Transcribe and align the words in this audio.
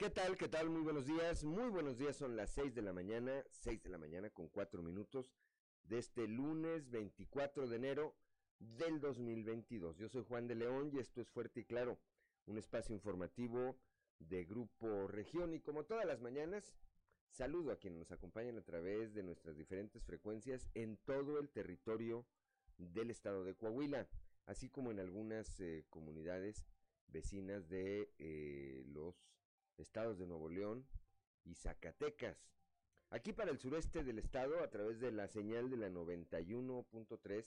¿Qué 0.00 0.08
tal? 0.08 0.38
¿Qué 0.38 0.48
tal? 0.48 0.70
Muy 0.70 0.80
buenos 0.80 1.04
días. 1.04 1.44
Muy 1.44 1.68
buenos 1.68 1.98
días. 1.98 2.16
Son 2.16 2.34
las 2.34 2.48
6 2.52 2.74
de 2.74 2.80
la 2.80 2.94
mañana, 2.94 3.44
6 3.50 3.82
de 3.82 3.90
la 3.90 3.98
mañana 3.98 4.30
con 4.30 4.48
4 4.48 4.82
minutos 4.82 5.30
de 5.84 5.98
este 5.98 6.26
lunes 6.26 6.90
24 6.90 7.68
de 7.68 7.76
enero 7.76 8.16
del 8.58 8.98
2022. 8.98 9.98
Yo 9.98 10.08
soy 10.08 10.24
Juan 10.24 10.48
de 10.48 10.54
León 10.54 10.88
y 10.90 11.00
esto 11.00 11.20
es 11.20 11.28
Fuerte 11.28 11.60
y 11.60 11.64
Claro, 11.66 12.00
un 12.46 12.56
espacio 12.56 12.94
informativo 12.94 13.78
de 14.18 14.46
Grupo 14.46 15.06
Región. 15.06 15.52
Y 15.52 15.60
como 15.60 15.84
todas 15.84 16.06
las 16.06 16.22
mañanas, 16.22 16.74
saludo 17.28 17.70
a 17.70 17.78
quienes 17.78 17.98
nos 17.98 18.10
acompañan 18.10 18.56
a 18.56 18.64
través 18.64 19.12
de 19.12 19.22
nuestras 19.22 19.58
diferentes 19.58 20.02
frecuencias 20.02 20.66
en 20.72 20.96
todo 20.96 21.38
el 21.38 21.50
territorio 21.50 22.24
del 22.78 23.10
estado 23.10 23.44
de 23.44 23.54
Coahuila, 23.54 24.08
así 24.46 24.70
como 24.70 24.92
en 24.92 24.98
algunas 24.98 25.60
eh, 25.60 25.84
comunidades 25.90 26.64
vecinas 27.06 27.68
de 27.68 28.10
eh, 28.16 28.82
los 28.86 29.28
estados 29.80 30.18
de 30.18 30.26
Nuevo 30.26 30.48
León 30.48 30.86
y 31.44 31.54
Zacatecas. 31.54 32.36
Aquí 33.10 33.32
para 33.32 33.50
el 33.50 33.58
sureste 33.58 34.04
del 34.04 34.18
estado, 34.18 34.62
a 34.62 34.70
través 34.70 35.00
de 35.00 35.10
la 35.10 35.26
señal 35.26 35.68
de 35.68 35.76
la 35.76 35.88
91.3 35.88 37.44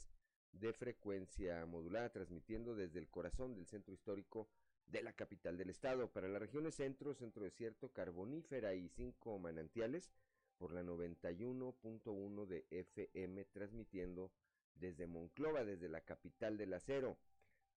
de 0.51 0.73
frecuencia 0.73 1.65
modulada, 1.65 2.11
transmitiendo 2.11 2.75
desde 2.75 2.99
el 2.99 3.09
corazón 3.09 3.55
del 3.55 3.65
centro 3.65 3.93
histórico 3.93 4.49
de 4.87 5.01
la 5.01 5.13
capital 5.13 5.57
del 5.57 5.69
estado. 5.69 6.11
Para 6.11 6.27
las 6.27 6.41
regiones 6.41 6.75
centro, 6.75 7.13
centro 7.13 7.43
desierto, 7.43 7.93
carbonífera 7.93 8.73
y 8.73 8.89
cinco 8.89 9.39
manantiales, 9.39 10.11
por 10.57 10.73
la 10.73 10.83
91.1 10.83 12.45
de 12.45 12.65
FM, 12.69 13.45
transmitiendo 13.45 14.31
desde 14.75 15.07
Monclova, 15.07 15.63
desde 15.63 15.89
la 15.89 16.01
capital 16.01 16.57
del 16.57 16.73
acero 16.73 17.17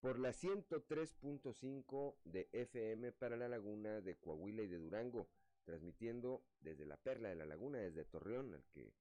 por 0.01 0.19
la 0.19 0.29
103.5 0.29 2.15
de 2.25 2.47
FM 2.51 3.11
para 3.13 3.35
la 3.35 3.47
laguna 3.47 4.01
de 4.01 4.15
Coahuila 4.15 4.61
y 4.61 4.67
de 4.67 4.77
Durango, 4.77 5.27
transmitiendo 5.65 6.43
desde 6.61 6.85
la 6.85 6.97
Perla 6.97 7.29
de 7.29 7.35
la 7.35 7.45
Laguna, 7.45 7.79
desde 7.79 8.05
Torreón, 8.05 8.53
al 8.53 8.63
que 8.73 8.93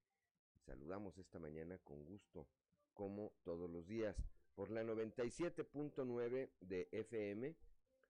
saludamos 0.64 1.16
esta 1.18 1.38
mañana 1.38 1.78
con 1.78 2.04
gusto, 2.04 2.48
como 2.94 3.32
todos 3.44 3.70
los 3.70 3.86
días, 3.86 4.16
por 4.54 4.70
la 4.70 4.82
97.9 4.82 6.50
de 6.60 6.88
FM 6.90 7.54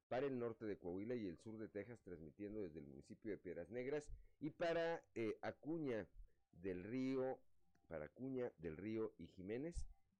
para 0.08 0.26
el 0.26 0.38
norte 0.38 0.66
de 0.66 0.78
Coahuila 0.78 1.16
y 1.16 1.26
el 1.26 1.36
sur 1.38 1.58
de 1.58 1.68
Texas, 1.68 2.00
transmitiendo 2.04 2.60
desde 2.60 2.78
el 2.78 2.86
municipio 2.86 3.32
de 3.32 3.38
Piedras 3.38 3.70
Negras, 3.70 4.04
y 4.40 4.50
para 4.50 5.02
eh, 5.14 5.36
Acuña 5.42 6.06
del 6.52 6.84
Río, 6.84 7.38
para 7.88 8.06
Acuña 8.06 8.52
del 8.58 8.76
Río 8.76 9.12
y 9.18 9.26
Jiménez, 9.26 9.74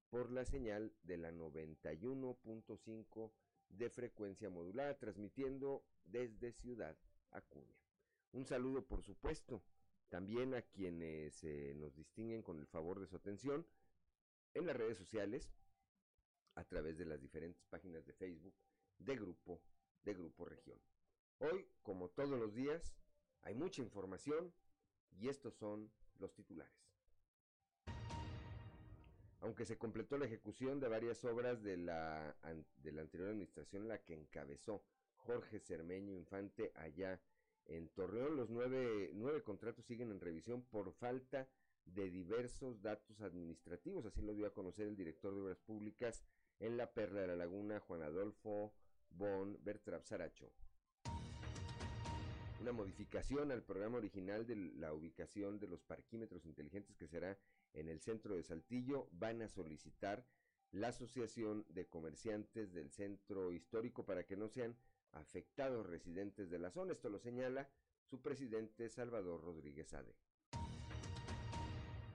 por 0.09 0.31
la 0.31 0.45
señal 0.45 0.93
de 1.03 1.17
la 1.17 1.31
91.5 1.31 3.31
de 3.69 3.89
frecuencia 3.89 4.49
modulada, 4.49 4.97
transmitiendo 4.97 5.83
desde 6.05 6.53
Ciudad 6.53 6.97
Acuña. 7.31 7.75
Un 8.31 8.45
saludo, 8.45 8.85
por 8.85 9.03
supuesto, 9.03 9.61
también 10.09 10.53
a 10.53 10.61
quienes 10.61 11.43
eh, 11.43 11.73
nos 11.75 11.95
distinguen 11.95 12.41
con 12.41 12.59
el 12.59 12.67
favor 12.67 12.99
de 12.99 13.07
su 13.07 13.15
atención 13.15 13.65
en 14.53 14.65
las 14.65 14.77
redes 14.77 14.97
sociales, 14.97 15.51
a 16.55 16.63
través 16.63 16.97
de 16.97 17.05
las 17.05 17.21
diferentes 17.21 17.63
páginas 17.65 18.05
de 18.05 18.13
Facebook 18.13 18.55
de 18.97 19.15
Grupo, 19.15 19.61
de 20.03 20.13
Grupo 20.13 20.45
Región. 20.45 20.79
Hoy, 21.39 21.67
como 21.83 22.09
todos 22.09 22.39
los 22.39 22.55
días, 22.55 22.95
hay 23.41 23.53
mucha 23.53 23.81
información 23.81 24.51
y 25.19 25.29
estos 25.29 25.53
son 25.53 25.91
los 26.17 26.33
titulares 26.33 26.87
aunque 29.41 29.65
se 29.65 29.77
completó 29.77 30.17
la 30.17 30.25
ejecución 30.25 30.79
de 30.79 30.87
varias 30.87 31.23
obras 31.25 31.61
de 31.63 31.77
la, 31.77 32.35
de 32.83 32.91
la 32.91 33.01
anterior 33.01 33.29
administración, 33.29 33.87
la 33.87 34.03
que 34.03 34.13
encabezó 34.13 34.83
Jorge 35.15 35.59
Cermeño 35.59 36.13
Infante 36.13 36.71
allá 36.75 37.19
en 37.65 37.89
Torreón, 37.89 38.35
los 38.37 38.49
nueve, 38.49 39.11
nueve 39.13 39.43
contratos 39.43 39.85
siguen 39.85 40.11
en 40.11 40.21
revisión 40.21 40.63
por 40.63 40.91
falta 40.93 41.47
de 41.85 42.09
diversos 42.09 42.81
datos 42.81 43.21
administrativos, 43.21 44.05
así 44.05 44.21
lo 44.21 44.33
dio 44.33 44.47
a 44.47 44.53
conocer 44.53 44.87
el 44.87 44.95
director 44.95 45.33
de 45.33 45.41
Obras 45.41 45.59
Públicas 45.59 46.23
en 46.59 46.77
la 46.77 46.91
Perla 46.91 47.21
de 47.21 47.27
la 47.27 47.35
Laguna, 47.35 47.79
Juan 47.79 48.01
Adolfo 48.01 48.73
Bon 49.11 49.57
Bertrap 49.63 50.03
Saracho. 50.03 50.51
Una 52.59 52.71
modificación 52.71 53.51
al 53.51 53.63
programa 53.63 53.97
original 53.97 54.45
de 54.47 54.55
la 54.55 54.93
ubicación 54.93 55.59
de 55.59 55.67
los 55.67 55.83
parquímetros 55.83 56.45
inteligentes 56.45 56.97
que 56.97 57.07
será 57.07 57.37
en 57.77 57.89
el 57.89 57.99
centro 57.99 58.35
de 58.35 58.43
Saltillo 58.43 59.07
van 59.11 59.41
a 59.41 59.47
solicitar 59.47 60.25
la 60.71 60.89
Asociación 60.89 61.65
de 61.69 61.87
Comerciantes 61.87 62.73
del 62.73 62.89
Centro 62.89 63.53
Histórico 63.53 64.05
para 64.05 64.25
que 64.25 64.35
no 64.35 64.49
sean 64.49 64.75
afectados 65.11 65.85
residentes 65.85 66.49
de 66.49 66.59
la 66.59 66.71
zona. 66.71 66.93
Esto 66.93 67.09
lo 67.09 67.19
señala 67.19 67.69
su 68.09 68.21
presidente 68.21 68.89
Salvador 68.89 69.43
Rodríguez 69.43 69.93
Ade. 69.93 70.15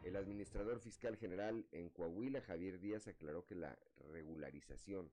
El 0.04 0.16
administrador 0.16 0.80
fiscal 0.80 1.16
general 1.16 1.64
en 1.70 1.88
Coahuila, 1.88 2.40
Javier 2.42 2.80
Díaz, 2.80 3.06
aclaró 3.06 3.46
que 3.46 3.54
la 3.54 3.78
regularización 4.10 5.12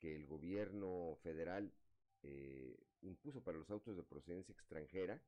que 0.00 0.16
el 0.16 0.26
gobierno 0.26 1.16
federal 1.22 1.72
eh, 2.22 2.76
impuso 3.02 3.42
para 3.44 3.58
los 3.58 3.70
autos 3.70 3.96
de 3.96 4.02
procedencia 4.02 4.52
extranjera 4.52 5.22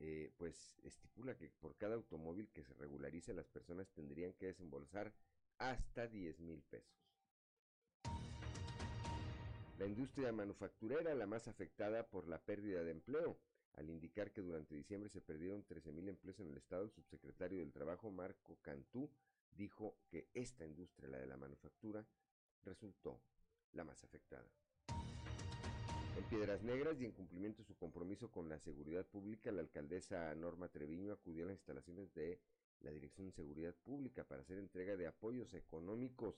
eh, 0.00 0.32
pues 0.38 0.78
estipula 0.82 1.36
que 1.36 1.50
por 1.60 1.76
cada 1.76 1.94
automóvil 1.94 2.48
que 2.48 2.64
se 2.64 2.74
regularice 2.74 3.34
las 3.34 3.48
personas 3.48 3.88
tendrían 3.90 4.32
que 4.32 4.46
desembolsar 4.46 5.12
hasta 5.58 6.06
10 6.06 6.40
mil 6.40 6.62
pesos. 6.62 7.00
La 9.78 9.86
industria 9.86 10.32
manufacturera, 10.32 11.14
la 11.14 11.26
más 11.26 11.48
afectada 11.48 12.06
por 12.06 12.28
la 12.28 12.38
pérdida 12.38 12.82
de 12.82 12.90
empleo, 12.90 13.38
al 13.74 13.88
indicar 13.88 14.30
que 14.32 14.40
durante 14.40 14.74
diciembre 14.74 15.08
se 15.08 15.20
perdieron 15.20 15.64
13 15.64 15.92
mil 15.92 16.08
empleos 16.08 16.40
en 16.40 16.48
el 16.48 16.56
estado, 16.56 16.84
el 16.84 16.90
subsecretario 16.90 17.60
del 17.60 17.72
Trabajo, 17.72 18.10
Marco 18.10 18.58
Cantú, 18.62 19.10
dijo 19.56 19.96
que 20.08 20.28
esta 20.34 20.66
industria, 20.66 21.08
la 21.08 21.18
de 21.18 21.26
la 21.26 21.36
manufactura, 21.36 22.04
resultó 22.64 23.20
la 23.72 23.84
más 23.84 24.02
afectada. 24.04 24.50
En 26.20 26.26
Piedras 26.26 26.62
Negras 26.62 27.00
y 27.00 27.06
en 27.06 27.12
cumplimiento 27.12 27.62
de 27.62 27.68
su 27.68 27.74
compromiso 27.76 28.30
con 28.30 28.46
la 28.50 28.58
seguridad 28.58 29.06
pública, 29.06 29.50
la 29.52 29.62
alcaldesa 29.62 30.34
Norma 30.34 30.68
Treviño 30.68 31.14
acudió 31.14 31.44
a 31.44 31.48
las 31.48 31.56
instalaciones 31.56 32.12
de 32.12 32.38
la 32.82 32.90
Dirección 32.90 33.28
de 33.28 33.32
Seguridad 33.32 33.74
Pública 33.86 34.24
para 34.24 34.42
hacer 34.42 34.58
entrega 34.58 34.96
de 34.96 35.06
apoyos 35.06 35.54
económicos 35.54 36.34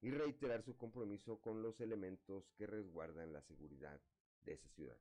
y 0.00 0.12
reiterar 0.12 0.62
su 0.62 0.76
compromiso 0.76 1.40
con 1.40 1.62
los 1.62 1.80
elementos 1.80 2.48
que 2.56 2.68
resguardan 2.68 3.32
la 3.32 3.42
seguridad 3.42 4.00
de 4.44 4.52
esa 4.52 4.68
ciudad. 4.68 4.96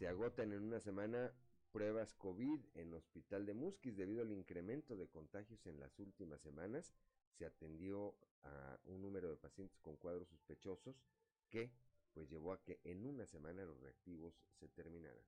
Se 0.00 0.08
agotan 0.08 0.52
en 0.52 0.64
una 0.64 0.80
semana 0.80 1.30
pruebas 1.70 2.14
COVID 2.14 2.62
en 2.74 2.94
Hospital 2.94 3.46
de 3.46 3.54
Musquis 3.54 3.96
debido 3.96 4.22
al 4.22 4.32
incremento 4.32 4.96
de 4.96 5.06
contagios 5.06 5.64
en 5.68 5.78
las 5.78 5.96
últimas 6.00 6.40
semanas. 6.40 6.92
Se 7.38 7.46
atendió 7.46 8.16
a 8.42 8.76
un 8.86 9.00
número 9.02 9.30
de 9.30 9.36
pacientes 9.36 9.78
con 9.78 9.94
cuadros 9.94 10.26
sospechosos 10.26 10.96
que 11.50 11.70
pues 12.14 12.30
llevó 12.30 12.52
a 12.52 12.62
que 12.62 12.80
en 12.84 13.04
una 13.04 13.26
semana 13.26 13.64
los 13.64 13.78
reactivos 13.80 14.34
se 14.58 14.68
terminaran. 14.68 15.22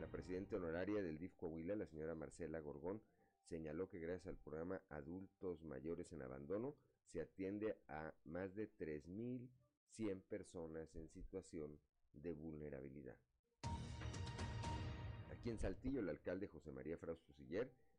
La 0.00 0.06
presidenta 0.06 0.56
honoraria 0.56 1.02
del 1.02 1.18
DIF 1.18 1.36
Coahuila, 1.36 1.76
la 1.76 1.86
señora 1.86 2.14
Marcela 2.14 2.58
Gorgón, 2.60 3.02
señaló 3.44 3.88
que 3.88 3.98
gracias 3.98 4.28
al 4.28 4.36
programa 4.36 4.80
Adultos 4.88 5.62
Mayores 5.62 6.10
en 6.12 6.22
Abandono 6.22 6.74
se 7.04 7.20
atiende 7.20 7.76
a 7.88 8.14
más 8.24 8.54
de 8.54 8.70
3.100 8.78 10.22
personas 10.22 10.96
en 10.96 11.08
situación 11.08 11.78
de 12.14 12.32
vulnerabilidad. 12.32 13.16
Aquí 15.30 15.50
en 15.50 15.58
Saltillo, 15.58 16.00
el 16.00 16.08
alcalde 16.08 16.48
José 16.48 16.72
María 16.72 16.96
Frausto 16.96 17.32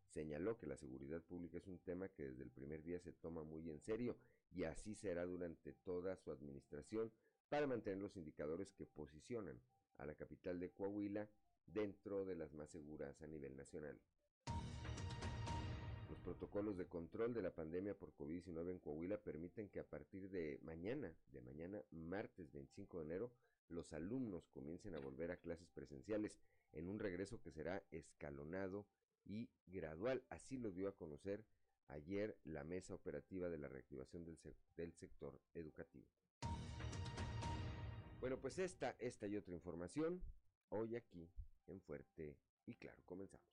señaló 0.08 0.58
que 0.58 0.68
la 0.68 0.78
seguridad 0.78 1.22
pública 1.22 1.58
es 1.58 1.68
un 1.68 1.80
tema 1.80 2.08
que 2.10 2.24
desde 2.24 2.44
el 2.44 2.52
primer 2.52 2.84
día 2.84 3.00
se 3.00 3.14
toma 3.14 3.44
muy 3.44 3.70
en 3.70 3.80
serio 3.80 4.16
y 4.56 4.64
así 4.66 4.96
será 4.96 5.26
durante 5.26 5.74
toda 5.74 6.16
su 6.16 6.32
administración 6.32 7.12
para 7.50 7.68
mantener 7.68 8.00
los 8.00 8.16
indicadores 8.18 8.72
que 8.74 8.86
posicionan 8.86 9.60
a 9.98 10.06
la 10.06 10.16
capital 10.16 10.60
de 10.60 10.72
Coahuila 10.72 11.28
dentro 11.68 12.26
de 12.26 12.36
las 12.36 12.54
más 12.54 12.70
seguras 12.70 13.22
a 13.22 13.28
nivel 13.28 13.56
nacional. 13.56 14.00
Los 16.10 16.20
protocolos 16.20 16.78
de 16.78 16.86
control 16.86 17.34
de 17.34 17.42
la 17.42 17.52
pandemia 17.52 17.96
por 17.96 18.14
COVID-19 18.16 18.72
en 18.72 18.80
Coahuila 18.80 19.18
permiten 19.18 19.70
que 19.70 19.80
a 19.80 19.88
partir 19.88 20.30
de 20.30 20.60
mañana, 20.62 21.12
de 21.32 21.42
mañana 21.42 21.82
martes 21.92 22.52
25 22.52 23.00
de 23.00 23.06
enero, 23.06 23.32
los 23.70 23.92
alumnos 23.94 24.48
comiencen 24.50 24.94
a 24.96 25.00
volver 25.00 25.32
a 25.32 25.38
clases 25.38 25.68
presenciales 25.70 26.38
en 26.74 26.88
un 26.88 27.00
regreso 27.00 27.42
que 27.42 27.52
será 27.52 27.82
escalonado 27.92 28.86
y 29.26 29.50
gradual. 29.68 30.24
Así 30.30 30.58
lo 30.58 30.72
dio 30.72 30.88
a 30.88 30.96
conocer 30.96 31.44
ayer 31.88 32.38
la 32.46 32.64
mesa 32.64 32.94
operativa 32.94 33.50
de 33.50 33.58
la 33.58 33.68
reactivación 33.68 34.24
del, 34.26 34.38
del 34.78 34.94
sector 34.94 35.40
educativo. 35.54 36.08
Bueno, 38.20 38.38
pues 38.38 38.58
esta, 38.60 38.96
esta 39.00 39.28
y 39.28 39.36
otra 39.36 39.54
información 39.54 40.22
hoy 40.70 40.96
aquí 40.96 41.30
en 41.68 41.82
Fuerte 41.82 42.38
y 42.66 42.76
Claro. 42.76 43.02
Comenzamos. 43.06 43.53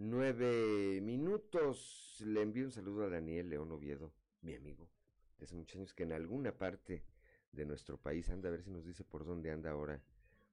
9 0.00 1.02
minutos. 1.02 2.16
Le 2.24 2.40
envío 2.40 2.64
un 2.64 2.72
saludo 2.72 3.04
a 3.04 3.10
Daniel 3.10 3.50
León 3.50 3.70
Oviedo, 3.70 4.14
mi 4.40 4.54
amigo, 4.54 4.88
hace 5.42 5.54
muchos 5.54 5.76
años 5.76 5.92
que 5.92 6.04
en 6.04 6.12
alguna 6.12 6.56
parte 6.56 7.04
de 7.52 7.66
nuestro 7.66 7.98
país 7.98 8.30
anda, 8.30 8.48
a 8.48 8.52
ver 8.52 8.62
si 8.62 8.70
nos 8.70 8.86
dice 8.86 9.04
por 9.04 9.26
dónde 9.26 9.50
anda 9.50 9.72
ahora, 9.72 10.02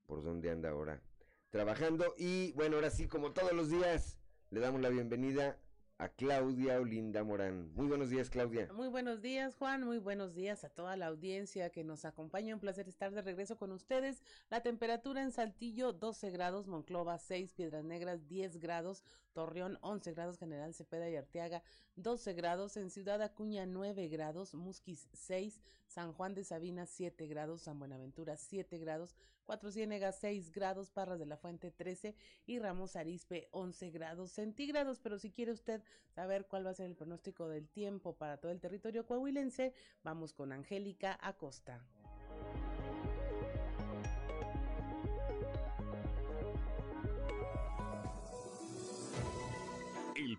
por 0.05 0.21
dónde 0.21 0.51
anda 0.51 0.69
ahora 0.69 1.01
trabajando. 1.49 2.13
Y 2.17 2.51
bueno, 2.53 2.75
ahora 2.75 2.89
sí, 2.89 3.07
como 3.07 3.31
todos 3.31 3.53
los 3.53 3.69
días, 3.69 4.19
le 4.49 4.59
damos 4.59 4.81
la 4.81 4.89
bienvenida 4.89 5.57
a 5.99 6.09
Claudia 6.09 6.79
Olinda 6.79 7.23
Morán. 7.23 7.73
Muy 7.73 7.87
buenos 7.87 8.09
días, 8.09 8.29
Claudia. 8.29 8.69
Muy 8.73 8.87
buenos 8.87 9.21
días, 9.21 9.55
Juan. 9.55 9.83
Muy 9.83 9.97
buenos 9.97 10.35
días 10.35 10.63
a 10.63 10.69
toda 10.69 10.95
la 10.95 11.07
audiencia 11.07 11.71
que 11.71 11.83
nos 11.83 12.05
acompaña. 12.05 12.53
Un 12.53 12.59
placer 12.59 12.87
estar 12.87 13.11
de 13.11 13.21
regreso 13.21 13.57
con 13.57 13.71
ustedes. 13.71 14.21
La 14.49 14.61
temperatura 14.61 15.23
en 15.23 15.31
Saltillo 15.31 15.93
12 15.93 16.29
grados, 16.29 16.67
Monclova 16.67 17.17
6, 17.17 17.53
Piedras 17.53 17.83
Negras 17.83 18.27
10 18.27 18.57
grados, 18.57 19.03
Torreón 19.37 19.77
11 19.81 20.13
grados, 20.13 20.39
General 20.39 20.73
Cepeda 20.73 21.11
y 21.11 21.15
Arteaga 21.15 21.61
12 21.95 22.33
grados, 22.33 22.75
en 22.75 22.89
Ciudad 22.89 23.21
Acuña 23.21 23.67
9 23.67 24.07
grados, 24.07 24.55
Musquis 24.55 25.07
6, 25.13 25.61
San 25.85 26.11
Juan 26.11 26.33
de 26.33 26.43
Sabina 26.43 26.87
7 26.87 27.27
grados, 27.27 27.61
San 27.61 27.77
Buenaventura 27.77 28.35
7 28.35 28.79
grados, 28.79 29.15
Cuatro 29.45 29.69
Ciénegas 29.69 30.17
6 30.21 30.51
grados, 30.51 30.89
Parras 30.89 31.19
de 31.19 31.27
la 31.27 31.37
Fuente 31.37 31.69
13 31.69 32.15
y 32.47 32.57
Ramos 32.57 32.95
Arispe 32.95 33.47
11 33.51 33.91
grados 33.91 34.31
centígrados. 34.31 34.99
Pero 35.01 35.19
si 35.19 35.29
quiere 35.29 35.51
usted 35.51 35.83
saber 36.09 36.47
cuál 36.47 36.65
va 36.65 36.71
a 36.71 36.73
ser 36.73 36.87
el 36.87 36.95
pronóstico 36.95 37.47
del 37.47 37.69
tiempo 37.69 38.15
para 38.15 38.37
todo 38.37 38.51
el 38.51 38.59
territorio 38.59 39.05
coahuilense, 39.05 39.71
vamos 40.01 40.33
con 40.33 40.51
Angélica 40.51 41.15
Acosta. 41.21 41.85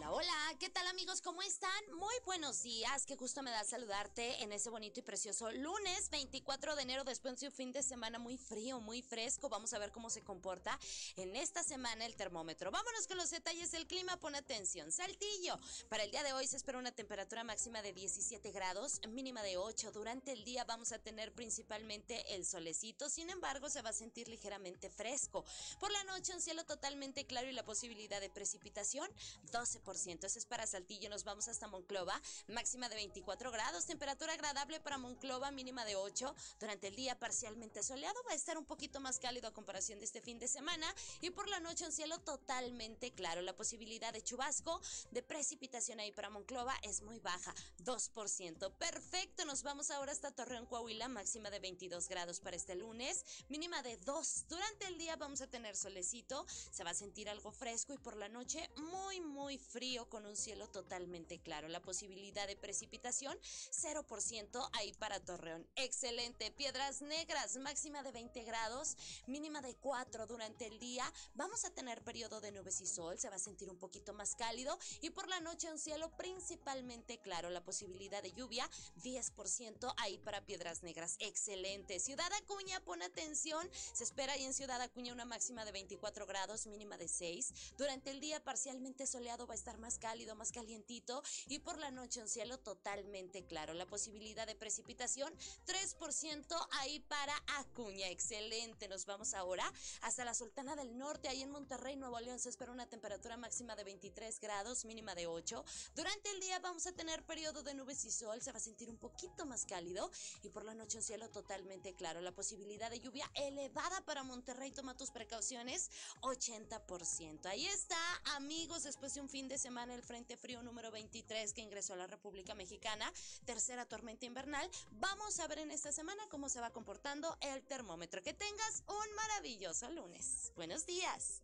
Hola, 0.00 0.12
hola, 0.12 0.56
¿qué 0.58 0.70
tal 0.70 0.86
amigos? 0.86 1.20
¿Cómo 1.20 1.42
están? 1.42 1.70
Muy 1.98 2.14
buenos 2.24 2.62
días, 2.62 3.04
qué 3.04 3.16
gusto 3.16 3.42
me 3.42 3.50
da 3.50 3.62
saludarte 3.64 4.42
en 4.42 4.50
ese 4.50 4.70
bonito 4.70 5.00
y 5.00 5.02
precioso 5.02 5.50
lunes 5.50 6.08
24 6.08 6.74
de 6.74 6.82
enero 6.82 7.04
después 7.04 7.38
de 7.38 7.48
un 7.48 7.52
fin 7.52 7.70
de 7.70 7.82
semana 7.82 8.18
muy 8.18 8.38
frío, 8.38 8.80
muy 8.80 9.02
fresco. 9.02 9.50
Vamos 9.50 9.74
a 9.74 9.78
ver 9.78 9.92
cómo 9.92 10.08
se 10.08 10.22
comporta 10.22 10.78
en 11.16 11.36
esta 11.36 11.62
semana 11.62 12.06
el 12.06 12.16
termómetro. 12.16 12.70
Vámonos 12.70 13.06
con 13.06 13.18
los 13.18 13.28
detalles 13.28 13.72
del 13.72 13.86
clima, 13.86 14.16
pon 14.16 14.34
atención. 14.34 14.90
Saltillo, 14.90 15.58
para 15.90 16.04
el 16.04 16.10
día 16.10 16.22
de 16.22 16.32
hoy 16.32 16.46
se 16.46 16.56
espera 16.56 16.78
una 16.78 16.92
temperatura 16.92 17.44
máxima 17.44 17.82
de 17.82 17.92
17 17.92 18.52
grados, 18.52 19.02
mínima 19.06 19.42
de 19.42 19.58
8. 19.58 19.92
Durante 19.92 20.32
el 20.32 20.44
día 20.44 20.64
vamos 20.64 20.92
a 20.92 20.98
tener 20.98 21.34
principalmente 21.34 22.34
el 22.34 22.46
solecito, 22.46 23.10
sin 23.10 23.28
embargo 23.28 23.68
se 23.68 23.82
va 23.82 23.90
a 23.90 23.92
sentir 23.92 24.28
ligeramente 24.28 24.88
fresco. 24.88 25.44
Por 25.78 25.92
la 25.92 26.04
noche 26.04 26.32
un 26.32 26.40
cielo 26.40 26.64
totalmente 26.64 27.26
claro 27.26 27.50
y 27.50 27.52
la 27.52 27.66
posibilidad 27.66 28.22
de 28.22 28.30
precipitación 28.30 29.06
12 29.52 29.80
ese 29.92 30.38
es 30.38 30.46
para 30.46 30.66
Saltillo. 30.68 31.10
Nos 31.10 31.24
vamos 31.24 31.48
hasta 31.48 31.66
Monclova. 31.66 32.20
Máxima 32.46 32.88
de 32.88 32.94
24 32.94 33.50
grados. 33.50 33.86
Temperatura 33.86 34.34
agradable 34.34 34.78
para 34.78 34.98
Monclova. 34.98 35.50
Mínima 35.50 35.84
de 35.84 35.96
8. 35.96 36.32
Durante 36.60 36.86
el 36.86 36.94
día 36.94 37.18
parcialmente 37.18 37.82
soleado. 37.82 38.14
Va 38.28 38.32
a 38.32 38.36
estar 38.36 38.56
un 38.56 38.64
poquito 38.64 39.00
más 39.00 39.18
cálido 39.18 39.48
a 39.48 39.52
comparación 39.52 39.98
de 39.98 40.04
este 40.04 40.20
fin 40.20 40.38
de 40.38 40.46
semana. 40.46 40.86
Y 41.20 41.30
por 41.30 41.48
la 41.48 41.58
noche 41.58 41.84
un 41.84 41.90
cielo 41.90 42.20
totalmente 42.20 43.12
claro. 43.12 43.42
La 43.42 43.56
posibilidad 43.56 44.12
de 44.12 44.22
chubasco, 44.22 44.80
de 45.10 45.22
precipitación 45.22 45.98
ahí 45.98 46.12
para 46.12 46.30
Monclova 46.30 46.76
es 46.82 47.02
muy 47.02 47.18
baja. 47.18 47.52
2%. 47.84 48.72
Perfecto. 48.74 49.44
Nos 49.44 49.64
vamos 49.64 49.90
ahora 49.90 50.12
hasta 50.12 50.30
Torreón, 50.30 50.66
Coahuila. 50.66 51.08
Máxima 51.08 51.50
de 51.50 51.58
22 51.58 52.08
grados 52.08 52.38
para 52.38 52.54
este 52.56 52.76
lunes. 52.76 53.24
Mínima 53.48 53.82
de 53.82 53.96
2. 53.96 54.44
Durante 54.48 54.86
el 54.86 54.98
día 54.98 55.16
vamos 55.16 55.40
a 55.40 55.48
tener 55.48 55.76
solecito. 55.76 56.46
Se 56.70 56.84
va 56.84 56.90
a 56.90 56.94
sentir 56.94 57.28
algo 57.28 57.50
fresco 57.50 57.92
y 57.92 57.98
por 57.98 58.16
la 58.16 58.28
noche 58.28 58.70
muy, 58.76 59.20
muy 59.20 59.58
frío 59.58 59.79
con 60.10 60.26
un 60.26 60.36
cielo 60.36 60.68
totalmente 60.68 61.40
claro. 61.40 61.66
La 61.66 61.80
posibilidad 61.80 62.46
de 62.46 62.54
precipitación 62.54 63.34
0% 63.72 64.68
ahí 64.74 64.92
para 64.92 65.24
Torreón. 65.24 65.66
Excelente. 65.74 66.50
Piedras 66.50 67.00
Negras, 67.00 67.56
máxima 67.56 68.02
de 68.02 68.12
20 68.12 68.44
grados, 68.44 68.98
mínima 69.26 69.62
de 69.62 69.74
4 69.76 70.26
durante 70.26 70.66
el 70.66 70.78
día. 70.78 71.10
Vamos 71.32 71.64
a 71.64 71.70
tener 71.70 72.02
periodo 72.02 72.42
de 72.42 72.52
nubes 72.52 72.82
y 72.82 72.86
sol, 72.86 73.18
se 73.18 73.30
va 73.30 73.36
a 73.36 73.38
sentir 73.38 73.70
un 73.70 73.78
poquito 73.78 74.12
más 74.12 74.34
cálido 74.34 74.78
y 75.00 75.08
por 75.08 75.28
la 75.28 75.40
noche 75.40 75.72
un 75.72 75.78
cielo 75.78 76.14
principalmente 76.14 77.18
claro. 77.18 77.48
La 77.48 77.64
posibilidad 77.64 78.22
de 78.22 78.32
lluvia 78.32 78.68
10% 79.02 79.94
ahí 79.96 80.18
para 80.18 80.44
Piedras 80.44 80.82
Negras. 80.82 81.16
Excelente. 81.20 82.00
Ciudad 82.00 82.30
Acuña, 82.34 82.84
pon 82.84 83.00
atención. 83.00 83.66
Se 83.94 84.04
espera 84.04 84.34
ahí 84.34 84.44
en 84.44 84.52
Ciudad 84.52 84.82
Acuña 84.82 85.14
una 85.14 85.24
máxima 85.24 85.64
de 85.64 85.72
24 85.72 86.26
grados, 86.26 86.66
mínima 86.66 86.98
de 86.98 87.08
6. 87.08 87.74
Durante 87.78 88.10
el 88.10 88.20
día 88.20 88.44
parcialmente 88.44 89.06
soleado 89.06 89.46
va 89.46 89.54
a 89.54 89.56
estar 89.60 89.78
más 89.78 89.98
cálido, 89.98 90.34
más 90.34 90.52
calientito 90.52 91.22
y 91.46 91.58
por 91.58 91.78
la 91.78 91.90
noche 91.90 92.22
un 92.22 92.28
cielo 92.28 92.58
totalmente 92.58 93.44
claro. 93.44 93.74
La 93.74 93.86
posibilidad 93.86 94.46
de 94.46 94.54
precipitación 94.54 95.32
3% 95.66 96.68
ahí 96.80 97.00
para 97.00 97.34
Acuña. 97.58 98.08
Excelente. 98.08 98.88
Nos 98.88 99.04
vamos 99.04 99.34
ahora 99.34 99.70
hasta 100.00 100.24
la 100.24 100.34
Sultana 100.34 100.76
del 100.76 100.96
Norte, 100.96 101.28
ahí 101.28 101.42
en 101.42 101.50
Monterrey, 101.50 101.96
Nuevo 101.96 102.18
León. 102.20 102.38
Se 102.38 102.48
espera 102.48 102.72
una 102.72 102.88
temperatura 102.88 103.36
máxima 103.36 103.76
de 103.76 103.84
23 103.84 104.40
grados, 104.40 104.84
mínima 104.86 105.14
de 105.14 105.26
8. 105.26 105.62
Durante 105.94 106.30
el 106.30 106.40
día 106.40 106.58
vamos 106.60 106.86
a 106.86 106.92
tener 106.92 107.22
periodo 107.26 107.62
de 107.62 107.74
nubes 107.74 108.04
y 108.06 108.10
sol. 108.10 108.40
Se 108.40 108.52
va 108.52 108.58
a 108.58 108.60
sentir 108.60 108.88
un 108.88 108.96
poquito 108.96 109.44
más 109.44 109.66
cálido 109.66 110.10
y 110.42 110.48
por 110.48 110.64
la 110.64 110.74
noche 110.74 110.96
un 110.96 111.04
cielo 111.04 111.28
totalmente 111.28 111.94
claro. 111.94 112.22
La 112.22 112.32
posibilidad 112.32 112.90
de 112.90 113.00
lluvia 113.00 113.30
elevada 113.34 114.00
para 114.06 114.22
Monterrey. 114.22 114.72
Toma 114.72 114.96
tus 114.96 115.10
precauciones. 115.10 115.90
80%. 116.22 117.46
Ahí 117.46 117.66
está, 117.66 117.98
amigos, 118.36 118.84
después 118.84 119.14
de 119.14 119.20
un 119.20 119.28
fin 119.28 119.48
de 119.48 119.49
semana 119.58 119.94
el 119.94 120.02
Frente 120.02 120.36
Frío 120.36 120.62
número 120.62 120.90
23 120.90 121.52
que 121.52 121.60
ingresó 121.60 121.94
a 121.94 121.96
la 121.96 122.06
República 122.06 122.54
Mexicana, 122.54 123.12
tercera 123.44 123.86
tormenta 123.86 124.26
invernal. 124.26 124.68
Vamos 124.92 125.40
a 125.40 125.48
ver 125.48 125.58
en 125.58 125.70
esta 125.70 125.92
semana 125.92 126.22
cómo 126.30 126.48
se 126.48 126.60
va 126.60 126.70
comportando 126.70 127.36
el 127.40 127.62
termómetro. 127.62 128.22
Que 128.22 128.34
tengas 128.34 128.84
un 128.86 129.14
maravilloso 129.16 129.90
lunes. 129.90 130.52
Buenos 130.56 130.86
días. 130.86 131.42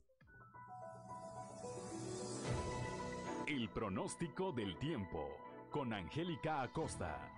El 3.47 3.69
pronóstico 3.71 4.53
del 4.53 4.79
tiempo 4.79 5.37
con 5.71 5.93
Angélica 5.93 6.63
Acosta. 6.63 7.31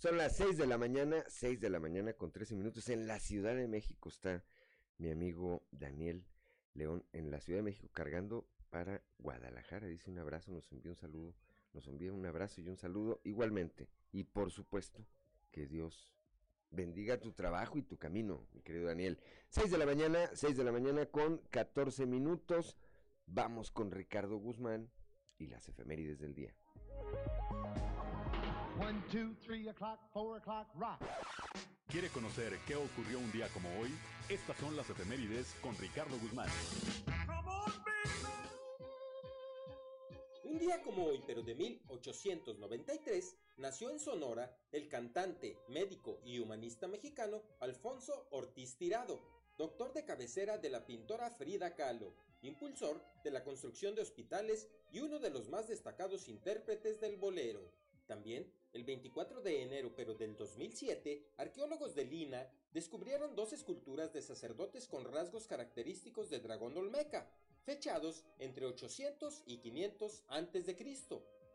Son 0.00 0.16
las 0.16 0.34
6 0.36 0.56
de 0.56 0.66
la 0.66 0.78
mañana, 0.78 1.22
6 1.28 1.60
de 1.60 1.68
la 1.68 1.78
mañana 1.78 2.14
con 2.14 2.32
13 2.32 2.56
minutos. 2.56 2.88
En 2.88 3.06
la 3.06 3.20
Ciudad 3.20 3.54
de 3.54 3.68
México 3.68 4.08
está 4.08 4.42
mi 4.96 5.10
amigo 5.10 5.62
Daniel 5.72 6.24
León 6.72 7.04
en 7.12 7.30
la 7.30 7.38
Ciudad 7.38 7.58
de 7.58 7.64
México 7.64 7.90
cargando 7.92 8.46
para 8.70 9.02
Guadalajara. 9.18 9.86
Dice 9.88 10.10
un 10.10 10.18
abrazo, 10.18 10.52
nos 10.52 10.72
envía 10.72 10.92
un 10.92 10.96
saludo, 10.96 11.34
nos 11.74 11.86
envía 11.86 12.14
un 12.14 12.24
abrazo 12.24 12.62
y 12.62 12.68
un 12.70 12.78
saludo 12.78 13.20
igualmente. 13.24 13.90
Y 14.10 14.24
por 14.24 14.50
supuesto, 14.50 15.04
que 15.50 15.66
Dios 15.66 16.10
bendiga 16.70 17.20
tu 17.20 17.32
trabajo 17.32 17.76
y 17.76 17.82
tu 17.82 17.98
camino, 17.98 18.48
mi 18.54 18.62
querido 18.62 18.86
Daniel. 18.86 19.20
6 19.50 19.70
de 19.70 19.76
la 19.76 19.84
mañana, 19.84 20.30
6 20.32 20.56
de 20.56 20.64
la 20.64 20.72
mañana 20.72 21.04
con 21.04 21.42
14 21.50 22.06
minutos. 22.06 22.78
Vamos 23.26 23.70
con 23.70 23.90
Ricardo 23.90 24.38
Guzmán 24.38 24.90
y 25.36 25.48
las 25.48 25.68
efemérides 25.68 26.20
del 26.20 26.34
día. 26.34 26.54
One, 28.80 29.02
two, 29.12 29.34
three 29.44 29.68
o'clock, 29.68 29.98
four 30.10 30.38
o'clock, 30.38 30.66
rock. 30.74 31.02
¿Quiere 31.88 32.08
conocer 32.08 32.58
qué 32.66 32.76
ocurrió 32.76 33.18
un 33.18 33.30
día 33.30 33.46
como 33.48 33.68
hoy? 33.78 33.90
Estas 34.30 34.56
son 34.56 34.74
las 34.74 34.88
efemérides 34.88 35.54
con 35.60 35.76
Ricardo 35.76 36.18
Guzmán. 36.18 36.48
Un 40.44 40.58
día 40.58 40.80
como 40.80 41.04
hoy, 41.04 41.22
pero 41.26 41.42
de 41.42 41.54
1893, 41.54 43.36
nació 43.58 43.90
en 43.90 43.98
Sonora 43.98 44.56
el 44.72 44.88
cantante, 44.88 45.58
médico 45.68 46.18
y 46.24 46.38
humanista 46.38 46.88
mexicano 46.88 47.42
Alfonso 47.60 48.28
Ortiz 48.30 48.78
Tirado, 48.78 49.20
doctor 49.58 49.92
de 49.92 50.06
cabecera 50.06 50.56
de 50.56 50.70
la 50.70 50.86
pintora 50.86 51.30
Frida 51.30 51.74
Kahlo, 51.74 52.14
impulsor 52.40 53.04
de 53.22 53.30
la 53.30 53.44
construcción 53.44 53.94
de 53.94 54.00
hospitales 54.00 54.68
y 54.90 55.00
uno 55.00 55.18
de 55.18 55.28
los 55.28 55.50
más 55.50 55.68
destacados 55.68 56.28
intérpretes 56.28 56.98
del 56.98 57.18
bolero. 57.18 57.60
También, 58.10 58.52
el 58.72 58.82
24 58.82 59.40
de 59.40 59.62
enero 59.62 59.92
pero 59.94 60.16
del 60.16 60.34
2007, 60.34 61.28
arqueólogos 61.36 61.94
de 61.94 62.04
Lina 62.04 62.44
descubrieron 62.72 63.36
dos 63.36 63.52
esculturas 63.52 64.12
de 64.12 64.20
sacerdotes 64.20 64.88
con 64.88 65.04
rasgos 65.04 65.46
característicos 65.46 66.28
de 66.28 66.40
dragón 66.40 66.76
olmeca, 66.76 67.30
fechados 67.62 68.24
entre 68.40 68.66
800 68.66 69.44
y 69.46 69.58
500 69.58 70.24
a.C., 70.26 70.98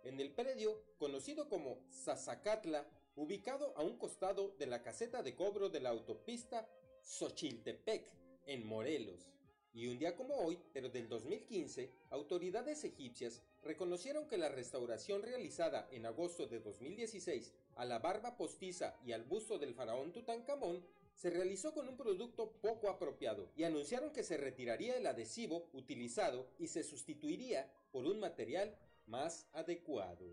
en 0.06 0.22
el 0.22 0.32
predio 0.32 0.82
conocido 0.98 1.50
como 1.50 1.78
Sazacatla, 1.90 2.88
ubicado 3.18 3.74
a 3.76 3.84
un 3.84 3.98
costado 3.98 4.56
de 4.58 4.68
la 4.68 4.82
caseta 4.82 5.24
de 5.24 5.36
cobro 5.36 5.68
de 5.68 5.82
la 5.82 5.90
autopista 5.90 6.70
Xochiltepec, 7.02 8.08
en 8.46 8.66
Morelos. 8.66 9.30
Y 9.74 9.88
un 9.88 10.00
día 10.00 10.16
como 10.16 10.36
hoy, 10.38 10.58
pero 10.72 10.88
del 10.88 11.10
2015, 11.10 11.92
autoridades 12.12 12.86
egipcias 12.86 13.42
reconocieron 13.66 14.28
que 14.28 14.38
la 14.38 14.48
restauración 14.48 15.24
realizada 15.24 15.88
en 15.92 16.06
agosto 16.06 16.46
de 16.46 16.60
2016 16.60 17.52
a 17.76 17.86
la 17.86 18.00
barba 18.00 18.38
postiza 18.38 18.96
y 19.04 19.12
al 19.12 19.24
busto 19.24 19.58
del 19.58 19.74
faraón 19.74 20.14
Tutankamón 20.14 20.86
se 21.16 21.32
realizó 21.32 21.74
con 21.74 21.88
un 21.88 21.98
producto 21.98 22.52
poco 22.62 22.90
apropiado 22.90 23.50
y 23.56 23.64
anunciaron 23.64 24.12
que 24.12 24.24
se 24.24 24.38
retiraría 24.38 24.96
el 24.96 25.08
adhesivo 25.08 25.68
utilizado 25.74 26.48
y 26.60 26.68
se 26.68 26.84
sustituiría 26.84 27.72
por 27.92 28.06
un 28.06 28.20
material 28.20 28.78
más 29.08 29.48
adecuado. 29.54 30.26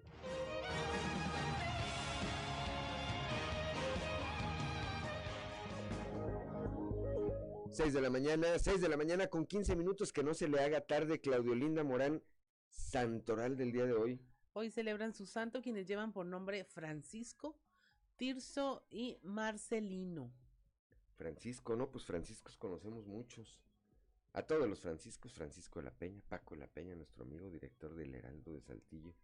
6 7.72 7.94
de 7.94 8.00
la 8.02 8.10
mañana, 8.10 8.58
6 8.58 8.82
de 8.82 8.88
la 8.90 8.98
mañana 8.98 9.28
con 9.28 9.46
15 9.46 9.74
minutos, 9.76 10.12
que 10.12 10.22
no 10.22 10.34
se 10.34 10.46
le 10.46 10.60
haga 10.60 10.82
tarde, 10.82 11.20
Claudio 11.20 11.54
Linda 11.54 11.82
Morán, 11.82 12.22
santoral 12.72 13.56
del 13.56 13.72
día 13.72 13.84
de 13.84 13.92
hoy. 13.92 14.20
Hoy 14.54 14.70
celebran 14.70 15.14
su 15.14 15.26
santo 15.26 15.62
quienes 15.62 15.86
llevan 15.86 16.12
por 16.12 16.26
nombre 16.26 16.64
Francisco, 16.64 17.56
Tirso 18.16 18.84
y 18.90 19.18
Marcelino. 19.22 20.30
Francisco, 21.16 21.76
no, 21.76 21.90
pues 21.90 22.04
Franciscos 22.04 22.56
conocemos 22.56 23.06
muchos. 23.06 23.60
A 24.34 24.42
todos 24.42 24.68
los 24.68 24.80
Franciscos, 24.80 25.32
Francisco 25.32 25.80
de 25.80 25.84
la 25.84 25.90
Peña, 25.90 26.22
Paco 26.28 26.54
de 26.54 26.60
la 26.60 26.66
Peña, 26.66 26.94
nuestro 26.94 27.24
amigo 27.24 27.50
director 27.50 27.94
del 27.94 28.14
Heraldo 28.14 28.52
de 28.52 28.62
Saltillo, 28.62 29.14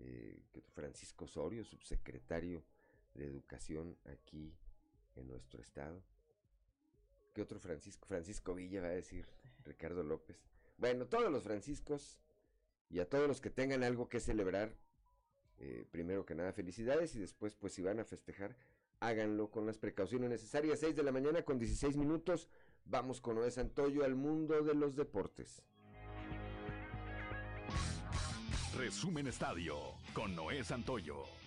eh, 0.00 0.42
Francisco 0.74 1.24
Osorio, 1.26 1.64
subsecretario 1.64 2.64
de 3.14 3.26
Educación 3.26 3.96
aquí 4.06 4.52
en 5.14 5.28
nuestro 5.28 5.62
estado. 5.62 6.02
¿Qué 7.32 7.42
otro 7.42 7.60
Francisco? 7.60 8.06
Francisco 8.06 8.54
Villa 8.54 8.82
va 8.82 8.88
a 8.88 8.92
decir 8.92 9.26
Ricardo 9.64 10.02
López. 10.02 10.36
Bueno, 10.78 11.06
todos 11.06 11.30
los 11.30 11.44
Franciscos 11.44 12.18
y 12.90 13.00
a 13.00 13.08
todos 13.08 13.28
los 13.28 13.40
que 13.40 13.50
tengan 13.50 13.82
algo 13.82 14.08
que 14.08 14.20
celebrar, 14.20 14.74
eh, 15.58 15.84
primero 15.90 16.24
que 16.24 16.34
nada 16.34 16.52
felicidades 16.52 17.14
y 17.14 17.20
después 17.20 17.54
pues 17.54 17.72
si 17.72 17.82
van 17.82 18.00
a 18.00 18.04
festejar, 18.04 18.56
háganlo 19.00 19.50
con 19.50 19.66
las 19.66 19.78
precauciones 19.78 20.30
necesarias. 20.30 20.80
6 20.80 20.96
de 20.96 21.02
la 21.02 21.12
mañana 21.12 21.42
con 21.42 21.58
16 21.58 21.96
minutos. 21.96 22.48
Vamos 22.86 23.20
con 23.20 23.36
Noé 23.36 23.50
Santoyo 23.50 24.04
al 24.04 24.14
mundo 24.14 24.62
de 24.62 24.74
los 24.74 24.96
deportes. 24.96 25.62
Resumen 28.76 29.28
Estadio 29.28 29.76
con 30.12 30.34
Noé 30.34 30.64
Santoyo. 30.64 31.43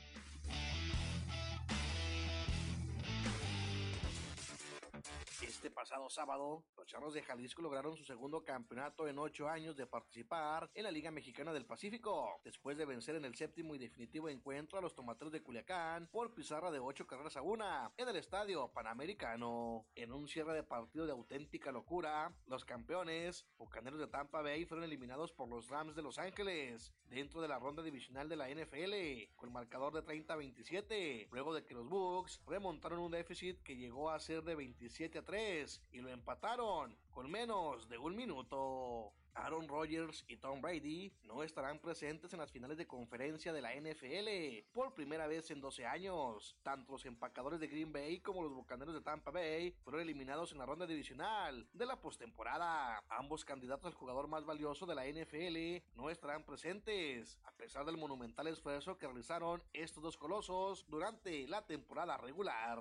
Este 5.68 5.76
pasado 5.76 6.10
sábado, 6.10 6.64
los 6.78 6.88
Charros 6.88 7.14
de 7.14 7.22
Jalisco 7.22 7.62
lograron 7.62 7.98
su 7.98 8.06
segundo 8.06 8.42
campeonato 8.42 9.06
en 9.06 9.20
ocho 9.20 9.50
años 9.50 9.76
de 9.76 9.86
participar 9.86 10.72
en 10.74 10.86
la 10.86 10.92
Liga 10.92 11.12
Mexicana 11.12 11.52
del 11.52 11.66
Pacífico, 11.66 12.40
después 12.46 12.78
de 12.78 12.86
vencer 12.86 13.16
en 13.16 13.26
el 13.26 13.36
séptimo 13.36 13.76
y 13.76 13.78
definitivo 13.78 14.30
encuentro 14.30 14.80
a 14.80 14.82
los 14.82 14.96
Tomateros 14.96 15.34
de 15.34 15.44
Culiacán 15.44 16.08
por 16.10 16.34
pizarra 16.34 16.72
de 16.72 16.80
ocho 16.80 17.06
carreras 17.06 17.36
a 17.36 17.42
una 17.42 17.92
en 17.98 18.08
el 18.08 18.16
Estadio 18.16 18.70
Panamericano. 18.70 19.86
En 19.94 20.14
un 20.14 20.30
cierre 20.30 20.54
de 20.54 20.64
partido 20.64 21.06
de 21.06 21.12
auténtica 21.12 21.74
locura, 21.74 22.34
los 22.46 22.64
campeones, 22.64 23.46
Bucaneros 23.58 24.00
de 24.00 24.08
Tampa 24.08 24.42
Bay, 24.42 24.64
fueron 24.64 24.86
eliminados 24.86 25.34
por 25.34 25.50
los 25.50 25.68
Rams 25.68 25.98
de 25.98 26.02
Los 26.02 26.18
Ángeles 26.18 26.94
dentro 27.10 27.42
de 27.42 27.50
la 27.50 27.60
ronda 27.60 27.84
divisional 27.84 28.30
de 28.30 28.38
la 28.38 28.50
NFL 28.50 29.36
con 29.36 29.52
marcador 29.52 29.94
de 29.94 30.04
30-27, 30.04 31.28
luego 31.30 31.54
de 31.54 31.66
que 31.66 31.74
los 31.74 31.90
Bucks 31.90 32.42
remontaron 32.48 33.00
un 33.00 33.12
déficit 33.12 33.62
que 33.64 33.76
llegó 33.76 34.10
a 34.10 34.20
ser 34.22 34.44
de 34.44 34.56
27 34.56 35.18
a 35.18 35.26
3 35.26 35.57
y 35.92 36.02
lo 36.02 36.10
empataron 36.10 36.96
con 37.10 37.32
menos 37.32 37.90
de 37.90 37.98
un 37.98 38.16
minuto. 38.16 39.14
Aaron 39.34 39.68
Rodgers 39.68 40.26
y 40.28 40.38
Tom 40.38 40.62
Brady 40.62 41.14
no 41.24 41.44
estarán 41.44 41.80
presentes 41.80 42.34
en 42.34 42.40
las 42.40 42.52
finales 42.52 42.78
de 42.78 42.88
conferencia 42.88 43.54
de 43.54 43.62
la 43.62 43.76
NFL 43.76 44.68
por 44.74 44.94
primera 44.94 45.28
vez 45.28 45.52
en 45.52 45.62
12 45.62 45.86
años. 45.86 46.56
Tanto 46.64 46.94
los 46.94 47.06
empacadores 47.06 47.60
de 47.60 47.68
Green 47.68 47.92
Bay 47.92 48.20
como 48.20 48.42
los 48.42 48.54
bucaneros 48.54 48.96
de 48.96 49.02
Tampa 49.02 49.32
Bay 49.32 49.76
fueron 49.84 50.02
eliminados 50.02 50.52
en 50.52 50.58
la 50.58 50.66
ronda 50.66 50.88
divisional 50.88 51.68
de 51.72 51.86
la 51.86 52.02
postemporada. 52.02 53.04
Ambos 53.10 53.46
candidatos 53.46 53.86
al 53.86 53.94
jugador 53.94 54.28
más 54.28 54.44
valioso 54.46 54.86
de 54.86 54.96
la 54.96 55.06
NFL 55.06 55.86
no 55.96 56.10
estarán 56.10 56.44
presentes, 56.44 57.40
a 57.44 57.52
pesar 57.52 57.86
del 57.86 57.98
monumental 57.98 58.48
esfuerzo 58.48 58.98
que 58.98 59.06
realizaron 59.06 59.62
estos 59.74 60.02
dos 60.02 60.18
colosos 60.18 60.86
durante 60.88 61.48
la 61.48 61.66
temporada 61.66 62.18
regular. 62.18 62.80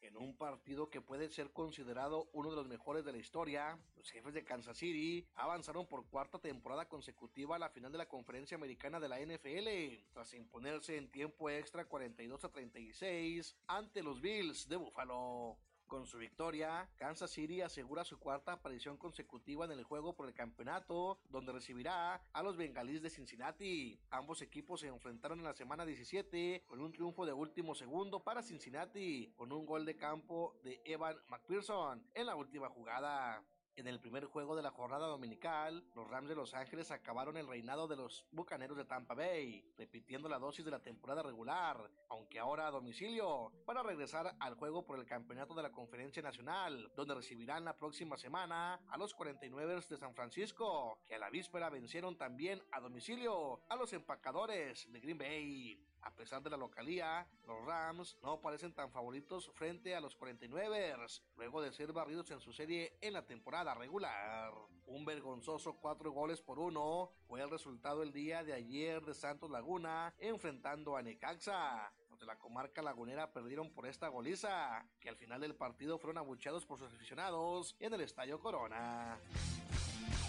En 0.00 0.16
un 0.16 0.36
partido 0.36 0.90
que 0.90 1.00
puede 1.00 1.28
ser 1.28 1.50
considerado 1.52 2.28
uno 2.32 2.50
de 2.50 2.56
los 2.56 2.68
mejores 2.68 3.04
de 3.04 3.12
la 3.12 3.18
historia, 3.18 3.78
los 3.96 4.10
jefes 4.10 4.32
de 4.32 4.44
Kansas 4.44 4.78
City 4.78 5.26
avanzaron 5.34 5.86
por 5.86 6.06
cuarta 6.06 6.38
temporada 6.38 6.88
consecutiva 6.88 7.56
a 7.56 7.58
la 7.58 7.68
final 7.68 7.90
de 7.90 7.98
la 7.98 8.08
conferencia 8.08 8.56
americana 8.56 9.00
de 9.00 9.08
la 9.08 9.20
NFL, 9.20 10.04
tras 10.12 10.34
imponerse 10.34 10.96
en 10.96 11.10
tiempo 11.10 11.50
extra 11.50 11.84
42 11.84 12.44
a 12.44 12.48
36 12.48 13.56
ante 13.66 14.02
los 14.02 14.20
Bills 14.20 14.68
de 14.68 14.76
Buffalo. 14.76 15.58
Con 15.88 16.06
su 16.06 16.18
victoria, 16.18 16.86
Kansas 16.96 17.30
City 17.30 17.62
asegura 17.62 18.04
su 18.04 18.18
cuarta 18.18 18.52
aparición 18.52 18.98
consecutiva 18.98 19.64
en 19.64 19.70
el 19.70 19.84
juego 19.84 20.14
por 20.14 20.28
el 20.28 20.34
campeonato, 20.34 21.18
donde 21.30 21.50
recibirá 21.50 22.20
a 22.30 22.42
los 22.42 22.58
bengalíes 22.58 23.00
de 23.00 23.08
Cincinnati. 23.08 23.98
Ambos 24.10 24.42
equipos 24.42 24.80
se 24.80 24.88
enfrentaron 24.88 25.38
en 25.38 25.46
la 25.46 25.54
semana 25.54 25.86
17 25.86 26.64
con 26.66 26.82
un 26.82 26.92
triunfo 26.92 27.24
de 27.24 27.32
último 27.32 27.74
segundo 27.74 28.22
para 28.22 28.42
Cincinnati, 28.42 29.32
con 29.34 29.50
un 29.50 29.64
gol 29.64 29.86
de 29.86 29.96
campo 29.96 30.58
de 30.62 30.82
Evan 30.84 31.16
McPherson 31.30 32.06
en 32.14 32.26
la 32.26 32.36
última 32.36 32.68
jugada. 32.68 33.42
En 33.78 33.86
el 33.86 34.00
primer 34.00 34.24
juego 34.24 34.56
de 34.56 34.62
la 34.62 34.72
jornada 34.72 35.06
dominical, 35.06 35.84
los 35.94 36.10
Rams 36.10 36.28
de 36.28 36.34
Los 36.34 36.52
Ángeles 36.52 36.90
acabaron 36.90 37.36
el 37.36 37.46
reinado 37.46 37.86
de 37.86 37.94
los 37.94 38.26
Bucaneros 38.32 38.76
de 38.76 38.84
Tampa 38.84 39.14
Bay, 39.14 39.64
repitiendo 39.78 40.28
la 40.28 40.40
dosis 40.40 40.64
de 40.64 40.72
la 40.72 40.82
temporada 40.82 41.22
regular, 41.22 41.88
aunque 42.08 42.40
ahora 42.40 42.66
a 42.66 42.72
domicilio, 42.72 43.52
para 43.64 43.84
regresar 43.84 44.34
al 44.40 44.54
juego 44.56 44.84
por 44.84 44.98
el 44.98 45.06
campeonato 45.06 45.54
de 45.54 45.62
la 45.62 45.70
Conferencia 45.70 46.20
Nacional, 46.20 46.90
donde 46.96 47.14
recibirán 47.14 47.64
la 47.64 47.78
próxima 47.78 48.16
semana 48.16 48.80
a 48.88 48.98
los 48.98 49.14
49 49.14 49.80
de 49.88 49.96
San 49.96 50.12
Francisco, 50.12 50.98
que 51.06 51.14
a 51.14 51.18
la 51.20 51.30
víspera 51.30 51.70
vencieron 51.70 52.18
también 52.18 52.60
a 52.72 52.80
domicilio 52.80 53.60
a 53.68 53.76
los 53.76 53.92
empacadores 53.92 54.92
de 54.92 54.98
Green 54.98 55.18
Bay. 55.18 55.80
A 56.08 56.10
pesar 56.10 56.42
de 56.42 56.48
la 56.48 56.56
localía, 56.56 57.26
los 57.46 57.66
Rams 57.66 58.16
no 58.22 58.40
parecen 58.40 58.72
tan 58.72 58.90
favoritos 58.90 59.50
frente 59.54 59.94
a 59.94 60.00
los 60.00 60.18
49ers, 60.18 61.20
luego 61.36 61.60
de 61.60 61.70
ser 61.70 61.92
barridos 61.92 62.30
en 62.30 62.40
su 62.40 62.50
serie 62.50 62.96
en 63.02 63.12
la 63.12 63.26
temporada 63.26 63.74
regular. 63.74 64.50
Un 64.86 65.04
vergonzoso 65.04 65.74
cuatro 65.74 66.10
goles 66.10 66.40
por 66.40 66.58
uno 66.58 67.12
fue 67.26 67.42
el 67.42 67.50
resultado 67.50 68.02
el 68.02 68.14
día 68.14 68.42
de 68.42 68.54
ayer 68.54 69.04
de 69.04 69.12
Santos 69.12 69.50
Laguna 69.50 70.14
enfrentando 70.18 70.96
a 70.96 71.02
Necaxa. 71.02 71.92
Los 72.08 72.18
de 72.18 72.24
la 72.24 72.38
comarca 72.38 72.80
lagunera 72.80 73.30
perdieron 73.30 73.70
por 73.70 73.86
esta 73.86 74.08
goliza, 74.08 74.86
que 75.00 75.10
al 75.10 75.16
final 75.16 75.42
del 75.42 75.56
partido 75.56 75.98
fueron 75.98 76.16
abucheados 76.16 76.64
por 76.64 76.78
sus 76.78 76.90
aficionados 76.90 77.76
en 77.80 77.92
el 77.92 78.00
Estadio 78.00 78.40
Corona. 78.40 79.18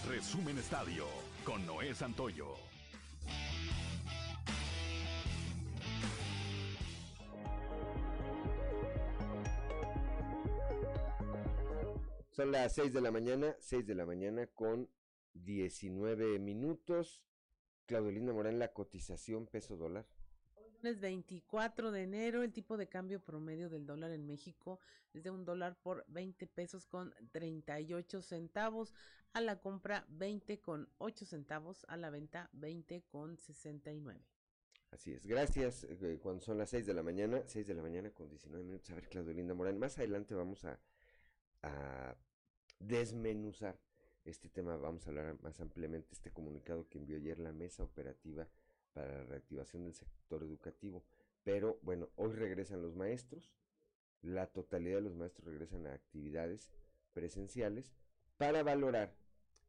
Resumen 0.09 0.57
Estadio 0.57 1.05
con 1.45 1.65
Noé 1.65 1.95
Santoyo. 1.95 2.78
Son 12.39 12.53
las 12.53 12.73
6 12.75 12.93
de 12.93 13.01
la 13.01 13.11
mañana, 13.11 13.53
6 13.59 13.85
de 13.85 13.95
la 13.95 14.05
mañana 14.05 14.47
con 14.47 14.89
19 15.33 16.39
minutos. 16.39 17.21
Claudio 17.85 18.11
Linda 18.11 18.31
Morán, 18.31 18.59
la 18.59 18.71
cotización 18.71 19.45
peso 19.45 19.75
dólar. 19.75 20.07
Lunes 20.81 21.01
24 21.01 21.91
de 21.91 22.03
enero, 22.03 22.41
el 22.41 22.53
tipo 22.53 22.77
de 22.77 22.87
cambio 22.87 23.19
promedio 23.19 23.69
del 23.69 23.85
dólar 23.85 24.11
en 24.11 24.25
México 24.25 24.79
es 25.13 25.23
de 25.23 25.31
un 25.31 25.43
dólar 25.43 25.77
por 25.81 26.05
20 26.07 26.47
pesos 26.47 26.85
con 26.85 27.13
38 27.33 28.21
centavos, 28.21 28.93
a 29.33 29.41
la 29.41 29.59
compra 29.59 30.05
20 30.07 30.61
con 30.61 30.87
8 30.99 31.25
centavos, 31.25 31.85
a 31.89 31.97
la 31.97 32.09
venta 32.09 32.49
20 32.53 33.03
con 33.09 33.37
69. 33.37 34.17
Así 34.91 35.11
es, 35.11 35.25
gracias. 35.25 35.83
eh, 35.83 36.17
Cuando 36.23 36.41
son 36.41 36.57
las 36.57 36.69
6 36.69 36.85
de 36.85 36.93
la 36.93 37.03
mañana, 37.03 37.43
6 37.47 37.67
de 37.67 37.73
la 37.73 37.81
mañana 37.81 38.11
con 38.11 38.29
19 38.29 38.63
minutos. 38.63 38.91
A 38.91 38.95
ver, 38.95 39.09
Claudio 39.09 39.33
Linda 39.33 39.53
Morán, 39.53 39.77
más 39.77 39.97
adelante 39.97 40.35
vamos 40.35 40.63
a, 40.63 40.79
a 41.63 42.15
desmenuzar 42.79 43.79
este 44.25 44.49
tema. 44.49 44.77
Vamos 44.77 45.05
a 45.05 45.09
hablar 45.09 45.41
más 45.41 45.59
ampliamente 45.59 46.13
este 46.13 46.31
comunicado 46.31 46.87
que 46.89 46.97
envió 46.97 47.17
ayer 47.17 47.39
la 47.39 47.51
mesa 47.51 47.83
operativa 47.83 48.47
para 48.93 49.19
la 49.19 49.23
reactivación 49.25 49.83
del 49.83 49.93
sector 49.93 50.43
educativo. 50.43 51.03
Pero 51.43 51.79
bueno, 51.81 52.09
hoy 52.15 52.33
regresan 52.33 52.81
los 52.81 52.95
maestros, 52.95 53.53
la 54.21 54.47
totalidad 54.47 54.97
de 54.97 55.03
los 55.03 55.15
maestros 55.15 55.45
regresan 55.47 55.87
a 55.87 55.93
actividades 55.93 56.69
presenciales 57.13 57.93
para 58.37 58.63
valorar 58.63 59.15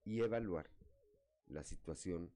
y 0.05 0.21
evaluar 0.21 0.71
la 1.47 1.65
situación 1.65 2.33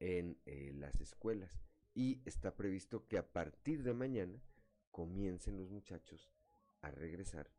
en 0.00 0.38
eh, 0.46 0.72
las 0.74 1.00
escuelas. 1.00 1.60
Y 1.94 2.20
está 2.26 2.54
previsto 2.54 3.06
que 3.06 3.16
a 3.16 3.26
partir 3.26 3.82
de 3.82 3.94
mañana 3.94 4.38
comiencen 4.90 5.56
los 5.56 5.70
muchachos 5.70 6.30
a 6.82 6.90
regresar 6.90 7.50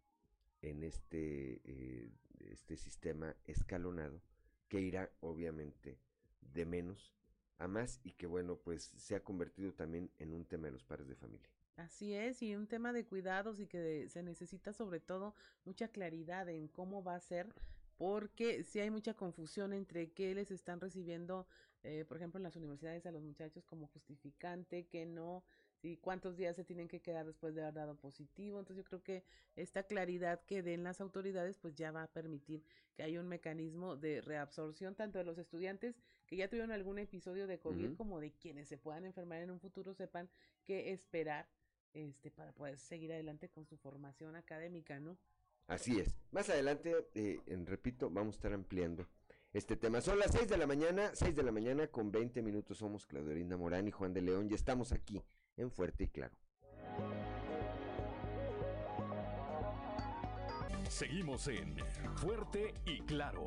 en 0.61 0.83
este, 0.83 1.61
eh, 1.63 2.09
este 2.51 2.77
sistema 2.77 3.35
escalonado 3.45 4.21
que 4.67 4.81
irá 4.81 5.09
obviamente 5.21 5.97
de 6.41 6.65
menos 6.65 7.13
a 7.57 7.67
más 7.67 7.99
y 8.03 8.11
que 8.11 8.27
bueno 8.27 8.57
pues 8.57 8.83
se 8.97 9.15
ha 9.15 9.23
convertido 9.23 9.73
también 9.73 10.11
en 10.19 10.33
un 10.33 10.45
tema 10.45 10.67
de 10.67 10.73
los 10.73 10.83
padres 10.83 11.07
de 11.07 11.15
familia. 11.15 11.49
Así 11.77 12.13
es, 12.13 12.41
y 12.41 12.55
un 12.55 12.65
tema 12.65 12.91
de 12.91 13.05
cuidados 13.05 13.59
y 13.59 13.67
que 13.67 14.09
se 14.09 14.23
necesita 14.23 14.73
sobre 14.73 14.99
todo 14.99 15.35
mucha 15.63 15.87
claridad 15.89 16.49
en 16.49 16.67
cómo 16.67 17.03
va 17.03 17.13
a 17.13 17.19
ser, 17.19 17.53
porque 17.97 18.63
si 18.63 18.79
hay 18.79 18.89
mucha 18.89 19.13
confusión 19.13 19.73
entre 19.73 20.11
qué 20.11 20.33
les 20.33 20.49
están 20.49 20.81
recibiendo, 20.81 21.47
eh, 21.83 22.03
por 22.07 22.17
ejemplo, 22.17 22.39
en 22.39 22.43
las 22.43 22.55
universidades 22.55 23.05
a 23.05 23.11
los 23.11 23.21
muchachos 23.21 23.63
como 23.65 23.87
justificante, 23.87 24.87
que 24.87 25.05
no, 25.05 25.43
y 25.81 25.97
cuántos 25.97 26.37
días 26.37 26.55
se 26.55 26.63
tienen 26.63 26.87
que 26.87 27.01
quedar 27.01 27.25
después 27.25 27.53
de 27.55 27.61
haber 27.61 27.75
dado 27.75 27.95
positivo. 27.95 28.59
Entonces 28.59 28.83
yo 28.83 28.89
creo 28.89 29.03
que 29.03 29.23
esta 29.55 29.83
claridad 29.83 30.43
que 30.45 30.63
den 30.63 30.83
las 30.83 31.01
autoridades 31.01 31.57
pues 31.57 31.75
ya 31.75 31.91
va 31.91 32.03
a 32.03 32.07
permitir 32.07 32.63
que 32.95 33.03
haya 33.03 33.19
un 33.19 33.27
mecanismo 33.27 33.95
de 33.95 34.21
reabsorción 34.21 34.95
tanto 34.95 35.19
de 35.19 35.25
los 35.25 35.37
estudiantes 35.37 35.95
que 36.25 36.35
ya 36.35 36.49
tuvieron 36.49 36.71
algún 36.71 36.99
episodio 36.99 37.47
de 37.47 37.59
COVID 37.59 37.95
como 37.95 38.19
de 38.19 38.31
quienes 38.31 38.67
se 38.67 38.77
puedan 38.77 39.05
enfermar 39.05 39.41
en 39.41 39.51
un 39.51 39.59
futuro 39.59 39.93
sepan 39.93 40.29
qué 40.63 40.91
esperar 40.91 41.47
este 41.93 42.31
para 42.31 42.51
poder 42.51 42.77
seguir 42.77 43.11
adelante 43.13 43.49
con 43.49 43.65
su 43.65 43.77
formación 43.77 44.35
académica, 44.35 44.99
¿no? 44.99 45.17
Así 45.67 45.99
es. 45.99 46.15
Más 46.31 46.49
adelante, 46.49 46.95
eh, 47.13 47.39
repito, 47.65 48.09
vamos 48.09 48.35
a 48.35 48.37
estar 48.37 48.53
ampliando 48.53 49.07
este 49.53 49.75
tema. 49.75 50.01
Son 50.01 50.19
las 50.19 50.31
6 50.31 50.47
de 50.47 50.57
la 50.57 50.67
mañana, 50.67 51.11
6 51.13 51.35
de 51.35 51.43
la 51.43 51.51
mañana 51.51 51.87
con 51.87 52.11
20 52.11 52.41
minutos. 52.41 52.77
Somos 52.77 53.05
Claudio 53.05 53.33
Linda 53.33 53.57
Morán 53.57 53.87
y 53.87 53.91
Juan 53.91 54.13
de 54.13 54.21
León 54.21 54.47
y 54.49 54.53
estamos 54.53 54.91
aquí 54.91 55.21
en 55.57 55.71
Fuerte 55.71 56.05
y 56.05 56.07
Claro. 56.07 56.35
Seguimos 60.89 61.47
en 61.47 61.75
Fuerte 62.15 62.73
y 62.85 63.01
Claro. 63.01 63.45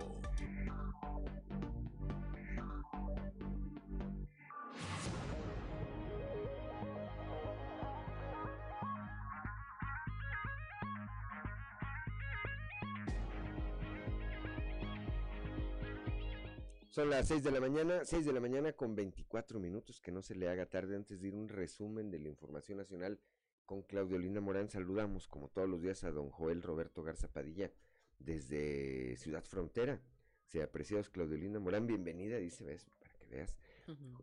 Son 16.90 17.08
las 17.08 17.28
6 17.28 17.44
de 17.44 17.52
la 17.52 17.60
mañana, 17.60 18.04
6 18.04 18.26
de 18.26 18.32
la 18.32 18.40
mañana 18.40 18.72
con 18.72 18.96
24 18.96 19.60
minutos, 19.60 20.00
que 20.00 20.10
no 20.10 20.22
se 20.22 20.34
le 20.34 20.48
haga 20.48 20.66
tarde 20.66 20.96
antes 20.96 21.20
de 21.20 21.28
ir 21.28 21.36
un 21.36 21.48
resumen 21.48 22.10
de 22.10 22.18
la 22.18 22.26
información 22.26 22.78
nacional 22.78 23.20
con 23.64 23.82
Claudio 23.82 24.18
Linda 24.18 24.40
Morán. 24.40 24.68
Saludamos 24.68 25.28
como 25.28 25.48
todos 25.50 25.68
los 25.68 25.82
días 25.82 26.02
a 26.02 26.10
don 26.10 26.30
Joel 26.30 26.62
Roberto 26.62 27.04
Garza 27.04 27.28
Padilla 27.28 27.70
desde 28.18 29.16
Ciudad 29.18 29.44
Frontera. 29.44 30.02
Sea 30.46 30.64
apreciados 30.64 31.10
Claudio 31.10 31.36
Linda 31.36 31.60
Morán, 31.60 31.86
bienvenida, 31.86 32.38
dice, 32.38 32.64
ves, 32.64 32.90
para 32.98 33.14
que 33.14 33.26
veas. 33.28 33.56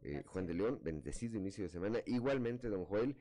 Eh, 0.02 0.24
Juan 0.26 0.46
de 0.46 0.54
León, 0.54 0.82
bendecido 0.84 1.38
inicio 1.38 1.64
de 1.64 1.70
semana. 1.70 2.00
Igualmente, 2.06 2.68
don 2.68 2.84
Joel. 2.84 3.16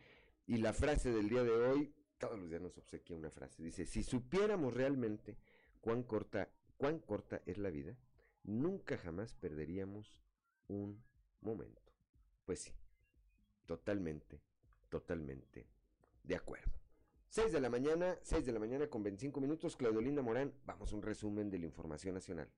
Y 0.49 0.57
la 0.57 0.73
frase 0.73 1.13
del 1.13 1.29
día 1.29 1.45
de 1.45 1.53
hoy, 1.53 1.95
todos 2.19 2.37
los 2.37 2.51
días 2.51 2.63
nos 2.63 2.77
obsequia 2.79 3.15
una 3.15 3.31
frase. 3.31 3.63
Dice, 3.63 3.87
si 3.87 4.03
supiéramos 4.03 4.75
realmente 4.75 5.39
cuán 5.81 6.03
corta, 6.03 6.49
cuán 6.77 6.99
corta 6.99 7.43
es 7.47 7.59
la 7.59 7.71
vida, 7.71 7.97
nunca 8.47 8.97
jamás 8.97 9.35
perderíamos 9.35 10.23
un 10.69 11.03
momento. 11.41 11.93
Pues 12.45 12.61
sí, 12.61 12.73
totalmente, 13.67 14.41
totalmente 14.89 15.67
de 16.23 16.37
acuerdo. 16.37 16.73
6 17.29 17.53
de 17.53 17.61
la 17.61 17.69
mañana, 17.69 18.19
6 18.23 18.47
de 18.47 18.53
la 18.53 18.59
mañana 18.59 18.89
con 18.89 19.03
25 19.03 19.41
minutos, 19.41 19.77
Claudio 19.77 20.01
Linda 20.01 20.23
Morán, 20.23 20.55
vamos 20.65 20.93
a 20.93 20.97
un 20.97 21.03
resumen 21.03 21.51
de 21.51 21.59
la 21.59 21.67
información 21.67 22.15
nacional. 22.15 22.49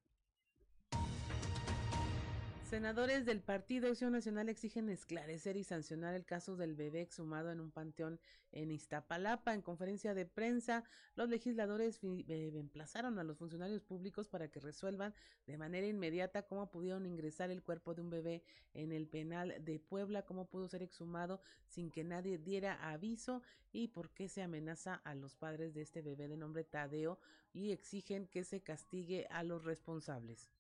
Senadores 2.69 3.25
del 3.25 3.41
Partido 3.41 3.89
Acción 3.89 4.13
Nacional 4.13 4.51
exigen 4.51 4.91
esclarecer 4.91 5.57
y 5.57 5.65
sancionar 5.65 6.15
el 6.15 6.27
caso 6.27 6.55
del 6.55 6.75
bebé 6.75 7.01
exhumado 7.01 7.51
en 7.51 7.61
un 7.61 7.71
panteón 7.71 8.21
en 8.53 8.71
Iztapalapa. 8.71 9.55
En 9.55 9.63
conferencia 9.63 10.13
de 10.13 10.27
prensa, 10.27 10.85
los 11.17 11.31
legisladores 11.31 11.99
eh, 12.03 12.53
emplazaron 12.57 13.19
a 13.19 13.25
los 13.25 13.39
funcionarios 13.39 13.83
públicos 13.83 14.29
para 14.29 14.49
que 14.49 14.61
resuelvan 14.61 15.15
de 15.47 15.57
manera 15.57 15.87
inmediata 15.87 16.43
cómo 16.43 16.71
pudieron 16.71 17.07
ingresar 17.07 17.51
el 17.51 17.63
cuerpo 17.63 17.95
de 17.95 18.03
un 18.03 18.11
bebé 18.11 18.43
en 18.75 18.93
el 18.93 19.09
penal 19.09 19.55
de 19.65 19.79
Puebla, 19.79 20.27
cómo 20.27 20.45
pudo 20.45 20.69
ser 20.69 20.83
exhumado 20.83 21.41
sin 21.69 21.91
que 21.91 22.05
nadie 22.05 22.37
diera 22.37 22.91
aviso 22.91 23.41
y 23.73 23.89
por 23.89 24.11
qué 24.11 24.29
se 24.29 24.43
amenaza 24.43 24.97
a 25.05 25.15
los 25.15 25.37
padres 25.37 25.73
de 25.73 25.81
este 25.81 26.03
bebé 26.03 26.29
de 26.29 26.37
nombre 26.37 26.65
Tadeo 26.65 27.19
y 27.55 27.73
exigen 27.73 28.27
que 28.27 28.45
se 28.45 28.61
castigue 28.61 29.27
a 29.31 29.43
los 29.43 29.65
responsables. 29.65 30.51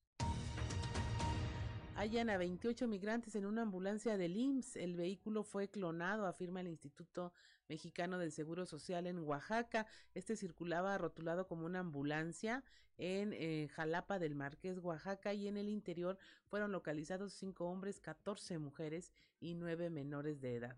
Hallan 1.98 2.30
a 2.30 2.36
28 2.36 2.86
migrantes 2.86 3.34
en 3.34 3.44
una 3.44 3.62
ambulancia 3.62 4.16
del 4.16 4.36
IMSS. 4.36 4.76
El 4.76 4.94
vehículo 4.94 5.42
fue 5.42 5.68
clonado, 5.68 6.26
afirma 6.26 6.60
el 6.60 6.68
Instituto 6.68 7.32
Mexicano 7.68 8.18
del 8.18 8.30
Seguro 8.30 8.66
Social 8.66 9.08
en 9.08 9.18
Oaxaca. 9.18 9.84
Este 10.14 10.36
circulaba 10.36 10.96
rotulado 10.96 11.48
como 11.48 11.66
una 11.66 11.80
ambulancia 11.80 12.62
en 12.98 13.32
eh, 13.32 13.66
Jalapa 13.72 14.20
del 14.20 14.36
Marqués, 14.36 14.78
Oaxaca, 14.78 15.34
y 15.34 15.48
en 15.48 15.56
el 15.56 15.68
interior 15.68 16.18
fueron 16.46 16.70
localizados 16.70 17.32
cinco 17.32 17.64
hombres, 17.64 17.98
14 17.98 18.60
mujeres 18.60 19.10
y 19.40 19.56
nueve 19.56 19.90
menores 19.90 20.40
de 20.40 20.54
edad. 20.54 20.76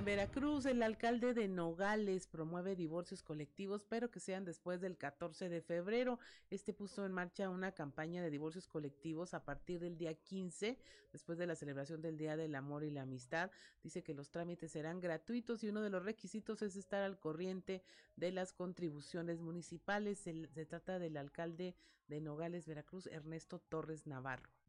En 0.00 0.06
Veracruz, 0.06 0.64
el 0.64 0.82
alcalde 0.82 1.34
de 1.34 1.46
Nogales 1.46 2.26
promueve 2.26 2.74
divorcios 2.74 3.22
colectivos, 3.22 3.84
pero 3.84 4.10
que 4.10 4.18
sean 4.18 4.46
después 4.46 4.80
del 4.80 4.96
14 4.96 5.50
de 5.50 5.60
febrero. 5.60 6.18
Este 6.48 6.72
puso 6.72 7.04
en 7.04 7.12
marcha 7.12 7.50
una 7.50 7.72
campaña 7.72 8.22
de 8.22 8.30
divorcios 8.30 8.66
colectivos 8.66 9.34
a 9.34 9.44
partir 9.44 9.78
del 9.78 9.98
día 9.98 10.14
15, 10.14 10.78
después 11.12 11.36
de 11.36 11.46
la 11.46 11.54
celebración 11.54 12.00
del 12.00 12.16
Día 12.16 12.38
del 12.38 12.54
Amor 12.54 12.82
y 12.84 12.90
la 12.90 13.02
Amistad. 13.02 13.50
Dice 13.82 14.02
que 14.02 14.14
los 14.14 14.30
trámites 14.30 14.72
serán 14.72 15.00
gratuitos 15.00 15.62
y 15.64 15.68
uno 15.68 15.82
de 15.82 15.90
los 15.90 16.02
requisitos 16.02 16.62
es 16.62 16.76
estar 16.76 17.02
al 17.02 17.18
corriente 17.18 17.82
de 18.16 18.32
las 18.32 18.54
contribuciones 18.54 19.42
municipales. 19.42 20.18
Se, 20.18 20.46
se 20.46 20.64
trata 20.64 20.98
del 20.98 21.18
alcalde 21.18 21.74
de 22.08 22.22
Nogales, 22.22 22.66
Veracruz, 22.66 23.06
Ernesto 23.06 23.58
Torres 23.58 24.06
Navarro. 24.06 24.59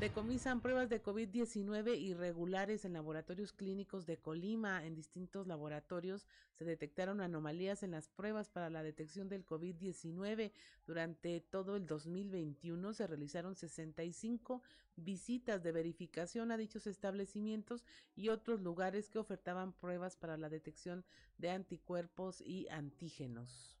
Decomisan 0.00 0.62
pruebas 0.62 0.88
de 0.88 1.02
COVID-19 1.02 1.94
irregulares 1.98 2.86
en 2.86 2.94
laboratorios 2.94 3.52
clínicos 3.52 4.06
de 4.06 4.16
Colima. 4.16 4.86
En 4.86 4.94
distintos 4.94 5.46
laboratorios 5.46 6.26
se 6.54 6.64
detectaron 6.64 7.20
anomalías 7.20 7.82
en 7.82 7.90
las 7.90 8.08
pruebas 8.08 8.48
para 8.48 8.70
la 8.70 8.82
detección 8.82 9.28
del 9.28 9.44
COVID-19. 9.44 10.52
Durante 10.86 11.42
todo 11.42 11.76
el 11.76 11.86
2021 11.86 12.94
se 12.94 13.06
realizaron 13.06 13.56
65 13.56 14.62
visitas 14.96 15.62
de 15.62 15.72
verificación 15.72 16.50
a 16.50 16.56
dichos 16.56 16.86
establecimientos 16.86 17.84
y 18.16 18.30
otros 18.30 18.62
lugares 18.62 19.10
que 19.10 19.18
ofertaban 19.18 19.74
pruebas 19.74 20.16
para 20.16 20.38
la 20.38 20.48
detección 20.48 21.04
de 21.36 21.50
anticuerpos 21.50 22.40
y 22.40 22.66
antígenos. 22.70 23.79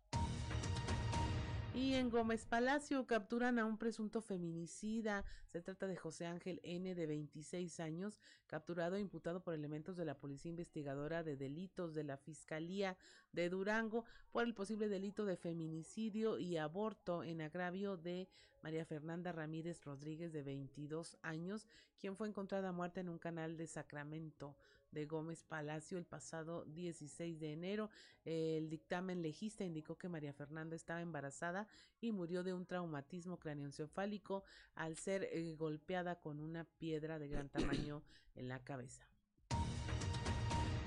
Y 1.80 1.94
en 1.94 2.10
Gómez 2.10 2.44
Palacio 2.44 3.06
capturan 3.06 3.58
a 3.58 3.64
un 3.64 3.78
presunto 3.78 4.20
feminicida. 4.20 5.24
Se 5.46 5.62
trata 5.62 5.86
de 5.86 5.96
José 5.96 6.26
Ángel 6.26 6.60
N. 6.62 6.94
de 6.94 7.06
26 7.06 7.80
años, 7.80 8.20
capturado 8.46 8.96
e 8.96 9.00
imputado 9.00 9.42
por 9.42 9.54
elementos 9.54 9.96
de 9.96 10.04
la 10.04 10.18
Policía 10.18 10.50
Investigadora 10.50 11.22
de 11.22 11.38
Delitos 11.38 11.94
de 11.94 12.04
la 12.04 12.18
Fiscalía 12.18 12.98
de 13.32 13.48
Durango 13.48 14.04
por 14.30 14.44
el 14.44 14.52
posible 14.52 14.90
delito 14.90 15.24
de 15.24 15.38
feminicidio 15.38 16.38
y 16.38 16.58
aborto 16.58 17.24
en 17.24 17.40
agravio 17.40 17.96
de 17.96 18.28
María 18.60 18.84
Fernanda 18.84 19.32
Ramírez 19.32 19.82
Rodríguez 19.82 20.34
de 20.34 20.42
22 20.42 21.16
años, 21.22 21.66
quien 21.98 22.14
fue 22.14 22.28
encontrada 22.28 22.72
muerta 22.72 23.00
en 23.00 23.08
un 23.08 23.18
canal 23.18 23.56
de 23.56 23.66
Sacramento 23.66 24.54
de 24.92 25.06
Gómez 25.06 25.44
Palacio 25.44 25.98
el 25.98 26.04
pasado 26.04 26.64
16 26.66 27.38
de 27.40 27.52
enero. 27.52 27.90
El 28.24 28.68
dictamen 28.68 29.22
legista 29.22 29.64
indicó 29.64 29.96
que 29.96 30.08
María 30.08 30.32
Fernanda 30.32 30.76
estaba 30.76 31.00
embarazada 31.00 31.68
y 32.00 32.12
murió 32.12 32.42
de 32.42 32.54
un 32.54 32.66
traumatismo 32.66 33.38
craneoencefálico 33.38 34.44
al 34.74 34.96
ser 34.96 35.24
eh, 35.24 35.54
golpeada 35.56 36.20
con 36.20 36.40
una 36.40 36.64
piedra 36.64 37.18
de 37.18 37.28
gran 37.28 37.48
tamaño 37.48 38.02
en 38.34 38.48
la 38.48 38.62
cabeza. 38.64 39.06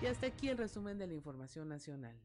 Y 0.01 0.05
hasta 0.05 0.27
aquí 0.27 0.49
el 0.49 0.57
resumen 0.57 0.97
de 0.97 1.07
la 1.07 1.13
información 1.13 1.69
nacional. 1.69 2.19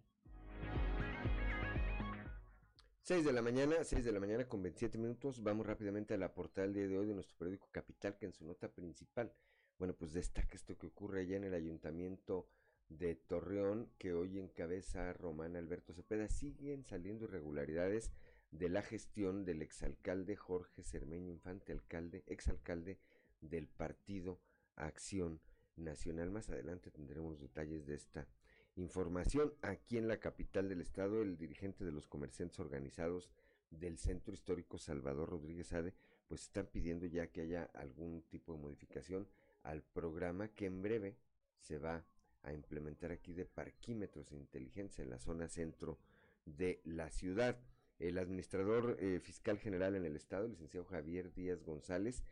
6 3.08 3.24
de 3.24 3.32
la 3.32 3.40
mañana, 3.40 3.84
6 3.84 4.04
de 4.04 4.12
la 4.12 4.20
mañana 4.20 4.46
con 4.46 4.62
27 4.62 4.98
minutos. 4.98 5.42
Vamos 5.42 5.66
rápidamente 5.66 6.12
a 6.12 6.18
la 6.18 6.34
portada 6.34 6.66
del 6.66 6.74
día 6.74 6.88
de 6.88 6.98
hoy 6.98 7.06
de 7.06 7.14
nuestro 7.14 7.38
periódico 7.38 7.66
Capital, 7.72 8.18
que 8.18 8.26
en 8.26 8.34
su 8.34 8.44
nota 8.44 8.68
principal, 8.68 9.32
bueno, 9.78 9.94
pues 9.94 10.12
destaca 10.12 10.54
esto 10.54 10.76
que 10.76 10.88
ocurre 10.88 11.20
allá 11.20 11.36
en 11.36 11.44
el 11.44 11.54
ayuntamiento 11.54 12.48
de 12.88 13.14
Torreón, 13.14 13.90
que 13.98 14.12
hoy 14.12 14.38
encabeza 14.38 15.12
Román 15.12 15.56
Alberto 15.56 15.92
Cepeda. 15.92 16.28
Siguen 16.28 16.84
saliendo 16.84 17.24
irregularidades 17.24 18.10
de 18.50 18.68
la 18.68 18.82
gestión 18.82 19.44
del 19.44 19.62
exalcalde 19.62 20.36
Jorge 20.36 20.82
Cermeño 20.82 21.30
Infante, 21.30 21.72
alcalde, 21.72 22.24
exalcalde 22.26 22.98
del 23.40 23.68
partido 23.68 24.40
Acción 24.74 25.40
Nacional. 25.76 26.30
Más 26.30 26.48
adelante 26.48 26.90
tendremos 26.90 27.40
detalles 27.40 27.86
de 27.86 27.94
esta 27.94 28.26
información. 28.74 29.52
Aquí 29.62 29.98
en 29.98 30.08
la 30.08 30.18
capital 30.18 30.68
del 30.68 30.80
estado, 30.80 31.22
el 31.22 31.36
dirigente 31.36 31.84
de 31.84 31.92
los 31.92 32.06
comerciantes 32.06 32.58
organizados 32.58 33.30
del 33.70 33.98
Centro 33.98 34.32
Histórico 34.32 34.78
Salvador 34.78 35.28
Rodríguez 35.28 35.72
Ade, 35.72 35.94
pues 36.26 36.42
están 36.42 36.66
pidiendo 36.66 37.06
ya 37.06 37.28
que 37.28 37.42
haya 37.42 37.64
algún 37.74 38.22
tipo 38.22 38.52
de 38.54 38.60
modificación 38.60 39.28
al 39.62 39.82
programa 39.82 40.48
que 40.48 40.66
en 40.66 40.82
breve 40.82 41.16
se 41.58 41.78
va 41.78 42.04
a 42.42 42.52
implementar 42.52 43.12
aquí 43.12 43.32
de 43.32 43.44
parquímetros 43.44 44.32
inteligentes 44.32 44.98
en 44.98 45.10
la 45.10 45.18
zona 45.18 45.48
centro 45.48 45.98
de 46.44 46.80
la 46.84 47.10
ciudad. 47.10 47.58
El 47.98 48.18
administrador 48.18 48.96
eh, 49.00 49.20
fiscal 49.20 49.58
general 49.58 49.96
en 49.96 50.04
el 50.04 50.16
estado, 50.16 50.46
licenciado 50.46 50.86
Javier 50.86 51.32
Díaz 51.32 51.62
González, 51.64 52.22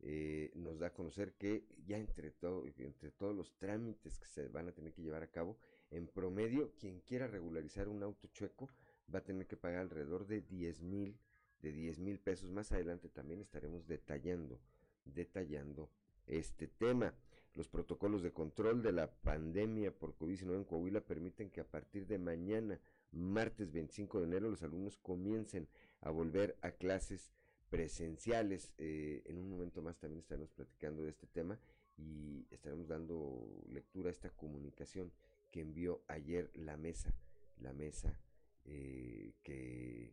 eh, 0.00 0.52
nos 0.54 0.78
da 0.78 0.88
a 0.88 0.92
conocer 0.92 1.34
que 1.34 1.66
ya 1.84 1.96
entre, 1.96 2.30
todo, 2.30 2.64
entre 2.66 3.10
todos 3.10 3.34
los 3.34 3.56
trámites 3.56 4.18
que 4.18 4.26
se 4.26 4.48
van 4.48 4.68
a 4.68 4.72
tener 4.72 4.92
que 4.92 5.02
llevar 5.02 5.22
a 5.22 5.30
cabo, 5.30 5.58
en 5.90 6.06
promedio, 6.06 6.74
quien 6.78 7.00
quiera 7.00 7.26
regularizar 7.26 7.88
un 7.88 8.02
auto 8.02 8.28
chueco 8.28 8.68
va 9.12 9.20
a 9.20 9.24
tener 9.24 9.46
que 9.46 9.56
pagar 9.56 9.80
alrededor 9.80 10.26
de 10.26 10.42
10 10.42 10.82
mil, 10.82 11.18
de 11.60 11.72
10 11.72 11.98
mil 12.00 12.18
pesos. 12.18 12.50
Más 12.50 12.72
adelante 12.72 13.08
también 13.08 13.40
estaremos 13.40 13.86
detallando, 13.86 14.60
detallando 15.04 15.90
este 16.26 16.66
tema. 16.66 17.14
Los 17.54 17.68
protocolos 17.68 18.22
de 18.22 18.32
control 18.32 18.82
de 18.82 18.92
la 18.92 19.10
pandemia 19.10 19.90
por 19.90 20.14
COVID-19 20.18 20.56
en 20.56 20.64
Coahuila 20.64 21.00
permiten 21.00 21.50
que 21.50 21.62
a 21.62 21.66
partir 21.66 22.06
de 22.06 22.18
mañana, 22.18 22.78
martes 23.12 23.72
25 23.72 24.20
de 24.20 24.26
enero, 24.26 24.50
los 24.50 24.62
alumnos 24.62 24.98
comiencen 24.98 25.66
a 26.02 26.10
volver 26.10 26.58
a 26.60 26.72
clases 26.72 27.32
presenciales. 27.70 28.74
Eh, 28.76 29.22
en 29.24 29.38
un 29.38 29.48
momento 29.48 29.80
más 29.80 29.96
también 29.98 30.20
estaremos 30.20 30.50
platicando 30.50 31.02
de 31.02 31.10
este 31.10 31.26
tema 31.26 31.58
y 31.96 32.46
estaremos 32.50 32.88
dando 32.88 33.64
lectura 33.70 34.08
a 34.10 34.12
esta 34.12 34.28
comunicación 34.28 35.10
que 35.50 35.62
envió 35.62 36.02
ayer 36.08 36.50
la 36.54 36.76
mesa, 36.76 37.14
la 37.58 37.72
mesa 37.72 38.20
eh, 38.66 39.32
que 39.42 40.12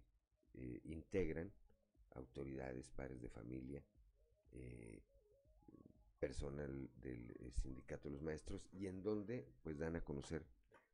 eh, 0.54 0.82
integran 0.86 1.52
autoridades, 2.12 2.90
padres 2.92 3.22
de 3.22 3.28
familia, 3.28 3.84
personal 6.24 6.90
del 7.02 7.52
sindicato 7.52 8.08
de 8.08 8.14
los 8.14 8.22
maestros 8.22 8.66
y 8.72 8.88
en 8.88 9.04
donde 9.04 9.46
pues 9.62 9.78
dan 9.78 9.98
a 9.98 10.06
conocer 10.06 10.46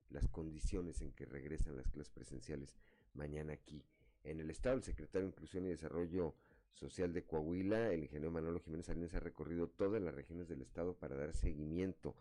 las 0.09 0.27
condiciones 0.27 1.01
en 1.01 1.11
que 1.11 1.27
regresan 1.27 1.77
las 1.77 1.87
clases 1.87 2.11
presenciales 2.11 2.79
mañana 3.13 3.53
aquí 3.53 3.85
en 4.23 4.39
el 4.39 4.49
estado. 4.49 4.77
El 4.77 4.83
secretario 4.83 5.27
de 5.27 5.33
Inclusión 5.33 5.65
y 5.65 5.69
Desarrollo 5.69 6.33
Social 6.73 7.13
de 7.13 7.25
Coahuila, 7.25 7.93
el 7.93 8.05
ingeniero 8.05 8.31
Manolo 8.31 8.59
Jiménez 8.59 8.87
Salinas, 8.87 9.13
ha 9.13 9.19
recorrido 9.19 9.69
todas 9.69 10.01
las 10.01 10.15
regiones 10.15 10.47
del 10.47 10.63
estado 10.63 10.95
para 10.95 11.15
dar 11.15 11.35
seguimiento 11.35 12.15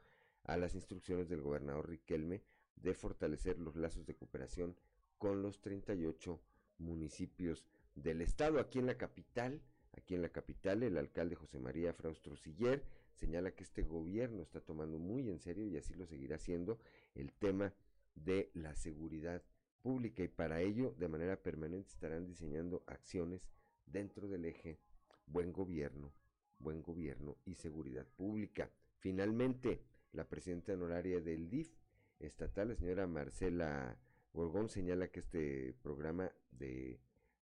a 0.44 0.58
las 0.58 0.74
instrucciones 0.74 1.30
del 1.30 1.40
gobernador 1.40 1.88
Riquelme 1.88 2.42
de 2.76 2.92
fortalecer 2.92 3.58
los 3.58 3.74
lazos 3.74 4.04
de 4.04 4.16
cooperación 4.16 4.76
con 5.16 5.40
los 5.40 5.62
38 5.62 6.38
municipios 6.76 7.64
del 7.94 8.20
estado. 8.20 8.60
Aquí 8.60 8.78
en 8.78 8.86
la 8.86 8.98
capital, 8.98 9.62
aquí 9.96 10.14
en 10.14 10.20
la 10.20 10.28
capital, 10.28 10.82
el 10.82 10.98
alcalde 10.98 11.36
José 11.36 11.58
María 11.58 11.94
Fraustro 11.94 12.36
Siller 12.36 12.97
señala 13.18 13.50
que 13.50 13.64
este 13.64 13.82
gobierno 13.82 14.42
está 14.42 14.60
tomando 14.60 14.98
muy 14.98 15.28
en 15.28 15.40
serio 15.40 15.66
y 15.66 15.76
así 15.76 15.94
lo 15.94 16.06
seguirá 16.06 16.36
haciendo 16.36 16.78
el 17.14 17.32
tema 17.32 17.74
de 18.14 18.50
la 18.54 18.74
seguridad 18.74 19.42
pública 19.82 20.22
y 20.22 20.28
para 20.28 20.60
ello 20.60 20.94
de 20.98 21.08
manera 21.08 21.42
permanente 21.42 21.90
estarán 21.90 22.26
diseñando 22.26 22.82
acciones 22.86 23.48
dentro 23.86 24.28
del 24.28 24.44
eje 24.44 24.78
buen 25.26 25.52
gobierno, 25.52 26.12
buen 26.58 26.82
gobierno 26.82 27.36
y 27.44 27.54
seguridad 27.54 28.06
pública. 28.16 28.70
Finalmente, 28.98 29.82
la 30.12 30.28
presidenta 30.28 30.72
honoraria 30.72 31.20
del 31.20 31.48
DIF 31.48 31.70
estatal, 32.18 32.68
la 32.68 32.74
señora 32.76 33.06
Marcela 33.06 33.96
Borgón, 34.32 34.68
señala 34.68 35.08
que 35.08 35.20
este 35.20 35.74
programa 35.82 36.32
de 36.50 37.00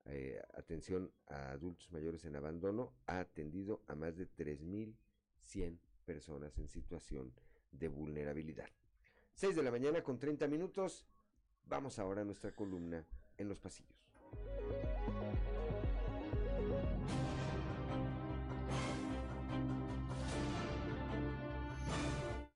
eh, 0.07 0.43
atención 0.55 1.13
a 1.29 1.53
adultos 1.53 1.91
mayores 1.93 2.25
en 2.25 2.37
abandono 2.37 2.93
ha 3.07 3.21
atendido 3.21 3.83
a 3.87 3.95
más 3.95 4.17
de 4.17 4.25
3.100 5.43 5.79
personas 6.05 6.59
en 6.59 6.69
situación 6.69 7.33
de 7.71 7.89
vulnerabilidad. 7.89 8.69
6 9.35 9.57
de 9.57 9.63
la 9.63 9.71
mañana 9.71 10.03
con 10.03 10.19
30 10.19 10.47
minutos. 10.47 11.07
Vamos 11.67 11.99
ahora 11.99 12.23
a 12.23 12.25
nuestra 12.25 12.53
columna 12.53 13.05
en 13.39 13.49
los 13.49 13.61
pasillos. 13.61 13.97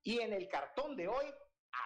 Y 0.03 0.19
en 0.19 0.31
el 0.31 0.47
cartón 0.47 0.95
de 0.95 1.07
hoy, 1.07 1.25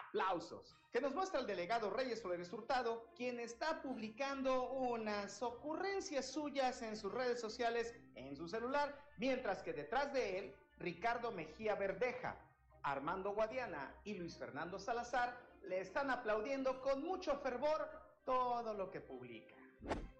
aplausos, 0.08 0.78
que 0.92 1.02
nos 1.02 1.16
muestra 1.16 1.40
el 1.40 1.48
delegado 1.48 1.90
Reyes 1.90 2.22
Flores 2.22 2.52
Hurtado, 2.54 3.10
quien 3.16 3.40
está 3.40 3.82
publicando 3.82 4.70
unas 4.74 5.42
ocurrencias 5.42 6.28
suyas 6.32 6.82
en 6.82 6.98
sus 6.98 7.12
redes 7.12 7.40
sociales, 7.40 7.96
en 8.14 8.36
su 8.36 8.48
celular, 8.48 8.96
mientras 9.18 9.64
que 9.64 9.74
detrás 9.74 10.14
de 10.14 10.38
él, 10.38 10.56
Ricardo 10.82 11.32
Mejía 11.32 11.76
Verdeja, 11.76 12.36
Armando 12.82 13.34
Guadiana 13.34 13.94
y 14.04 14.15
Luis 14.15 14.38
Fernando 14.38 14.80
Salazar 14.80 15.38
le 15.63 15.80
están 15.80 16.10
aplaudiendo 16.10 16.82
con 16.82 17.04
mucho 17.04 17.38
fervor 17.38 17.88
todo 18.26 18.74
lo 18.74 18.89
que 18.89 19.00
publica. 19.00 19.56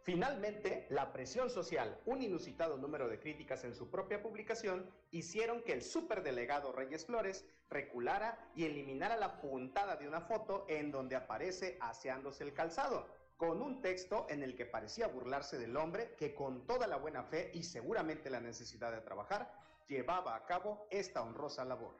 Finalmente, 0.04 0.88
la 0.90 1.12
presión 1.14 1.50
social, 1.50 2.00
un 2.06 2.22
inusitado 2.22 2.78
número 2.78 3.08
de 3.08 3.20
críticas 3.20 3.64
en 3.64 3.76
su 3.76 3.90
propia 3.90 4.22
publicación, 4.22 4.90
hicieron 5.12 5.62
que 5.64 5.74
el 5.74 5.82
superdelegado 5.82 6.72
Reyes 6.72 7.06
Flores 7.06 7.46
reculara 7.70 8.38
y 8.56 8.66
eliminara 8.66 9.18
la 9.18 9.40
puntada 9.40 9.96
de 9.96 10.08
una 10.08 10.22
foto 10.22 10.66
en 10.68 10.92
donde 10.92 11.16
aparece 11.16 11.78
aseándose 11.82 12.44
el 12.44 12.54
calzado, 12.54 13.08
con 13.38 13.62
un 13.62 13.82
texto 13.82 14.28
en 14.30 14.44
el 14.44 14.56
que 14.56 14.66
parecía 14.68 15.08
burlarse 15.08 15.58
del 15.58 15.76
hombre 15.78 16.16
que 16.16 16.36
con 16.36 16.68
toda 16.68 16.86
la 16.86 16.98
buena 16.98 17.24
fe 17.24 17.50
y 17.54 17.64
seguramente 17.64 18.30
la 18.30 18.40
necesidad 18.40 18.92
de 18.92 19.02
trabajar, 19.02 19.52
llevaba 19.88 20.36
a 20.36 20.46
cabo 20.46 20.88
esta 20.90 21.22
honrosa 21.22 21.66
labor 21.66 21.96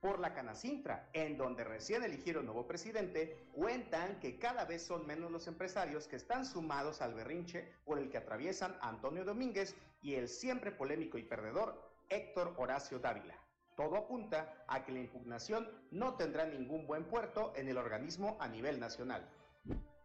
por 0.00 0.18
la 0.18 0.32
Canacintra, 0.32 1.10
en 1.12 1.36
donde 1.36 1.62
recién 1.62 2.02
eligieron 2.02 2.46
nuevo 2.46 2.66
presidente, 2.66 3.46
cuentan 3.52 4.18
que 4.18 4.38
cada 4.38 4.64
vez 4.64 4.82
son 4.82 5.06
menos 5.06 5.30
los 5.30 5.46
empresarios 5.46 6.08
que 6.08 6.16
están 6.16 6.46
sumados 6.46 7.02
al 7.02 7.14
berrinche 7.14 7.74
por 7.84 7.98
el 7.98 8.10
que 8.10 8.16
atraviesan 8.16 8.76
Antonio 8.80 9.24
Domínguez 9.24 9.76
y 10.00 10.14
el 10.14 10.28
siempre 10.28 10.72
polémico 10.72 11.18
y 11.18 11.22
perdedor 11.22 11.78
Héctor 12.08 12.54
Horacio 12.56 12.98
Dávila. 12.98 13.36
Todo 13.76 13.96
apunta 13.96 14.64
a 14.68 14.84
que 14.84 14.92
la 14.92 15.00
impugnación 15.00 15.68
no 15.90 16.14
tendrá 16.14 16.46
ningún 16.46 16.86
buen 16.86 17.04
puerto 17.04 17.52
en 17.54 17.68
el 17.68 17.76
organismo 17.76 18.36
a 18.40 18.48
nivel 18.48 18.80
nacional. 18.80 19.28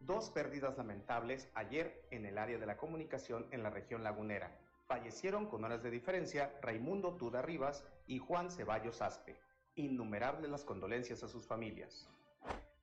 Dos 0.00 0.30
pérdidas 0.30 0.76
lamentables 0.76 1.48
ayer 1.54 2.06
en 2.10 2.26
el 2.26 2.38
área 2.38 2.58
de 2.58 2.66
la 2.66 2.76
comunicación 2.76 3.46
en 3.50 3.62
la 3.62 3.70
región 3.70 4.04
lagunera. 4.04 4.56
Fallecieron 4.86 5.46
con 5.46 5.64
horas 5.64 5.82
de 5.82 5.90
diferencia 5.90 6.54
Raimundo 6.62 7.16
Tuda 7.16 7.42
Rivas 7.42 7.84
y 8.06 8.18
Juan 8.18 8.52
Ceballos 8.52 9.02
Aspe 9.02 9.36
innumerables 9.74 10.48
las 10.48 10.64
condolencias 10.64 11.24
a 11.24 11.28
sus 11.28 11.44
familias. 11.44 12.08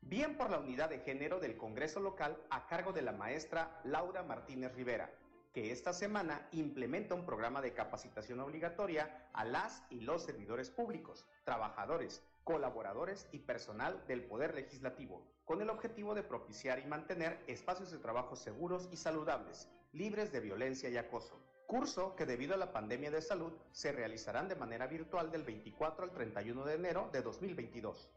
Bien 0.01 0.35
por 0.35 0.49
la 0.51 0.59
unidad 0.59 0.89
de 0.89 0.99
género 0.99 1.39
del 1.39 1.55
Congreso 1.55 2.01
local 2.01 2.37
a 2.49 2.67
cargo 2.67 2.91
de 2.91 3.01
la 3.01 3.13
maestra 3.13 3.79
Laura 3.85 4.21
Martínez 4.21 4.75
Rivera, 4.75 5.09
que 5.53 5.71
esta 5.71 5.93
semana 5.93 6.45
implementa 6.51 7.15
un 7.15 7.25
programa 7.25 7.61
de 7.61 7.73
capacitación 7.73 8.41
obligatoria 8.41 9.29
a 9.31 9.45
las 9.45 9.83
y 9.89 10.01
los 10.01 10.23
servidores 10.23 10.69
públicos, 10.69 11.25
trabajadores, 11.45 12.21
colaboradores 12.43 13.29
y 13.31 13.39
personal 13.39 14.05
del 14.07 14.25
Poder 14.25 14.53
Legislativo, 14.55 15.25
con 15.45 15.61
el 15.61 15.69
objetivo 15.69 16.13
de 16.15 16.23
propiciar 16.23 16.79
y 16.79 16.85
mantener 16.85 17.41
espacios 17.47 17.91
de 17.91 17.99
trabajo 17.99 18.35
seguros 18.35 18.89
y 18.91 18.97
saludables, 18.97 19.69
libres 19.93 20.33
de 20.33 20.41
violencia 20.41 20.89
y 20.89 20.97
acoso 20.97 21.39
curso 21.73 22.15
que 22.15 22.27
debido 22.27 22.53
a 22.53 22.57
la 22.57 22.71
pandemia 22.71 23.09
de 23.09 23.19
salud 23.19 23.51
se 23.71 23.91
realizarán 23.91 24.47
de 24.47 24.53
manera 24.53 24.85
virtual 24.85 25.31
del 25.31 25.41
24 25.41 26.03
al 26.03 26.11
31 26.11 26.65
de 26.65 26.75
enero 26.75 27.09
de 27.11 27.23
2022. 27.23 28.11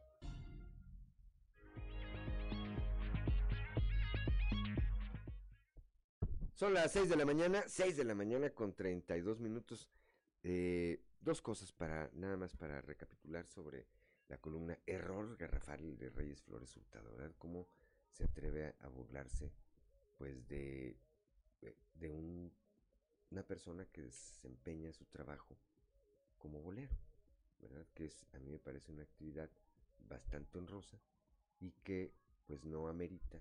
Son 6.52 6.74
las 6.74 6.92
6 6.92 7.08
de 7.08 7.16
la 7.16 7.24
mañana, 7.24 7.64
6 7.66 7.96
de 7.96 8.04
la 8.04 8.14
mañana 8.14 8.50
con 8.50 8.74
32 8.74 9.40
minutos. 9.40 9.88
Eh, 10.42 11.00
dos 11.18 11.40
cosas 11.40 11.72
para, 11.72 12.10
nada 12.12 12.36
más 12.36 12.54
para 12.54 12.82
recapitular 12.82 13.46
sobre 13.46 13.86
la 14.28 14.36
columna 14.36 14.78
Error 14.84 15.34
Garrafal 15.38 15.96
de 15.96 16.10
Reyes 16.10 16.42
Flores 16.42 16.76
Hurtado, 16.76 17.10
¿verdad? 17.16 17.34
Cómo 17.38 17.68
se 18.10 18.24
atreve 18.24 18.74
a 18.80 18.88
burlarse, 18.88 19.50
pues, 20.18 20.46
de 20.46 20.98
de 21.98 22.08
una 23.30 23.42
persona 23.42 23.86
que 23.86 24.02
desempeña 24.02 24.92
su 24.92 25.04
trabajo 25.06 25.56
como 26.38 26.60
bolero, 26.60 26.96
¿verdad? 27.60 27.86
Que 27.94 28.06
es, 28.06 28.26
a 28.32 28.38
mí 28.38 28.50
me 28.50 28.58
parece 28.58 28.92
una 28.92 29.02
actividad 29.02 29.50
bastante 30.08 30.58
honrosa 30.58 30.98
y 31.60 31.72
que 31.82 32.12
pues 32.46 32.64
no 32.64 32.88
amerita 32.88 33.40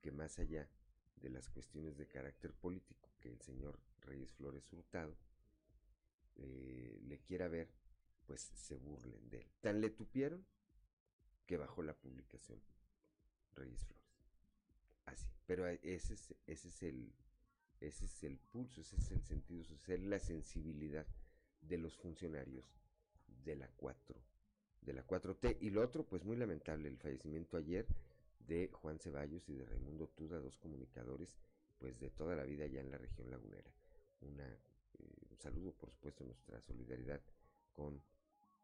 que 0.00 0.12
más 0.12 0.38
allá 0.38 0.68
de 1.16 1.30
las 1.30 1.48
cuestiones 1.48 1.96
de 1.96 2.06
carácter 2.06 2.52
político 2.52 3.10
que 3.20 3.28
el 3.28 3.40
señor 3.40 3.80
Reyes 4.02 4.32
Flores 4.32 4.72
Hurtado 4.72 5.16
eh, 6.36 7.00
le 7.02 7.18
quiera 7.18 7.48
ver, 7.48 7.68
pues 8.26 8.40
se 8.40 8.76
burlen 8.76 9.28
de 9.28 9.40
él. 9.40 9.50
Tan 9.60 9.80
le 9.80 9.90
tupieron 9.90 10.46
que 11.46 11.56
bajó 11.56 11.82
la 11.82 11.94
publicación 11.94 12.60
Reyes 13.54 13.84
Flores. 13.84 13.98
Así, 15.06 15.26
pero 15.46 15.66
ese 15.66 16.14
es, 16.14 16.34
ese 16.46 16.68
es 16.68 16.82
el 16.82 17.12
ese 17.80 18.06
es 18.06 18.24
el 18.24 18.38
pulso, 18.38 18.80
ese 18.80 18.96
es 18.96 19.10
el 19.10 19.22
sentido 19.22 19.64
social, 19.64 20.08
la 20.08 20.18
sensibilidad 20.18 21.06
de 21.60 21.78
los 21.78 21.96
funcionarios 21.96 22.64
de 23.44 23.56
la 23.56 23.68
4, 23.76 24.16
de 24.82 24.92
la 24.92 25.06
4T. 25.06 25.58
Y 25.60 25.70
lo 25.70 25.82
otro, 25.82 26.04
pues 26.04 26.24
muy 26.24 26.36
lamentable, 26.36 26.88
el 26.88 26.98
fallecimiento 26.98 27.56
ayer 27.56 27.86
de 28.40 28.70
Juan 28.72 28.98
Ceballos 28.98 29.48
y 29.48 29.54
de 29.54 29.64
Raimundo 29.64 30.08
Tuda, 30.08 30.40
dos 30.40 30.56
comunicadores, 30.56 31.38
pues 31.78 31.98
de 32.00 32.10
toda 32.10 32.34
la 32.34 32.44
vida 32.44 32.66
ya 32.66 32.80
en 32.80 32.90
la 32.90 32.98
región 32.98 33.30
lagunera. 33.30 33.70
Una, 34.20 34.48
eh, 34.48 34.58
un 35.30 35.38
saludo, 35.38 35.72
por 35.72 35.90
supuesto, 35.90 36.24
nuestra 36.24 36.60
solidaridad 36.60 37.20
con, 37.72 38.02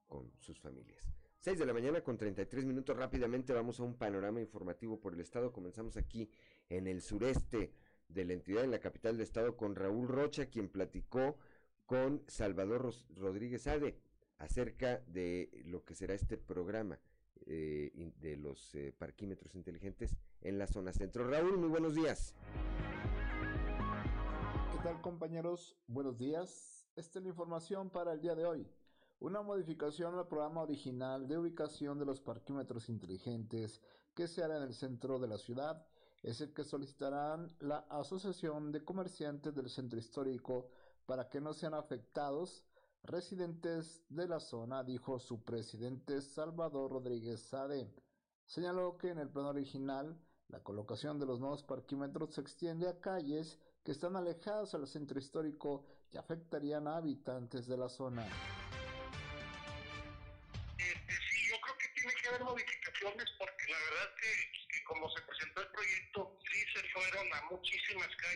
con 0.07 0.33
sus 0.41 0.59
familias. 0.59 1.07
6 1.41 1.59
de 1.59 1.67
la 1.67 1.75
mañana 1.75 2.03
con 2.03 2.17
33 2.17 2.65
minutos. 2.65 2.97
Rápidamente 2.97 3.53
vamos 3.53 3.79
a 3.79 3.83
un 3.83 3.97
panorama 3.99 4.41
informativo 4.41 4.99
por 4.99 5.13
el 5.13 5.21
estado. 5.21 5.53
Comenzamos 5.53 5.99
aquí 5.99 6.31
en 6.71 6.87
el 6.87 7.03
sureste 7.03 7.71
de 8.15 8.25
la 8.25 8.33
entidad 8.33 8.65
en 8.65 8.71
la 8.71 8.79
capital 8.79 9.17
de 9.17 9.25
estado 9.25 9.57
con 9.57 9.75
Raúl 9.75 10.09
Rocha, 10.09 10.47
quien 10.47 10.69
platicó 10.69 11.37
con 11.85 12.23
Salvador 12.29 12.95
Rodríguez 13.17 13.67
Ade 13.67 13.99
acerca 14.39 15.01
de 15.07 15.51
lo 15.67 15.85
que 15.85 15.95
será 15.95 16.15
este 16.15 16.39
programa 16.39 16.99
eh, 17.47 18.13
de 18.21 18.37
los 18.37 18.75
eh, 18.75 18.95
parquímetros 18.97 19.55
inteligentes 19.55 20.17
en 20.41 20.59
la 20.59 20.67
zona 20.67 20.93
centro. 20.93 21.29
Raúl, 21.29 21.59
muy 21.59 21.69
buenos 21.69 21.95
días. 21.95 22.35
¿Qué 24.73 24.79
tal 24.83 25.01
compañeros? 25.03 25.77
Buenos 25.89 26.17
días. 26.19 26.87
Esta 26.97 27.19
es 27.19 27.25
la 27.25 27.31
información 27.31 27.91
para 27.91 28.13
el 28.13 28.21
día 28.21 28.35
de 28.35 28.47
hoy. 28.47 28.71
Una 29.19 29.43
modificación 29.43 30.15
al 30.17 30.29
programa 30.29 30.63
original 30.63 31.27
de 31.27 31.39
ubicación 31.39 31.99
de 31.99 32.05
los 32.05 32.21
parquímetros 32.21 32.89
inteligentes 32.89 33.81
que 34.15 34.29
se 34.29 34.45
hará 34.45 34.59
en 34.59 34.63
el 34.63 34.75
centro 34.75 35.19
de 35.19 35.29
la 35.29 35.39
ciudad 35.39 35.85
es 36.25 36.41
el 36.41 36.55
que 36.55 36.65
solicitarán 36.65 37.55
la 37.61 37.81
Asociación 37.91 38.73
de 38.73 38.83
Comerciantes 38.83 39.55
del 39.55 39.69
Centro 39.69 39.99
Histórico 39.99 40.71
para 41.05 41.29
que 41.29 41.39
no 41.39 41.53
sean 41.53 41.75
afectados 41.75 42.65
residentes 43.03 44.03
de 44.09 44.27
la 44.27 44.41
zona, 44.41 44.83
dijo 44.83 45.19
su 45.19 45.45
presidente 45.45 46.23
Salvador 46.23 46.93
Rodríguez 46.93 47.43
Sade. 47.43 47.93
Señaló 48.47 48.97
que 48.97 49.11
en 49.11 49.19
el 49.19 49.29
plan 49.29 49.45
original 49.45 50.19
la 50.49 50.63
colocación 50.63 51.19
de 51.19 51.27
los 51.27 51.41
nuevos 51.41 51.63
parquímetros 51.63 52.35
se 52.35 52.41
extiende 52.41 52.89
a 52.89 52.99
calles 52.99 53.59
que 53.83 53.93
están 53.93 54.17
alejadas 54.17 54.73
del 54.73 54.87
centro 54.87 55.19
histórico 55.19 55.85
y 56.11 56.17
afectarían 56.17 56.89
a 56.89 56.97
habitantes 56.97 57.67
de 57.67 57.77
la 57.77 57.91
zona. 57.91 58.27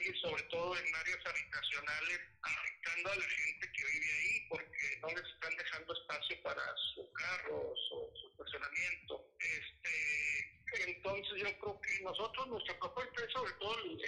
Calles, 0.09 0.21
sobre 0.21 0.43
todo 0.45 0.77
en 0.77 0.95
áreas 0.95 1.27
habitacionales, 1.27 2.21
afectando 2.43 3.13
a 3.13 3.17
la 3.17 3.29
gente 3.29 3.73
que 3.73 3.85
vive 3.85 4.13
ahí, 4.13 4.47
porque 4.49 4.99
no 5.01 5.09
les 5.09 5.35
están 5.35 5.57
dejando 5.57 5.93
espacio 5.95 6.43
para 6.43 6.63
sus 6.95 7.07
carros 7.13 7.79
o 7.93 8.13
su 8.17 8.31
estacionamiento. 8.31 9.25
Este, 9.41 10.89
entonces 10.91 11.35
yo 11.39 11.59
creo 11.59 11.81
que 11.81 12.01
nosotros, 12.03 12.47
nuestra 12.49 12.79
propuesta 12.79 13.25
es 13.25 13.33
sobre 13.33 13.53
todo 13.55 13.79
el, 13.85 14.01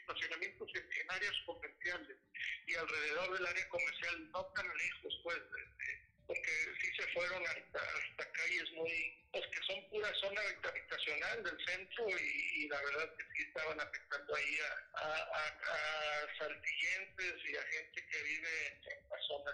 estacionamiento 0.00 0.66
en, 0.74 1.10
áreas 1.10 1.34
comerciales 1.46 2.16
y 2.66 2.74
alrededor 2.74 3.38
del 3.38 3.46
área 3.46 3.68
comercial, 3.68 4.30
no 4.32 4.44
tan 4.46 4.66
lejos, 4.76 5.20
pues, 5.22 5.38
porque 6.26 6.50
sí 6.80 6.90
se 6.96 7.06
fueron 7.12 7.42
hasta, 7.46 7.80
hasta 7.80 8.32
calles 8.32 8.72
muy, 8.72 9.24
pues 9.32 9.44
que 9.46 9.66
son 9.66 9.90
pura 9.90 10.12
zona 10.20 10.40
habitacional 10.62 11.44
del 11.44 11.66
centro 11.66 12.08
y, 12.08 12.68
la 12.68 12.82
verdad 12.82 13.14
que 13.16 13.24
sí 13.36 13.42
estaban 13.48 13.80
afectando 13.80 14.34
ahí 14.34 14.58
a, 14.93 14.93
a, 15.04 15.46
a, 15.46 16.38
saltillenses 16.38 17.34
y 17.44 17.56
a 17.56 17.62
gente 17.62 18.06
que 18.10 18.22
vive 18.22 18.66
en 18.68 19.08
la 19.08 19.16
zona. 19.28 19.50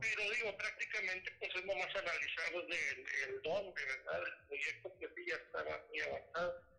Pero 0.00 0.22
digo, 0.30 0.56
prácticamente 0.56 1.30
pues 1.38 1.50
es 1.54 1.66
más 1.66 1.96
analizado 1.96 2.62
del 2.62 3.06
el 3.28 3.42
dónde, 3.42 3.84
¿verdad? 3.84 4.22
El 4.22 4.46
proyecto 4.46 4.92
que 4.98 5.08
sí 5.14 5.26
ya 5.28 5.36
estaba 5.36 5.84
muy 5.88 6.00
avanzado. 6.00 6.70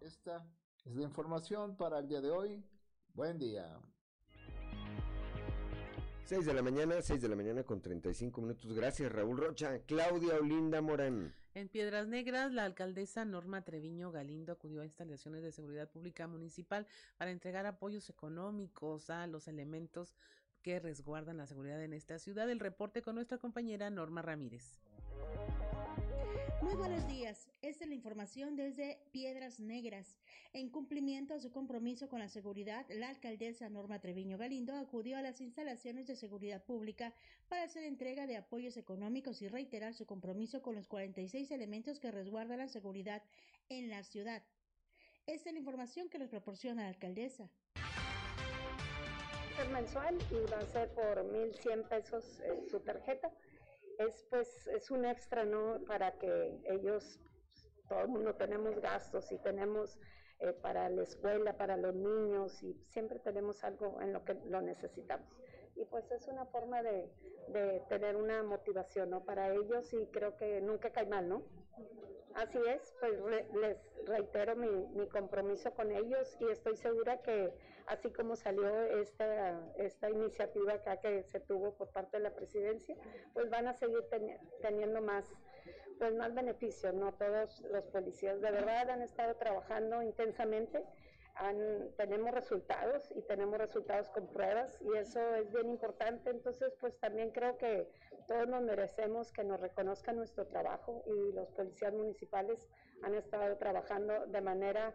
Esta 0.00 0.46
es 0.84 0.94
la 0.94 1.02
información 1.02 1.76
para 1.76 1.98
el 1.98 2.08
día 2.08 2.20
de 2.20 2.30
hoy. 2.30 2.64
Buen 3.14 3.38
día. 3.38 3.80
6 6.24 6.46
de 6.46 6.54
la 6.54 6.62
mañana, 6.62 7.00
6 7.00 7.20
de 7.20 7.28
la 7.28 7.36
mañana 7.36 7.62
con 7.64 7.80
35 7.80 8.40
minutos. 8.40 8.72
Gracias, 8.72 9.12
Raúl 9.12 9.38
Rocha. 9.38 9.78
Claudia 9.86 10.36
Olinda 10.36 10.80
Morán. 10.80 11.34
En 11.54 11.68
Piedras 11.68 12.08
Negras, 12.08 12.52
la 12.52 12.64
alcaldesa 12.64 13.24
Norma 13.24 13.62
Treviño 13.62 14.10
Galindo 14.10 14.52
acudió 14.52 14.82
a 14.82 14.86
instalaciones 14.86 15.40
de 15.44 15.52
seguridad 15.52 15.88
pública 15.88 16.26
municipal 16.26 16.84
para 17.16 17.30
entregar 17.30 17.64
apoyos 17.64 18.10
económicos 18.10 19.08
a 19.08 19.28
los 19.28 19.46
elementos 19.46 20.16
que 20.62 20.80
resguardan 20.80 21.36
la 21.36 21.46
seguridad 21.46 21.80
en 21.80 21.92
esta 21.92 22.18
ciudad. 22.18 22.50
El 22.50 22.58
reporte 22.58 23.02
con 23.02 23.14
nuestra 23.14 23.38
compañera 23.38 23.88
Norma 23.88 24.20
Ramírez. 24.20 24.80
Muy 26.64 26.76
buenos 26.76 27.06
días. 27.06 27.50
Esta 27.60 27.84
es 27.84 27.90
la 27.90 27.94
información 27.94 28.56
desde 28.56 28.98
Piedras 29.12 29.60
Negras. 29.60 30.16
En 30.54 30.70
cumplimiento 30.70 31.34
a 31.34 31.38
su 31.38 31.52
compromiso 31.52 32.08
con 32.08 32.20
la 32.20 32.30
seguridad, 32.30 32.86
la 32.88 33.10
alcaldesa 33.10 33.68
Norma 33.68 34.00
Treviño 34.00 34.38
Galindo 34.38 34.74
acudió 34.74 35.18
a 35.18 35.20
las 35.20 35.42
instalaciones 35.42 36.06
de 36.06 36.16
seguridad 36.16 36.64
pública 36.64 37.12
para 37.50 37.64
hacer 37.64 37.84
entrega 37.84 38.26
de 38.26 38.38
apoyos 38.38 38.78
económicos 38.78 39.42
y 39.42 39.48
reiterar 39.48 39.92
su 39.92 40.06
compromiso 40.06 40.62
con 40.62 40.74
los 40.74 40.88
46 40.88 41.50
elementos 41.50 42.00
que 42.00 42.10
resguardan 42.10 42.56
la 42.56 42.68
seguridad 42.68 43.22
en 43.68 43.90
la 43.90 44.02
ciudad. 44.02 44.42
Esta 45.26 45.50
es 45.50 45.52
la 45.52 45.58
información 45.58 46.08
que 46.08 46.18
nos 46.18 46.30
proporciona 46.30 46.84
la 46.84 46.88
alcaldesa. 46.88 47.50
Es 49.60 49.68
mensual 49.68 50.16
y 50.30 50.50
va 50.50 50.60
a 50.60 50.66
ser 50.66 50.88
por 50.94 51.30
1.100 51.30 51.88
pesos 51.88 52.40
su 52.70 52.80
tarjeta 52.80 53.30
es 53.98 54.26
pues 54.30 54.66
es 54.68 54.90
un 54.90 55.04
extra, 55.04 55.44
¿no? 55.44 55.80
Para 55.86 56.12
que 56.18 56.60
ellos, 56.64 57.20
todo 57.88 58.00
el 58.00 58.08
mundo 58.08 58.34
tenemos 58.34 58.80
gastos 58.80 59.30
y 59.32 59.38
tenemos 59.38 59.98
eh, 60.40 60.52
para 60.52 60.88
la 60.88 61.02
escuela, 61.02 61.56
para 61.56 61.76
los 61.76 61.94
niños 61.94 62.62
y 62.62 62.74
siempre 62.88 63.18
tenemos 63.18 63.62
algo 63.64 64.00
en 64.00 64.12
lo 64.12 64.24
que 64.24 64.34
lo 64.46 64.60
necesitamos. 64.60 65.28
Y 65.76 65.84
pues 65.86 66.10
es 66.10 66.28
una 66.28 66.46
forma 66.46 66.82
de, 66.82 67.10
de 67.48 67.80
tener 67.88 68.16
una 68.16 68.42
motivación, 68.42 69.10
¿no? 69.10 69.24
Para 69.24 69.52
ellos 69.54 69.92
y 69.92 70.06
creo 70.06 70.36
que 70.36 70.60
nunca 70.60 70.90
cae 70.90 71.06
mal, 71.06 71.28
¿no? 71.28 71.42
Así 72.34 72.58
es, 72.66 72.94
pues 72.98 73.20
les 73.54 73.78
reitero 74.06 74.56
mi, 74.56 74.68
mi, 74.68 75.06
compromiso 75.08 75.72
con 75.72 75.92
ellos 75.92 76.36
y 76.40 76.50
estoy 76.50 76.76
segura 76.76 77.22
que 77.22 77.52
así 77.86 78.10
como 78.10 78.36
salió 78.36 78.68
esta, 79.00 79.60
esta 79.76 80.10
iniciativa 80.10 80.74
acá 80.74 80.98
que 80.98 81.22
se 81.24 81.40
tuvo 81.40 81.74
por 81.74 81.88
parte 81.90 82.16
de 82.18 82.22
la 82.22 82.34
presidencia, 82.34 82.96
pues 83.32 83.50
van 83.50 83.68
a 83.68 83.74
seguir 83.74 84.04
teniendo 84.60 85.00
más 85.00 85.32
pues 85.98 86.12
más 86.12 86.34
beneficios, 86.34 86.92
¿no? 86.92 87.12
Todos 87.14 87.60
los 87.70 87.84
policías 87.86 88.40
de 88.40 88.50
verdad 88.50 88.90
han 88.90 89.02
estado 89.02 89.36
trabajando 89.36 90.02
intensamente 90.02 90.84
tenemos 91.96 92.30
resultados 92.30 93.10
y 93.14 93.22
tenemos 93.22 93.58
resultados 93.58 94.08
con 94.10 94.26
pruebas 94.28 94.78
y 94.80 94.96
eso 94.96 95.20
es 95.34 95.52
bien 95.52 95.68
importante. 95.68 96.30
Entonces, 96.30 96.72
pues 96.80 96.96
también 97.00 97.30
creo 97.30 97.56
que 97.58 97.88
todos 98.28 98.46
nos 98.48 98.62
merecemos 98.62 99.32
que 99.32 99.42
nos 99.42 99.60
reconozcan 99.60 100.16
nuestro 100.16 100.46
trabajo 100.46 101.02
y 101.06 101.32
los 101.32 101.48
policías 101.50 101.92
municipales 101.92 102.68
han 103.02 103.14
estado 103.14 103.56
trabajando 103.56 104.26
de 104.26 104.40
manera 104.40 104.92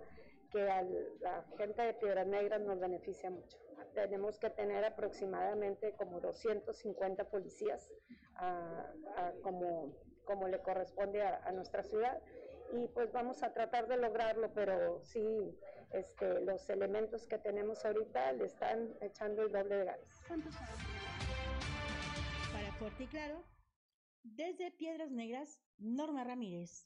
que 0.51 0.69
a 0.69 0.81
la 1.19 1.43
gente 1.57 1.81
de 1.81 1.93
Piedras 1.93 2.27
Negras 2.27 2.62
nos 2.62 2.79
beneficia 2.79 3.29
mucho. 3.29 3.57
Tenemos 3.93 4.38
que 4.39 4.49
tener 4.49 4.85
aproximadamente 4.85 5.93
como 5.93 6.19
250 6.19 7.23
policías 7.29 7.91
como, 9.41 9.95
como 10.25 10.47
le 10.47 10.59
corresponde 10.62 11.21
a 11.21 11.51
nuestra 11.51 11.83
ciudad 11.83 12.21
y 12.71 12.88
pues 12.88 13.12
vamos 13.12 13.41
a 13.43 13.51
tratar 13.53 13.88
de 13.88 13.97
lograrlo, 13.97 14.51
pero 14.53 15.01
sí 15.03 15.57
este, 15.91 16.41
los 16.41 16.69
elementos 16.69 17.25
que 17.27 17.38
tenemos 17.39 17.83
ahorita 17.83 18.31
le 18.33 18.45
están 18.45 18.95
echando 19.01 19.43
el 19.43 19.51
doble 19.51 19.77
de 19.77 19.85
ganas. 19.85 20.21
Para 22.53 22.71
Fuerte 22.73 23.03
y 23.03 23.07
Claro, 23.07 23.43
desde 24.23 24.71
Piedras 24.71 25.12
Negras, 25.12 25.59
Norma 25.77 26.23
Ramírez. 26.23 26.85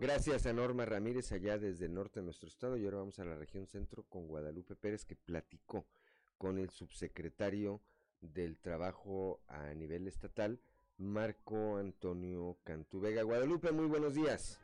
Gracias 0.00 0.46
a 0.46 0.54
Norma 0.54 0.86
Ramírez 0.86 1.30
allá 1.30 1.58
desde 1.58 1.84
el 1.84 1.92
norte 1.92 2.20
de 2.20 2.24
nuestro 2.24 2.48
estado 2.48 2.78
y 2.78 2.86
ahora 2.86 2.96
vamos 2.96 3.18
a 3.18 3.24
la 3.26 3.34
región 3.34 3.66
centro 3.66 4.02
con 4.04 4.28
Guadalupe 4.28 4.74
Pérez 4.74 5.04
que 5.04 5.14
platicó 5.14 5.84
con 6.38 6.58
el 6.58 6.70
subsecretario 6.70 7.82
del 8.22 8.56
Trabajo 8.56 9.42
a 9.46 9.74
nivel 9.74 10.08
estatal, 10.08 10.58
Marco 10.96 11.76
Antonio 11.76 12.56
Cantuvega. 12.64 13.24
Guadalupe, 13.24 13.72
muy 13.72 13.84
buenos 13.84 14.14
días. 14.14 14.58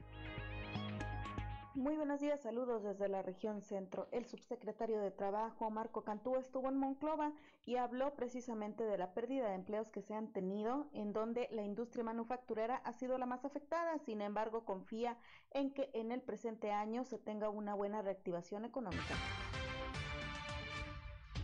Muy 1.76 1.94
buenos 1.94 2.20
días, 2.20 2.40
saludos 2.40 2.82
desde 2.82 3.06
la 3.06 3.20
región 3.20 3.60
centro. 3.60 4.08
El 4.10 4.24
subsecretario 4.24 4.98
de 4.98 5.10
Trabajo, 5.10 5.68
Marco 5.68 6.04
Cantú, 6.04 6.36
estuvo 6.36 6.70
en 6.70 6.78
Monclova 6.78 7.34
y 7.66 7.76
habló 7.76 8.14
precisamente 8.14 8.82
de 8.82 8.96
la 8.96 9.12
pérdida 9.12 9.50
de 9.50 9.56
empleos 9.56 9.90
que 9.90 10.00
se 10.00 10.14
han 10.14 10.32
tenido, 10.32 10.86
en 10.94 11.12
donde 11.12 11.48
la 11.50 11.60
industria 11.60 12.02
manufacturera 12.02 12.76
ha 12.76 12.94
sido 12.94 13.18
la 13.18 13.26
más 13.26 13.44
afectada. 13.44 13.98
Sin 13.98 14.22
embargo, 14.22 14.64
confía 14.64 15.18
en 15.50 15.70
que 15.70 15.90
en 15.92 16.12
el 16.12 16.22
presente 16.22 16.72
año 16.72 17.04
se 17.04 17.18
tenga 17.18 17.50
una 17.50 17.74
buena 17.74 18.00
reactivación 18.00 18.64
económica. 18.64 19.14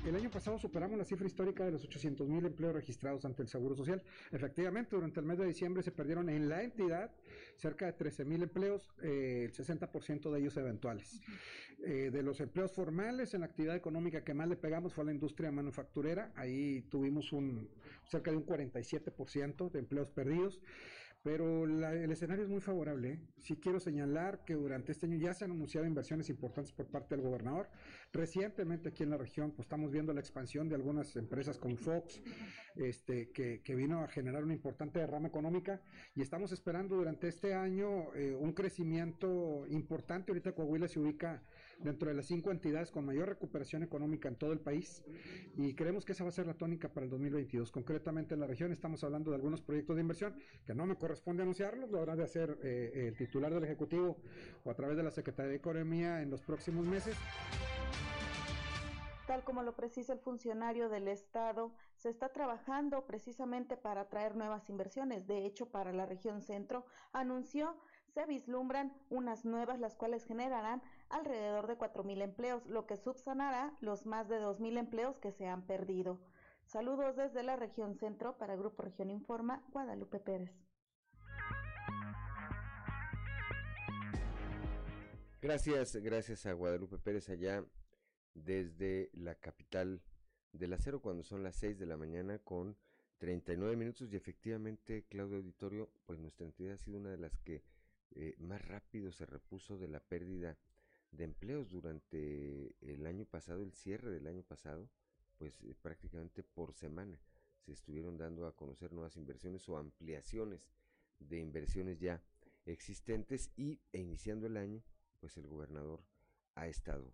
El 0.05 0.17
año 0.17 0.31
pasado 0.31 0.59
superamos 0.59 0.99
la 0.99 1.05
cifra 1.05 1.29
histórica 1.29 1.65
de 1.65 1.71
los 1.71 1.85
800 1.85 2.29
mil 2.29 2.45
empleos 2.45 2.75
registrados 2.75 3.25
ante 3.25 3.43
el 3.43 3.49
Seguro 3.49 3.77
Social. 3.77 4.03
Efectivamente, 4.33 4.97
durante 4.97 5.21
el 5.21 5.27
mes 5.27 5.39
de 5.39 5.47
diciembre 5.47 5.85
se 5.85 5.93
perdieron 5.93 6.29
en 6.29 6.49
la 6.49 6.65
entidad 6.65 7.13
cerca 7.57 7.87
de 7.87 7.93
13 7.93 8.25
mil 8.25 8.43
empleos, 8.43 8.91
eh, 9.01 9.45
el 9.45 9.53
60% 9.53 10.33
de 10.33 10.41
ellos 10.41 10.57
eventuales. 10.57 11.21
Eh, 11.85 12.11
de 12.13 12.23
los 12.25 12.41
empleos 12.41 12.73
formales 12.73 13.33
en 13.35 13.41
la 13.41 13.47
actividad 13.47 13.77
económica 13.77 14.25
que 14.25 14.35
más 14.35 14.49
le 14.49 14.57
pegamos 14.57 14.93
fue 14.93 15.03
a 15.03 15.07
la 15.07 15.13
industria 15.13 15.53
manufacturera. 15.53 16.33
Ahí 16.35 16.83
tuvimos 16.91 17.33
un 17.33 17.69
cerca 18.05 18.33
de 18.33 18.39
un 18.39 18.45
47% 18.45 19.71
de 19.71 19.79
empleos 19.79 20.11
perdidos 20.11 20.61
pero 21.23 21.65
el 21.65 22.11
escenario 22.11 22.43
es 22.43 22.51
muy 22.51 22.61
favorable. 22.61 23.13
¿eh? 23.13 23.21
Sí 23.39 23.57
quiero 23.57 23.79
señalar 23.79 24.45
que 24.45 24.55
durante 24.55 24.93
este 24.93 25.07
año 25.07 25.19
ya 25.19 25.33
se 25.35 25.45
han 25.45 25.53
anunciado 25.53 25.87
inversiones 25.87 26.29
importantes 26.29 26.73
por 26.73 26.87
parte 26.87 27.15
del 27.15 27.25
gobernador. 27.25 27.69
Recientemente 28.13 28.89
aquí 28.89 29.05
en 29.05 29.11
la 29.11 29.17
región 29.17 29.53
pues, 29.53 29.67
estamos 29.67 29.93
viendo 29.93 30.13
la 30.13 30.21
expansión 30.21 30.69
de 30.69 30.75
algunas 30.75 31.15
empresas 31.17 31.59
como 31.59 31.77
Fox, 31.77 32.21
este, 32.75 33.31
que, 33.31 33.63
que 33.63 33.75
vino 33.77 34.01
a 34.01 34.09
generar 34.09 34.43
una 34.43 34.53
importante 34.53 34.99
derrama 34.99 35.29
económica 35.29 35.81
y 36.15 36.23
estamos 36.23 36.51
esperando 36.51 36.97
durante 36.97 37.29
este 37.29 37.55
año 37.55 38.13
eh, 38.15 38.35
un 38.35 38.53
crecimiento 38.53 39.65
importante. 39.69 40.33
Ahorita 40.33 40.53
Coahuila 40.53 40.89
se 40.89 40.99
ubica 40.99 41.43
dentro 41.83 42.09
de 42.09 42.15
las 42.15 42.27
cinco 42.27 42.51
entidades 42.51 42.91
con 42.91 43.05
mayor 43.05 43.29
recuperación 43.29 43.83
económica 43.83 44.29
en 44.29 44.37
todo 44.37 44.53
el 44.53 44.61
país 44.61 45.03
y 45.57 45.75
creemos 45.75 46.05
que 46.05 46.13
esa 46.13 46.25
va 46.25 46.29
a 46.29 46.33
ser 46.33 46.47
la 46.47 46.55
tónica 46.55 46.89
para 46.89 47.05
el 47.05 47.11
2022. 47.11 47.71
Concretamente 47.71 48.35
en 48.35 48.41
la 48.41 48.47
región 48.47 48.73
estamos 48.73 49.03
hablando 49.05 49.31
de 49.31 49.37
algunos 49.37 49.61
proyectos 49.61 49.97
de 49.97 50.03
inversión 50.03 50.35
que 50.65 50.75
no 50.75 50.87
me 50.87 50.97
corresponde 50.97 51.43
anunciarlos, 51.43 51.91
lo 51.91 51.99
habrá 51.99 52.17
de 52.17 52.25
hacer 52.25 52.59
eh, 52.63 53.09
el 53.09 53.17
titular 53.17 53.53
del 53.53 53.65
Ejecutivo 53.65 54.17
o 54.65 54.71
a 54.71 54.75
través 54.75 54.97
de 54.97 55.03
la 55.03 55.11
Secretaría 55.11 55.51
de 55.51 55.57
Economía 55.57 56.23
en 56.23 56.31
los 56.31 56.43
próximos 56.43 56.87
meses. 56.87 57.17
Tal 59.27 59.45
como 59.45 59.63
lo 59.63 59.75
precisa 59.75 60.13
el 60.13 60.19
funcionario 60.19 60.89
del 60.89 61.09
Estado, 61.09 61.73
se 61.97 62.11
está 62.11 62.31
trabajando 62.31 63.07
precisamente 63.07 63.77
para 63.77 64.03
atraer 64.03 64.35
nuevas 64.35 64.69
inversiones. 64.69 65.27
De 65.27 65.47
hecho, 65.47 65.67
para 65.67 65.93
la 65.93 66.07
región 66.07 66.43
centro, 66.43 66.85
anunció 67.13 67.77
se 68.13 68.27
vislumbran 68.27 68.93
unas 69.09 69.45
nuevas 69.45 69.81
las 69.81 69.95
cuales 69.97 70.25
generarán 70.25 70.83
alrededor 71.13 71.67
de 71.67 71.79
4.000 71.79 72.23
empleos, 72.23 72.67
lo 72.67 72.87
que 72.87 72.97
subsanará 72.97 73.77
los 73.81 74.07
más 74.07 74.29
de 74.29 74.41
2.000 74.41 74.79
empleos 74.79 75.19
que 75.19 75.33
se 75.33 75.47
han 75.47 75.67
perdido. 75.67 76.21
Saludos 76.65 77.17
desde 77.17 77.43
la 77.43 77.57
región 77.57 77.97
centro 77.97 78.39
para 78.39 78.57
Grupo 78.57 78.83
Región 78.83 79.11
Informa, 79.11 79.63
Guadalupe 79.73 80.19
Pérez. 80.21 80.51
Gracias, 85.41 85.97
gracias 85.97 86.47
a 86.47 86.53
Guadalupe 86.53 86.99
Pérez 86.99 87.29
allá 87.29 87.65
desde 88.35 89.11
la 89.13 89.35
capital 89.35 90.01
del 90.53 90.73
acero 90.73 91.03
cuando 91.03 91.23
son 91.25 91.43
las 91.43 91.57
6 91.57 91.79
de 91.79 91.87
la 91.87 91.97
mañana 91.97 92.39
con 92.39 92.77
39 93.19 93.77
minutos 93.77 94.13
y 94.13 94.17
efectivamente, 94.17 95.05
Claudio 95.09 95.37
Auditorio, 95.37 95.91
pues 96.07 96.19
nuestra 96.19 96.47
entidad 96.47 96.75
ha 96.75 96.79
sido 96.79 96.99
una 96.99 97.11
de 97.11 97.19
las 97.19 97.37
que 97.39 97.63
eh, 98.15 98.35
más 98.39 98.67
rápido 98.67 99.13
se 99.13 99.27
repuso 99.27 99.79
de 99.79 99.89
la 99.89 100.01
pérdida 100.01 100.59
de 101.13 101.25
empleos 101.25 101.71
durante 101.71 102.75
el 102.81 103.07
año 103.07 103.25
pasado, 103.27 103.63
el 103.63 103.73
cierre 103.73 104.11
del 104.11 104.27
año 104.27 104.43
pasado, 104.43 104.89
pues 105.39 105.63
eh, 105.63 105.75
prácticamente 105.81 106.43
por 106.43 106.73
semana 106.73 107.21
se 107.65 107.73
estuvieron 107.73 108.19
dando 108.19 108.47
a 108.47 108.57
conocer 108.57 108.93
nuevas 108.93 109.17
inversiones 109.17 109.69
o 109.69 109.77
ampliaciones 109.77 110.69
de 111.21 111.39
inversiones 111.39 112.01
ya 112.01 112.21
existentes 112.67 113.51
y 113.57 113.81
e 113.93 114.01
iniciando 114.01 114.47
el 114.47 114.57
año, 114.57 114.83
pues 115.21 115.37
el 115.37 115.47
gobernador 115.47 116.03
ha 116.55 116.67
estado 116.67 117.13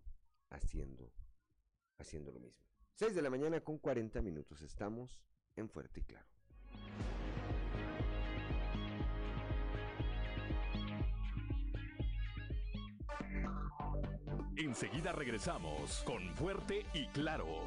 haciendo 0.50 1.12
haciendo 1.98 2.32
lo 2.32 2.40
mismo. 2.40 2.64
6 2.94 3.14
de 3.14 3.22
la 3.22 3.30
mañana 3.30 3.61
con 3.61 3.78
40 3.78 4.22
minutos, 4.22 4.62
estamos 4.62 5.20
en 5.56 5.68
Fuerte 5.68 6.00
y 6.00 6.04
Claro. 6.04 6.26
Enseguida 14.59 15.12
regresamos 15.12 16.03
con 16.03 16.35
Fuerte 16.35 16.85
y 16.92 17.07
Claro. 17.11 17.62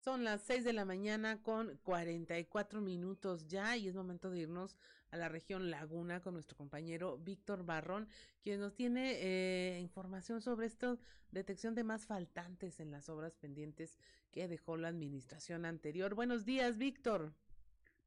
Son 0.00 0.22
las 0.22 0.42
6 0.42 0.64
de 0.64 0.74
la 0.74 0.84
mañana 0.84 1.42
con 1.42 1.78
44 1.82 2.82
minutos 2.82 3.46
ya 3.48 3.74
y 3.74 3.88
es 3.88 3.94
momento 3.94 4.28
de 4.28 4.40
irnos 4.40 4.76
a 5.10 5.16
la 5.16 5.30
región 5.30 5.70
Laguna 5.70 6.20
con 6.20 6.34
nuestro 6.34 6.58
compañero 6.58 7.16
Víctor 7.16 7.64
Barrón, 7.64 8.06
quien 8.42 8.60
nos 8.60 8.74
tiene 8.74 9.12
eh, 9.14 9.80
información 9.80 10.42
sobre 10.42 10.66
esto, 10.66 10.98
detección 11.30 11.74
de 11.74 11.84
más 11.84 12.04
faltantes 12.04 12.80
en 12.80 12.90
las 12.90 13.08
obras 13.08 13.34
pendientes 13.34 13.96
que 14.30 14.46
dejó 14.46 14.76
la 14.76 14.88
administración 14.88 15.64
anterior. 15.64 16.14
Buenos 16.14 16.44
días, 16.44 16.76
Víctor. 16.76 17.32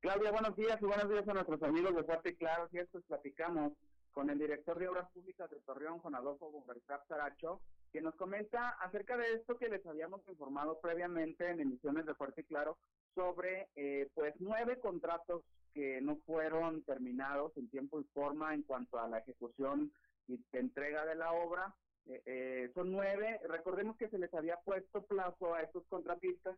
Claudia, 0.02 0.32
buenos 0.32 0.56
días 0.56 0.82
y 0.82 0.86
buenos 0.86 1.10
días 1.10 1.28
a 1.28 1.34
nuestros 1.34 1.62
amigos 1.62 1.94
de 1.94 2.04
Fuerte 2.06 2.34
Claro. 2.38 2.70
Y 2.72 2.78
esto 2.78 3.02
platicamos 3.02 3.74
con 4.14 4.30
el 4.30 4.40
director 4.40 4.80
de 4.80 4.88
Obras 4.88 5.12
Públicas 5.12 5.50
de 5.50 5.60
Torreón, 5.60 6.00
Juan 6.00 6.16
Adolfo 6.16 6.50
Bombertap 6.50 7.06
Saracho, 7.10 7.60
que 7.92 8.00
nos 8.00 8.16
comenta 8.16 8.70
acerca 8.80 9.18
de 9.18 9.34
esto 9.34 9.58
que 9.58 9.68
les 9.68 9.86
habíamos 9.86 10.22
informado 10.30 10.80
previamente 10.80 11.50
en 11.50 11.60
emisiones 11.60 12.06
de 12.06 12.16
Fuerte 12.16 12.46
Claro 12.46 12.78
sobre 13.14 13.68
eh, 13.76 14.08
pues 14.16 14.34
nueve 14.40 14.80
contratos 14.80 15.44
que 15.74 16.00
no 16.00 16.16
fueron 16.26 16.82
terminados 16.84 17.52
en 17.58 17.70
tiempo 17.70 18.00
y 18.00 18.06
forma 18.14 18.54
en 18.54 18.64
cuanto 18.64 19.00
a 19.00 19.10
la 19.10 19.20
ejecución 19.20 19.92
y 20.30 20.40
entrega 20.54 21.06
de 21.06 21.16
la 21.16 21.34
obra. 21.34 21.76
Eh, 22.06 22.22
eh, 22.26 22.72
son 22.74 22.94
nueve. 22.94 23.38
Recordemos 23.50 23.98
que 23.98 24.08
se 24.08 24.18
les 24.18 24.34
había 24.34 24.56
puesto 24.64 25.04
plazo 25.04 25.54
a 25.56 25.62
estos 25.62 25.86
contratistas 25.88 26.58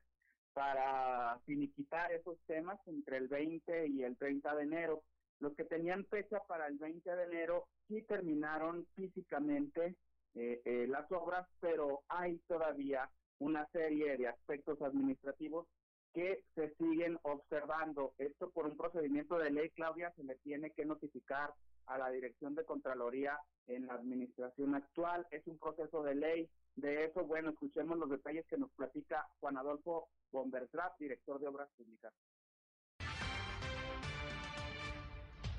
para 0.54 1.40
finiquitar 1.46 2.12
esos 2.12 2.38
temas 2.46 2.80
entre 2.88 3.18
el 3.18 3.28
20 3.28 3.88
y 3.88 4.04
el 4.04 4.18
30 4.18 4.56
de 4.56 4.64
enero. 4.64 5.04
Los 5.40 5.54
que 5.56 5.64
tenían 5.64 6.06
fecha 6.06 6.40
para 6.48 6.68
el 6.68 6.78
20 6.78 7.16
de 7.16 7.24
enero 7.24 7.68
sí 7.88 8.02
terminaron 8.04 8.86
físicamente 8.95 9.95
eh, 10.36 10.62
eh, 10.64 10.86
las 10.88 11.12
obras, 11.12 11.47
pero 11.60 12.04
hay 12.08 12.38
todavía 12.47 13.10
una 13.39 13.68
serie 13.72 14.18
de 14.18 14.28
aspectos 14.28 14.82
administrativos 14.82 15.68
que 16.14 16.43
se 16.56 16.74
siguen 16.76 17.18
observando. 17.24 18.14
Esto 18.18 18.49
por 18.52 18.68
un 18.68 18.78
procedimiento 18.78 19.38
de 19.38 19.49
ley, 19.49 19.70
Claudia, 19.72 20.12
se 20.16 20.24
le 20.24 20.36
tiene 20.36 20.72
que 20.72 20.86
notificar 20.86 21.54
a 21.88 21.97
la 21.97 22.10
Dirección 22.10 22.56
de 22.56 22.66
Contraloría 22.66 23.39
en 23.68 23.88
la 23.88 23.95
administración 23.95 24.76
actual. 24.76 25.26
Es 25.32 25.45
un 25.47 25.58
proceso 25.58 26.04
de 26.04 26.16
ley. 26.16 26.49
De 26.76 27.05
eso, 27.05 27.24
bueno, 27.26 27.51
escuchemos 27.51 27.97
los 27.97 28.09
detalles 28.09 28.45
que 28.47 28.57
nos 28.57 28.72
platica 28.72 29.28
Juan 29.39 29.57
Adolfo 29.57 30.09
Bombertrap, 30.32 30.97
director 30.99 31.39
de 31.39 31.47
Obras 31.47 31.69
Públicas. 31.78 32.13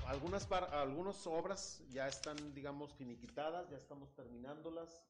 Algunas, 0.07 0.51
algunas 0.51 1.25
obras 1.27 1.81
ya 1.89 2.07
están, 2.07 2.53
digamos, 2.53 2.93
finiquitadas, 2.93 3.69
ya 3.69 3.77
estamos 3.77 4.13
terminándolas, 4.13 5.01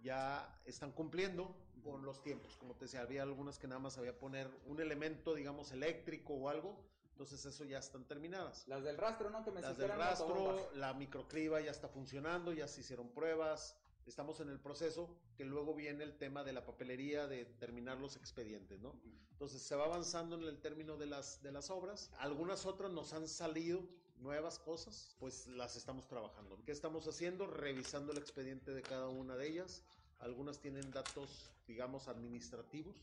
ya 0.00 0.60
están 0.64 0.92
cumpliendo 0.92 1.54
con 1.82 2.04
los 2.04 2.22
tiempos. 2.22 2.56
Como 2.56 2.74
te 2.74 2.84
decía, 2.84 3.00
había 3.00 3.22
algunas 3.22 3.58
que 3.58 3.66
nada 3.66 3.80
más 3.80 3.98
había 3.98 4.18
poner 4.18 4.48
un 4.66 4.80
elemento, 4.80 5.34
digamos, 5.34 5.72
eléctrico 5.72 6.34
o 6.34 6.48
algo, 6.48 6.76
entonces 7.10 7.44
eso 7.44 7.64
ya 7.64 7.78
están 7.78 8.04
terminadas. 8.04 8.66
Las 8.68 8.84
del 8.84 8.96
rastro, 8.96 9.28
¿no? 9.30 9.44
Que 9.44 9.50
me 9.50 9.60
Las 9.60 9.76
del 9.76 9.88
rastro, 9.88 10.70
la 10.74 10.94
microcriba 10.94 11.60
ya 11.60 11.72
está 11.72 11.88
funcionando, 11.88 12.52
ya 12.52 12.68
se 12.68 12.80
hicieron 12.80 13.08
pruebas, 13.08 13.76
estamos 14.08 14.40
en 14.40 14.48
el 14.48 14.58
proceso, 14.58 15.08
que 15.36 15.44
luego 15.44 15.74
viene 15.74 16.04
el 16.04 16.16
tema 16.16 16.44
de 16.44 16.52
la 16.52 16.64
papelería, 16.64 17.26
de 17.26 17.44
terminar 17.44 17.98
los 17.98 18.16
expedientes, 18.16 18.80
¿no? 18.80 18.94
Entonces 19.32 19.62
se 19.62 19.76
va 19.76 19.84
avanzando 19.84 20.36
en 20.36 20.44
el 20.44 20.58
término 20.60 20.96
de 20.96 21.06
las, 21.06 21.42
de 21.42 21.52
las 21.52 21.70
obras. 21.70 22.10
Algunas 22.18 22.66
otras 22.66 22.90
nos 22.90 23.12
han 23.12 23.28
salido 23.28 23.82
nuevas 24.18 24.58
cosas, 24.58 25.14
pues 25.20 25.46
las 25.46 25.76
estamos 25.76 26.08
trabajando. 26.08 26.58
¿Qué 26.64 26.72
estamos 26.72 27.06
haciendo? 27.06 27.46
Revisando 27.46 28.12
el 28.12 28.18
expediente 28.18 28.72
de 28.72 28.82
cada 28.82 29.08
una 29.08 29.36
de 29.36 29.48
ellas. 29.48 29.82
Algunas 30.18 30.58
tienen 30.58 30.90
datos, 30.90 31.52
digamos, 31.66 32.08
administrativos 32.08 32.96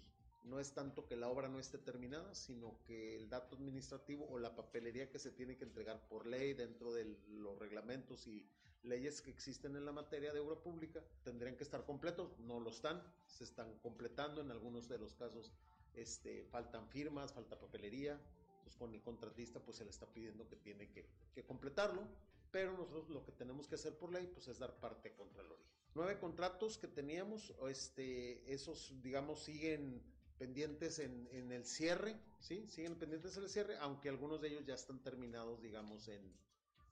no 0.45 0.59
es 0.59 0.73
tanto 0.73 1.05
que 1.05 1.15
la 1.15 1.27
obra 1.27 1.47
no 1.47 1.59
esté 1.59 1.77
terminada, 1.77 2.33
sino 2.35 2.77
que 2.85 3.15
el 3.15 3.29
dato 3.29 3.55
administrativo 3.55 4.27
o 4.29 4.37
la 4.39 4.55
papelería 4.55 5.09
que 5.09 5.19
se 5.19 5.31
tiene 5.31 5.57
que 5.57 5.63
entregar 5.63 6.07
por 6.07 6.27
ley 6.27 6.53
dentro 6.53 6.93
de 6.93 7.17
los 7.27 7.57
reglamentos 7.57 8.27
y 8.27 8.45
leyes 8.85 9.21
que 9.21 9.31
existen 9.31 9.75
en 9.75 9.85
la 9.85 9.91
materia 9.91 10.33
de 10.33 10.39
obra 10.39 10.55
pública 10.55 11.03
tendrían 11.23 11.55
que 11.55 11.63
estar 11.63 11.85
completos, 11.85 12.37
no 12.39 12.59
lo 12.59 12.69
están, 12.69 13.01
se 13.27 13.43
están 13.43 13.77
completando 13.79 14.41
en 14.41 14.51
algunos 14.51 14.87
de 14.87 14.97
los 14.97 15.15
casos, 15.15 15.51
este, 15.93 16.45
faltan 16.45 16.87
firmas, 16.87 17.33
falta 17.33 17.59
papelería, 17.59 18.19
entonces 18.57 18.75
con 18.77 18.93
el 18.93 19.01
contratista 19.01 19.59
pues 19.59 19.77
se 19.77 19.83
le 19.83 19.91
está 19.91 20.05
pidiendo 20.05 20.47
que 20.47 20.55
tiene 20.55 20.89
que, 20.89 21.05
que 21.33 21.43
completarlo, 21.43 22.07
pero 22.51 22.73
nosotros 22.77 23.09
lo 23.09 23.25
que 23.25 23.31
tenemos 23.31 23.67
que 23.67 23.75
hacer 23.75 23.97
por 23.97 24.11
ley 24.11 24.27
pues 24.33 24.47
es 24.47 24.59
dar 24.59 24.79
parte 24.79 25.13
contra 25.13 25.43
el 25.43 25.51
origen. 25.51 25.71
Nueve 25.93 26.19
contratos 26.19 26.77
que 26.77 26.87
teníamos, 26.87 27.53
este, 27.69 28.53
esos 28.53 28.93
digamos 29.01 29.43
siguen 29.43 30.01
pendientes 30.37 30.99
en, 30.99 31.27
en, 31.31 31.51
el 31.51 31.65
cierre, 31.65 32.19
¿sí? 32.39 32.67
Siguen 32.67 32.95
pendientes 32.95 33.37
en 33.37 33.43
el 33.43 33.49
cierre, 33.49 33.77
aunque 33.77 34.09
algunos 34.09 34.41
de 34.41 34.49
ellos 34.49 34.65
ya 34.65 34.75
están 34.75 35.01
terminados, 35.01 35.61
digamos, 35.61 36.09
en, 36.09 36.33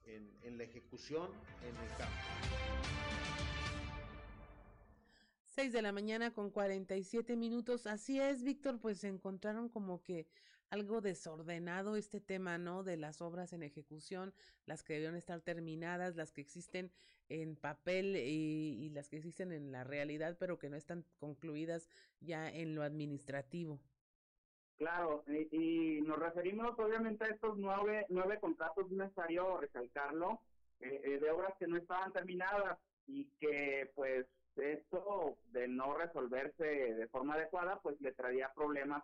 en, 0.05 0.57
la 0.57 0.63
ejecución, 0.63 1.29
en 1.61 1.75
el 1.75 1.97
campo. 1.97 2.15
6 5.55 5.71
de 5.71 5.81
la 5.81 5.91
mañana 5.91 6.33
con 6.33 6.49
47 6.49 7.35
minutos. 7.35 7.85
Así 7.85 8.19
es, 8.19 8.43
Víctor, 8.43 8.79
pues 8.79 8.99
se 8.99 9.07
encontraron 9.07 9.69
como 9.69 10.01
que 10.01 10.27
algo 10.69 11.01
desordenado 11.01 11.95
este 11.95 12.19
tema, 12.19 12.57
¿no? 12.57 12.83
De 12.83 12.97
las 12.97 13.21
obras 13.21 13.53
en 13.53 13.61
ejecución, 13.61 14.33
las 14.65 14.81
que 14.83 14.93
debieron 14.93 15.15
estar 15.15 15.39
terminadas, 15.41 16.15
las 16.15 16.31
que 16.31 16.41
existen 16.41 16.91
en 17.29 17.55
papel 17.55 18.15
y, 18.15 18.83
y, 18.83 18.89
las 18.89 19.09
que 19.09 19.17
existen 19.17 19.51
en 19.51 19.71
la 19.71 19.83
realidad, 19.83 20.37
pero 20.39 20.57
que 20.57 20.69
no 20.69 20.75
están 20.75 21.05
concluidas 21.17 21.87
ya 22.19 22.49
en 22.49 22.73
lo 22.73 22.81
administrativo. 22.81 23.79
Claro, 24.77 25.23
y, 25.27 25.97
y 25.97 26.01
nos 26.01 26.19
referimos 26.19 26.77
obviamente 26.77 27.23
a 27.25 27.27
estos 27.27 27.57
nueve, 27.57 28.05
nueve 28.09 28.39
contratos, 28.39 28.85
es 28.87 28.91
necesario 28.91 29.57
recalcarlo, 29.57 30.39
eh, 30.79 31.01
eh, 31.03 31.19
de 31.19 31.31
obras 31.31 31.53
que 31.57 31.67
no 31.67 31.77
estaban 31.77 32.11
terminadas 32.11 32.77
y 33.07 33.25
que 33.39 33.91
pues 33.95 34.25
esto 34.55 35.37
de 35.51 35.67
no 35.67 35.95
resolverse 35.97 36.63
de 36.63 37.07
forma 37.07 37.35
adecuada, 37.35 37.79
pues 37.81 37.99
le 38.01 38.11
traería 38.11 38.51
problemas 38.53 39.03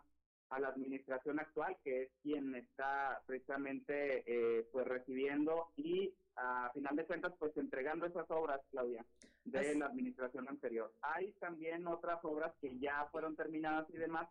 a 0.49 0.59
la 0.59 0.69
administración 0.69 1.39
actual, 1.39 1.77
que 1.83 2.03
es 2.03 2.09
quien 2.23 2.55
está 2.55 3.21
precisamente 3.25 4.23
eh, 4.25 4.67
pues 4.71 4.87
recibiendo 4.87 5.67
y 5.77 6.11
a 6.35 6.71
final 6.73 6.95
de 6.95 7.05
cuentas 7.05 7.33
pues 7.37 7.55
entregando 7.57 8.05
esas 8.05 8.29
obras, 8.31 8.61
Claudia, 8.71 9.05
de 9.45 9.59
Así. 9.59 9.77
la 9.77 9.85
administración 9.85 10.47
anterior. 10.47 10.91
Hay 11.01 11.31
también 11.33 11.85
otras 11.87 12.19
obras 12.23 12.53
que 12.61 12.77
ya 12.79 13.07
fueron 13.11 13.35
terminadas 13.35 13.87
y 13.91 13.97
demás, 13.97 14.27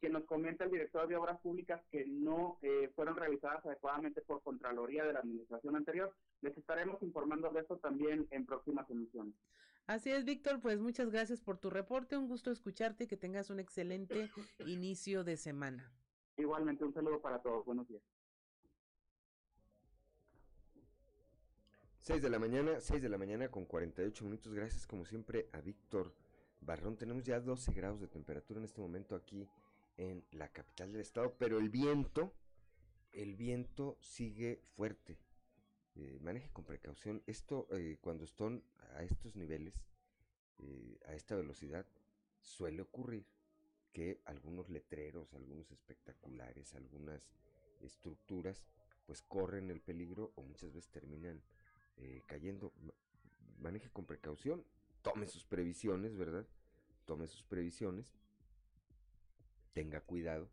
que 0.00 0.08
nos 0.08 0.24
comenta 0.24 0.64
el 0.64 0.70
director 0.70 1.08
de 1.08 1.16
Obras 1.16 1.40
Públicas 1.40 1.82
que 1.90 2.06
no 2.06 2.58
eh, 2.62 2.90
fueron 2.94 3.16
realizadas 3.16 3.64
adecuadamente 3.64 4.20
por 4.22 4.42
Contraloría 4.42 5.04
de 5.04 5.12
la 5.12 5.20
administración 5.20 5.76
anterior. 5.76 6.14
Les 6.42 6.56
estaremos 6.56 7.02
informando 7.02 7.50
de 7.50 7.60
eso 7.60 7.76
también 7.78 8.26
en 8.30 8.46
próximas 8.46 8.88
emisiones. 8.90 9.34
Así 9.86 10.10
es, 10.10 10.24
Víctor, 10.24 10.60
pues 10.60 10.78
muchas 10.78 11.10
gracias 11.10 11.40
por 11.40 11.58
tu 11.58 11.68
reporte, 11.68 12.16
un 12.16 12.28
gusto 12.28 12.50
escucharte 12.50 13.04
y 13.04 13.06
que 13.06 13.16
tengas 13.16 13.50
un 13.50 13.58
excelente 13.58 14.30
inicio 14.66 15.24
de 15.24 15.36
semana. 15.36 15.92
Igualmente, 16.36 16.84
un 16.84 16.94
saludo 16.94 17.20
para 17.20 17.40
todos, 17.40 17.64
buenos 17.64 17.88
días. 17.88 18.02
6 22.00 22.22
de 22.22 22.30
la 22.30 22.38
mañana, 22.38 22.80
6 22.80 23.02
de 23.02 23.08
la 23.08 23.18
mañana 23.18 23.50
con 23.50 23.66
48 23.66 24.24
minutos, 24.24 24.54
gracias 24.54 24.86
como 24.86 25.04
siempre 25.04 25.50
a 25.52 25.60
Víctor 25.60 26.14
Barrón. 26.60 26.96
Tenemos 26.96 27.24
ya 27.24 27.40
12 27.40 27.72
grados 27.72 28.00
de 28.00 28.08
temperatura 28.08 28.58
en 28.58 28.64
este 28.64 28.80
momento 28.80 29.14
aquí 29.14 29.46
en 30.00 30.24
la 30.32 30.48
capital 30.48 30.92
del 30.92 31.02
estado, 31.02 31.36
pero 31.38 31.58
el 31.58 31.68
viento, 31.68 32.32
el 33.12 33.36
viento 33.36 33.98
sigue 34.00 34.62
fuerte. 34.74 35.18
Eh, 35.94 36.18
maneje 36.22 36.48
con 36.50 36.64
precaución. 36.64 37.22
Esto, 37.26 37.68
eh, 37.72 37.98
cuando 38.00 38.24
están 38.24 38.64
a 38.94 39.02
estos 39.02 39.36
niveles, 39.36 39.74
eh, 40.60 40.98
a 41.06 41.12
esta 41.12 41.36
velocidad, 41.36 41.86
suele 42.40 42.80
ocurrir 42.80 43.26
que 43.92 44.22
algunos 44.24 44.70
letreros, 44.70 45.34
algunos 45.34 45.70
espectaculares, 45.70 46.74
algunas 46.74 47.30
estructuras, 47.82 48.64
pues 49.04 49.20
corren 49.20 49.70
el 49.70 49.82
peligro 49.82 50.32
o 50.36 50.42
muchas 50.42 50.72
veces 50.72 50.90
terminan 50.90 51.42
cayendo. 52.26 52.72
Maneje 53.58 53.90
con 53.90 54.06
precaución, 54.06 54.64
tome 55.02 55.26
sus 55.26 55.44
previsiones, 55.44 56.16
¿verdad? 56.16 56.46
Tome 57.04 57.26
sus 57.26 57.42
previsiones 57.42 58.10
tenga 59.72 60.00
cuidado 60.00 60.48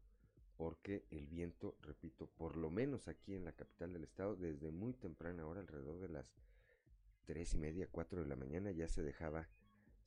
porque 0.57 1.05
el 1.11 1.27
viento, 1.27 1.77
repito, 1.81 2.27
por 2.37 2.57
lo 2.57 2.69
menos 2.69 3.07
aquí 3.07 3.35
en 3.35 3.45
la 3.45 3.51
capital 3.51 3.93
del 3.93 4.03
estado, 4.03 4.35
desde 4.35 4.71
muy 4.71 4.93
temprana 4.93 5.45
hora, 5.45 5.61
alrededor 5.61 5.99
de 5.99 6.09
las 6.09 6.35
tres 7.25 7.53
y 7.53 7.57
media, 7.57 7.87
cuatro 7.91 8.21
de 8.21 8.27
la 8.27 8.35
mañana, 8.35 8.71
ya 8.71 8.87
se 8.87 9.03
dejaba, 9.03 9.47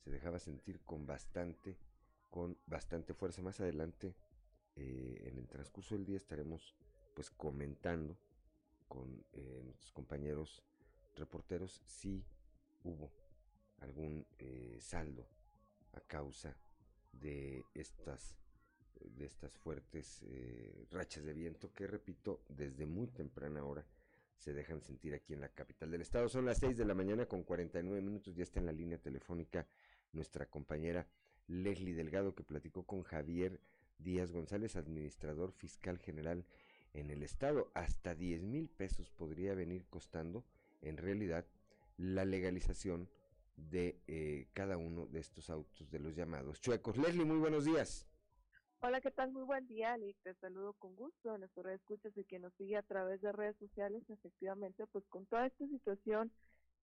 se 0.03 0.11
dejaba 0.11 0.39
sentir 0.39 0.81
con 0.81 1.05
bastante, 1.05 1.77
con 2.29 2.57
bastante 2.65 3.13
fuerza. 3.13 3.41
Más 3.41 3.61
adelante, 3.61 4.13
eh, 4.75 5.23
en 5.25 5.37
el 5.37 5.47
transcurso 5.47 5.95
del 5.95 6.05
día, 6.05 6.17
estaremos 6.17 6.75
pues 7.15 7.29
comentando 7.29 8.17
con 8.89 9.23
eh, 9.31 9.61
nuestros 9.63 9.93
compañeros 9.93 10.61
reporteros 11.15 11.81
si 11.85 12.25
hubo 12.83 13.09
algún 13.79 14.25
eh, 14.39 14.77
saldo 14.81 15.27
a 15.93 16.01
causa 16.01 16.57
de 17.13 17.63
estas 17.73 18.40
de 19.09 19.25
estas 19.25 19.57
fuertes 19.57 20.21
eh, 20.23 20.85
rachas 20.91 21.23
de 21.23 21.33
viento 21.33 21.73
que, 21.73 21.87
repito, 21.87 22.43
desde 22.49 22.85
muy 22.85 23.07
temprana 23.07 23.63
hora 23.63 23.85
se 24.37 24.53
dejan 24.53 24.81
sentir 24.81 25.13
aquí 25.13 25.33
en 25.33 25.41
la 25.41 25.49
capital 25.49 25.91
del 25.91 26.01
estado. 26.01 26.27
Son 26.27 26.45
las 26.45 26.57
6 26.59 26.77
de 26.77 26.85
la 26.85 26.95
mañana 26.95 27.27
con 27.27 27.43
49 27.43 28.01
minutos, 28.01 28.35
ya 28.35 28.43
está 28.43 28.59
en 28.59 28.65
la 28.65 28.71
línea 28.71 28.97
telefónica 28.97 29.67
nuestra 30.13 30.47
compañera 30.47 31.07
Leslie 31.47 31.93
Delgado 31.93 32.33
que 32.33 32.43
platicó 32.43 32.83
con 32.83 33.03
Javier 33.03 33.59
Díaz 33.99 34.31
González, 34.31 34.75
administrador 34.75 35.51
fiscal 35.51 35.99
general 35.99 36.45
en 36.93 37.11
el 37.11 37.23
estado. 37.23 37.71
Hasta 37.73 38.15
10 38.15 38.43
mil 38.43 38.67
pesos 38.67 39.11
podría 39.11 39.53
venir 39.53 39.85
costando 39.89 40.43
en 40.81 40.97
realidad 40.97 41.45
la 41.97 42.25
legalización 42.25 43.09
de 43.55 44.01
eh, 44.07 44.47
cada 44.53 44.77
uno 44.77 45.05
de 45.05 45.19
estos 45.19 45.49
autos 45.49 45.91
de 45.91 45.99
los 45.99 46.15
llamados 46.15 46.61
chuecos. 46.61 46.97
Leslie, 46.97 47.25
muy 47.25 47.37
buenos 47.37 47.65
días. 47.65 48.07
Hola, 48.83 48.99
¿qué 48.99 49.11
tal? 49.11 49.31
Muy 49.31 49.43
buen 49.43 49.67
día, 49.67 49.95
Lick. 49.95 50.17
Te 50.23 50.33
saludo 50.41 50.73
con 50.79 50.95
gusto 50.95 51.35
en 51.35 51.47
redes 51.55 51.81
escuchas 51.81 52.17
y 52.17 52.23
quien 52.23 52.41
nos 52.41 52.53
sigue 52.55 52.77
a 52.77 52.81
través 52.81 53.21
de 53.21 53.31
redes 53.31 53.55
sociales. 53.57 54.01
Efectivamente, 54.09 54.87
pues 54.87 55.05
con 55.09 55.27
toda 55.27 55.45
esta 55.45 55.67
situación 55.67 56.31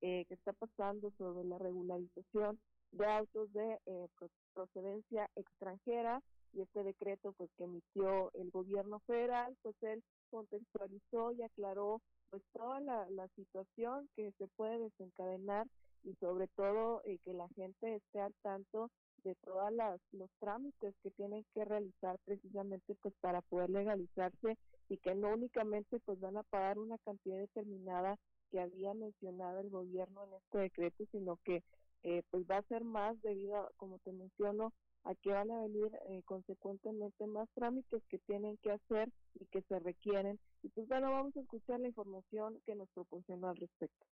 eh, 0.01 0.25
que 0.29 0.35
está 0.35 0.53
pasando 0.53 1.11
sobre 1.19 1.43
la 1.43 1.59
regularización 1.59 2.61
de 2.93 3.05
autos 3.05 3.53
de 3.53 3.81
eh, 3.87 4.07
procedencia 4.55 5.29
extranjera 5.35 6.23
y 6.53 6.61
este 6.61 6.85
decreto 6.85 7.33
pues 7.33 7.51
que 7.59 7.65
emitió 7.65 8.31
el 8.35 8.53
gobierno 8.53 9.01
federal, 9.01 9.57
pues 9.63 9.75
él 9.83 10.05
contextualizó 10.31 11.33
y 11.33 11.43
aclaró 11.43 12.01
pues 12.31 12.45
toda 12.53 12.79
la, 12.79 13.11
la 13.11 13.27
situación 13.35 14.09
que 14.15 14.31
se 14.39 14.47
puede 14.57 14.79
desencadenar 14.79 15.67
y 16.05 16.15
sobre 16.21 16.47
todo 16.47 17.03
eh, 17.05 17.19
que 17.25 17.33
la 17.33 17.49
gente 17.57 17.97
esté 17.97 18.21
al 18.21 18.35
tanto 18.43 18.89
de 19.25 19.35
todos 19.37 19.73
los 20.13 20.31
trámites 20.39 20.95
que 21.03 21.11
tienen 21.11 21.45
que 21.55 21.65
realizar 21.65 22.19
precisamente 22.25 22.95
pues 23.03 23.15
para 23.21 23.43
poder 23.43 23.71
legalizarse 23.71 24.57
y 24.89 24.97
que 24.99 25.15
no 25.15 25.29
únicamente 25.35 26.01
pues 26.01 26.21
van 26.21 26.37
a 26.37 26.43
pagar 26.45 26.79
una 26.79 26.99
cantidad 26.99 27.39
determinada 27.39 28.17
que 28.51 28.61
había 28.61 28.95
mencionado 28.95 29.61
el 29.61 29.71
gobierno 29.71 30.25
en 30.25 30.35
este 30.35 30.59
decreto, 30.59 31.05
sino 31.13 31.37
que 31.45 31.63
eh, 32.03 32.23
pues 32.31 32.45
va 32.49 32.59
a 32.59 32.63
ser 32.63 32.85
más 32.85 33.21
debido, 33.23 33.57
a, 33.57 33.71
como 33.77 33.99
te 33.99 34.13
menciono, 34.13 34.73
a 35.05 35.15
que 35.15 35.31
van 35.31 35.51
a 35.51 35.63
venir 35.63 35.91
eh, 36.09 36.23
consecuentemente 36.25 37.27
más 37.27 37.49
trámites 37.55 38.03
que 38.09 38.19
tienen 38.19 38.57
que 38.59 38.73
hacer 38.73 39.11
y 39.35 39.47
que 39.47 39.63
se 39.63 39.79
requieren. 39.79 40.39
Y 40.63 40.69
pues 40.69 40.87
bueno, 40.89 41.11
vamos 41.11 41.37
a 41.37 41.41
escuchar 41.41 41.81
la 41.81 41.89
información 41.89 42.61
que 42.67 42.75
nos 42.75 42.89
proporcionó 42.91 43.49
al 43.49 43.57
respecto. 43.57 44.07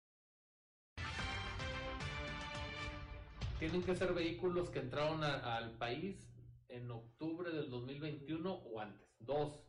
Tienen 3.58 3.82
que 3.82 3.96
ser 3.96 4.12
vehículos 4.12 4.68
que 4.68 4.80
entraron 4.80 5.24
a, 5.24 5.56
al 5.56 5.72
país 5.78 6.28
en 6.68 6.90
octubre 6.90 7.50
del 7.50 7.70
2021 7.70 8.52
o 8.52 8.80
antes. 8.80 9.08
Dos, 9.18 9.62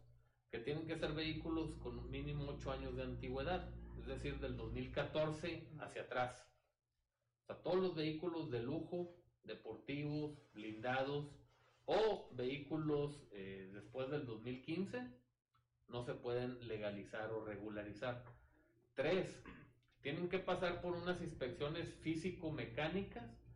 que 0.51 0.59
tienen 0.59 0.85
que 0.85 0.97
ser 0.97 1.13
vehículos 1.13 1.73
con 1.75 2.09
mínimo 2.09 2.47
8 2.49 2.71
años 2.71 2.95
de 2.97 3.03
antigüedad, 3.03 3.69
es 3.97 4.05
decir, 4.05 4.39
del 4.39 4.57
2014 4.57 5.69
hacia 5.79 6.01
atrás. 6.01 6.45
O 7.43 7.45
sea, 7.45 7.55
todos 7.63 7.77
los 7.77 7.95
vehículos 7.95 8.51
de 8.51 8.61
lujo, 8.61 9.15
deportivos, 9.45 10.37
blindados 10.53 11.31
o 11.85 12.29
vehículos 12.33 13.23
eh, 13.31 13.71
después 13.73 14.09
del 14.09 14.25
2015 14.25 15.01
no 15.87 16.03
se 16.03 16.13
pueden 16.13 16.67
legalizar 16.67 17.31
o 17.31 17.45
regularizar. 17.45 18.25
Tres, 18.95 19.41
tienen 20.01 20.27
que 20.27 20.39
pasar 20.39 20.81
por 20.81 20.93
unas 20.93 21.21
inspecciones 21.21 21.93
físico-mecánicas 22.01 23.46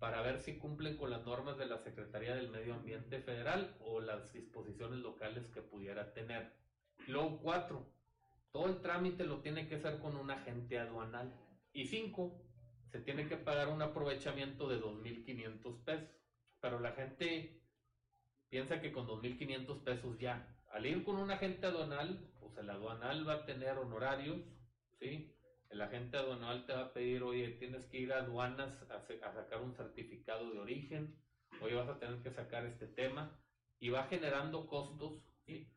para 0.00 0.22
ver 0.22 0.40
si 0.40 0.56
cumplen 0.56 0.96
con 0.96 1.10
las 1.10 1.24
normas 1.26 1.58
de 1.58 1.66
la 1.66 1.78
Secretaría 1.78 2.34
del 2.34 2.48
Medio 2.48 2.74
Ambiente 2.74 3.20
Federal 3.20 3.76
o 3.80 4.00
las 4.00 4.32
disposiciones 4.32 4.98
locales 5.00 5.46
que 5.48 5.60
pudiera 5.60 6.14
tener. 6.14 6.50
Luego, 7.06 7.38
cuatro, 7.42 7.86
todo 8.50 8.66
el 8.66 8.80
trámite 8.80 9.24
lo 9.24 9.40
tiene 9.40 9.68
que 9.68 9.76
hacer 9.76 9.98
con 9.98 10.16
un 10.16 10.30
agente 10.30 10.78
aduanal. 10.78 11.30
Y 11.74 11.86
cinco, 11.86 12.42
se 12.90 13.00
tiene 13.00 13.28
que 13.28 13.36
pagar 13.36 13.68
un 13.68 13.82
aprovechamiento 13.82 14.68
de 14.68 14.80
2.500 14.80 15.84
pesos. 15.84 16.08
Pero 16.60 16.80
la 16.80 16.92
gente 16.92 17.60
piensa 18.48 18.80
que 18.80 18.92
con 18.92 19.06
2.500 19.06 19.84
pesos 19.84 20.18
ya. 20.18 20.48
Al 20.70 20.86
ir 20.86 21.04
con 21.04 21.16
un 21.16 21.30
agente 21.30 21.66
aduanal, 21.66 22.26
pues 22.40 22.56
el 22.56 22.70
aduanal 22.70 23.28
va 23.28 23.34
a 23.34 23.44
tener 23.44 23.76
honorarios, 23.76 24.40
¿sí? 24.98 25.36
El 25.70 25.80
agente 25.80 26.18
aduanal 26.18 26.66
te 26.66 26.72
va 26.72 26.82
a 26.82 26.92
pedir, 26.92 27.22
oye, 27.22 27.48
tienes 27.52 27.86
que 27.86 27.98
ir 27.98 28.12
a 28.12 28.18
aduanas 28.18 28.82
a, 28.90 29.00
sacar 29.32 29.62
un 29.62 29.72
certificado 29.72 30.50
de 30.50 30.58
origen, 30.58 31.16
oye, 31.62 31.74
vas 31.76 31.88
a 31.88 31.98
tener 31.98 32.20
que 32.22 32.30
sacar 32.30 32.66
este 32.66 32.86
tema, 32.86 33.40
y 33.78 33.88
va 33.88 34.04
generando 34.04 34.66
costos, 34.66 35.22
¿sí? 35.46 35.72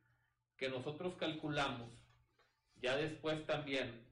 Que 0.57 0.69
nosotros 0.69 1.15
calculamos, 1.15 1.89
ya 2.75 2.97
después 2.97 3.45
también, 3.45 4.03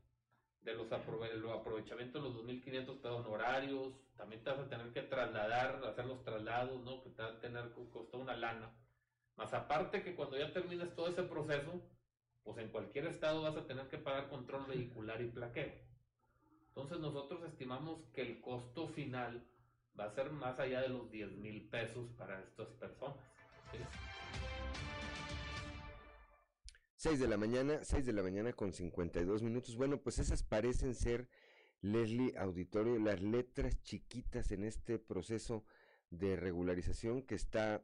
de 0.62 0.76
los 0.76 0.92
aprovechamientos 0.92 2.22
de 2.22 2.30
los 2.30 2.38
2.500 2.38 3.02
pesos 3.02 3.26
honorarios, 3.26 3.94
también 4.16 4.44
te 4.44 4.52
vas 4.52 4.60
a 4.60 4.70
tener 4.70 4.94
que 4.94 5.02
trasladar, 5.02 5.84
hacer 5.84 6.06
los 6.06 6.24
traslados, 6.24 6.80
¿no? 6.84 7.02
Que 7.02 7.10
te 7.10 7.24
va 7.24 7.30
a 7.30 7.40
tener 7.40 7.72
costó 7.92 8.20
una 8.20 8.36
lana. 8.36 8.72
Más 9.36 9.52
aparte 9.54 10.04
que 10.04 10.16
cuando 10.16 10.38
ya 10.38 10.54
termines 10.54 10.94
todo 10.94 11.08
ese 11.08 11.24
proceso, 11.24 11.82
pues 12.44 12.58
en 12.58 12.70
cualquier 12.70 13.08
estado 13.08 13.42
vas 13.42 13.56
a 13.56 13.68
tener 13.68 13.88
que 13.88 13.98
pagar 13.98 14.30
control 14.30 14.66
vehicular 14.68 15.22
y 15.22 15.28
plaqueo. 15.28 15.74
Entonces 16.70 17.00
nosotros 17.00 17.44
estimamos 17.44 18.02
que 18.14 18.22
el 18.22 18.42
costo 18.42 18.88
final 18.88 19.46
va 20.00 20.06
a 20.06 20.12
ser 20.12 20.32
más 20.32 20.60
allá 20.60 20.82
de 20.82 20.90
los 20.90 21.12
10 21.12 21.34
mil 21.34 21.68
pesos 21.70 22.10
para 22.18 22.40
estas 22.42 22.70
personas. 22.70 23.18
¿sí? 23.72 23.78
6 27.02 27.20
de 27.20 27.28
la 27.28 27.38
mañana, 27.38 27.84
6 27.84 28.06
de 28.06 28.14
la 28.14 28.22
mañana 28.22 28.54
con 28.54 28.74
52 28.74 29.42
minutos. 29.42 29.76
Bueno, 29.76 30.02
pues 30.02 30.20
esas 30.20 30.44
parecen 30.44 30.94
ser, 30.94 31.28
Leslie 31.82 32.38
Auditorio, 32.38 33.00
las 33.00 33.22
letras 33.22 33.82
chiquitas 33.82 34.52
en 34.52 34.64
este 34.64 35.00
proceso 35.00 35.66
de 36.12 36.36
regularización 36.36 37.24
que 37.24 37.34
está 37.34 37.84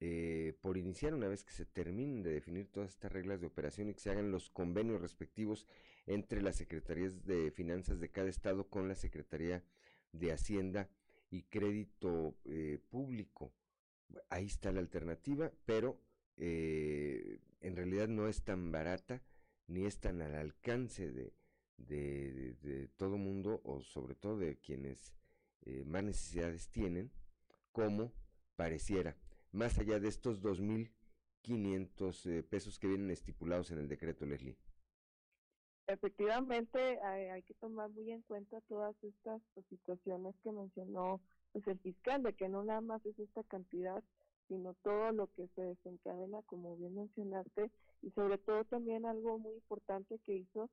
eh, 0.00 0.54
por 0.62 0.78
iniciar 0.78 1.14
una 1.14 1.28
vez 1.28 1.44
que 1.44 1.52
se 1.52 1.66
terminen 1.66 2.22
de 2.22 2.32
definir 2.32 2.68
todas 2.68 2.90
estas 2.90 3.12
reglas 3.12 3.40
de 3.40 3.46
operación 3.46 3.88
y 3.88 3.94
que 3.94 4.00
se 4.00 4.10
hagan 4.10 4.30
los 4.30 4.50
convenios 4.50 5.00
respectivos 5.00 5.66
entre 6.06 6.42
las 6.42 6.56
secretarías 6.56 7.24
de 7.26 7.50
finanzas 7.50 8.00
de 8.00 8.10
cada 8.10 8.28
estado 8.28 8.68
con 8.68 8.88
la 8.88 8.94
Secretaría 8.94 9.62
de 10.12 10.32
Hacienda 10.32 10.88
y 11.30 11.42
Crédito 11.44 12.34
eh, 12.44 12.78
Público. 12.88 13.52
Ahí 14.28 14.46
está 14.46 14.72
la 14.72 14.80
alternativa, 14.80 15.52
pero 15.64 16.00
eh, 16.36 17.38
en 17.60 17.76
realidad 17.76 18.08
no 18.08 18.26
es 18.26 18.42
tan 18.42 18.72
barata 18.72 19.22
ni 19.66 19.84
es 19.84 20.00
tan 20.00 20.20
al 20.20 20.34
alcance 20.34 21.12
de, 21.12 21.32
todo 22.96 23.16
mundo 23.16 23.60
o 23.64 23.82
sobre 23.82 24.14
todo 24.14 24.38
de 24.38 24.58
quienes 24.58 25.14
eh, 25.62 25.84
más 25.86 26.02
necesidades 26.02 26.68
tienen 26.70 27.10
como 27.72 28.12
pareciera, 28.56 29.16
más 29.52 29.78
allá 29.78 29.98
de 29.98 30.08
estos 30.08 30.42
2.500 30.42 32.26
eh, 32.26 32.42
pesos 32.42 32.78
que 32.78 32.88
vienen 32.88 33.10
estipulados 33.10 33.70
en 33.70 33.78
el 33.78 33.88
decreto, 33.88 34.26
Leslie. 34.26 34.56
Efectivamente, 35.86 37.00
hay, 37.02 37.42
que 37.42 37.54
tomar 37.54 37.90
muy 37.90 38.12
en 38.12 38.22
cuenta 38.22 38.60
todas 38.68 38.94
estas 39.02 39.42
pues, 39.54 39.66
situaciones 39.66 40.36
que 40.44 40.52
mencionó 40.52 41.20
pues, 41.52 41.66
el 41.66 41.80
fiscal, 41.80 42.22
de 42.22 42.32
que 42.34 42.48
no 42.48 42.62
nada 42.62 42.80
más 42.80 43.04
es 43.06 43.18
esta 43.18 43.42
cantidad, 43.42 44.02
sino 44.46 44.74
todo 44.82 45.10
lo 45.10 45.26
que 45.32 45.48
se 45.56 45.62
desencadena, 45.62 46.42
como 46.42 46.76
bien 46.76 46.94
mencionaste, 46.94 47.72
y 48.02 48.10
sobre 48.12 48.38
todo 48.38 48.64
también 48.64 49.04
algo 49.04 49.38
muy 49.38 49.54
importante 49.54 50.20
que 50.24 50.36
hizo, 50.36 50.70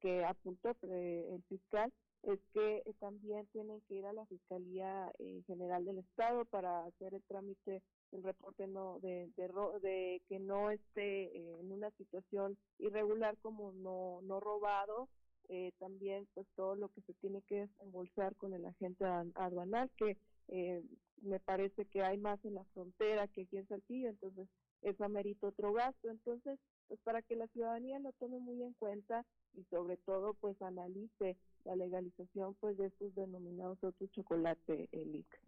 que 0.00 0.24
apuntó 0.24 0.76
el 0.82 1.42
fiscal, 1.48 1.92
es 2.22 2.38
que 2.52 2.82
eh, 2.84 2.94
también 2.98 3.46
tienen 3.48 3.80
que 3.88 3.94
ir 3.94 4.06
a 4.06 4.12
la 4.12 4.26
Fiscalía 4.26 5.10
eh, 5.18 5.42
General 5.46 5.84
del 5.84 5.98
Estado 5.98 6.44
para 6.44 6.84
hacer 6.84 7.14
el 7.14 7.22
trámite 7.22 7.82
el 8.12 8.22
reporte 8.22 8.66
no 8.66 8.98
de, 9.00 9.30
de, 9.36 9.48
de 9.80 10.22
que 10.28 10.38
no 10.38 10.70
esté 10.70 11.24
eh, 11.24 11.60
en 11.60 11.72
una 11.72 11.90
situación 11.92 12.56
irregular 12.78 13.36
como 13.38 13.72
no 13.72 14.20
no 14.22 14.40
robado 14.40 15.08
eh, 15.48 15.72
también 15.78 16.26
pues 16.34 16.46
todo 16.54 16.76
lo 16.76 16.88
que 16.88 17.00
se 17.02 17.14
tiene 17.14 17.42
que 17.42 17.60
desembolsar 17.66 18.36
con 18.36 18.54
el 18.54 18.64
agente 18.66 19.04
aduanal 19.34 19.90
que 19.96 20.16
eh, 20.48 20.82
me 21.22 21.38
parece 21.38 21.84
que 21.86 22.02
hay 22.02 22.18
más 22.18 22.44
en 22.44 22.54
la 22.54 22.64
frontera 22.74 23.28
que 23.28 23.42
aquí 23.42 23.56
en 23.56 23.68
Saltillo, 23.68 24.08
entonces 24.08 24.48
eso 24.82 25.04
amerita 25.04 25.48
otro 25.48 25.72
gasto. 25.72 26.10
Entonces, 26.10 26.58
pues 26.88 27.00
para 27.00 27.22
que 27.22 27.36
la 27.36 27.46
ciudadanía 27.48 27.98
lo 28.00 28.12
tome 28.12 28.38
muy 28.38 28.62
en 28.62 28.72
cuenta 28.74 29.24
y 29.54 29.64
sobre 29.64 29.96
todo 29.98 30.34
pues 30.34 30.60
analice 30.62 31.36
la 31.64 31.76
legalización 31.76 32.54
pues 32.54 32.76
de 32.78 32.86
estos 32.86 33.14
denominados 33.14 33.82
otros 33.82 34.10
chocolate 34.12 34.88
elite. 34.92 35.38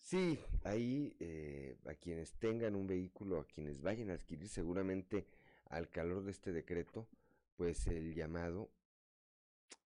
Sí, 0.00 0.38
ahí 0.64 1.14
eh, 1.20 1.76
a 1.86 1.94
quienes 1.94 2.32
tengan 2.34 2.74
un 2.74 2.86
vehículo, 2.86 3.38
a 3.38 3.46
quienes 3.46 3.80
vayan 3.80 4.10
a 4.10 4.14
adquirir 4.14 4.48
seguramente 4.48 5.26
al 5.66 5.88
calor 5.88 6.24
de 6.24 6.32
este 6.32 6.52
decreto, 6.52 7.06
pues 7.56 7.86
el 7.86 8.14
llamado 8.14 8.70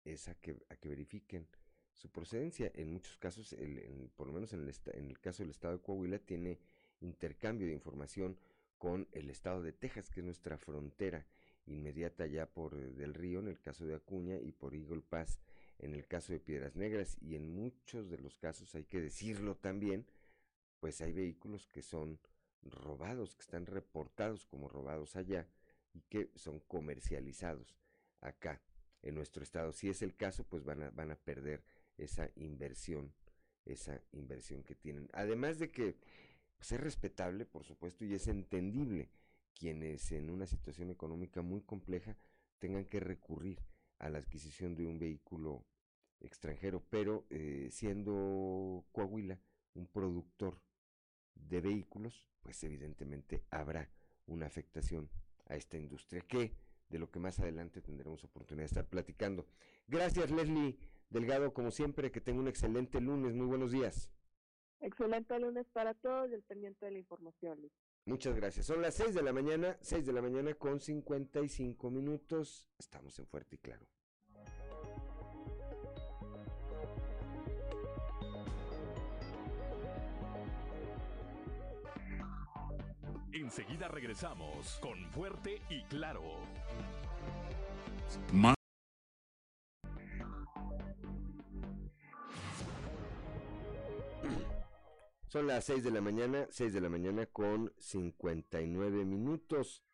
es 0.05 0.29
a 0.29 0.35
que, 0.35 0.57
a 0.69 0.77
que 0.77 0.89
verifiquen 0.89 1.47
su 1.95 2.11
procedencia. 2.11 2.71
En 2.75 2.93
muchos 2.93 3.17
casos, 3.19 3.53
el, 3.55 3.79
el, 3.79 4.11
por 4.17 4.27
lo 4.27 4.33
menos 4.33 4.53
en 4.53 4.61
el, 4.67 4.75
en 4.93 5.09
el 5.09 5.19
caso 5.21 5.43
del 5.43 5.51
estado 5.51 5.77
de 5.77 5.83
Coahuila, 5.83 6.19
tiene 6.19 6.59
intercambio 7.01 7.67
de 7.67 7.75
información 7.75 8.37
con 8.79 9.09
el 9.13 9.31
estado 9.31 9.63
de 9.63 9.73
Texas, 9.73 10.11
que 10.11 10.21
es 10.21 10.27
nuestra 10.27 10.59
frontera 10.59 11.27
inmediata 11.67 12.27
ya 12.27 12.47
por 12.47 12.75
eh, 12.75 12.93
Del 12.93 13.15
Río, 13.15 13.41
en 13.41 13.49
el 13.49 13.61
caso 13.61 13.87
de 13.87 13.95
Acuña, 13.95 14.37
y 14.37 14.53
por 14.53 14.75
Eagle 14.75 15.03
Pass, 15.03 15.39
en 15.81 15.95
el 15.95 16.07
caso 16.07 16.33
de 16.33 16.41
Piedras 16.41 16.77
Negras. 16.77 17.17
Y 17.21 17.35
en 17.35 17.55
muchos 17.55 18.09
de 18.11 18.19
los 18.19 18.37
casos, 18.37 18.75
hay 18.75 18.85
que 18.85 19.01
decirlo 19.01 19.57
también, 19.57 20.07
pues 20.79 21.01
hay 21.01 21.13
vehículos 21.13 21.67
que 21.67 21.83
son 21.83 22.21
robados, 22.63 23.35
que 23.35 23.43
están 23.43 23.67
reportados 23.67 24.47
como 24.47 24.69
robados 24.69 25.17
allá 25.17 25.49
y 25.93 26.03
que 26.03 26.31
son 26.37 26.61
comercializados 26.61 27.77
acá 28.21 28.61
en 29.03 29.15
nuestro 29.15 29.43
estado. 29.43 29.73
Si 29.73 29.89
es 29.89 30.03
el 30.03 30.15
caso, 30.15 30.45
pues 30.45 30.65
van 30.65 30.83
a, 30.83 30.91
van 30.91 31.11
a 31.11 31.17
perder 31.17 31.65
esa 31.97 32.31
inversión, 32.37 33.13
esa 33.65 34.01
inversión 34.13 34.63
que 34.63 34.75
tienen. 34.75 35.09
Además 35.13 35.59
de 35.59 35.71
que 35.71 35.97
pues, 36.57 36.73
es 36.73 36.81
respetable, 36.81 37.47
por 37.47 37.65
supuesto, 37.65 38.05
y 38.05 38.15
es 38.15 38.29
entendible 38.29 39.11
quienes 39.55 40.13
en 40.13 40.31
una 40.31 40.47
situación 40.47 40.91
económica 40.91 41.43
muy 41.43 41.63
compleja 41.63 42.17
tengan 42.59 42.85
que 42.85 43.01
recurrir 43.01 43.59
a 44.01 44.09
la 44.09 44.19
adquisición 44.19 44.75
de 44.75 44.87
un 44.87 44.99
vehículo 44.99 45.65
extranjero, 46.21 46.83
pero 46.91 47.27
eh, 47.31 47.69
siendo 47.71 48.85
Coahuila 48.93 49.39
un 49.75 49.87
productor 49.87 50.61
de 51.35 51.61
vehículos, 51.61 52.27
pues 52.43 52.63
evidentemente 52.65 53.45
habrá 53.51 53.89
una 54.27 54.47
afectación 54.47 55.09
a 55.47 55.57
esta 55.57 55.77
industria 55.77 56.23
que 56.23 56.53
de 56.89 56.99
lo 56.99 57.11
que 57.11 57.21
más 57.21 57.39
adelante 57.39 57.81
tendremos 57.81 58.25
oportunidad 58.25 58.63
de 58.63 58.67
estar 58.67 58.87
platicando. 58.87 59.47
Gracias 59.87 60.31
Leslie 60.31 60.79
Delgado, 61.09 61.53
como 61.53 61.71
siempre, 61.71 62.11
que 62.11 62.21
tenga 62.21 62.41
un 62.41 62.49
excelente 62.49 63.01
lunes. 63.01 63.35
Muy 63.35 63.47
buenos 63.47 63.73
días. 63.73 64.11
Excelente 64.81 65.39
lunes 65.39 65.67
para 65.73 65.95
todos 65.95 66.31
y 66.31 66.35
el 66.35 66.45
de 66.49 66.91
la 66.91 66.99
información. 66.99 67.71
Muchas 68.07 68.35
gracias. 68.35 68.67
Son 68.67 68.83
las 68.83 68.95
6 68.95 69.15
de 69.15 69.23
la 69.23 69.33
mañana, 69.33 69.77
6 69.81 70.07
de 70.07 70.13
la 70.13 70.23
mañana 70.23 70.55
con 70.55 70.81
55 70.81 71.91
minutos. 71.91 72.69
Estamos 72.79 73.19
en 73.19 73.27
Fuerte 73.27 73.57
y 73.57 73.59
Claro. 73.59 73.87
Enseguida 83.33 83.89
regresamos 83.89 84.79
con 84.81 84.99
Fuerte 85.11 85.63
y 85.69 85.83
Claro. 85.85 86.23
Más 88.33 88.60
Son 95.31 95.47
las 95.47 95.65
6 95.67 95.85
de 95.85 95.93
la 95.93 96.01
mañana, 96.01 96.49
6 96.51 96.73
de 96.73 96.81
la 96.81 96.89
mañana 96.89 97.25
con 97.25 97.73
59 97.79 99.05
minutos. 99.05 99.85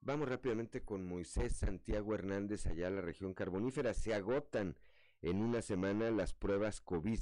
Vamos 0.00 0.30
rápidamente 0.30 0.82
con 0.82 1.04
Moisés 1.04 1.52
Santiago 1.58 2.14
Hernández 2.14 2.64
allá 2.64 2.86
a 2.86 2.90
la 2.90 3.02
región 3.02 3.34
carbonífera. 3.34 3.92
Se 3.92 4.14
agotan 4.14 4.78
en 5.20 5.42
una 5.42 5.60
semana 5.60 6.10
las 6.10 6.32
pruebas 6.32 6.80
COVID 6.80 7.18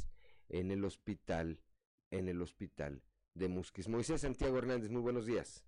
en 0.49 0.71
el 0.71 0.85
hospital, 0.85 1.61
en 2.13 2.29
el 2.29 2.41
hospital 2.41 3.03
de 3.35 3.49
Musquis. 3.49 3.89
Moisés 3.89 4.21
Santiago 4.21 4.59
Hernández, 4.59 4.93
muy 4.93 5.03
buenos 5.03 5.27
días. 5.27 5.65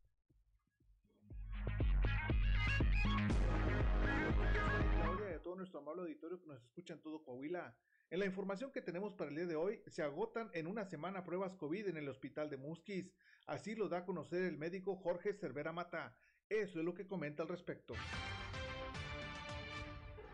todo 5.43 5.57
nuestro 5.57 5.81
amable 5.81 6.03
auditorio 6.03 6.41
que 6.41 6.47
nos 6.47 6.63
escucha 6.63 6.95
en 6.95 7.01
todo 7.01 7.25
Coahuila. 7.25 7.75
En 8.11 8.21
la 8.21 8.25
información 8.25 8.73
que 8.73 8.81
tenemos 8.81 9.13
para 9.13 9.29
el 9.29 9.37
día 9.37 9.45
de 9.45 9.55
hoy, 9.55 9.83
se 9.87 10.03
agotan 10.03 10.49
en 10.55 10.67
una 10.67 10.87
semana 10.87 11.25
pruebas 11.25 11.55
COVID 11.57 11.89
en 11.89 11.99
el 11.99 12.09
hospital 12.09 12.49
de 12.49 12.57
Musquis. 12.57 13.13
Así 13.47 13.75
lo 13.75 13.91
da 13.91 13.99
a 13.99 14.05
conocer 14.07 14.45
el 14.45 14.57
médico 14.57 14.97
Jorge 14.97 15.35
Cervera 15.35 15.73
Mata. 15.73 16.17
Eso 16.49 16.79
es 16.79 16.85
lo 16.87 16.95
que 16.95 17.07
comenta 17.07 17.43
al 17.43 17.51
respecto. 17.51 17.93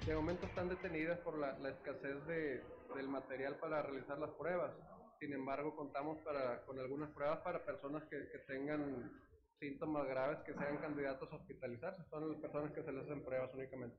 De 0.06 0.14
momento 0.14 0.46
están 0.46 0.68
detenidas 0.68 1.18
por 1.18 1.36
la, 1.36 1.50
escasez 1.68 2.24
de, 2.28 2.62
del 2.94 3.08
material 3.08 3.56
para 3.56 3.82
realizar 3.82 4.20
las 4.20 4.30
pruebas. 4.30 4.72
Sin 5.18 5.32
embargo, 5.32 5.74
contamos 5.74 6.18
para, 6.18 6.64
con 6.66 6.78
algunas 6.78 7.10
pruebas 7.10 7.40
para 7.40 7.64
personas 7.64 8.04
que, 8.04 8.28
que 8.28 8.38
tengan 8.46 9.10
síntomas 9.58 10.06
graves 10.06 10.38
que 10.46 10.54
sean 10.54 10.76
candidatos 10.76 11.32
a 11.32 11.36
hospitalizarse. 11.36 12.04
Son 12.08 12.30
las 12.30 12.40
personas 12.40 12.70
que 12.70 12.84
se 12.84 12.92
les 12.92 13.02
hacen 13.02 13.24
pruebas 13.24 13.52
únicamente. 13.52 13.96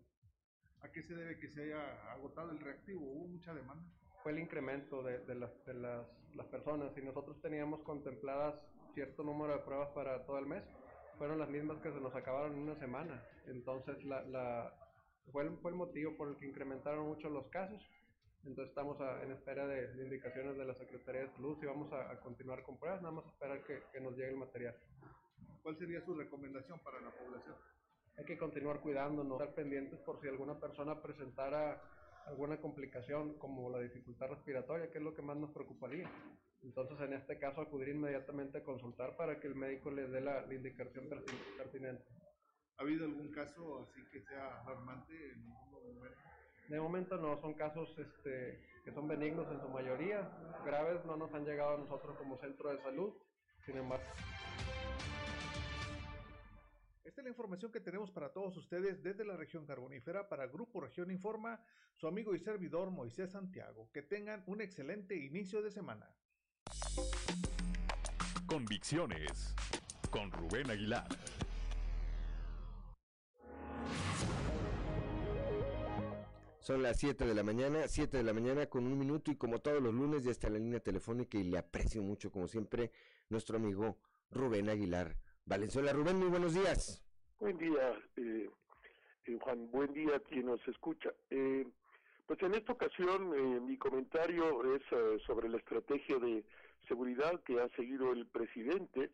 ¿A 0.81 0.91
qué 0.91 1.03
se 1.03 1.15
debe 1.15 1.39
que 1.39 1.49
se 1.49 1.63
haya 1.63 2.11
agotado 2.11 2.51
el 2.51 2.59
reactivo? 2.59 3.01
¿Hubo 3.01 3.27
mucha 3.27 3.53
demanda? 3.53 3.85
Fue 4.23 4.31
el 4.31 4.39
incremento 4.39 5.03
de, 5.03 5.19
de, 5.19 5.35
las, 5.35 5.65
de 5.65 5.73
las, 5.73 6.07
las, 6.35 6.47
personas 6.47 6.97
y 6.97 7.01
nosotros 7.01 7.39
teníamos 7.41 7.81
contempladas 7.83 8.55
cierto 8.93 9.23
número 9.23 9.53
de 9.53 9.63
pruebas 9.63 9.89
para 9.89 10.25
todo 10.25 10.39
el 10.39 10.45
mes. 10.47 10.63
Fueron 11.17 11.39
las 11.39 11.49
mismas 11.49 11.79
que 11.81 11.91
se 11.91 11.99
nos 11.99 12.15
acabaron 12.15 12.53
en 12.53 12.59
una 12.59 12.75
semana. 12.75 13.23
Entonces 13.47 14.03
la, 14.03 14.23
la, 14.23 14.73
fue, 15.31 15.43
el, 15.43 15.57
fue 15.57 15.71
el 15.71 15.77
motivo 15.77 16.15
por 16.17 16.29
el 16.29 16.37
que 16.37 16.47
incrementaron 16.47 17.07
mucho 17.07 17.29
los 17.29 17.47
casos. 17.47 17.81
Entonces 18.43 18.69
estamos 18.69 18.99
a, 19.01 19.23
en 19.23 19.31
espera 19.31 19.65
de, 19.67 19.93
de, 19.93 20.03
indicaciones 20.03 20.57
de 20.57 20.65
la 20.65 20.75
Secretaría 20.75 21.21
de 21.21 21.31
Salud 21.31 21.57
y 21.61 21.65
vamos 21.65 21.91
a, 21.93 22.11
a 22.11 22.19
continuar 22.19 22.63
con 22.63 22.77
pruebas, 22.77 23.01
nada 23.01 23.15
más 23.15 23.25
esperar 23.25 23.63
que, 23.63 23.81
que 23.91 23.99
nos 23.99 24.15
llegue 24.15 24.29
el 24.29 24.37
material. 24.37 24.75
¿Cuál 25.63 25.77
sería 25.77 25.99
su 26.05 26.13
recomendación 26.13 26.79
para 26.79 27.01
la 27.01 27.09
población? 27.09 27.55
Hay 28.17 28.25
que 28.25 28.37
continuar 28.37 28.79
cuidándonos, 28.79 29.39
estar 29.39 29.55
pendientes 29.55 29.99
por 29.99 30.21
si 30.21 30.27
alguna 30.27 30.59
persona 30.59 31.01
presentara 31.01 31.81
alguna 32.27 32.59
complicación 32.59 33.37
como 33.37 33.69
la 33.69 33.79
dificultad 33.79 34.29
respiratoria, 34.29 34.89
que 34.89 34.97
es 34.97 35.03
lo 35.03 35.13
que 35.13 35.21
más 35.21 35.37
nos 35.37 35.51
preocuparía. 35.51 36.09
Entonces, 36.63 36.99
en 37.01 37.13
este 37.13 37.37
caso, 37.37 37.61
acudir 37.61 37.89
inmediatamente 37.89 38.57
a 38.59 38.63
consultar 38.63 39.15
para 39.15 39.39
que 39.39 39.47
el 39.47 39.55
médico 39.55 39.91
le 39.91 40.07
dé 40.07 40.21
la, 40.21 40.41
la 40.41 40.53
indicación 40.53 41.07
pertinente. 41.57 42.03
¿Ha 42.77 42.81
habido 42.81 43.05
algún 43.05 43.31
caso 43.31 43.79
así 43.79 44.01
que 44.11 44.21
sea 44.23 44.61
alarmante 44.61 45.13
en 45.13 45.45
ningún 45.45 45.95
momento? 45.95 46.19
De 46.67 46.79
momento 46.79 47.17
no, 47.17 47.39
son 47.41 47.53
casos 47.53 47.87
este, 47.97 48.59
que 48.83 48.91
son 48.91 49.07
benignos 49.07 49.47
en 49.51 49.61
su 49.61 49.69
mayoría, 49.69 50.27
graves 50.65 51.05
no 51.05 51.15
nos 51.15 51.31
han 51.33 51.45
llegado 51.45 51.75
a 51.75 51.77
nosotros 51.77 52.17
como 52.17 52.39
centro 52.39 52.71
de 52.71 52.81
salud, 52.81 53.13
sin 53.65 53.77
embargo. 53.77 54.05
Esta 57.05 57.21
es 57.21 57.25
la 57.25 57.29
información 57.29 57.71
que 57.71 57.79
tenemos 57.79 58.09
para 58.09 58.33
todos 58.33 58.57
ustedes 58.57 59.03
desde 59.03 59.23
la 59.23 59.37
región 59.37 59.63
carbonífera 59.67 60.27
para 60.27 60.47
Grupo 60.47 60.81
Región 60.81 61.11
Informa, 61.11 61.61
su 61.93 62.07
amigo 62.07 62.33
y 62.33 62.39
servidor 62.39 62.89
Moisés 62.89 63.29
Santiago. 63.29 63.91
Que 63.93 64.01
tengan 64.01 64.43
un 64.47 64.59
excelente 64.59 65.15
inicio 65.15 65.61
de 65.61 65.69
semana. 65.69 66.09
Convicciones 68.47 69.53
con 70.09 70.31
Rubén 70.31 70.71
Aguilar. 70.71 71.07
Son 76.59 76.81
las 76.81 76.97
7 76.97 77.23
de 77.23 77.35
la 77.35 77.43
mañana, 77.43 77.87
7 77.87 78.17
de 78.17 78.23
la 78.23 78.33
mañana 78.33 78.65
con 78.65 78.87
un 78.87 78.97
minuto 78.97 79.29
y 79.29 79.35
como 79.35 79.59
todos 79.59 79.79
los 79.79 79.93
lunes 79.93 80.23
ya 80.23 80.31
está 80.31 80.47
en 80.47 80.53
la 80.53 80.59
línea 80.59 80.79
telefónica 80.79 81.37
y 81.37 81.43
le 81.43 81.59
aprecio 81.59 82.01
mucho 82.01 82.31
como 82.31 82.47
siempre 82.47 82.89
nuestro 83.29 83.57
amigo 83.57 83.99
Rubén 84.31 84.69
Aguilar. 84.69 85.15
Valenzuela 85.47 85.93
Rubén, 85.93 86.17
muy 86.17 86.29
buenos 86.29 86.55
días. 86.55 87.03
Buen 87.39 87.57
día, 87.59 87.93
eh, 88.15 88.49
eh, 89.25 89.37
Juan, 89.41 89.69
buen 89.69 89.93
día 89.93 90.15
a 90.15 90.19
quien 90.19 90.47
nos 90.47 90.67
escucha. 90.67 91.13
Eh, 91.29 91.67
pues 92.25 92.41
en 92.41 92.55
esta 92.55 92.73
ocasión 92.73 93.31
eh, 93.35 93.59
mi 93.61 93.77
comentario 93.77 94.75
es 94.75 94.81
eh, 94.91 95.19
sobre 95.27 95.47
la 95.47 95.57
estrategia 95.57 96.17
de 96.17 96.43
seguridad 96.87 97.43
que 97.43 97.61
ha 97.61 97.69
seguido 97.75 98.11
el 98.11 98.25
presidente 98.25 99.11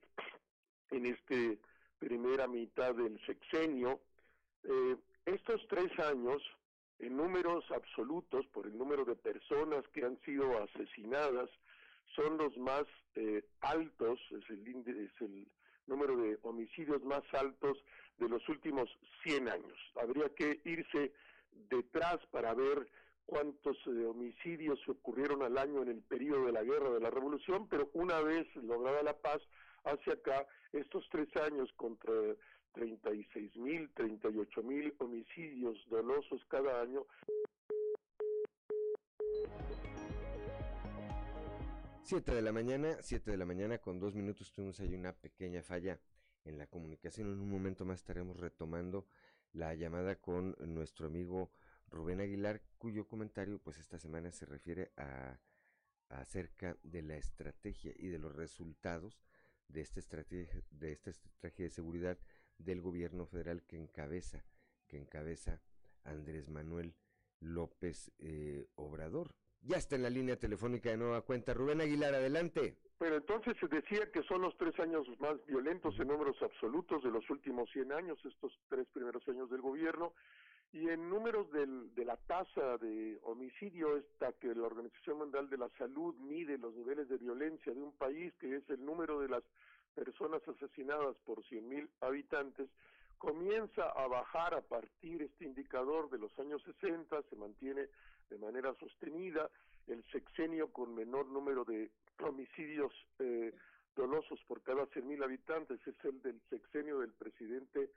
en 0.92 1.06
este 1.06 1.60
primera 2.00 2.48
mitad 2.48 2.96
del 2.96 3.20
sexenio. 3.26 4.00
estos 5.26 5.68
tres 5.68 5.92
años, 6.00 6.42
en 7.00 7.18
números 7.18 7.66
absolutos, 7.72 8.46
por 8.48 8.68
el 8.68 8.78
número 8.78 9.04
de 9.04 9.16
personas 9.16 9.86
que 9.90 10.06
han 10.06 10.20
sido 10.22 10.64
asesinadas, 10.64 11.50
son 12.16 12.38
los 12.38 12.58
más 12.58 12.86
altos, 13.60 14.20
es 14.32 14.50
el, 14.50 14.68
es 14.88 15.22
el 15.22 15.48
número 15.92 16.16
de 16.18 16.40
homicidios 16.44 17.04
más 17.04 17.22
altos 17.34 17.78
de 18.18 18.30
los 18.30 18.48
últimos 18.50 18.90
100 19.24 19.50
años. 19.50 19.78
Habría 20.02 20.30
que 20.30 20.62
irse 20.64 21.12
detrás 21.70 22.18
para 22.32 22.54
ver 22.54 22.88
cuántos 23.26 23.78
eh, 23.88 24.06
homicidios 24.06 24.80
ocurrieron 24.88 25.44
al 25.44 25.58
año 25.58 25.82
en 25.82 25.90
el 25.90 26.02
periodo 26.02 26.46
de 26.46 26.54
la 26.54 26.64
guerra 26.64 26.90
de 26.92 27.00
la 27.00 27.10
revolución, 27.10 27.68
pero 27.68 27.90
una 27.94 28.20
vez 28.22 28.48
lograda 28.56 29.04
la 29.04 29.18
paz, 29.18 29.42
hacia 29.84 30.14
acá, 30.14 30.48
estos 30.72 31.08
tres 31.12 31.28
años 31.38 31.72
contra 31.76 32.14
36 32.74 33.56
mil, 33.58 33.90
38 33.94 34.64
mil 34.64 34.94
homicidios 35.00 35.78
dolosos 35.90 36.42
cada 36.48 36.82
año. 36.82 37.06
Siete 42.04 42.34
de 42.34 42.42
la 42.42 42.52
mañana, 42.52 42.98
siete 43.02 43.32
de 43.32 43.38
la 43.38 43.46
mañana 43.46 43.78
con 43.78 44.00
dos 44.00 44.16
minutos 44.16 44.52
tuvimos 44.52 44.80
ahí 44.80 44.94
una 44.94 45.14
pequeña 45.14 45.62
falla 45.62 46.00
en 46.44 46.58
la 46.58 46.68
comunicación. 46.68 47.32
En 47.32 47.40
un 47.40 47.50
momento 47.50 47.86
más 47.86 48.00
estaremos 48.00 48.38
retomando 48.38 49.08
la 49.54 49.74
llamada 49.76 50.16
con 50.16 50.56
nuestro 50.60 51.08
amigo 51.08 51.52
Rubén 51.90 52.20
Aguilar, 52.20 52.62
cuyo 52.78 53.08
comentario 53.08 53.60
pues 53.60 53.78
esta 53.78 53.98
semana 53.98 54.32
se 54.32 54.46
refiere 54.46 54.92
a, 54.98 55.40
a 56.10 56.22
acerca 56.22 56.78
de 56.84 57.02
la 57.02 57.16
estrategia 57.16 57.94
y 57.96 58.08
de 58.08 58.20
los 58.20 58.36
resultados 58.36 59.22
de 59.68 59.82
esta 59.82 60.00
estrategia 60.00 60.62
de 60.70 60.92
esta 60.92 61.12
estrategia 61.12 61.66
de 61.66 61.70
seguridad 61.70 62.18
del 62.58 62.82
gobierno 62.82 63.26
federal 63.26 63.64
que 63.64 63.78
encabeza 63.78 64.44
que 64.88 64.98
encabeza 64.98 65.62
Andrés 66.04 66.50
Manuel 66.50 66.96
López 67.40 68.12
eh, 68.20 68.68
Obrador. 68.76 69.36
Ya 69.64 69.78
está 69.78 69.96
en 69.96 70.04
la 70.04 70.10
línea 70.10 70.38
telefónica 70.38 70.90
de 70.90 70.98
nueva 70.98 71.22
cuenta. 71.22 71.54
Rubén 71.54 71.82
Aguilar, 71.82 72.16
adelante. 72.16 72.76
Pero 72.98 73.18
entonces 73.18 73.56
se 73.60 73.68
decía 73.68 74.12
que 74.12 74.24
son 74.24 74.42
los 74.42 74.58
tres 74.58 74.78
años 74.80 75.08
más 75.20 75.44
violentos 75.46 76.00
en 76.00 76.08
números 76.08 76.36
absolutos 76.42 77.04
de 77.04 77.12
los 77.12 77.30
últimos 77.30 77.70
100 77.72 77.92
años, 77.92 78.18
estos 78.26 78.52
tres 78.70 78.88
primeros 78.94 79.28
años 79.28 79.50
del 79.50 79.62
gobierno, 79.62 80.14
y 80.74 80.90
en 80.90 81.10
números 81.10 81.52
del, 81.52 81.94
de 81.96 82.06
la 82.06 82.18
tasa 82.18 82.78
de 82.78 83.20
homicidio, 83.24 83.98
esta 83.98 84.32
que 84.34 84.56
la 84.56 84.66
Organización 84.66 85.20
Mundial 85.20 85.50
de 85.50 85.58
la 85.58 85.70
Salud 85.78 86.16
mide 86.16 86.58
los 86.58 86.74
niveles 86.74 87.10
de 87.10 87.18
violencia 87.18 87.74
de 87.74 87.82
un 87.82 87.92
país, 87.94 88.34
que 88.40 88.56
es 88.56 88.70
el 88.70 88.84
número 88.84 89.20
de 89.20 89.30
las 89.30 89.44
personas 89.94 90.42
asesinadas 90.48 91.18
por 91.26 91.44
100.000 91.44 91.88
habitantes, 92.02 92.70
comienza 93.18 93.84
a 93.90 94.08
bajar 94.08 94.54
a 94.56 94.62
partir 94.62 95.22
este 95.22 95.46
indicador 95.46 96.10
de 96.10 96.18
los 96.18 96.38
años 96.40 96.64
60, 96.64 97.22
se 97.30 97.36
mantiene 97.36 97.88
de 98.32 98.38
manera 98.38 98.74
sostenida, 98.80 99.50
el 99.88 100.04
sexenio 100.12 100.72
con 100.72 100.96
menor 100.96 101.28
número 101.28 101.66
de 101.66 101.92
homicidios 102.20 102.94
eh, 103.20 103.54
dolosos 103.96 104.40
por 104.48 104.62
cada 104.62 104.88
100.000 104.88 105.24
habitantes 105.24 105.86
es 105.86 105.96
el 106.06 106.22
del 106.22 106.40
sexenio 106.50 107.00
del 107.00 107.12
presidente 107.12 107.92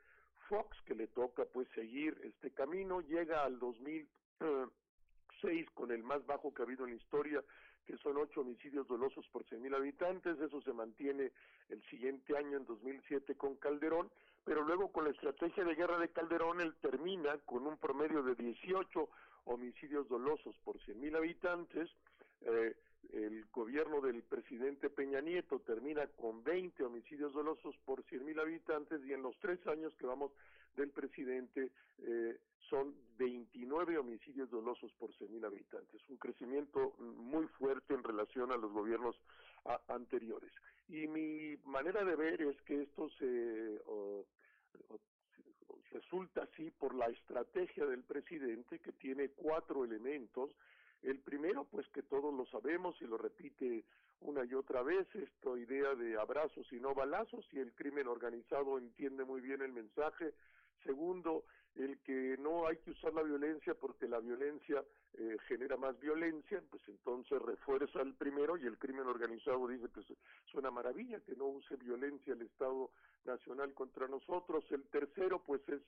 Fox, 0.49 0.77
que 0.85 0.97
le 0.97 1.07
toca 1.07 1.45
pues 1.45 1.69
seguir 1.75 2.21
este 2.25 2.51
camino, 2.51 3.01
llega 3.01 3.45
al 3.45 3.61
2006 3.61 5.71
con 5.73 5.93
el 5.93 6.03
más 6.03 6.27
bajo 6.27 6.53
que 6.53 6.63
ha 6.63 6.65
habido 6.65 6.85
en 6.85 6.91
la 6.91 6.97
historia, 6.97 7.45
que 7.87 7.97
son 7.99 8.17
ocho 8.17 8.41
homicidios 8.41 8.89
dolosos 8.89 9.29
por 9.29 9.45
100.000 9.45 9.77
habitantes, 9.77 10.41
eso 10.41 10.61
se 10.63 10.73
mantiene 10.73 11.31
el 11.69 11.81
siguiente 11.85 12.37
año, 12.37 12.57
en 12.57 12.67
2007, 12.67 13.37
con 13.37 13.55
Calderón, 13.57 14.11
pero 14.45 14.65
luego 14.65 14.91
con 14.91 15.05
la 15.05 15.11
estrategia 15.11 15.65
de 15.65 15.75
guerra 15.75 15.99
de 15.99 16.09
Calderón, 16.09 16.61
él 16.61 16.75
termina 16.81 17.39
con 17.47 17.67
un 17.67 17.79
promedio 17.79 18.23
de 18.23 18.35
18 18.35 19.09
homicidios 19.45 20.09
dolosos 20.09 20.57
por 20.65 20.79
100.000 20.79 21.17
habitantes, 21.17 21.91
eh, 22.43 22.75
el 23.13 23.45
gobierno 23.53 24.01
del 24.01 24.23
presidente 24.23 24.91
Peña 24.91 25.21
Nieto 25.21 25.61
termina 25.61 26.07
con 26.09 26.43
20 26.43 26.85
homicidios 26.85 27.33
dolosos 27.33 27.77
por 27.85 28.05
100.000 28.05 28.41
habitantes 28.41 29.05
y 29.05 29.13
en 29.13 29.23
los 29.23 29.39
tres 29.39 29.65
años 29.67 29.95
que 29.97 30.07
vamos 30.07 30.33
del 30.77 30.91
presidente 30.91 31.71
eh, 31.99 32.39
son 32.69 32.95
29 33.19 33.99
homicidios 33.99 34.51
dolosos 34.51 34.91
por 34.99 35.11
100.000 35.13 35.47
habitantes, 35.47 36.01
un 36.09 36.17
crecimiento 36.17 36.95
muy 36.99 37.47
fuerte 37.47 37.95
en 37.95 38.03
relación 38.03 38.51
a 38.51 38.57
los 38.57 38.73
gobiernos 38.73 39.17
anteriores. 39.89 40.51
Y 40.89 41.07
mi 41.07 41.57
manera 41.65 42.05
de 42.05 42.17
ver 42.17 42.43
es 42.43 42.61
que 42.63 42.83
esto 42.83 43.09
se 43.19 43.81
resulta 45.95 46.43
así 46.43 46.71
por 46.73 46.95
la 46.95 47.07
estrategia 47.07 47.87
del 47.87 48.03
presidente 48.03 48.81
que 48.81 48.93
tiene 48.93 49.31
cuatro 49.31 49.85
elementos. 49.85 50.51
El 51.03 51.21
primero, 51.21 51.65
pues 51.65 51.89
que 51.89 52.03
todos 52.03 52.35
lo 52.35 52.45
sabemos 52.47 52.97
y 53.01 53.07
lo 53.07 53.17
repite 53.17 53.85
una 54.21 54.45
y 54.45 54.55
otra 54.55 54.83
vez, 54.83 55.07
esta 55.15 55.57
idea 55.59 55.95
de 55.95 56.19
abrazos 56.19 56.67
y 56.73 56.81
no 56.81 56.95
balazos, 56.95 57.47
y 57.53 57.59
el 57.59 57.73
crimen 57.75 58.09
organizado 58.09 58.79
entiende 58.79 59.25
muy 59.25 59.41
bien 59.41 59.63
el 59.63 59.73
mensaje, 59.73 60.35
Segundo, 60.85 61.45
el 61.77 61.99
que 62.01 62.37
no 62.39 62.67
hay 62.67 62.77
que 62.79 62.93
usar 62.93 63.13
la 63.15 63.23
violencia 63.23 63.75
porque 63.75 64.07
la 64.07 64.21
violencia 64.21 64.85
eh, 65.15 65.37
genera 65.49 65.77
más 65.77 65.99
violencia, 65.99 66.63
pues 66.71 66.83
entonces 66.89 67.41
refuerza 67.43 68.01
el 68.01 68.15
primero 68.15 68.57
y 68.57 68.67
el 68.67 68.79
crimen 68.79 69.07
organizado 69.07 69.67
dice 69.67 69.89
que 69.93 70.01
es 70.01 70.55
una 70.55 70.71
maravilla 70.71 71.21
que 71.21 71.35
no 71.35 71.47
use 71.47 71.77
violencia 71.77 72.33
el 72.33 72.43
Estado 72.43 72.91
Nacional 73.25 73.75
contra 73.75 74.07
nosotros. 74.07 74.65
El 74.71 74.85
tercero, 74.85 75.43
pues 75.45 75.61
es 75.69 75.81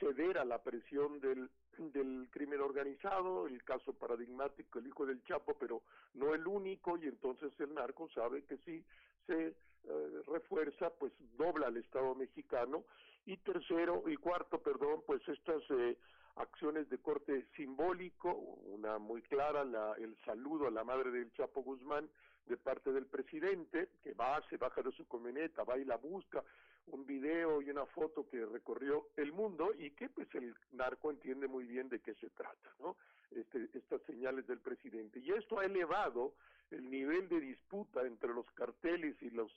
ceder 0.00 0.38
a 0.38 0.44
la 0.44 0.62
presión 0.62 1.20
del, 1.20 1.48
del 1.78 2.28
crimen 2.30 2.60
organizado, 2.60 3.46
el 3.46 3.62
caso 3.64 3.92
paradigmático, 3.92 4.78
el 4.78 4.88
hijo 4.88 5.06
del 5.06 5.22
Chapo, 5.24 5.54
pero 5.58 5.82
no 6.14 6.34
el 6.34 6.46
único, 6.46 6.96
y 6.96 7.06
entonces 7.06 7.52
el 7.60 7.74
narco 7.74 8.08
sabe 8.10 8.44
que 8.44 8.56
si 8.58 8.84
se 9.26 9.54
eh, 9.84 10.22
refuerza, 10.26 10.90
pues 10.90 11.12
dobla 11.36 11.68
al 11.68 11.76
Estado 11.76 12.14
mexicano 12.14 12.84
y 13.26 13.36
tercero 13.38 14.02
y 14.08 14.16
cuarto, 14.16 14.60
perdón, 14.62 15.02
pues 15.06 15.20
estas 15.28 15.62
eh, 15.70 15.96
acciones 16.36 16.88
de 16.88 16.98
corte 16.98 17.46
simbólico, 17.56 18.32
una 18.32 18.98
muy 18.98 19.22
clara, 19.22 19.64
la, 19.64 19.94
el 19.94 20.16
saludo 20.24 20.68
a 20.68 20.70
la 20.70 20.84
madre 20.84 21.10
del 21.10 21.32
Chapo 21.32 21.62
Guzmán 21.62 22.08
de 22.46 22.56
parte 22.56 22.92
del 22.92 23.06
presidente, 23.06 23.90
que 24.02 24.12
va, 24.14 24.40
se 24.48 24.56
baja 24.56 24.82
de 24.82 24.90
su 24.92 25.06
camioneta, 25.06 25.64
va 25.64 25.78
y 25.78 25.84
la 25.84 25.96
busca, 25.96 26.42
un 26.86 27.06
video 27.06 27.62
y 27.62 27.70
una 27.70 27.86
foto 27.86 28.28
que 28.28 28.44
recorrió 28.44 29.08
el 29.16 29.32
mundo 29.32 29.72
y 29.78 29.90
que 29.90 30.08
pues 30.08 30.28
el 30.34 30.54
narco 30.72 31.10
entiende 31.10 31.46
muy 31.46 31.64
bien 31.64 31.88
de 31.88 32.00
qué 32.00 32.14
se 32.14 32.30
trata, 32.30 32.74
¿no? 32.80 32.96
Este, 33.30 33.68
estas 33.74 34.02
señales 34.02 34.46
del 34.46 34.58
presidente. 34.58 35.20
Y 35.20 35.30
esto 35.30 35.60
ha 35.60 35.64
elevado 35.64 36.34
el 36.70 36.90
nivel 36.90 37.28
de 37.28 37.40
disputa 37.40 38.04
entre 38.04 38.32
los 38.34 38.50
carteles 38.52 39.14
y 39.22 39.30
los 39.30 39.52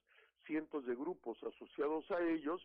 cientos 0.45 0.85
de 0.85 0.95
grupos 0.95 1.41
asociados 1.43 2.09
a 2.11 2.21
ellos, 2.21 2.61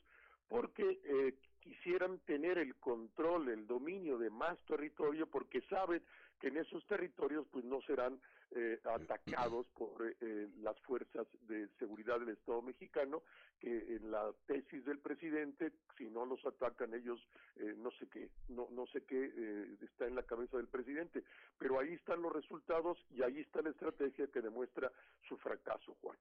porque 0.48 1.00
eh, 1.04 1.34
quisieran 1.60 2.18
tener 2.20 2.58
el 2.58 2.74
control, 2.76 3.48
el 3.48 3.66
dominio 3.66 4.18
de 4.18 4.30
más 4.30 4.58
territorio, 4.66 5.26
porque 5.26 5.60
saben 5.62 6.02
que 6.40 6.48
en 6.48 6.56
esos 6.56 6.86
territorios 6.86 7.46
pues 7.50 7.64
no 7.64 7.80
serán 7.82 8.20
eh, 8.52 8.80
atacados 8.84 9.66
por 9.76 10.06
eh, 10.06 10.16
eh, 10.20 10.48
las 10.60 10.78
fuerzas 10.80 11.26
de 11.42 11.68
seguridad 11.78 12.20
del 12.20 12.30
Estado 12.30 12.62
mexicano, 12.62 13.22
que 13.60 13.96
en 13.96 14.10
la 14.10 14.32
tesis 14.46 14.84
del 14.84 14.98
presidente, 14.98 15.72
si 15.96 16.08
no 16.08 16.24
los 16.24 16.44
atacan 16.46 16.94
ellos, 16.94 17.20
eh, 17.56 17.74
no 17.76 17.90
sé 17.92 18.08
qué, 18.08 18.30
no, 18.48 18.68
no 18.70 18.86
sé 18.86 19.02
qué 19.02 19.32
eh, 19.34 19.76
está 19.82 20.06
en 20.06 20.14
la 20.14 20.22
cabeza 20.22 20.56
del 20.56 20.68
presidente, 20.68 21.24
pero 21.58 21.78
ahí 21.78 21.92
están 21.94 22.22
los 22.22 22.32
resultados 22.32 22.98
y 23.10 23.22
ahí 23.22 23.40
está 23.40 23.60
la 23.62 23.70
estrategia 23.70 24.28
que 24.28 24.40
demuestra 24.40 24.92
su 25.28 25.36
fracaso, 25.38 25.96
Juan. 26.00 26.16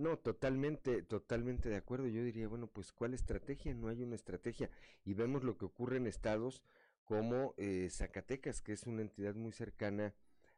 No, 0.00 0.16
totalmente, 0.16 1.02
totalmente 1.02 1.68
de 1.68 1.76
acuerdo. 1.76 2.06
Yo 2.06 2.24
diría, 2.24 2.48
bueno, 2.48 2.68
pues 2.68 2.90
¿cuál 2.90 3.12
estrategia? 3.12 3.74
No 3.74 3.88
hay 3.88 4.02
una 4.02 4.14
estrategia. 4.14 4.70
Y 5.04 5.12
vemos 5.12 5.44
lo 5.44 5.58
que 5.58 5.66
ocurre 5.66 5.98
en 5.98 6.06
estados 6.06 6.62
como 7.04 7.52
eh, 7.58 7.86
Zacatecas, 7.90 8.62
que 8.62 8.72
es 8.72 8.84
una 8.86 9.02
entidad 9.02 9.34
muy 9.34 9.52
cercana 9.52 10.14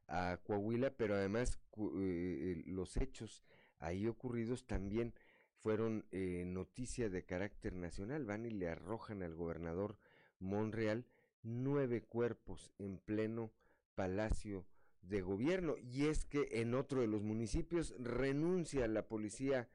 a 0.07 0.38
Coahuila, 0.45 0.97
pero 0.97 1.16
además 1.16 1.59
eh, 1.97 2.62
los 2.66 2.97
hechos 2.97 3.43
ahí 3.80 4.07
ocurridos 4.07 4.64
también 4.64 5.12
fueron 5.57 6.07
eh, 6.12 6.45
noticia 6.47 7.11
de 7.11 7.24
carácter 7.24 7.74
nacional. 7.74 8.24
Van 8.24 8.47
y 8.47 8.51
le 8.51 8.68
arrojan 8.68 9.24
al 9.24 9.34
gobernador 9.34 9.99
Monreal 10.38 11.05
nueve 11.43 12.05
cuerpos 12.05 12.70
en 12.78 12.99
pleno 12.99 13.53
palacio 13.97 14.64
de 15.03 15.20
gobierno. 15.20 15.76
Y 15.78 16.07
es 16.07 16.24
que 16.24 16.48
en 16.53 16.74
otro 16.74 17.00
de 17.00 17.07
los 17.07 17.22
municipios 17.22 17.94
renuncia 17.98 18.86
la 18.88 19.07
policía 19.07 19.68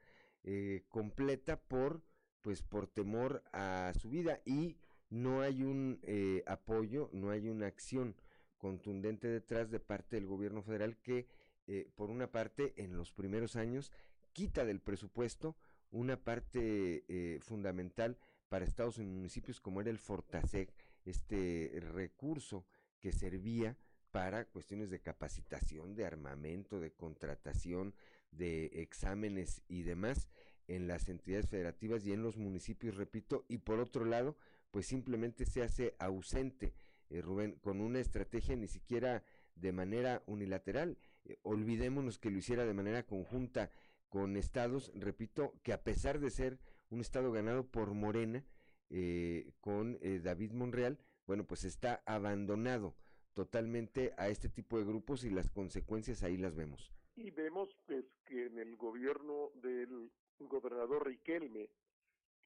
eh, 0.44 0.84
completa 0.88 1.60
por, 1.60 2.02
pues, 2.42 2.62
por 2.62 2.86
temor 2.86 3.42
a 3.52 3.92
su 3.98 4.10
vida 4.10 4.40
y 4.44 4.76
no 5.10 5.40
hay 5.40 5.62
un 5.62 6.00
eh, 6.02 6.42
apoyo, 6.46 7.08
no 7.12 7.30
hay 7.30 7.48
una 7.48 7.66
acción 7.66 8.14
contundente 8.58 9.28
detrás 9.28 9.70
de 9.70 9.80
parte 9.80 10.16
del 10.16 10.26
gobierno 10.26 10.62
federal 10.62 10.96
que, 10.98 11.26
eh, 11.66 11.88
por 11.94 12.10
una 12.10 12.30
parte, 12.30 12.74
en 12.76 12.96
los 12.96 13.12
primeros 13.12 13.56
años 13.56 13.92
quita 14.32 14.64
del 14.64 14.80
presupuesto 14.80 15.56
una 15.90 16.22
parte 16.22 17.04
eh, 17.08 17.38
fundamental 17.40 18.18
para 18.48 18.64
estados 18.64 18.98
y 18.98 19.02
municipios 19.02 19.60
como 19.60 19.80
era 19.80 19.90
el 19.90 19.98
Fortaseg, 19.98 20.72
este 21.04 21.72
recurso 21.92 22.66
que 23.00 23.12
servía 23.12 23.76
para 24.10 24.44
cuestiones 24.46 24.90
de 24.90 25.00
capacitación, 25.00 25.94
de 25.94 26.06
armamento, 26.06 26.80
de 26.80 26.92
contratación, 26.92 27.94
de 28.30 28.66
exámenes 28.74 29.62
y 29.68 29.82
demás 29.82 30.28
en 30.66 30.86
las 30.86 31.08
entidades 31.08 31.48
federativas 31.48 32.04
y 32.04 32.12
en 32.12 32.22
los 32.22 32.36
municipios, 32.36 32.96
repito, 32.96 33.44
y 33.48 33.58
por 33.58 33.80
otro 33.80 34.04
lado, 34.04 34.36
pues 34.70 34.86
simplemente 34.86 35.46
se 35.46 35.62
hace 35.62 35.94
ausente, 35.98 36.74
eh, 37.08 37.22
Rubén, 37.22 37.52
con 37.62 37.80
una 37.80 38.00
estrategia 38.00 38.54
ni 38.54 38.68
siquiera 38.68 39.24
de 39.54 39.72
manera 39.72 40.22
unilateral. 40.26 40.98
Eh, 41.24 41.38
olvidémonos 41.42 42.18
que 42.18 42.30
lo 42.30 42.38
hiciera 42.38 42.66
de 42.66 42.74
manera 42.74 43.02
conjunta 43.04 43.70
con 44.08 44.36
estados, 44.36 44.92
repito, 44.94 45.54
que 45.62 45.72
a 45.72 45.82
pesar 45.82 46.20
de 46.20 46.30
ser 46.30 46.58
un 46.90 47.00
estado 47.00 47.32
ganado 47.32 47.66
por 47.66 47.94
Morena, 47.94 48.44
eh, 48.90 49.52
con 49.60 49.98
eh, 50.00 50.20
David 50.22 50.52
Monreal, 50.52 50.98
bueno, 51.26 51.46
pues 51.46 51.64
está 51.64 52.02
abandonado 52.06 52.96
totalmente 53.38 54.12
a 54.16 54.28
este 54.28 54.48
tipo 54.48 54.80
de 54.80 54.84
grupos 54.84 55.22
y 55.22 55.30
las 55.30 55.48
consecuencias 55.48 56.24
ahí 56.24 56.36
las 56.36 56.56
vemos. 56.56 56.90
Y 57.14 57.30
vemos 57.30 57.68
pues 57.86 58.04
que 58.26 58.46
en 58.46 58.58
el 58.58 58.74
gobierno 58.74 59.50
del 59.62 60.10
gobernador 60.40 61.06
Riquelme, 61.06 61.70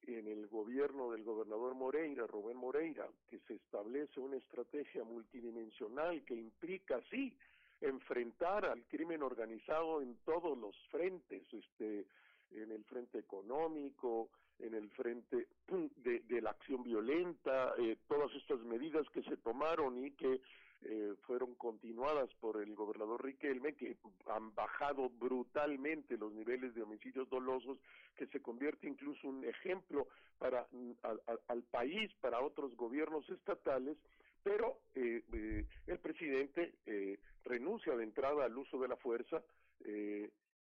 en 0.03 0.27
el 0.27 0.49
gobierno 0.49 1.11
del 1.11 1.25
gobernador 1.25 1.75
Moreira, 1.75 2.27
Rubén 2.27 2.59
Moreira, 2.59 3.09
que 3.31 3.39
se 3.49 3.55
establece 3.55 4.21
una 4.21 4.37
estrategia 4.37 5.03
multidimensional 5.03 6.23
que 6.27 6.35
implica, 6.35 7.01
sí, 7.11 7.35
enfrentar 7.81 8.67
al 8.67 8.85
crimen 8.85 9.23
organizado 9.23 10.03
en 10.03 10.19
todos 10.27 10.59
los 10.59 10.77
frentes, 10.91 11.43
este, 11.55 12.05
en 12.51 12.71
el 12.71 12.85
frente 12.85 13.19
económico, 13.19 14.29
en 14.59 14.75
el 14.75 14.91
frente 14.91 15.47
de, 16.05 16.21
de 16.21 16.43
la 16.43 16.51
acción 16.51 16.83
violenta, 16.83 17.73
eh, 17.79 17.97
todas 18.07 18.31
estas 18.35 18.61
medidas 18.61 19.09
que 19.09 19.23
se 19.23 19.39
tomaron 19.39 20.05
y 20.05 20.11
que 20.11 20.43
eh, 20.85 21.15
fueron 21.23 21.55
continuadas 21.55 22.29
por 22.41 22.61
el 22.63 22.75
gobernador 22.75 23.25
Riquelme, 23.25 23.75
que 23.75 23.97
han 24.27 24.55
bajado 24.55 25.11
brutalmente 25.11 26.17
los 26.17 26.33
niveles 26.33 26.75
de 26.75 26.83
homicidios 26.83 27.29
dolosos, 27.29 27.79
que 28.17 28.27
se 28.27 28.41
convierte 28.41 28.89
incluso 28.89 29.29
un 29.29 29.45
ejemplo 29.45 30.09
para 30.39 30.67
al 31.49 31.63
país, 31.71 32.11
para 32.21 32.41
otros 32.41 32.77
gobiernos 32.77 33.29
estatales, 33.31 33.97
pero 34.43 34.81
eh, 34.95 35.23
eh, 35.33 35.67
el 35.87 35.99
presidente 35.99 36.75
eh, 36.87 37.19
renuncia 37.45 37.95
de 37.95 38.05
entrada 38.05 38.45
al 38.45 38.57
uso 38.57 38.79
de 38.79 38.89
la 38.89 38.97
fuerza 38.97 39.43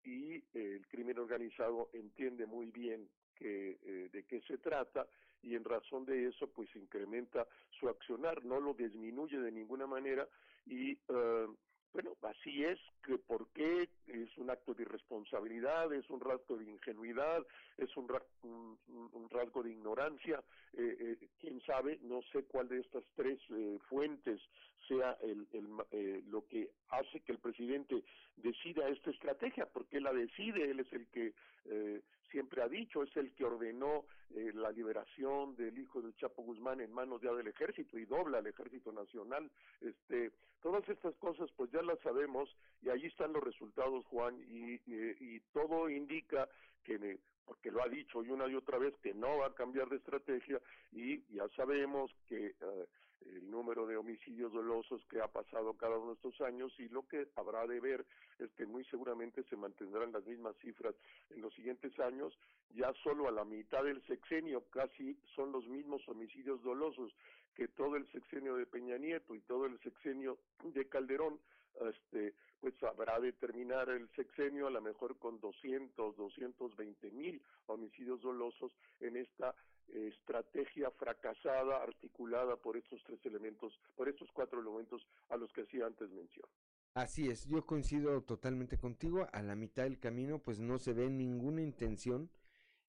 y 0.04 0.42
el 0.54 0.86
crimen 0.88 1.18
organizado 1.18 1.90
entiende 1.92 2.46
muy 2.46 2.70
bien 2.70 3.08
que, 3.36 4.08
de 4.10 4.24
qué 4.24 4.40
se 4.42 4.56
trata 4.56 5.06
y 5.42 5.54
en 5.54 5.64
razón 5.64 6.04
de 6.04 6.28
eso 6.28 6.48
pues 6.48 6.74
incrementa 6.76 7.46
su 7.78 7.88
accionar, 7.88 8.44
no 8.44 8.60
lo 8.60 8.74
disminuye 8.74 9.38
de 9.38 9.52
ninguna 9.52 9.86
manera 9.86 10.28
y 10.66 10.94
uh, 11.08 11.54
bueno, 11.92 12.16
así 12.22 12.64
es, 12.64 12.78
que 13.04 13.18
por 13.18 13.48
qué 13.48 13.88
es 14.06 14.38
un 14.38 14.48
acto 14.48 14.72
de 14.72 14.82
irresponsabilidad, 14.82 15.92
es 15.92 16.08
un 16.08 16.20
rasgo 16.20 16.56
de 16.56 16.64
ingenuidad, 16.64 17.46
es 17.76 17.94
un, 17.98 18.08
ra 18.08 18.22
un, 18.42 19.28
rasgo 19.28 19.62
de 19.62 19.72
ignorancia, 19.72 20.42
eh, 20.72 20.96
eh, 20.98 21.28
quién 21.38 21.60
sabe, 21.60 21.98
no 22.02 22.22
sé 22.32 22.44
cuál 22.44 22.68
de 22.68 22.80
estas 22.80 23.04
tres 23.14 23.38
eh, 23.50 23.78
fuentes 23.90 24.40
sea 24.88 25.16
el, 25.22 25.46
el, 25.52 25.66
eh, 25.90 26.22
lo 26.28 26.46
que 26.46 26.70
hace 26.90 27.20
que 27.20 27.32
el 27.32 27.38
presidente 27.38 28.02
decida 28.36 28.88
esta 28.88 29.10
estrategia, 29.10 29.66
porque 29.66 30.00
la 30.00 30.12
decide, 30.12 30.70
él 30.70 30.80
es 30.80 30.92
el 30.92 31.06
que 31.08 31.32
eh, 31.66 32.00
siempre 32.30 32.62
ha 32.62 32.68
dicho, 32.68 33.02
es 33.02 33.16
el 33.16 33.32
que 33.34 33.44
ordenó 33.44 34.04
eh, 34.34 34.50
la 34.54 34.70
liberación 34.70 35.54
del 35.56 35.78
hijo 35.78 36.00
del 36.00 36.16
Chapo 36.16 36.42
Guzmán 36.42 36.80
en 36.80 36.92
manos 36.92 37.20
ya 37.20 37.32
del 37.32 37.48
ejército 37.48 37.98
y 37.98 38.06
dobla 38.06 38.38
al 38.38 38.46
ejército 38.46 38.90
nacional. 38.92 39.50
Este, 39.80 40.32
todas 40.62 40.88
estas 40.88 41.14
cosas 41.16 41.50
pues 41.56 41.70
ya 41.70 41.82
las 41.82 42.00
sabemos 42.00 42.48
y 42.82 42.88
ahí 42.88 43.06
están 43.06 43.32
los 43.32 43.44
resultados, 43.44 44.04
Juan, 44.06 44.40
y, 44.48 44.74
y, 44.90 45.16
y 45.20 45.40
todo 45.52 45.88
indica 45.88 46.48
que 46.84 47.18
porque 47.44 47.70
lo 47.70 47.82
ha 47.82 47.88
dicho 47.88 48.22
y 48.22 48.30
una 48.30 48.46
y 48.48 48.54
otra 48.54 48.78
vez 48.78 48.94
que 49.02 49.12
no 49.14 49.38
va 49.38 49.48
a 49.48 49.54
cambiar 49.54 49.88
de 49.88 49.96
estrategia 49.96 50.60
y 50.92 51.22
ya 51.34 51.48
sabemos 51.56 52.10
que 52.28 52.54
uh, 52.62 52.86
el 53.26 53.50
número 53.50 53.86
de 53.86 53.96
homicidios 53.96 54.52
dolosos 54.52 55.04
que 55.06 55.20
ha 55.20 55.28
pasado 55.28 55.74
cada 55.74 55.98
uno 55.98 56.08
de 56.08 56.14
estos 56.14 56.40
años 56.40 56.72
y 56.78 56.88
lo 56.88 57.06
que 57.06 57.28
habrá 57.36 57.66
de 57.66 57.80
ver 57.80 58.04
es 58.38 58.50
que 58.52 58.66
muy 58.66 58.84
seguramente 58.86 59.42
se 59.44 59.56
mantendrán 59.56 60.12
las 60.12 60.24
mismas 60.26 60.56
cifras 60.56 60.94
en 61.30 61.42
los 61.42 61.54
siguientes 61.54 61.98
años, 62.00 62.36
ya 62.74 62.92
solo 63.02 63.28
a 63.28 63.32
la 63.32 63.44
mitad 63.44 63.84
del 63.84 64.02
sexenio 64.06 64.64
casi 64.70 65.16
son 65.34 65.52
los 65.52 65.66
mismos 65.66 66.06
homicidios 66.08 66.62
dolosos 66.62 67.12
que 67.54 67.68
todo 67.68 67.96
el 67.96 68.10
sexenio 68.12 68.56
de 68.56 68.66
Peña 68.66 68.96
Nieto 68.98 69.34
y 69.34 69.40
todo 69.40 69.66
el 69.66 69.78
sexenio 69.80 70.38
de 70.64 70.88
Calderón, 70.88 71.38
este, 71.80 72.34
pues 72.60 72.74
habrá 72.82 73.20
de 73.20 73.32
terminar 73.32 73.88
el 73.90 74.08
sexenio 74.10 74.66
a 74.66 74.70
lo 74.70 74.80
mejor 74.80 75.18
con 75.18 75.40
200, 75.40 76.16
220 76.16 77.10
mil 77.10 77.42
homicidios 77.66 78.20
dolosos 78.22 78.72
en 79.00 79.16
esta 79.16 79.54
estrategia 79.88 80.90
fracasada 80.92 81.82
articulada 81.82 82.56
por 82.56 82.76
estos 82.76 83.02
tres 83.04 83.24
elementos, 83.26 83.78
por 83.96 84.08
estos 84.08 84.30
cuatro 84.32 84.60
elementos 84.60 85.06
a 85.28 85.36
los 85.36 85.52
que 85.52 85.62
hacía 85.62 85.86
antes 85.86 86.10
mención. 86.10 86.46
Así 86.94 87.30
es, 87.30 87.46
yo 87.46 87.64
coincido 87.64 88.22
totalmente 88.22 88.76
contigo. 88.76 89.26
A 89.32 89.42
la 89.42 89.56
mitad 89.56 89.84
del 89.84 89.98
camino, 89.98 90.40
pues 90.40 90.60
no 90.60 90.78
se 90.78 90.92
ve 90.92 91.08
ninguna 91.08 91.62
intención 91.62 92.30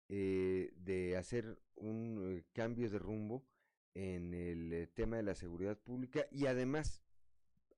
eh, 0.09 0.73
de 0.77 1.17
hacer 1.17 1.59
un 1.77 2.37
eh, 2.37 2.45
cambio 2.53 2.91
de 2.91 2.99
rumbo 2.99 3.47
en 3.95 4.35
el 4.35 4.73
eh, 4.73 4.87
tema 4.89 5.17
de 5.17 5.23
la 5.23 5.35
seguridad 5.35 5.79
pública 5.79 6.27
y 6.31 6.47
además, 6.47 7.03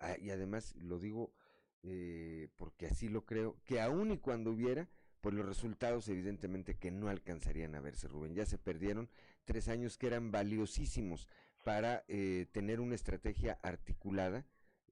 ah, 0.01 0.17
y 0.19 0.31
además 0.31 0.75
lo 0.77 0.99
digo 0.99 1.33
porque 2.57 2.87
así 2.87 3.11
lo 3.11 3.27
creo, 3.27 3.59
que 3.63 3.79
aun 3.79 4.11
y 4.11 4.17
cuando 4.17 4.51
hubiera, 4.51 4.89
pues 5.25 5.35
los 5.35 5.47
resultados 5.47 6.07
evidentemente 6.11 6.77
que 6.77 6.91
no 6.91 7.09
alcanzarían 7.09 7.75
a 7.75 7.81
verse, 7.81 8.09
Rubén. 8.09 8.35
Ya 8.35 8.45
se 8.45 8.59
perdieron 8.59 9.09
tres 9.47 9.69
años 9.69 9.97
que 9.97 10.09
eran 10.09 10.31
valiosísimos 10.31 11.29
para 11.65 12.05
tener 12.53 12.79
una 12.81 12.95
estrategia 12.95 13.59
articulada 13.63 14.45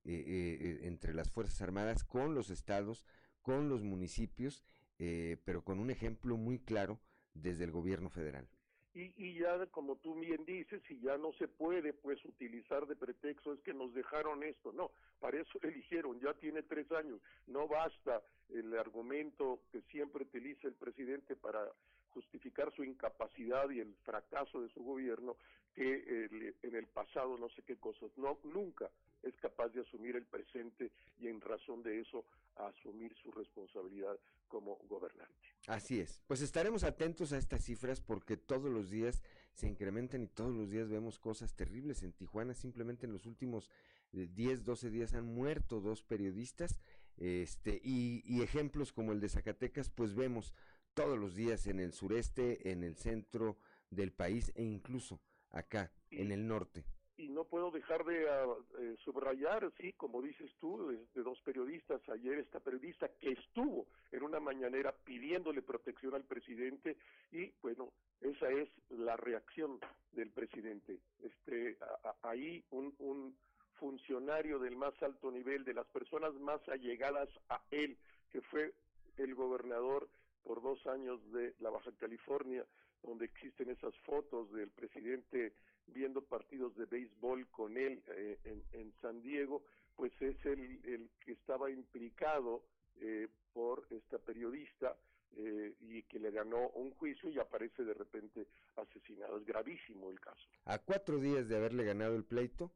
eh, 0.04 0.58
eh, 0.60 0.86
entre 0.88 1.14
las 1.14 1.30
Fuerzas 1.30 1.62
Armadas 1.62 2.02
con 2.02 2.34
los 2.34 2.50
estados, 2.50 3.04
con 3.40 3.68
los 3.68 3.84
municipios, 3.84 4.64
eh, 4.98 5.36
pero 5.44 5.62
con 5.62 5.78
un 5.78 5.90
ejemplo 5.90 6.36
muy 6.36 6.58
claro 6.58 6.98
desde 7.34 7.62
el 7.64 7.70
gobierno 7.70 8.10
federal. 8.10 8.48
Y, 8.94 9.12
y, 9.16 9.38
ya 9.38 9.66
como 9.66 9.96
tú 9.96 10.14
bien 10.14 10.44
dices, 10.44 10.82
si 10.86 11.00
ya 11.00 11.16
no 11.16 11.32
se 11.34 11.48
puede 11.48 11.94
pues 11.94 12.22
utilizar 12.26 12.86
de 12.86 12.94
pretexto 12.94 13.54
es 13.54 13.60
que 13.60 13.72
nos 13.72 13.94
dejaron 13.94 14.42
esto, 14.42 14.72
no, 14.72 14.90
para 15.18 15.40
eso 15.40 15.58
eligieron, 15.62 16.20
ya 16.20 16.34
tiene 16.34 16.62
tres 16.62 16.90
años, 16.92 17.20
no 17.46 17.66
basta 17.66 18.22
el 18.50 18.76
argumento 18.78 19.60
que 19.70 19.80
siempre 19.82 20.24
utiliza 20.24 20.68
el 20.68 20.74
presidente 20.74 21.36
para 21.36 21.72
justificar 22.10 22.70
su 22.74 22.84
incapacidad 22.84 23.70
y 23.70 23.80
el 23.80 23.94
fracaso 24.04 24.60
de 24.60 24.68
su 24.68 24.82
gobierno 24.82 25.36
que 25.74 26.54
en 26.62 26.74
el 26.74 26.86
pasado 26.88 27.38
no 27.38 27.48
sé 27.50 27.62
qué 27.62 27.76
cosas, 27.76 28.10
no, 28.18 28.38
nunca 28.44 28.90
es 29.22 29.36
capaz 29.36 29.68
de 29.70 29.80
asumir 29.80 30.16
el 30.16 30.26
presente 30.26 30.92
y 31.18 31.28
en 31.28 31.40
razón 31.40 31.82
de 31.82 32.00
eso 32.00 32.24
asumir 32.56 33.14
su 33.22 33.30
responsabilidad 33.30 34.18
como 34.48 34.76
gobernante. 34.88 35.48
Así 35.66 36.00
es, 36.00 36.20
pues 36.26 36.42
estaremos 36.42 36.84
atentos 36.84 37.32
a 37.32 37.38
estas 37.38 37.64
cifras 37.64 38.00
porque 38.00 38.36
todos 38.36 38.70
los 38.70 38.90
días 38.90 39.22
se 39.54 39.68
incrementan 39.68 40.22
y 40.22 40.28
todos 40.28 40.54
los 40.54 40.70
días 40.70 40.88
vemos 40.88 41.18
cosas 41.18 41.54
terribles. 41.54 42.02
En 42.02 42.12
Tijuana 42.12 42.54
simplemente 42.54 43.06
en 43.06 43.12
los 43.12 43.26
últimos 43.26 43.70
10, 44.12 44.58
eh, 44.58 44.62
12 44.62 44.90
días 44.90 45.14
han 45.14 45.26
muerto 45.26 45.80
dos 45.80 46.02
periodistas 46.02 46.80
este, 47.16 47.80
y, 47.82 48.22
y 48.26 48.42
ejemplos 48.42 48.92
como 48.92 49.12
el 49.12 49.20
de 49.20 49.28
Zacatecas 49.28 49.90
pues 49.90 50.14
vemos 50.14 50.52
todos 50.94 51.18
los 51.18 51.34
días 51.34 51.66
en 51.66 51.80
el 51.80 51.92
sureste, 51.92 52.70
en 52.70 52.84
el 52.84 52.96
centro 52.96 53.58
del 53.90 54.12
país 54.12 54.52
e 54.54 54.62
incluso 54.62 55.20
acá 55.50 55.92
en 56.10 56.32
el 56.32 56.46
norte 56.46 56.84
y 57.16 57.28
no 57.28 57.44
puedo 57.44 57.70
dejar 57.70 58.04
de 58.04 58.28
ah, 58.28 58.46
eh, 58.78 58.96
subrayar, 59.04 59.70
sí, 59.78 59.92
como 59.94 60.22
dices 60.22 60.50
tú, 60.60 60.88
de, 60.88 61.22
dos 61.22 61.40
periodistas, 61.42 62.00
ayer 62.08 62.38
esta 62.38 62.60
periodista 62.60 63.08
que 63.20 63.32
estuvo 63.32 63.86
en 64.10 64.22
una 64.22 64.40
mañanera 64.40 64.92
pidiéndole 65.04 65.62
protección 65.62 66.14
al 66.14 66.24
presidente 66.24 66.96
y 67.30 67.52
bueno, 67.62 67.92
esa 68.20 68.48
es 68.50 68.68
la 68.90 69.16
reacción 69.16 69.78
del 70.12 70.30
presidente. 70.30 70.98
Este, 71.22 71.76
ahí 72.22 72.64
un, 72.70 72.94
un 72.98 73.36
funcionario 73.74 74.58
del 74.58 74.76
más 74.76 74.94
alto 75.02 75.30
nivel, 75.30 75.64
de 75.64 75.74
las 75.74 75.86
personas 75.88 76.34
más 76.34 76.66
allegadas 76.68 77.28
a 77.48 77.60
él, 77.70 77.96
que 78.30 78.40
fue 78.40 78.72
el 79.18 79.34
gobernador 79.34 80.08
por 80.44 80.62
dos 80.62 80.84
años 80.86 81.20
de 81.32 81.54
la 81.60 81.70
Baja 81.70 81.90
California, 81.98 82.64
donde 83.02 83.24
existen 83.26 83.70
esas 83.70 83.94
fotos 83.98 84.52
del 84.52 84.70
presidente 84.70 85.52
viendo 85.86 86.22
partidos 86.22 86.74
de 86.76 86.86
béisbol 86.86 87.46
con 87.48 87.76
él 87.76 88.02
eh, 88.08 88.38
en, 88.72 88.92
San 89.00 89.22
Diego, 89.22 89.64
pues 89.96 90.12
es 90.20 90.36
el, 90.46 90.80
el 90.84 91.10
que 91.20 91.32
estaba 91.32 91.70
implicado 91.70 92.64
eh, 93.00 93.28
por 93.52 93.86
esta 93.90 94.18
periodista 94.18 94.96
eh, 95.36 95.74
y 95.80 96.02
que 96.04 96.18
le 96.18 96.30
ganó 96.30 96.68
un 96.70 96.90
juicio 96.92 97.30
y 97.30 97.38
aparece 97.38 97.84
de 97.84 97.94
repente 97.94 98.46
asesinado. 98.76 99.38
Es 99.38 99.46
gravísimo 99.46 100.10
el 100.10 100.20
caso. 100.20 100.46
A 100.64 100.78
cuatro 100.78 101.18
días 101.18 101.48
de 101.48 101.56
haberle 101.56 101.84
ganado 101.84 102.14
el 102.16 102.24
pleito, 102.24 102.70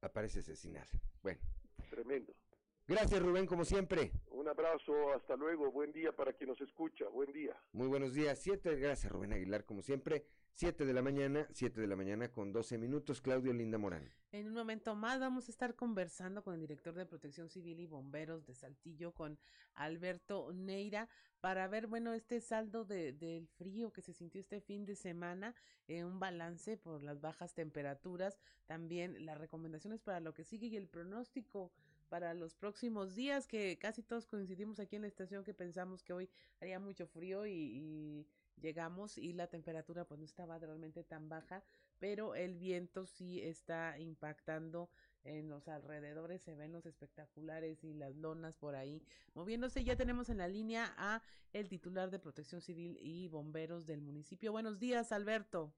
aparece 0.00 0.40
asesinado. 0.40 0.90
Bueno. 1.22 1.40
Tremendo. 1.90 2.32
Gracias 2.86 3.22
Rubén, 3.22 3.46
como 3.46 3.64
siempre. 3.64 4.10
Un 4.32 4.48
abrazo, 4.48 5.12
hasta 5.12 5.36
luego, 5.36 5.70
buen 5.70 5.92
día 5.92 6.10
para 6.12 6.32
quien 6.32 6.50
nos 6.50 6.60
escucha, 6.60 7.06
buen 7.08 7.32
día. 7.32 7.56
Muy 7.72 7.86
buenos 7.86 8.14
días, 8.14 8.38
siete, 8.38 8.74
gracias 8.76 9.12
Rubén 9.12 9.32
Aguilar, 9.32 9.64
como 9.64 9.80
siempre. 9.80 10.24
7 10.54 10.84
de 10.84 10.92
la 10.92 11.02
mañana, 11.02 11.46
7 11.52 11.80
de 11.80 11.86
la 11.86 11.96
mañana 11.96 12.30
con 12.30 12.52
12 12.52 12.78
minutos, 12.78 13.20
Claudio 13.20 13.52
Linda 13.52 13.78
Morán. 13.78 14.10
En 14.32 14.46
un 14.46 14.54
momento 14.54 14.94
más 14.94 15.18
vamos 15.18 15.48
a 15.48 15.50
estar 15.50 15.74
conversando 15.74 16.42
con 16.42 16.54
el 16.54 16.60
director 16.60 16.94
de 16.94 17.06
Protección 17.06 17.48
Civil 17.48 17.80
y 17.80 17.86
Bomberos 17.86 18.46
de 18.46 18.54
Saltillo, 18.54 19.12
con 19.12 19.38
Alberto 19.74 20.52
Neira, 20.52 21.08
para 21.40 21.66
ver, 21.68 21.86
bueno, 21.86 22.12
este 22.12 22.40
saldo 22.40 22.84
de, 22.84 23.12
del 23.12 23.48
frío 23.48 23.92
que 23.92 24.02
se 24.02 24.12
sintió 24.12 24.40
este 24.40 24.60
fin 24.60 24.84
de 24.84 24.96
semana, 24.96 25.54
eh, 25.88 26.04
un 26.04 26.20
balance 26.20 26.76
por 26.76 27.02
las 27.02 27.20
bajas 27.20 27.54
temperaturas, 27.54 28.38
también 28.66 29.24
las 29.24 29.38
recomendaciones 29.38 30.02
para 30.02 30.20
lo 30.20 30.34
que 30.34 30.44
sigue 30.44 30.66
y 30.66 30.76
el 30.76 30.88
pronóstico 30.88 31.72
para 32.10 32.34
los 32.34 32.54
próximos 32.54 33.14
días, 33.14 33.46
que 33.46 33.78
casi 33.78 34.02
todos 34.02 34.26
coincidimos 34.26 34.80
aquí 34.80 34.96
en 34.96 35.02
la 35.02 35.08
estación 35.08 35.44
que 35.44 35.54
pensamos 35.54 36.02
que 36.02 36.12
hoy 36.12 36.28
haría 36.60 36.78
mucho 36.78 37.06
frío 37.06 37.46
y 37.46 38.26
llegamos 38.60 39.18
y 39.18 39.32
la 39.32 39.48
temperatura 39.48 40.04
pues 40.04 40.18
no 40.18 40.24
estaba 40.24 40.58
realmente 40.58 41.04
tan 41.04 41.28
baja, 41.28 41.62
pero 41.98 42.34
el 42.34 42.56
viento 42.56 43.06
sí 43.06 43.40
está 43.40 43.98
impactando 43.98 44.90
en 45.24 45.48
los 45.48 45.68
alrededores, 45.68 46.42
se 46.42 46.54
ven 46.54 46.72
los 46.72 46.86
espectaculares 46.86 47.84
y 47.84 47.94
las 47.94 48.14
lonas 48.16 48.56
por 48.56 48.74
ahí 48.74 49.02
moviéndose. 49.34 49.84
Ya 49.84 49.96
tenemos 49.96 50.30
en 50.30 50.38
la 50.38 50.48
línea 50.48 50.94
a 50.96 51.22
el 51.52 51.68
titular 51.68 52.10
de 52.10 52.18
Protección 52.18 52.60
Civil 52.60 52.96
y 53.00 53.28
Bomberos 53.28 53.86
del 53.86 54.00
municipio. 54.00 54.52
Buenos 54.52 54.78
días, 54.78 55.12
Alberto. 55.12 55.72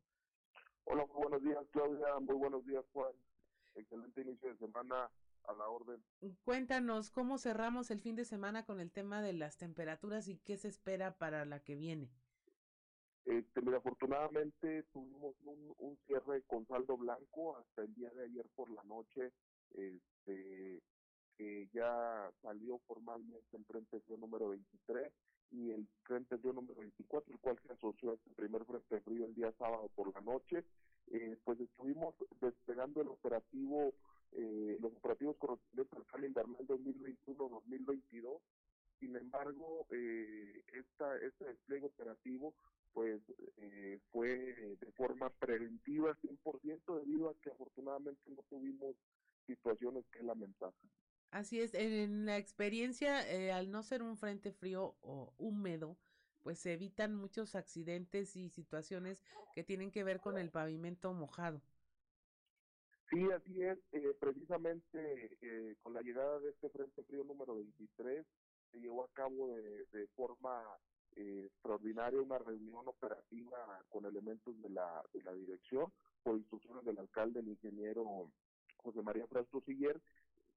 Hola, 0.84 1.04
buenos 1.14 1.42
días, 1.42 1.64
Claudia. 1.70 2.18
Muy 2.20 2.36
buenos 2.36 2.64
días, 2.66 2.84
Juan. 2.92 3.12
Excelente 3.74 4.20
inicio 4.20 4.48
de 4.50 4.58
semana 4.58 5.10
a 5.44 5.52
la 5.54 5.68
orden. 5.68 6.02
Cuéntanos 6.44 7.10
cómo 7.10 7.38
cerramos 7.38 7.90
el 7.90 8.00
fin 8.00 8.16
de 8.16 8.24
semana 8.24 8.64
con 8.64 8.80
el 8.80 8.90
tema 8.90 9.22
de 9.22 9.32
las 9.32 9.56
temperaturas 9.56 10.28
y 10.28 10.38
qué 10.38 10.56
se 10.56 10.68
espera 10.68 11.18
para 11.18 11.44
la 11.44 11.60
que 11.60 11.74
viene. 11.74 12.10
Este, 13.24 13.62
mira, 13.62 13.78
afortunadamente 13.78 14.82
tuvimos 14.92 15.36
un, 15.44 15.74
un, 15.78 15.96
cierre 16.06 16.42
con 16.42 16.66
saldo 16.66 16.96
blanco 16.96 17.56
hasta 17.56 17.82
el 17.82 17.94
día 17.94 18.10
de 18.10 18.24
ayer 18.24 18.46
por 18.56 18.68
la 18.70 18.82
noche, 18.82 19.32
este, 19.74 20.82
que 21.36 21.68
ya 21.72 22.30
salió 22.42 22.78
formalmente 22.86 23.56
el 23.56 23.64
Frente 23.64 24.00
Frío 24.00 24.16
número 24.16 24.48
23 24.48 25.12
y 25.52 25.70
el 25.70 25.86
Frente 26.02 26.36
Frío 26.36 26.52
número 26.52 26.80
24, 26.80 27.32
el 27.32 27.40
cual 27.40 27.58
se 27.64 27.72
asoció 27.72 28.10
a 28.10 28.14
este 28.14 28.30
primer 28.30 28.64
Frente 28.64 29.00
Frío 29.00 29.26
el 29.26 29.34
día 29.34 29.52
sábado 29.56 29.88
por 29.94 30.12
la 30.12 30.20
noche. 30.20 30.64
Eh, 31.12 31.36
pues 31.44 31.60
estuvimos 31.60 32.14
despegando 32.40 33.02
el 33.02 33.08
operativo, 33.08 33.92
eh, 34.32 34.78
los 34.80 34.92
operativos 34.94 35.36
correspondientes 35.36 35.96
al 35.96 36.04
plan 36.06 36.24
invernal 36.24 36.66
2021-2022. 36.66 38.40
Sin 38.98 39.16
embargo, 39.16 39.86
eh, 39.90 40.64
esta, 40.72 41.16
este 41.18 41.44
despliegue 41.44 41.86
operativo 41.86 42.54
pues 42.92 43.20
eh, 43.56 43.98
fue 44.10 44.28
de 44.28 44.92
forma 44.92 45.30
preventiva 45.30 46.16
100% 46.20 46.98
debido 47.00 47.30
a 47.30 47.34
que 47.40 47.50
afortunadamente 47.50 48.22
no 48.30 48.42
tuvimos 48.48 48.96
situaciones 49.46 50.04
que 50.12 50.22
lamentar. 50.22 50.72
Así 51.30 51.60
es, 51.60 51.72
en 51.74 52.26
la 52.26 52.36
experiencia, 52.36 53.26
eh, 53.30 53.52
al 53.52 53.70
no 53.70 53.82
ser 53.82 54.02
un 54.02 54.18
frente 54.18 54.52
frío 54.52 54.96
o 55.00 55.32
húmedo, 55.38 55.96
pues 56.42 56.58
se 56.58 56.74
evitan 56.74 57.14
muchos 57.14 57.54
accidentes 57.54 58.36
y 58.36 58.50
situaciones 58.50 59.22
que 59.54 59.64
tienen 59.64 59.90
que 59.90 60.04
ver 60.04 60.20
con 60.20 60.36
el 60.36 60.50
pavimento 60.50 61.12
mojado. 61.14 61.62
Sí, 63.10 63.30
así 63.30 63.62
es. 63.62 63.78
Eh, 63.92 64.14
precisamente 64.20 65.36
eh, 65.40 65.76
con 65.82 65.94
la 65.94 66.02
llegada 66.02 66.38
de 66.40 66.50
este 66.50 66.68
Frente 66.70 67.02
Frío 67.04 67.24
número 67.24 67.56
23, 67.56 68.26
se 68.70 68.78
llevó 68.78 69.04
a 69.04 69.12
cabo 69.12 69.54
de, 69.54 69.86
de 69.92 70.06
forma 70.08 70.62
eh, 71.16 71.44
extraordinaria 71.46 72.20
una 72.20 72.38
reunión 72.38 72.86
operativa 72.88 73.84
con 73.90 74.04
elementos 74.04 74.60
de 74.62 74.70
la, 74.70 75.02
de 75.12 75.22
la 75.22 75.32
dirección 75.32 75.92
por 76.22 76.36
instrucciones 76.36 76.84
del 76.84 76.98
alcalde, 76.98 77.40
el 77.40 77.48
ingeniero 77.48 78.30
José 78.76 79.02
María 79.02 79.26
Frastro 79.26 79.60
Siller, 79.62 80.00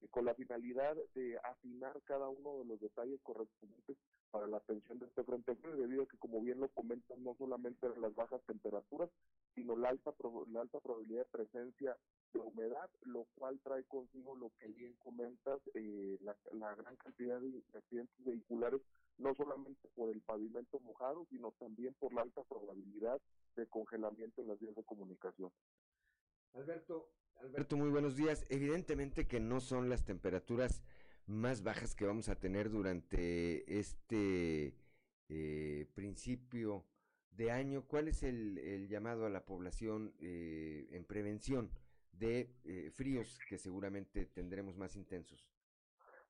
eh, 0.00 0.08
con 0.10 0.24
la 0.24 0.34
finalidad 0.34 0.96
de 1.14 1.38
afinar 1.38 2.00
cada 2.04 2.28
uno 2.28 2.58
de 2.58 2.64
los 2.66 2.80
detalles 2.80 3.20
correspondientes 3.22 3.96
para 4.30 4.46
la 4.46 4.58
atención 4.58 4.98
de 4.98 5.06
este 5.06 5.24
frente 5.24 5.54
debido 5.54 6.02
a 6.02 6.06
que, 6.06 6.18
como 6.18 6.40
bien 6.42 6.60
lo 6.60 6.68
comentan, 6.68 7.22
no 7.22 7.34
solamente 7.36 7.88
las 7.98 8.14
bajas 8.14 8.42
temperaturas, 8.46 9.08
sino 9.54 9.76
la 9.76 9.88
alta, 9.88 10.12
la 10.48 10.60
alta 10.60 10.80
probabilidad 10.80 11.20
de 11.20 11.30
presencia 11.30 11.96
de 12.32 12.40
humedad, 12.40 12.90
lo 13.04 13.26
cual 13.36 13.58
trae 13.62 13.84
consigo 13.84 14.36
lo 14.36 14.50
que 14.58 14.68
bien 14.68 14.94
comentas, 14.96 15.60
eh, 15.74 16.18
la, 16.22 16.36
la, 16.52 16.74
gran 16.74 16.96
cantidad 16.96 17.40
de 17.40 17.62
accidentes 17.74 18.24
vehiculares, 18.24 18.82
no 19.18 19.34
solamente 19.34 19.88
por 19.94 20.10
el 20.10 20.20
pavimento 20.20 20.78
mojado, 20.80 21.26
sino 21.30 21.52
también 21.52 21.94
por 21.94 22.12
la 22.12 22.22
alta 22.22 22.42
probabilidad 22.44 23.20
de 23.56 23.66
congelamiento 23.66 24.42
en 24.42 24.48
las 24.48 24.58
vías 24.58 24.74
de 24.74 24.84
comunicación. 24.84 25.50
Alberto, 26.54 27.10
Alberto, 27.40 27.76
muy 27.76 27.90
buenos 27.90 28.16
días. 28.16 28.46
Evidentemente 28.48 29.26
que 29.26 29.40
no 29.40 29.60
son 29.60 29.88
las 29.88 30.04
temperaturas 30.04 30.82
más 31.26 31.62
bajas 31.62 31.94
que 31.94 32.06
vamos 32.06 32.28
a 32.28 32.38
tener 32.38 32.70
durante 32.70 33.78
este 33.78 34.74
eh, 35.28 35.86
principio 35.94 36.84
de 37.30 37.50
año. 37.50 37.86
¿Cuál 37.86 38.08
es 38.08 38.22
el, 38.22 38.58
el 38.58 38.88
llamado 38.88 39.26
a 39.26 39.30
la 39.30 39.44
población 39.44 40.14
eh, 40.20 40.88
en 40.92 41.04
prevención 41.04 41.70
de 42.12 42.54
eh, 42.64 42.90
fríos 42.90 43.38
que 43.48 43.58
seguramente 43.58 44.26
tendremos 44.26 44.76
más 44.76 44.96
intensos? 44.96 45.46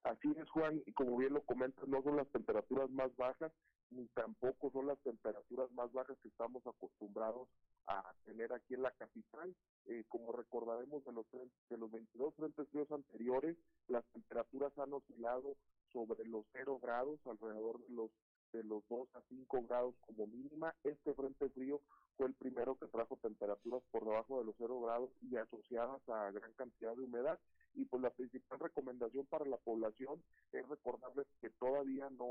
Así 0.07 0.33
es, 0.41 0.49
Juan, 0.51 0.81
y 0.87 0.93
como 0.93 1.17
bien 1.17 1.35
lo 1.35 1.43
comentas, 1.43 1.89
no 1.89 2.01
son 2.01 2.17
las 2.17 2.29
temperaturas 2.29 2.89
más 2.91 3.15
bajas, 3.17 3.51
ni 3.91 4.07
tampoco 4.15 4.71
son 4.71 4.87
las 4.87 4.99
temperaturas 5.01 5.69
más 5.73 5.93
bajas 5.93 6.17
que 6.23 6.29
estamos 6.29 6.65
acostumbrados 6.65 7.49
a 7.89 8.15
tener 8.25 8.53
aquí 8.53 8.75
en 8.75 8.83
la 8.83 8.93
capital. 8.93 9.53
Eh, 9.87 10.05
como 10.09 10.31
recordaremos 10.31 11.05
de 11.05 11.13
los, 11.13 11.27
de 11.33 11.77
los 11.77 11.91
22 11.91 12.35
frentes 12.37 12.69
fríos 12.69 12.89
anteriores, 12.93 13.57
las 13.89 14.05
temperaturas 14.13 14.73
han 14.79 14.93
oscilado 14.93 15.57
sobre 15.93 16.25
los 16.25 16.47
0 16.53 16.79
grados, 16.81 17.19
alrededor 17.27 17.81
de 17.81 17.95
los 17.95 18.11
de 18.53 18.63
los 18.63 18.87
2 18.89 19.09
a 19.15 19.21
5 19.29 19.63
grados 19.69 19.95
como 20.07 20.29
mínima. 20.29 20.73
Este 20.85 21.15
frente 21.15 21.49
frío 21.51 21.81
fue 22.17 22.29
el 22.29 22.35
primero 22.35 22.77
que 22.77 22.87
trajo 22.87 23.17
temperaturas 23.17 23.83
por 23.91 24.05
debajo 24.05 24.39
de 24.39 24.45
los 24.45 24.55
0 24.57 24.81
grados 24.81 25.11
y 25.21 25.37
asociadas 25.37 26.01
a 26.09 26.31
gran 26.31 26.53
cantidad 26.53 26.95
de 26.95 27.03
humedad. 27.03 27.39
Y 27.77 27.85
pues 27.85 28.03
la 28.03 28.11
principal 28.11 28.59
recomendación 28.59 29.27
para 29.27 29.45
la 29.45 29.59
población 29.59 30.23
es 30.53 30.67
recordarles 30.67 31.27
que 31.41 31.51
todavía 31.51 32.09
no 32.11 32.27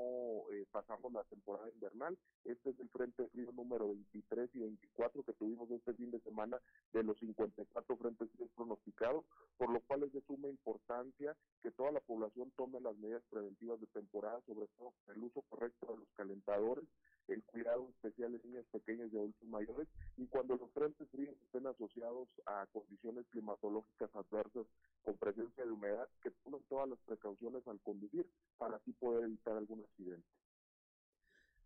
eh, 0.51 0.65
pasamos 0.71 1.13
la 1.13 1.23
temporada 1.25 1.69
invernal. 1.69 2.17
Este 2.43 2.71
es 2.71 2.79
el 2.79 2.89
frente 2.89 3.27
frío 3.27 3.51
número 3.51 3.87
23 3.89 4.49
y 4.55 4.59
24 4.59 5.23
que 5.23 5.33
tuvimos 5.33 5.69
este 5.69 5.93
fin 5.93 6.09
de 6.09 6.19
semana 6.21 6.59
de 6.93 7.03
los 7.03 7.17
54 7.19 7.95
frentes 7.95 8.31
fríos 8.31 8.49
pronosticados, 8.55 9.23
por 9.57 9.69
lo 9.69 9.81
cual 9.81 10.03
es 10.03 10.13
de 10.13 10.21
suma 10.21 10.47
importancia 10.47 11.35
que 11.61 11.71
toda 11.71 11.91
la 11.91 11.99
población 11.99 12.51
tome 12.57 12.81
las 12.81 12.97
medidas 12.97 13.23
preventivas 13.29 13.79
de 13.79 13.87
temporada, 13.87 14.41
sobre 14.47 14.67
todo 14.77 14.93
el 15.13 15.23
uso 15.23 15.43
correcto 15.43 15.85
de 15.91 15.99
los 15.99 16.09
calentadores, 16.15 16.85
el 17.27 17.43
cuidado 17.43 17.89
especial 17.89 18.31
de 18.31 18.47
niños 18.47 18.65
pequeños 18.71 19.11
y 19.11 19.17
adultos 19.17 19.47
mayores, 19.47 19.87
y 20.17 20.25
cuando 20.27 20.55
los 20.55 20.71
frentes 20.71 21.07
fríos 21.09 21.35
estén 21.43 21.67
asociados 21.67 22.27
a 22.45 22.65
condiciones 22.71 23.25
climatológicas 23.31 24.09
adversas 24.15 24.65
con 25.03 25.17
presencia 25.17 25.65
de 25.65 25.71
humedad, 25.71 26.07
que 26.21 26.31
tomen 26.43 26.61
todas 26.69 26.89
las 26.89 26.99
precauciones 26.99 27.67
al 27.67 27.79
conducir 27.81 28.27
para 28.57 28.77
así 28.77 28.91
poder 28.93 29.25
evitar 29.25 29.57
algún 29.57 29.81
accidente. 29.81 30.27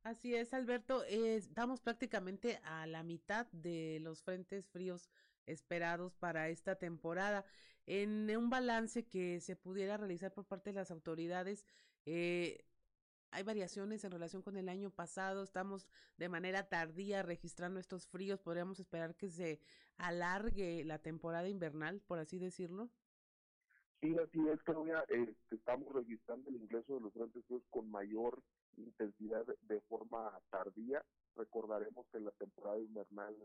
Así 0.04 0.34
es, 0.34 0.54
Alberto. 0.54 1.04
Estamos 1.04 1.82
prácticamente 1.82 2.60
a 2.64 2.88
la 2.88 3.04
mitad 3.04 3.48
de 3.52 4.00
los 4.02 4.24
frentes 4.24 4.68
fríos 4.70 5.10
esperados 5.46 6.16
para 6.16 6.50
esta 6.50 6.76
temporada. 6.76 7.46
En 7.86 8.36
un 8.36 8.50
balance 8.50 9.06
que 9.08 9.42
se 9.42 9.56
pudiera 9.56 9.98
realizar 9.98 10.34
por 10.34 10.46
parte 10.46 10.70
de 10.70 10.76
las 10.76 10.92
autoridades, 10.92 11.66
eh, 12.06 12.64
hay 13.32 13.44
variaciones 13.44 14.04
en 14.04 14.12
relación 14.12 14.42
con 14.42 14.58
el 14.58 14.70
año 14.70 14.90
pasado, 14.90 15.44
estamos 15.44 15.88
de 16.18 16.30
manera 16.30 16.68
tardía 16.68 17.24
registrando 17.24 17.80
estos 17.80 18.08
fríos, 18.08 18.42
podríamos 18.42 18.80
esperar 18.80 19.16
que 19.16 19.30
se 19.30 19.60
alargue 19.98 20.84
la 20.86 21.00
temporada 21.00 21.48
invernal, 21.48 22.02
por 22.02 22.20
así 22.20 22.40
decirlo. 22.40 22.90
Sí, 24.02 24.16
así 24.18 24.40
es, 24.48 24.64
Claudia, 24.64 25.04
eh, 25.10 25.34
estamos 25.52 25.94
registrando 25.94 26.50
el 26.50 26.56
ingreso 26.56 26.96
de 26.96 27.02
los 27.02 27.14
frentes 27.14 27.44
fríos 27.46 27.64
con 27.70 27.92
mayor 27.92 28.42
intensidad 28.78 29.46
de 29.62 29.82
forma 29.82 30.40
tardía. 30.50 31.04
Recordaremos 31.36 32.08
que 32.12 32.18
en 32.18 32.26
la 32.26 32.32
temporada 32.32 32.80
invernal 32.80 33.36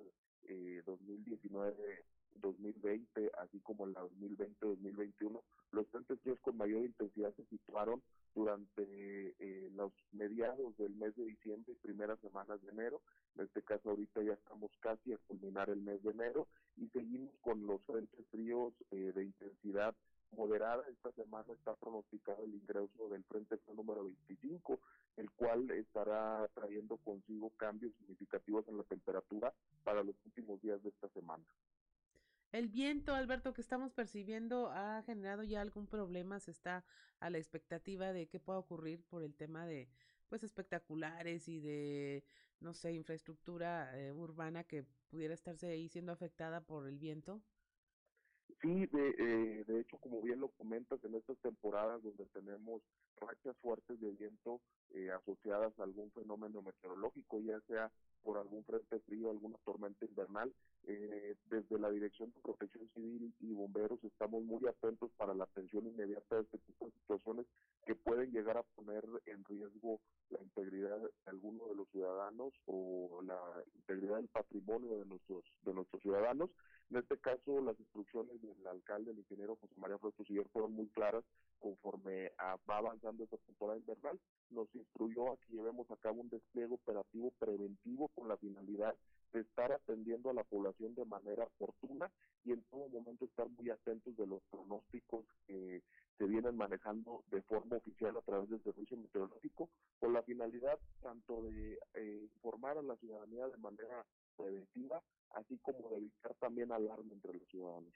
eh, 0.44 0.82
2019 0.86 2.04
2020, 2.40 3.30
así 3.38 3.60
como 3.60 3.86
en 3.86 3.92
la 3.92 4.02
2020-2021, 4.02 5.40
los 5.72 5.88
frentes 5.88 6.20
fríos 6.20 6.38
con 6.40 6.56
mayor 6.56 6.84
intensidad 6.84 7.34
se 7.34 7.44
situaron 7.46 8.02
durante 8.34 9.34
eh, 9.38 9.70
los 9.74 9.92
mediados 10.12 10.76
del 10.76 10.94
mes 10.94 11.14
de 11.16 11.24
diciembre 11.24 11.72
y 11.72 11.76
primeras 11.86 12.18
semanas 12.20 12.60
de 12.62 12.70
enero. 12.70 13.00
En 13.36 13.44
este 13.44 13.62
caso 13.62 13.90
ahorita 13.90 14.22
ya 14.22 14.34
estamos 14.34 14.70
casi 14.80 15.12
a 15.12 15.18
culminar 15.28 15.70
el 15.70 15.80
mes 15.80 16.02
de 16.02 16.10
enero 16.10 16.48
y 16.76 16.88
seguimos 16.88 17.34
con 17.40 17.66
los 17.66 17.80
frentes 17.82 18.26
fríos 18.30 18.74
eh, 18.90 19.12
de 19.14 19.24
intensidad 19.24 19.94
moderada. 20.32 20.84
Esta 20.88 21.12
semana 21.12 21.52
está 21.52 21.74
pronosticado 21.76 22.44
el 22.44 22.54
ingreso 22.54 23.08
del 23.08 23.24
frente 23.24 23.58
número 23.74 24.04
25, 24.04 24.80
el 25.16 25.30
cual 25.32 25.70
estará 25.70 26.48
trayendo 26.54 26.96
consigo 26.98 27.50
cambios 27.56 27.94
significativos 27.98 28.66
en 28.68 28.78
la 28.78 28.84
temperatura 28.84 29.52
para 29.84 30.02
los 30.02 30.16
últimos 30.26 30.60
días 30.60 30.82
de 30.82 30.90
esta 30.90 31.08
semana. 31.10 31.44
El 32.54 32.68
viento, 32.68 33.16
Alberto, 33.16 33.52
que 33.52 33.60
estamos 33.60 33.92
percibiendo 33.92 34.68
ha 34.70 35.02
generado 35.02 35.42
ya 35.42 35.60
algún 35.60 35.88
problema, 35.88 36.38
se 36.38 36.52
está 36.52 36.84
a 37.18 37.28
la 37.28 37.38
expectativa 37.38 38.12
de 38.12 38.28
qué 38.28 38.38
pueda 38.38 38.60
ocurrir 38.60 39.02
por 39.02 39.24
el 39.24 39.34
tema 39.34 39.66
de 39.66 39.88
pues 40.28 40.44
espectaculares 40.44 41.48
y 41.48 41.58
de 41.58 42.22
no 42.60 42.72
sé, 42.72 42.92
infraestructura 42.92 43.98
eh, 43.98 44.12
urbana 44.12 44.62
que 44.62 44.84
pudiera 45.10 45.34
estarse 45.34 45.66
ahí 45.66 45.88
siendo 45.88 46.12
afectada 46.12 46.60
por 46.60 46.86
el 46.86 46.96
viento. 46.96 47.42
Sí, 48.62 48.86
de, 48.86 49.08
eh, 49.18 49.64
de 49.66 49.80
hecho, 49.80 49.98
como 49.98 50.22
bien 50.22 50.38
lo 50.38 50.48
comentas, 50.50 51.02
en 51.02 51.16
estas 51.16 51.36
temporadas 51.38 52.04
donde 52.04 52.24
tenemos 52.26 52.82
rachas 53.16 53.56
fuertes 53.62 54.00
de 54.00 54.12
viento 54.12 54.60
eh, 54.90 55.10
asociadas 55.10 55.76
a 55.80 55.82
algún 55.82 56.08
fenómeno 56.12 56.62
meteorológico, 56.62 57.40
ya 57.40 57.60
sea 57.62 57.90
por 58.22 58.38
algún 58.38 58.64
frente 58.64 59.00
frío, 59.00 59.30
alguna 59.30 59.58
tormenta 59.64 60.06
invernal. 60.06 60.54
Eh, 60.86 61.34
desde 61.48 61.78
la 61.78 61.90
Dirección 61.90 62.30
de 62.30 62.40
Protección 62.42 62.86
Civil 62.94 63.32
y 63.40 63.52
Bomberos 63.54 64.04
estamos 64.04 64.44
muy 64.44 64.66
atentos 64.66 65.10
para 65.16 65.32
la 65.32 65.44
atención 65.44 65.86
inmediata 65.86 66.36
de 66.36 66.42
este 66.42 66.58
tipo 66.58 66.84
de 66.84 66.92
situaciones 66.92 67.46
que 67.86 67.94
pueden 67.94 68.32
llegar 68.32 68.58
a 68.58 68.62
poner 68.62 69.02
en 69.24 69.42
riesgo 69.44 70.00
la 70.28 70.42
integridad 70.42 70.98
de 70.98 71.10
alguno 71.24 71.68
de 71.68 71.76
los 71.76 71.88
ciudadanos 71.88 72.52
o 72.66 73.22
la 73.22 73.40
integridad 73.76 74.16
del 74.16 74.28
patrimonio 74.28 74.98
de 74.98 75.06
nuestros 75.06 75.44
de 75.64 75.72
nuestros 75.72 76.02
ciudadanos. 76.02 76.50
En 76.90 76.98
este 76.98 77.16
caso, 77.16 77.62
las 77.62 77.80
instrucciones 77.80 78.42
del 78.42 78.66
alcalde, 78.66 79.12
el 79.12 79.18
ingeniero 79.18 79.56
José 79.56 79.74
María 79.78 79.98
Siller, 80.26 80.46
fueron 80.52 80.72
muy 80.72 80.88
claras 80.88 81.24
conforme 81.60 82.30
a, 82.36 82.56
va 82.68 82.76
avanzando 82.76 83.24
esta 83.24 83.38
temporada 83.38 83.78
invernal. 83.78 84.20
Nos 84.50 84.68
instruyó 84.74 85.32
a 85.32 85.36
que 85.38 85.54
llevemos 85.54 85.90
a 85.90 85.96
cabo 85.96 86.20
un 86.20 86.28
despliegue 86.28 86.74
operativo 86.74 87.32
preventivo 87.38 88.08
con 88.08 88.28
la 88.28 88.36
finalidad 88.36 88.94
de 89.34 89.40
estar 89.40 89.72
atendiendo 89.72 90.30
a 90.30 90.34
la 90.34 90.44
población 90.44 90.94
de 90.94 91.04
manera 91.04 91.44
oportuna 91.44 92.10
y 92.44 92.52
en 92.52 92.62
todo 92.70 92.88
momento 92.88 93.24
estar 93.24 93.48
muy 93.50 93.68
atentos 93.68 94.16
de 94.16 94.26
los 94.26 94.40
pronósticos 94.50 95.26
que 95.46 95.82
se 96.16 96.24
vienen 96.24 96.56
manejando 96.56 97.24
de 97.30 97.42
forma 97.42 97.76
oficial 97.76 98.16
a 98.16 98.22
través 98.22 98.48
del 98.48 98.62
servicio 98.62 98.96
meteorológico 98.96 99.68
con 99.98 100.12
la 100.12 100.22
finalidad 100.22 100.78
tanto 101.02 101.42
de 101.42 101.78
eh, 101.94 102.28
informar 102.32 102.78
a 102.78 102.82
la 102.82 102.96
ciudadanía 102.96 103.48
de 103.48 103.56
manera 103.56 104.06
preventiva 104.36 105.02
así 105.30 105.58
como 105.58 105.90
de 105.90 105.96
evitar 105.96 106.34
también 106.38 106.70
alarma 106.70 107.12
entre 107.12 107.34
los 107.34 107.48
ciudadanos. 107.48 107.92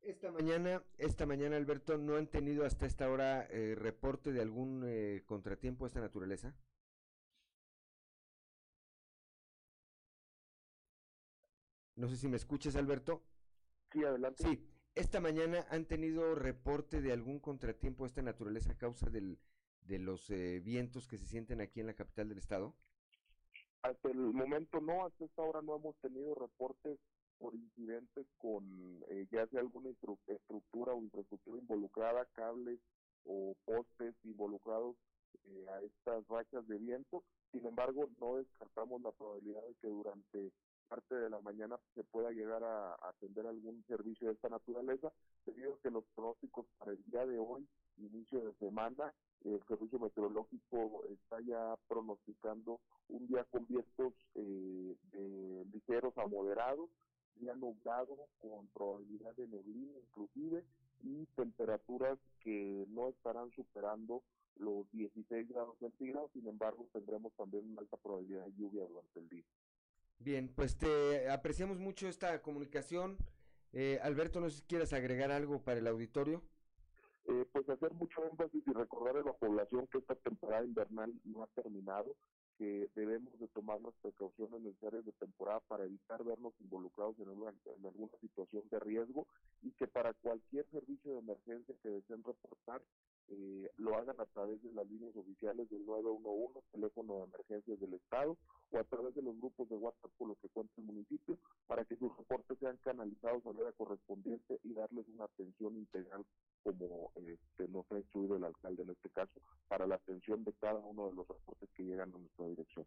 Esta 0.00 0.30
mañana, 0.30 0.82
esta 0.96 1.26
mañana, 1.26 1.56
Alberto, 1.56 1.98
¿no 1.98 2.16
han 2.16 2.28
tenido 2.28 2.64
hasta 2.64 2.86
esta 2.86 3.10
hora 3.10 3.46
eh, 3.50 3.74
reporte 3.76 4.32
de 4.32 4.40
algún 4.40 4.84
eh, 4.86 5.22
contratiempo 5.26 5.84
de 5.84 5.88
esta 5.88 6.00
naturaleza? 6.00 6.54
No 12.02 12.08
sé 12.08 12.16
si 12.16 12.26
me 12.26 12.36
escuchas, 12.36 12.74
Alberto. 12.74 13.22
Sí, 13.92 14.02
adelante. 14.02 14.42
Sí, 14.42 14.68
esta 14.96 15.20
mañana 15.20 15.64
han 15.70 15.86
tenido 15.86 16.34
reporte 16.34 17.00
de 17.00 17.12
algún 17.12 17.38
contratiempo 17.38 18.02
de 18.02 18.08
esta 18.08 18.22
naturaleza 18.22 18.72
a 18.72 18.76
causa 18.76 19.08
del, 19.08 19.38
de 19.82 20.00
los 20.00 20.28
eh, 20.30 20.58
vientos 20.58 21.06
que 21.06 21.16
se 21.16 21.28
sienten 21.28 21.60
aquí 21.60 21.78
en 21.78 21.86
la 21.86 21.94
capital 21.94 22.28
del 22.28 22.38
estado. 22.38 22.74
Hasta 23.82 24.08
el 24.08 24.18
momento 24.18 24.80
no, 24.80 25.06
hasta 25.06 25.24
esta 25.24 25.42
hora 25.42 25.62
no 25.62 25.76
hemos 25.76 25.94
tenido 25.98 26.34
reportes 26.34 26.98
por 27.38 27.54
incidentes 27.54 28.26
con 28.38 28.64
eh, 29.08 29.28
ya 29.30 29.46
sea 29.46 29.60
alguna 29.60 29.90
estructura 30.26 30.94
o 30.94 31.02
infraestructura 31.02 31.60
involucrada, 31.60 32.26
cables 32.32 32.80
o 33.26 33.54
postes 33.64 34.16
involucrados 34.24 34.96
eh, 35.44 35.66
a 35.68 35.80
estas 35.82 36.26
rachas 36.26 36.66
de 36.66 36.78
viento. 36.78 37.22
Sin 37.52 37.64
embargo, 37.64 38.10
no 38.20 38.38
descartamos 38.38 39.00
la 39.02 39.12
probabilidad 39.12 39.62
de 39.62 39.74
que 39.80 39.86
durante 39.86 40.52
parte 40.88 41.14
de 41.14 41.30
la 41.30 41.40
mañana 41.40 41.78
se 41.94 42.04
pueda 42.04 42.30
llegar 42.30 42.62
a, 42.64 42.94
atender 43.08 43.46
algún 43.46 43.84
servicio 43.86 44.28
de 44.28 44.34
esta 44.34 44.48
naturaleza, 44.48 45.12
debido 45.46 45.74
a 45.74 45.78
que 45.80 45.90
los 45.90 46.04
pronósticos 46.14 46.66
para 46.78 46.92
el 46.92 47.02
día 47.04 47.26
de 47.26 47.38
hoy, 47.38 47.66
inicio 47.98 48.40
de 48.40 48.52
semana, 48.54 49.12
el 49.44 49.62
servicio 49.66 49.98
meteorológico 49.98 51.04
está 51.10 51.40
ya 51.40 51.76
pronosticando 51.88 52.80
un 53.08 53.26
día 53.26 53.44
con 53.50 53.66
vientos 53.66 54.14
eh, 54.34 54.96
ligeros 55.72 56.16
a 56.16 56.26
moderados, 56.26 56.88
día 57.36 57.54
nublado 57.54 58.16
con 58.38 58.68
probabilidad 58.68 59.34
de 59.34 59.48
neblina 59.48 59.98
inclusive 59.98 60.64
y 61.02 61.26
temperaturas 61.34 62.18
que 62.40 62.86
no 62.88 63.08
estarán 63.08 63.50
superando 63.52 64.22
los 64.56 64.90
16 64.92 65.48
grados 65.48 65.76
centígrados, 65.78 66.30
sin 66.32 66.46
embargo 66.46 66.86
tendremos 66.92 67.32
también 67.34 67.70
una 67.70 67.80
alta 67.80 67.96
probabilidad 67.96 68.44
de 68.46 68.52
lluvia 68.52 68.86
durante 68.86 69.20
el 69.20 69.28
día. 69.28 69.44
Bien, 70.24 70.48
pues 70.54 70.78
te 70.78 71.28
apreciamos 71.28 71.80
mucho 71.80 72.06
esta 72.06 72.40
comunicación. 72.42 73.16
Eh, 73.72 73.98
Alberto, 74.02 74.40
no 74.40 74.48
sé 74.50 74.58
si 74.58 74.62
quieres 74.62 74.92
agregar 74.92 75.32
algo 75.32 75.64
para 75.64 75.80
el 75.80 75.86
auditorio. 75.88 76.42
Eh, 77.24 77.44
pues 77.52 77.68
hacer 77.68 77.92
mucho 77.94 78.24
énfasis 78.30 78.62
y 78.64 78.72
recordar 78.72 79.16
a 79.16 79.24
la 79.24 79.32
población 79.32 79.88
que 79.88 79.98
esta 79.98 80.14
temporada 80.14 80.64
invernal 80.64 81.12
no 81.24 81.42
ha 81.42 81.48
terminado, 81.48 82.14
que 82.56 82.88
debemos 82.94 83.36
de 83.40 83.48
tomar 83.48 83.80
las 83.80 83.94
precauciones 84.00 84.60
necesarias 84.60 85.04
de 85.04 85.12
temporada 85.12 85.58
para 85.66 85.84
evitar 85.86 86.22
vernos 86.22 86.52
involucrados 86.60 87.16
en, 87.18 87.28
en 87.28 87.86
alguna 87.86 88.16
situación 88.20 88.62
de 88.70 88.78
riesgo 88.78 89.26
y 89.62 89.72
que 89.72 89.88
para 89.88 90.12
cualquier 90.14 90.66
servicio 90.70 91.14
de 91.14 91.18
emergencia 91.18 91.74
que 91.82 91.88
deseen 91.88 92.22
reportar 92.22 92.80
eh, 93.28 93.70
lo 93.76 93.96
hagan 93.96 94.20
a 94.20 94.26
través 94.26 94.62
de 94.62 94.72
las 94.72 94.86
líneas 94.88 95.14
oficiales 95.16 95.68
del 95.70 95.84
911, 95.86 96.60
teléfono 96.72 97.18
de 97.18 97.24
emergencias 97.24 97.80
del 97.80 97.94
Estado, 97.94 98.36
o 98.70 98.78
a 98.78 98.84
través 98.84 99.14
de 99.14 99.22
los 99.22 99.38
grupos 99.38 99.68
de 99.68 99.76
WhatsApp 99.76 100.10
por 100.18 100.28
los 100.28 100.38
que 100.38 100.48
cuenta 100.48 100.72
el 100.78 100.84
municipio, 100.84 101.38
para 101.66 101.84
que 101.84 101.96
sus 101.96 102.16
reportes 102.16 102.58
sean 102.58 102.76
canalizados 102.78 103.44
a 103.44 103.52
manera 103.52 103.72
correspondiente 103.72 104.60
y 104.64 104.74
darles 104.74 105.06
una 105.08 105.24
atención 105.24 105.76
integral 105.76 106.24
como 106.62 107.12
este, 107.16 107.68
nos 107.68 107.90
ha 107.90 107.98
instruido 107.98 108.36
el 108.36 108.44
alcalde 108.44 108.82
en 108.82 108.90
este 108.90 109.10
caso, 109.10 109.40
para 109.68 109.86
la 109.86 109.96
atención 109.96 110.44
de 110.44 110.52
cada 110.54 110.78
uno 110.80 111.08
de 111.08 111.14
los 111.14 111.28
reportes 111.28 111.68
que 111.74 111.84
llegan 111.84 112.12
a 112.14 112.18
nuestra 112.18 112.46
dirección. 112.46 112.86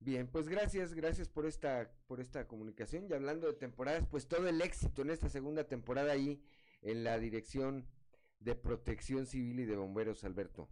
Bien, 0.00 0.26
pues 0.26 0.48
gracias, 0.48 0.92
gracias 0.92 1.28
por 1.28 1.46
esta, 1.46 1.90
por 2.06 2.20
esta 2.20 2.46
comunicación. 2.46 3.06
Y 3.08 3.14
hablando 3.14 3.46
de 3.46 3.54
temporadas, 3.54 4.06
pues 4.10 4.28
todo 4.28 4.46
el 4.48 4.60
éxito 4.60 5.02
en 5.02 5.10
esta 5.10 5.30
segunda 5.30 5.64
temporada 5.64 6.12
ahí 6.12 6.42
en 6.82 7.04
la 7.04 7.18
dirección 7.18 7.86
de 8.44 8.54
Protección 8.54 9.26
Civil 9.26 9.60
y 9.60 9.64
de 9.64 9.76
Bomberos, 9.76 10.22
Alberto. 10.24 10.68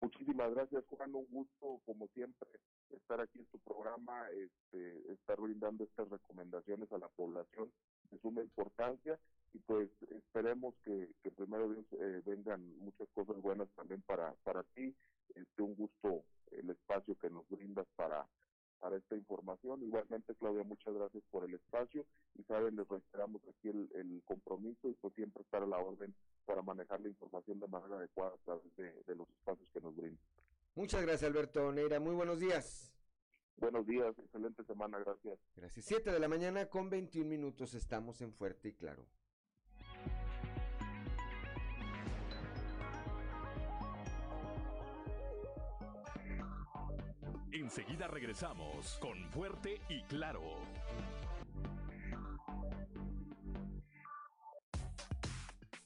Muchísimas 0.00 0.54
gracias, 0.54 0.84
Juan. 0.86 1.14
Un 1.14 1.26
gusto, 1.30 1.80
como 1.84 2.06
siempre, 2.14 2.48
estar 2.90 3.20
aquí 3.20 3.40
en 3.40 3.46
tu 3.46 3.58
programa, 3.58 4.28
este, 4.30 5.12
estar 5.12 5.40
brindando 5.40 5.84
estas 5.84 6.08
recomendaciones 6.08 6.90
a 6.92 6.98
la 6.98 7.08
población 7.08 7.70
de 8.10 8.18
suma 8.20 8.42
importancia 8.42 9.18
y 9.52 9.58
pues 9.58 9.90
esperemos 10.08 10.74
que, 10.84 11.10
que 11.22 11.30
primero 11.32 11.74
eh, 11.98 12.22
vengan 12.24 12.78
muchas 12.78 13.08
cosas 13.10 13.36
buenas 13.42 13.68
también 13.74 14.02
para, 14.02 14.32
para 14.44 14.62
ti. 14.74 14.94
Este, 15.34 15.62
un 15.62 15.74
gusto 15.74 16.24
el 16.52 16.70
espacio 16.70 17.16
que 17.16 17.30
nos 17.30 17.48
brindas 17.48 17.86
para 17.96 18.26
para 18.80 18.96
esta 18.96 19.14
información. 19.14 19.82
Igualmente, 19.82 20.34
Claudia, 20.34 20.64
muchas 20.64 20.94
gracias 20.94 21.22
por 21.30 21.44
el 21.44 21.54
espacio 21.54 22.04
y 22.34 22.42
saben, 22.44 22.76
les 22.76 22.88
reiteramos 22.88 23.42
aquí 23.48 23.68
el, 23.68 24.22
compromiso 24.24 24.88
y 24.88 24.94
por 24.94 25.12
siempre 25.14 25.42
estar 25.42 25.62
a 25.62 25.66
la 25.66 25.78
orden 25.78 26.14
para 26.46 26.62
manejar 26.62 27.00
la 27.00 27.08
información 27.08 27.60
de 27.60 27.68
manera 27.68 27.96
adecuada 27.96 28.32
a 28.32 28.44
través 28.44 28.76
de, 28.76 29.14
los 29.14 29.28
espacios 29.28 29.68
que 29.72 29.80
nos 29.80 29.94
brindan. 29.94 30.18
Muchas 30.90 31.06
gracias, 31.06 31.30
Alberto 31.30 31.70
Neira. 31.70 32.00
Muy 32.00 32.16
buenos 32.16 32.40
días. 32.40 32.92
Buenos 33.58 33.86
días, 33.86 34.12
excelente 34.18 34.64
semana, 34.64 34.98
gracias. 34.98 35.38
Gracias. 35.54 35.86
Siete 35.86 36.10
de 36.10 36.18
la 36.18 36.26
mañana 36.26 36.66
con 36.66 36.90
21 36.90 37.28
minutos 37.28 37.74
estamos 37.74 38.20
en 38.22 38.32
Fuerte 38.32 38.70
y 38.70 38.72
Claro. 38.72 39.06
Enseguida 47.52 48.08
regresamos 48.08 48.98
con 49.00 49.30
Fuerte 49.30 49.80
y 49.88 50.02
Claro. 50.02 50.42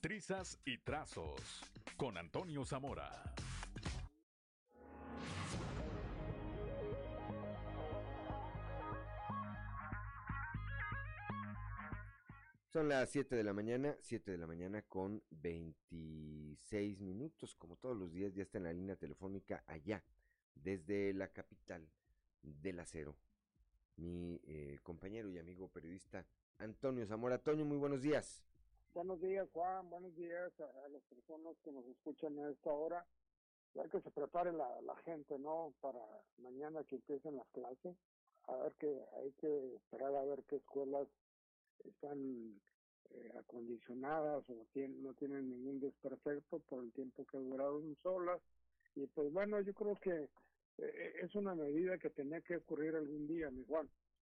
Trizas 0.00 0.58
y 0.64 0.78
trazos 0.78 1.62
con 1.98 2.16
Antonio 2.16 2.64
Zamora. 2.64 3.34
Son 12.74 12.88
las 12.88 13.08
7 13.10 13.36
de 13.36 13.44
la 13.44 13.52
mañana, 13.52 13.96
7 14.00 14.32
de 14.32 14.36
la 14.36 14.48
mañana 14.48 14.82
con 14.82 15.22
26 15.30 17.02
minutos. 17.02 17.54
Como 17.54 17.76
todos 17.76 17.96
los 17.96 18.10
días, 18.10 18.34
ya 18.34 18.42
está 18.42 18.58
en 18.58 18.64
la 18.64 18.72
línea 18.72 18.96
telefónica 18.96 19.62
allá 19.68 20.02
desde 20.56 21.12
la 21.12 21.28
capital 21.28 21.88
del 22.42 22.80
acero. 22.80 23.14
Mi 23.94 24.40
eh, 24.42 24.80
compañero 24.82 25.30
y 25.30 25.38
amigo 25.38 25.68
periodista 25.68 26.26
Antonio 26.58 27.06
Zamora. 27.06 27.38
Toño, 27.38 27.64
muy 27.64 27.76
buenos 27.76 28.02
días. 28.02 28.42
Buenos 28.92 29.20
días, 29.20 29.48
Juan. 29.52 29.88
Buenos 29.88 30.16
días 30.16 30.52
a, 30.58 30.88
las 30.88 31.02
personas 31.04 31.56
que 31.62 31.70
nos 31.70 31.86
escuchan 31.86 32.36
a 32.40 32.50
esta 32.50 32.70
hora. 32.70 33.06
Ya 33.74 33.84
que 33.84 34.00
se 34.00 34.10
prepare 34.10 34.50
la, 34.52 34.96
gente, 35.04 35.38
¿no? 35.38 35.72
Para 35.80 36.00
mañana 36.38 36.82
que 36.82 36.96
empiecen 36.96 37.36
las 37.36 37.46
clases. 37.50 37.96
A 38.48 38.56
ver 38.56 38.72
que 38.80 39.00
hay 39.16 39.30
que 39.40 39.76
esperar 39.76 40.12
a 40.12 40.24
ver 40.24 40.42
qué 40.48 40.56
escuelas 40.56 41.06
están 41.84 42.60
eh, 43.10 43.32
acondicionadas 43.38 44.48
o 44.48 44.54
no 44.54 45.14
tienen 45.14 45.48
ningún 45.48 45.80
desperfecto 45.80 46.58
por 46.60 46.82
el 46.82 46.92
tiempo 46.92 47.24
que 47.26 47.38
duraron 47.38 47.96
solas. 48.02 48.40
Y 48.96 49.06
pues 49.06 49.32
bueno, 49.32 49.60
yo 49.60 49.74
creo 49.74 49.96
que 49.96 50.28
eh, 50.78 51.12
es 51.22 51.34
una 51.34 51.54
medida 51.54 51.98
que 51.98 52.10
tenía 52.10 52.40
que 52.40 52.56
ocurrir 52.56 52.94
algún 52.94 53.26
día, 53.26 53.50
igual. 53.50 53.88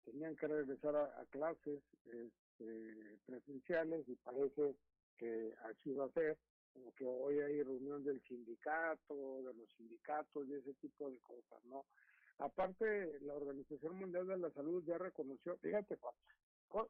Tenían 0.04 0.36
que 0.36 0.46
regresar 0.46 0.96
a, 0.96 1.24
clases 1.30 1.82
este, 2.04 3.18
presenciales 3.26 4.08
y 4.08 4.14
parece 4.16 4.74
que 5.18 5.52
así 5.64 5.92
va 5.92 6.06
a 6.06 6.12
ser, 6.12 6.38
como 6.72 6.94
que 6.94 7.04
hoy 7.04 7.40
hay 7.40 7.62
reunión 7.62 8.04
del 8.04 8.20
sindicato, 8.22 9.42
de 9.42 9.54
los 9.54 9.68
sindicatos 9.76 10.46
y 10.48 10.54
ese 10.54 10.72
tipo 10.74 11.10
de 11.10 11.18
cosas, 11.18 11.64
¿no? 11.66 11.84
Aparte, 12.38 13.18
la 13.22 13.34
Organización 13.34 13.96
Mundial 13.96 14.28
de 14.28 14.38
la 14.38 14.50
Salud 14.52 14.82
ya 14.84 14.96
reconoció, 14.96 15.56
fíjate, 15.58 15.98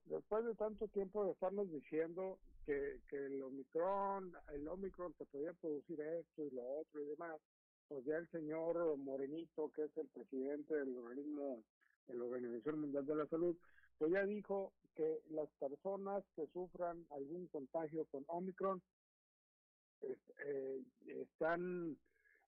después 0.06 0.44
de 0.44 0.54
tanto 0.54 0.88
tiempo 0.88 1.24
de 1.24 1.32
estarnos 1.32 1.70
diciendo 1.70 2.38
que, 2.66 3.00
que 3.08 3.16
el 3.16 3.42
Omicron, 3.42 4.32
el 4.52 4.68
Omicron 4.68 5.12
te 5.14 5.24
podía 5.26 5.52
producir 5.54 6.00
esto 6.00 6.44
y 6.44 6.50
lo 6.50 6.62
otro 6.80 7.00
y 7.00 7.06
demás, 7.06 7.40
pues 7.88 8.04
ya 8.04 8.16
el 8.16 8.28
señor 8.30 8.96
Morenito, 8.98 9.70
que 9.74 9.84
es 9.84 9.96
el 9.96 10.08
presidente 10.08 10.74
del 10.74 10.96
organismo, 10.96 11.62
de 12.06 12.14
la 12.14 12.24
Organización 12.24 12.80
Mundial 12.80 13.06
de 13.06 13.14
la 13.14 13.26
Salud, 13.26 13.56
pues 13.98 14.12
ya 14.12 14.24
dijo 14.24 14.72
que 14.94 15.22
las 15.30 15.48
personas 15.58 16.24
que 16.34 16.46
sufran 16.48 17.06
algún 17.10 17.46
contagio 17.48 18.04
con 18.06 18.24
Omicron 18.26 18.82
eh, 20.02 20.82
están 21.06 21.96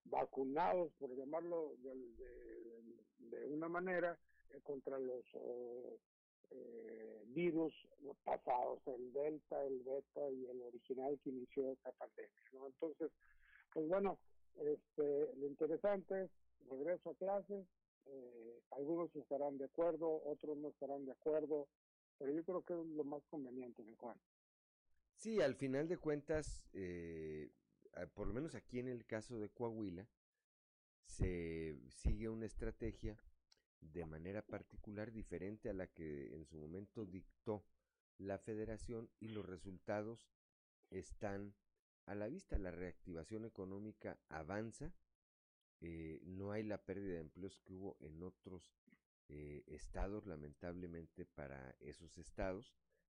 vacunados, 0.05 0.91
por 0.99 1.15
llamarlo 1.15 1.73
de, 1.79 3.45
una 3.47 3.67
manera, 3.67 4.17
eh, 4.49 4.59
contra 4.63 4.97
los 4.99 5.23
eh, 6.51 7.23
virus 7.27 7.73
pasados, 8.23 8.79
el 8.87 9.13
Delta, 9.13 9.63
el 9.65 9.79
Beta 9.79 10.29
y 10.31 10.45
el 10.45 10.61
original 10.61 11.19
que 11.23 11.29
inició 11.29 11.71
esta 11.71 11.91
pandemia. 11.93 12.41
¿no? 12.53 12.67
Entonces, 12.67 13.11
pues 13.73 13.87
bueno, 13.87 14.19
este, 14.59 15.33
lo 15.37 15.47
interesante 15.47 16.23
es 16.23 16.31
regreso 16.69 17.09
a 17.09 17.15
clases, 17.15 17.65
eh, 18.05 18.61
algunos 18.71 19.15
estarán 19.15 19.57
de 19.57 19.65
acuerdo, 19.65 20.21
otros 20.25 20.57
no 20.57 20.69
estarán 20.69 21.05
de 21.05 21.11
acuerdo, 21.11 21.67
pero 22.17 22.31
yo 22.31 22.43
creo 22.43 22.63
que 22.63 22.73
es 22.73 22.85
lo 22.95 23.03
más 23.03 23.23
conveniente, 23.29 23.83
¿no, 23.83 23.95
Juan? 23.97 24.17
Sí, 25.15 25.41
al 25.41 25.55
final 25.55 25.87
de 25.87 25.97
cuentas, 25.97 26.65
eh, 26.73 27.51
por 28.13 28.27
lo 28.27 28.33
menos 28.33 28.55
aquí 28.55 28.79
en 28.79 28.87
el 28.87 29.05
caso 29.05 29.39
de 29.39 29.49
Coahuila, 29.49 30.07
se 31.05 31.75
sigue 31.89 32.29
una 32.29 32.45
estrategia 32.45 33.17
de 33.81 34.05
manera 34.05 34.41
particular 34.41 35.11
diferente 35.11 35.69
a 35.69 35.73
la 35.73 35.87
que 35.87 36.35
en 36.35 36.45
su 36.45 36.57
momento 36.57 37.05
dictó 37.05 37.65
la 38.17 38.37
federación 38.37 39.09
y 39.19 39.29
los 39.29 39.45
resultados 39.45 40.29
están 40.89 41.53
a 42.05 42.15
la 42.15 42.27
vista. 42.27 42.57
La 42.57 42.71
reactivación 42.71 43.45
económica 43.45 44.19
avanza, 44.29 44.93
eh, 45.81 46.21
no 46.23 46.51
hay 46.51 46.63
la 46.63 46.83
pérdida 46.83 47.13
de 47.13 47.21
empleos 47.21 47.59
que 47.59 47.73
hubo 47.73 47.97
en 48.01 48.21
otros 48.21 48.71
eh, 49.29 49.63
estados, 49.67 50.25
lamentablemente 50.27 51.25
para 51.25 51.75
esos 51.79 52.17
estados, 52.17 52.73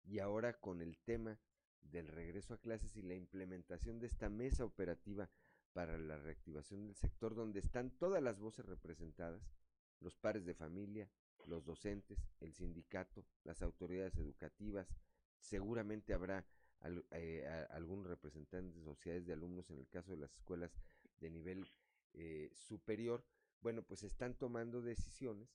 y 0.03 0.19
ahora 0.19 0.59
con 0.59 0.81
el 0.81 0.97
tema 0.97 1.39
del 1.81 2.07
regreso 2.07 2.53
a 2.53 2.61
clases 2.61 2.95
y 2.95 3.01
la 3.01 3.15
implementación 3.15 3.99
de 3.99 4.07
esta 4.07 4.29
mesa 4.29 4.65
operativa 4.65 5.29
para 5.73 5.97
la 5.97 6.17
reactivación 6.17 6.85
del 6.85 6.95
sector, 6.95 7.33
donde 7.33 7.59
están 7.59 7.91
todas 7.91 8.21
las 8.21 8.39
voces 8.39 8.65
representadas, 8.65 9.41
los 10.01 10.15
pares 10.17 10.45
de 10.45 10.53
familia, 10.53 11.09
los 11.45 11.63
docentes, 11.63 12.19
el 12.39 12.53
sindicato, 12.53 13.25
las 13.43 13.61
autoridades 13.61 14.17
educativas, 14.17 14.87
seguramente 15.39 16.13
habrá 16.13 16.45
eh, 17.11 17.67
algún 17.69 18.03
representante 18.03 18.77
de 18.77 18.83
sociedades 18.83 19.25
de 19.25 19.33
alumnos 19.33 19.69
en 19.69 19.79
el 19.79 19.87
caso 19.87 20.11
de 20.11 20.17
las 20.17 20.35
escuelas 20.35 20.71
de 21.19 21.29
nivel 21.29 21.67
eh, 22.13 22.49
superior, 22.53 23.23
bueno, 23.61 23.83
pues 23.83 24.03
están 24.03 24.33
tomando 24.35 24.81
decisiones 24.81 25.49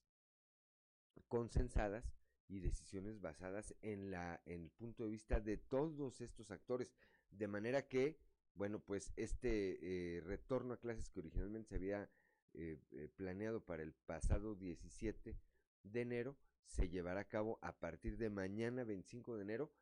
consensadas 1.29 2.05
y 2.49 2.61
decisiones 2.61 3.21
basadas 3.21 3.75
en 3.83 4.11
la 4.11 4.41
en 4.47 4.63
el 4.63 4.71
punto 4.71 5.05
de 5.05 5.11
vista 5.11 5.41
de 5.41 5.57
todos 5.57 6.21
estos 6.21 6.51
actores. 6.51 6.93
De 7.31 7.49
manera 7.49 7.89
que 7.89 8.21
bueno 8.55 8.79
pues 8.79 9.13
este 9.17 9.79
eh, 9.83 10.21
retorno 10.21 10.75
a 10.75 10.81
clases 10.81 11.11
que 11.11 11.21
originalmente 11.21 11.71
se 11.71 11.75
había 11.77 12.09
eh, 12.55 12.79
eh, 12.93 13.09
planeado 13.17 13.61
para 13.65 13.83
el 13.83 13.93
pasado 13.93 14.55
17 14.55 15.37
de 15.83 16.01
enero 16.01 16.37
se 16.67 16.89
llevará 16.89 17.21
a 17.21 17.29
cabo 17.29 17.59
a 17.63 17.73
partir 17.79 18.17
de 18.17 18.31
mañana 18.31 18.85
25 18.85 19.37
de 19.37 19.43
enero 19.43 19.73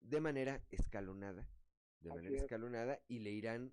de 0.00 0.20
manera 0.20 0.62
escalonada 0.70 1.48
de 2.00 2.10
Así 2.10 2.16
manera 2.16 2.36
es. 2.36 2.42
escalonada 2.42 3.00
y 3.08 3.20
le 3.20 3.30
irán 3.30 3.72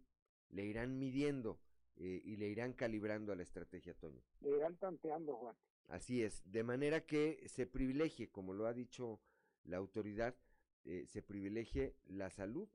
le 0.50 0.66
irán 0.66 0.98
midiendo 0.98 1.60
eh, 1.98 2.22
y 2.24 2.38
le 2.38 2.48
irán 2.48 2.74
calibrando 2.74 3.32
a 3.32 3.36
la 3.36 3.44
estrategia 3.44 3.94
Toño 3.94 4.22
Le 4.42 4.58
irán 4.58 4.78
tanteando, 4.78 5.36
Juan. 5.36 5.56
Así 5.88 6.24
es, 6.24 6.42
de 6.50 6.64
manera 6.64 7.06
que 7.06 7.44
se 7.48 7.66
privilegie, 7.66 8.30
como 8.30 8.54
lo 8.54 8.68
ha 8.68 8.74
dicho 8.74 9.20
la 9.64 9.78
autoridad, 9.78 10.36
eh, 10.86 11.06
se 11.08 11.22
privilegie 11.22 11.96
la 12.06 12.30
salud 12.30 12.70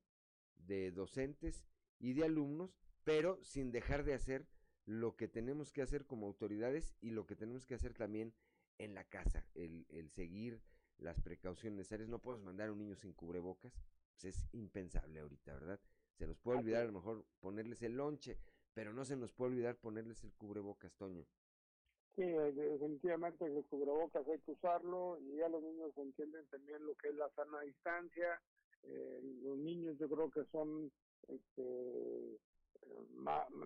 de 0.57 0.91
docentes 0.91 1.65
y 1.99 2.13
de 2.13 2.25
alumnos, 2.25 2.77
pero 3.05 3.43
sin 3.45 3.71
dejar 3.71 4.05
de 4.05 4.15
hacer 4.15 4.47
lo 4.87 5.17
que 5.17 5.29
tenemos 5.29 5.73
que 5.73 5.83
hacer 5.83 6.07
como 6.07 6.27
autoridades 6.27 6.97
y 7.01 7.11
lo 7.11 7.27
que 7.27 7.37
tenemos 7.37 7.67
que 7.67 7.75
hacer 7.75 7.95
también 7.95 8.35
en 8.79 8.95
la 8.95 9.05
casa, 9.05 9.47
el, 9.55 9.87
el 9.89 10.11
seguir 10.11 10.61
las 10.99 11.21
precauciones 11.21 11.79
necesarias. 11.79 12.09
No 12.09 12.21
podemos 12.21 12.45
mandar 12.45 12.69
a 12.69 12.73
un 12.73 12.79
niño 12.79 12.97
sin 12.97 13.13
cubrebocas, 13.13 13.73
pues 14.11 14.25
es 14.25 14.49
impensable 14.53 15.21
ahorita, 15.21 15.55
¿verdad? 15.55 15.81
Se 16.19 16.27
nos 16.27 16.39
puede 16.39 16.59
olvidar 16.59 16.83
a 16.83 16.87
lo 16.87 16.93
mejor 16.93 17.25
ponerles 17.41 17.83
el 17.83 17.97
lonche, 17.97 18.39
pero 18.73 18.93
no 18.93 19.05
se 19.05 19.17
nos 19.17 19.33
puede 19.33 19.53
olvidar 19.53 19.77
ponerles 19.77 20.23
el 20.25 20.33
cubrebocas, 20.35 20.95
Toño. 20.97 21.25
Sí, 22.15 22.23
eh, 22.23 22.53
definitivamente 22.53 23.45
el 23.45 23.65
cubrebocas 23.65 24.27
hay 24.29 24.39
que 24.41 24.53
usarlo 24.53 25.19
y 25.21 25.37
ya 25.37 25.49
los 25.49 25.63
niños 25.63 25.97
entienden 25.97 26.47
también 26.47 26.85
lo 26.87 26.95
que 26.95 27.09
es 27.09 27.15
la 27.17 27.29
sana 27.31 27.61
distancia. 27.63 28.41
Eh, 28.85 29.21
los 29.43 29.59
niños 29.59 29.99
yo 29.99 30.09
creo 30.09 30.31
que 30.31 30.45
son, 30.53 30.93
este, 31.27 32.39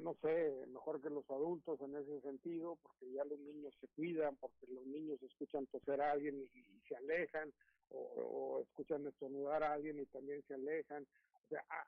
no 0.03 0.15
sé, 0.23 0.66
mejor 0.69 1.01
que 1.01 1.11
los 1.11 1.28
adultos 1.31 1.81
en 1.81 1.97
ese 1.97 2.20
sentido, 2.20 2.77
porque 2.82 3.11
ya 3.12 3.24
los 3.24 3.39
niños 3.39 3.74
se 3.81 3.89
cuidan, 3.89 4.36
porque 4.36 4.66
los 4.69 4.86
niños 4.86 5.23
escuchan 5.23 5.66
toser 5.66 6.01
a 6.01 6.12
alguien 6.12 6.49
y, 6.55 6.81
se 6.89 6.97
alejan, 6.97 7.53
o, 7.90 8.61
escuchan 8.62 9.07
estornudar 9.07 9.62
a 9.62 9.74
alguien 9.74 9.99
y 10.01 10.07
también 10.07 10.43
se 10.47 10.55
alejan. 10.55 11.07
O 11.35 11.49
sea, 11.49 11.65
a- 11.69 11.86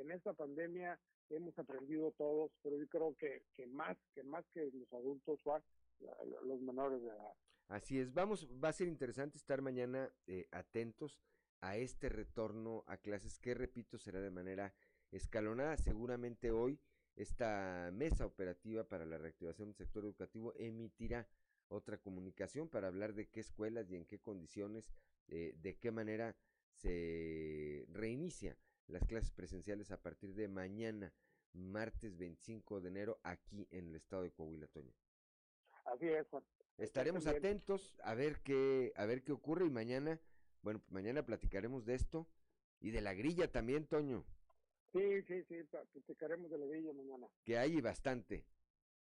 en 0.00 0.10
esta 0.12 0.32
pandemia 0.32 0.98
hemos 1.30 1.58
aprendido 1.58 2.12
todos, 2.12 2.52
pero 2.62 2.76
yo 2.76 2.86
creo 2.88 3.14
que, 3.16 3.42
que 3.54 3.66
más 3.66 3.96
que 4.14 4.22
más 4.22 4.44
que 4.52 4.70
los 4.72 4.92
adultos, 4.92 5.40
Juan, 5.42 5.62
los 6.44 6.60
menores 6.60 7.02
de 7.02 7.08
edad. 7.08 7.34
Así 7.68 7.98
es, 7.98 8.14
vamos, 8.14 8.48
va 8.62 8.68
a 8.68 8.72
ser 8.72 8.88
interesante 8.88 9.36
estar 9.36 9.60
mañana 9.60 10.10
eh, 10.26 10.46
atentos 10.52 11.20
a 11.60 11.76
este 11.76 12.08
retorno 12.08 12.84
a 12.86 12.96
clases 12.96 13.38
que, 13.38 13.52
repito, 13.54 13.98
será 13.98 14.20
de 14.20 14.30
manera 14.30 14.72
escalonada. 15.10 15.76
Seguramente 15.76 16.50
hoy 16.50 16.78
esta 17.16 17.90
mesa 17.92 18.26
operativa 18.26 18.84
para 18.84 19.04
la 19.04 19.18
reactivación 19.18 19.68
del 19.68 19.76
sector 19.76 20.04
educativo 20.04 20.52
emitirá 20.56 21.28
otra 21.68 21.98
comunicación 21.98 22.68
para 22.68 22.88
hablar 22.88 23.14
de 23.14 23.28
qué 23.28 23.40
escuelas 23.40 23.90
y 23.90 23.96
en 23.96 24.04
qué 24.04 24.20
condiciones, 24.20 24.90
eh, 25.28 25.54
de 25.60 25.76
qué 25.76 25.90
manera 25.90 26.36
se 26.70 27.86
reinicia 27.90 28.56
las 28.86 29.04
clases 29.04 29.32
presenciales 29.32 29.90
a 29.90 30.00
partir 30.00 30.34
de 30.34 30.48
mañana, 30.48 31.12
martes 31.52 32.16
25 32.16 32.80
de 32.80 32.88
enero, 32.88 33.20
aquí 33.22 33.66
en 33.70 33.88
el 33.88 33.96
estado 33.96 34.22
de 34.22 34.30
Coahuila, 34.30 34.68
Toño. 34.68 34.92
Así 35.84 36.08
es, 36.08 36.26
Juan. 36.28 36.44
Estaremos 36.78 37.26
atentos 37.26 37.98
a 38.04 38.14
ver 38.14 38.40
qué 38.42 38.92
a 38.94 39.04
ver 39.04 39.24
qué 39.24 39.32
ocurre 39.32 39.66
y 39.66 39.70
mañana, 39.70 40.20
bueno, 40.62 40.80
mañana 40.88 41.26
platicaremos 41.26 41.84
de 41.84 41.94
esto 41.94 42.28
y 42.80 42.90
de 42.90 43.00
la 43.00 43.14
grilla 43.14 43.50
también, 43.50 43.86
Toño, 43.86 44.24
Sí, 44.92 45.22
sí, 45.26 45.44
sí, 45.48 45.56
platicaremos 45.92 46.50
de 46.50 46.58
la 46.58 46.66
villa 46.66 46.92
mañana. 46.92 47.26
que 47.44 47.58
hay 47.58 47.80
bastante. 47.80 48.44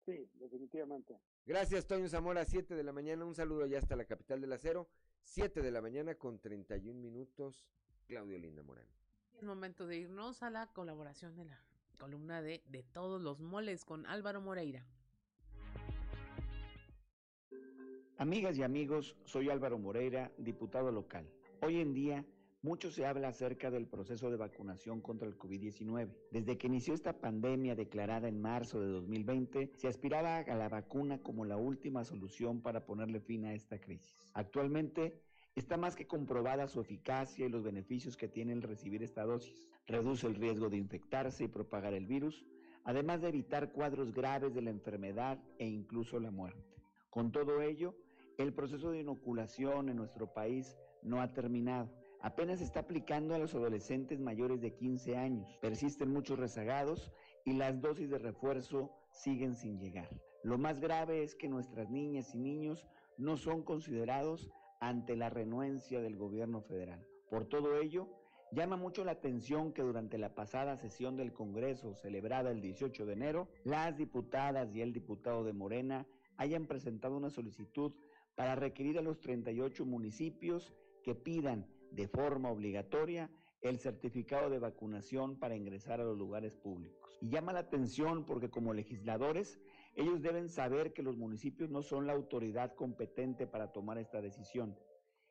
Sí, 0.05 0.28
definitivamente. 0.34 1.16
Gracias, 1.47 1.86
Toño 1.86 2.09
Zamora, 2.09 2.44
7 2.44 2.74
de 2.74 2.82
la 2.82 2.92
mañana, 2.92 3.24
un 3.24 3.34
saludo 3.34 3.66
ya 3.66 3.78
hasta 3.78 3.97
la 3.97 4.05
capital 4.05 4.40
del 4.40 4.52
acero, 4.52 4.88
7 5.22 5.62
de 5.62 5.70
la 5.70 5.80
mañana 5.80 6.14
con 6.16 6.38
31 6.40 6.98
minutos, 7.01 7.66
Claudio 8.06 8.38
Linda 8.38 8.62
Morán. 8.62 8.86
Es 9.34 9.42
momento 9.44 9.86
de 9.86 9.98
irnos 9.98 10.42
a 10.42 10.51
la 10.51 10.66
colaboración 10.72 11.36
de 11.36 11.44
la 11.44 11.60
columna 11.98 12.42
de 12.42 12.62
De 12.68 12.82
todos 12.82 13.20
los 13.20 13.40
moles 13.40 13.84
con 13.84 14.06
Álvaro 14.06 14.40
Moreira. 14.40 14.84
Amigas 18.18 18.59
y 18.59 18.62
amigos, 18.62 19.16
soy 19.24 19.48
Álvaro 19.51 19.78
Moreira, 19.78 20.30
diputado 20.36 20.90
local. 20.90 21.30
Hoy 21.62 21.80
en 21.80 21.94
día, 21.94 22.24
mucho 22.62 22.91
se 22.91 23.07
habla 23.07 23.28
acerca 23.28 23.70
del 23.70 23.87
proceso 23.87 24.31
de 24.31 24.37
vacunación 24.37 25.01
contra 25.01 25.27
el 25.27 25.39
COVID-19. 25.39 26.11
Desde 26.31 26.59
que 26.59 26.66
inició 26.66 26.93
esta 26.93 27.19
pandemia 27.19 27.74
declarada 27.74 28.28
en 28.28 28.41
marzo 28.41 28.81
de 28.81 28.89
2020, 28.89 29.73
se 29.77 29.89
aspiraba 29.89 30.39
a 30.39 30.55
la 30.55 30.69
vacuna 30.69 31.23
como 31.23 31.47
la 31.47 31.57
última 31.57 32.05
solución 32.05 32.61
para 32.61 32.85
ponerle 32.85 33.20
fin 33.20 33.47
a 33.47 33.55
esta 33.55 33.81
crisis. 33.81 34.15
Actualmente, 34.35 35.23
está 35.55 35.78
más 35.78 35.97
que 35.97 36.07
comprobada 36.07 36.69
su 36.69 36.81
eficacia 36.81 37.47
y 37.47 37.49
los 37.49 37.62
beneficios 37.62 38.16
que 38.16 38.28
tiene 38.28 38.53
el 38.53 38.62
recibir 38.62 39.03
esta 39.03 39.24
dosis. 39.24 39.70
Reduce 39.87 40.27
el 40.27 40.35
riesgo 40.35 40.69
de 40.69 40.77
infectarse 40.77 41.45
y 41.45 41.49
propagar 41.49 41.95
el 41.95 42.07
virus, 42.07 42.45
además 42.85 43.23
de 43.23 43.28
evitar 43.28 43.73
cuadros 43.73 44.12
graves 44.12 44.55
de 44.55 44.62
la 44.62 44.70
enfermedad 44.70 45.39
e 45.59 45.66
incluso 45.66 46.20
la 46.20 46.31
muerte. 46.31 46.77
Con 47.09 47.32
todo 47.32 47.62
ello, 47.62 47.95
el 48.37 48.53
proceso 48.53 48.91
de 48.91 49.01
inoculación 49.01 49.89
en 49.89 49.97
nuestro 49.97 50.32
país 50.32 50.77
no 51.03 51.20
ha 51.20 51.32
terminado. 51.32 51.99
Apenas 52.22 52.60
está 52.60 52.80
aplicando 52.80 53.34
a 53.34 53.38
los 53.38 53.55
adolescentes 53.55 54.20
mayores 54.20 54.60
de 54.60 54.74
15 54.74 55.16
años. 55.16 55.56
Persisten 55.62 56.12
muchos 56.12 56.38
rezagados 56.38 57.10
y 57.47 57.55
las 57.55 57.80
dosis 57.80 58.10
de 58.10 58.18
refuerzo 58.18 58.90
siguen 59.10 59.55
sin 59.56 59.78
llegar. 59.78 60.09
Lo 60.42 60.59
más 60.59 60.80
grave 60.80 61.22
es 61.22 61.34
que 61.34 61.48
nuestras 61.48 61.88
niñas 61.88 62.34
y 62.34 62.38
niños 62.38 62.86
no 63.16 63.38
son 63.38 63.62
considerados 63.62 64.51
ante 64.80 65.16
la 65.16 65.30
renuencia 65.30 66.02
del 66.02 66.16
gobierno 66.16 66.60
federal. 66.60 67.06
Por 67.30 67.47
todo 67.47 67.80
ello, 67.80 68.09
llama 68.52 68.76
mucho 68.76 69.02
la 69.02 69.12
atención 69.12 69.72
que 69.72 69.82
durante 69.82 70.18
la 70.18 70.34
pasada 70.34 70.76
sesión 70.76 71.16
del 71.16 71.32
Congreso 71.32 71.94
celebrada 71.94 72.51
el 72.51 72.60
18 72.60 73.06
de 73.06 73.12
enero, 73.14 73.48
las 73.64 73.97
diputadas 73.97 74.74
y 74.74 74.82
el 74.82 74.92
diputado 74.92 75.42
de 75.44 75.55
Morena 75.55 76.06
hayan 76.36 76.66
presentado 76.66 77.16
una 77.16 77.30
solicitud 77.30 77.92
para 78.34 78.56
requerir 78.56 78.98
a 78.98 79.02
los 79.02 79.20
38 79.20 79.84
municipios 79.86 80.74
que 81.02 81.14
pidan 81.14 81.66
de 81.91 82.09
forma 82.09 82.51
obligatoria 82.51 83.31
el 83.62 83.79
certificado 83.79 84.49
de 84.49 84.59
vacunación 84.59 85.39
para 85.39 85.57
ingresar 85.57 86.01
a 86.01 86.05
los 86.05 86.17
lugares 86.17 86.57
públicos. 86.57 87.19
Y 87.21 87.29
llama 87.29 87.53
la 87.53 87.61
atención 87.61 88.25
porque 88.25 88.49
como 88.49 88.73
legisladores, 88.73 89.61
ellos 89.95 90.23
deben 90.23 90.49
saber 90.49 90.93
que 90.93 91.03
los 91.03 91.17
municipios 91.17 91.69
no 91.71 91.83
son 91.83 92.07
la 92.07 92.15
autoridad 92.15 92.75
competente 92.75 93.47
para 93.47 93.73
tomar 93.73 93.99
esta 93.99 94.23
decisión. 94.23 94.79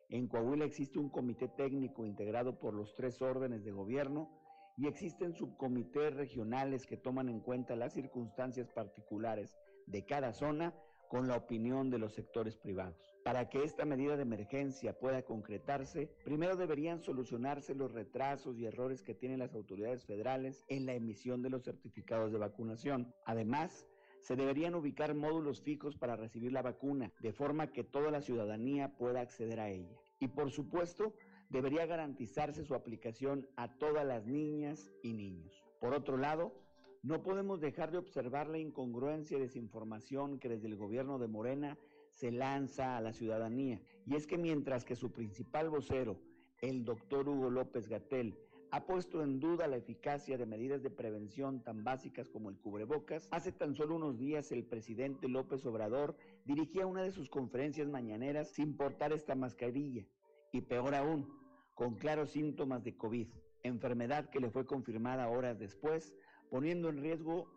En 0.10 0.28
Coahuila 0.28 0.66
existe 0.66 1.00
un 1.00 1.10
comité 1.10 1.48
técnico 1.48 2.06
integrado 2.06 2.60
por 2.60 2.74
los 2.74 2.96
tres 2.96 3.22
órdenes 3.22 3.64
de 3.64 3.72
gobierno 3.72 4.30
y 4.78 4.88
existen 4.88 5.34
subcomités 5.34 6.14
regionales 6.14 6.86
que 6.86 6.98
toman 6.98 7.30
en 7.30 7.42
cuenta 7.42 7.76
las 7.76 7.94
circunstancias 7.94 8.70
particulares 8.70 9.56
de 9.88 10.06
cada 10.06 10.34
zona 10.34 10.74
con 11.10 11.28
la 11.28 11.36
opinión 11.36 11.90
de 11.90 11.98
los 11.98 12.14
sectores 12.14 12.56
privados. 12.56 13.18
Para 13.26 13.50
que 13.50 13.64
esta 13.64 13.84
medida 13.84 14.16
de 14.16 14.22
emergencia 14.22 14.98
pueda 14.98 15.24
concretarse, 15.24 16.10
primero 16.24 16.56
deberían 16.56 17.02
solucionarse 17.02 17.76
los 17.76 17.92
retrasos 17.92 18.58
y 18.58 18.66
errores 18.66 19.02
que 19.02 19.16
tienen 19.16 19.40
las 19.40 19.54
autoridades 19.56 20.06
federales 20.06 20.64
en 20.70 20.86
la 20.86 20.94
emisión 20.94 21.42
de 21.42 21.50
los 21.50 21.64
certificados 21.64 22.32
de 22.32 22.38
vacunación. 22.38 23.14
Además, 23.26 23.88
se 24.22 24.36
deberían 24.36 24.76
ubicar 24.76 25.16
módulos 25.16 25.62
fijos 25.62 25.96
para 25.96 26.16
recibir 26.16 26.52
la 26.52 26.62
vacuna, 26.62 27.12
de 27.20 27.34
forma 27.34 27.72
que 27.72 27.84
toda 27.84 28.12
la 28.12 28.22
ciudadanía 28.22 28.96
pueda 28.98 29.22
acceder 29.22 29.60
a 29.60 29.70
ella. 29.70 29.98
Y 30.20 30.28
por 30.28 30.52
supuesto, 30.52 31.16
debería 31.50 31.88
garantizarse 31.88 32.64
su 32.64 32.76
aplicación 32.76 33.48
a 33.56 33.78
todas 33.78 34.06
las 34.06 34.28
niñas 34.28 34.92
y 35.02 35.14
niños. 35.14 35.64
Por 35.80 35.94
otro 35.94 36.18
lado, 36.18 36.54
no 37.02 37.24
podemos 37.24 37.62
dejar 37.62 37.92
de 37.92 37.98
observar 37.98 38.50
la 38.50 38.60
incongruencia 38.60 39.38
y 39.38 39.42
desinformación 39.42 40.40
que 40.40 40.50
desde 40.50 40.68
el 40.68 40.76
gobierno 40.76 41.18
de 41.18 41.28
Morena 41.28 41.78
se 42.12 42.32
lanza 42.32 42.98
a 42.98 43.02
la 43.02 43.14
ciudadanía. 43.14 43.82
Y 44.06 44.16
es 44.16 44.28
que 44.28 44.38
mientras 44.38 44.84
que 44.84 44.96
su 44.96 45.12
principal 45.12 45.70
vocero, 45.70 46.20
el 46.62 46.84
doctor 46.84 47.30
Hugo 47.30 47.50
López 47.50 47.88
Gatel, 47.88 48.38
ha 48.72 48.86
puesto 48.86 49.24
en 49.24 49.40
duda 49.40 49.68
la 49.68 49.78
eficacia 49.78 50.38
de 50.38 50.46
medidas 50.46 50.84
de 50.84 50.92
prevención 50.92 51.64
tan 51.64 51.84
básicas 51.84 52.30
como 52.30 52.50
el 52.50 52.58
cubrebocas, 52.58 53.28
hace 53.32 53.52
tan 53.52 53.74
solo 53.74 53.96
unos 53.96 54.20
días 54.20 54.52
el 54.52 54.64
presidente 54.66 55.28
López 55.28 55.66
Obrador 55.66 56.16
dirigía 56.46 56.86
una 56.86 57.02
de 57.02 57.12
sus 57.12 57.30
conferencias 57.30 57.88
mañaneras 57.88 58.50
sin 58.50 58.76
portar 58.78 59.12
esta 59.14 59.34
mascarilla. 59.34 60.06
Y 60.52 60.62
peor 60.62 60.94
aún, 60.94 61.34
con 61.74 61.96
claros 61.96 62.32
síntomas 62.32 62.84
de 62.84 62.96
COVID, 62.96 63.28
enfermedad 63.64 64.30
que 64.30 64.40
le 64.40 64.50
fue 64.52 64.66
confirmada 64.66 65.30
horas 65.30 65.58
después 65.58 66.14
poniendo 66.50 66.90
en 66.90 67.02
riesgo 67.02 67.48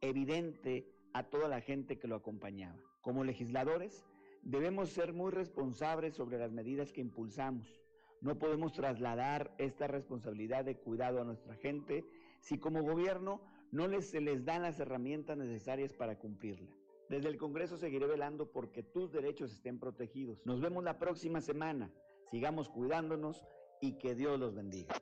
evidente 0.00 0.86
a 1.12 1.24
toda 1.24 1.48
la 1.48 1.60
gente 1.60 1.98
que 1.98 2.08
lo 2.08 2.16
acompañaba. 2.16 2.76
Como 3.00 3.24
legisladores, 3.24 4.04
Debemos 4.42 4.90
ser 4.90 5.12
muy 5.12 5.30
responsables 5.30 6.14
sobre 6.14 6.36
las 6.36 6.50
medidas 6.50 6.92
que 6.92 7.00
impulsamos. 7.00 7.80
No 8.20 8.38
podemos 8.38 8.72
trasladar 8.72 9.54
esta 9.58 9.86
responsabilidad 9.86 10.64
de 10.64 10.76
cuidado 10.76 11.20
a 11.20 11.24
nuestra 11.24 11.54
gente 11.54 12.04
si 12.40 12.58
como 12.58 12.82
gobierno 12.82 13.40
no 13.70 13.86
les, 13.86 14.10
se 14.10 14.20
les 14.20 14.44
dan 14.44 14.62
las 14.62 14.80
herramientas 14.80 15.38
necesarias 15.38 15.92
para 15.92 16.18
cumplirla. 16.18 16.70
Desde 17.08 17.28
el 17.28 17.36
Congreso 17.36 17.78
seguiré 17.78 18.06
velando 18.06 18.50
porque 18.50 18.82
tus 18.82 19.12
derechos 19.12 19.52
estén 19.52 19.78
protegidos. 19.78 20.44
Nos 20.44 20.60
vemos 20.60 20.82
la 20.82 20.98
próxima 20.98 21.40
semana. 21.40 21.92
Sigamos 22.30 22.68
cuidándonos 22.68 23.44
y 23.80 23.92
que 23.92 24.16
Dios 24.16 24.40
los 24.40 24.54
bendiga. 24.54 24.94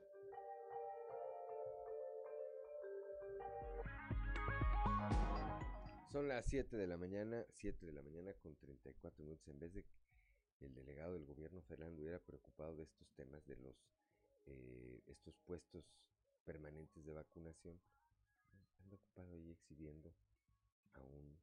Son 6.10 6.26
las 6.26 6.44
7 6.46 6.76
de 6.76 6.88
la 6.88 6.96
mañana, 6.96 7.46
7 7.50 7.86
de 7.86 7.92
la 7.92 8.02
mañana 8.02 8.32
con 8.42 8.56
34 8.56 9.22
minutos. 9.22 9.46
En 9.46 9.60
vez 9.60 9.72
de 9.72 9.84
que 10.58 10.66
el 10.66 10.74
delegado 10.74 11.14
del 11.14 11.24
gobierno 11.24 11.62
federal 11.62 11.96
hubiera 11.96 12.18
preocupado 12.18 12.74
de 12.74 12.82
estos 12.82 13.08
temas, 13.12 13.46
de 13.46 13.56
los 13.58 13.76
eh, 14.46 15.00
estos 15.06 15.38
puestos 15.46 15.84
permanentes 16.44 17.04
de 17.04 17.12
vacunación, 17.12 17.80
anda 18.82 18.96
ocupado 18.96 19.32
ahí 19.34 19.52
exhibiendo 19.52 20.12
a 20.94 21.04
un 21.04 21.38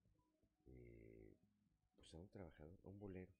eh, 0.65 1.37
pues 1.95 2.13
a 2.13 2.17
un 2.17 2.27
trabajador, 2.27 2.77
a 2.83 2.89
un 2.89 2.99
bolero. 2.99 3.31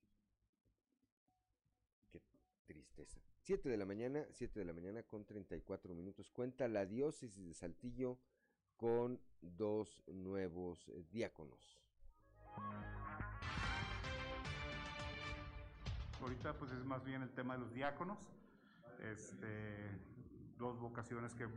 Qué 2.10 2.22
tristeza. 2.66 3.20
7 3.42 3.68
de 3.68 3.76
la 3.76 3.86
mañana, 3.86 4.26
7 4.32 4.60
de 4.60 4.66
la 4.66 4.72
mañana 4.72 5.04
con 5.04 5.26
34 5.26 5.94
minutos. 5.94 6.32
Cuenta 6.32 6.70
la 6.70 6.86
diócesis 6.86 7.46
de 7.46 7.54
Saltillo 7.54 8.18
con 8.78 9.20
dos 9.42 10.04
nuevos 10.08 10.88
eh, 10.90 11.04
diáconos. 11.12 11.78
Ahorita 16.22 16.54
pues 16.54 16.72
es 16.72 16.84
más 16.86 17.04
bien 17.04 17.22
el 17.22 17.32
tema 17.32 17.56
de 17.56 17.60
los 17.60 17.74
diáconos, 17.74 18.18
este, 19.00 19.92
dos 20.58 20.80
vocaciones 20.80 21.34
que 21.36 21.48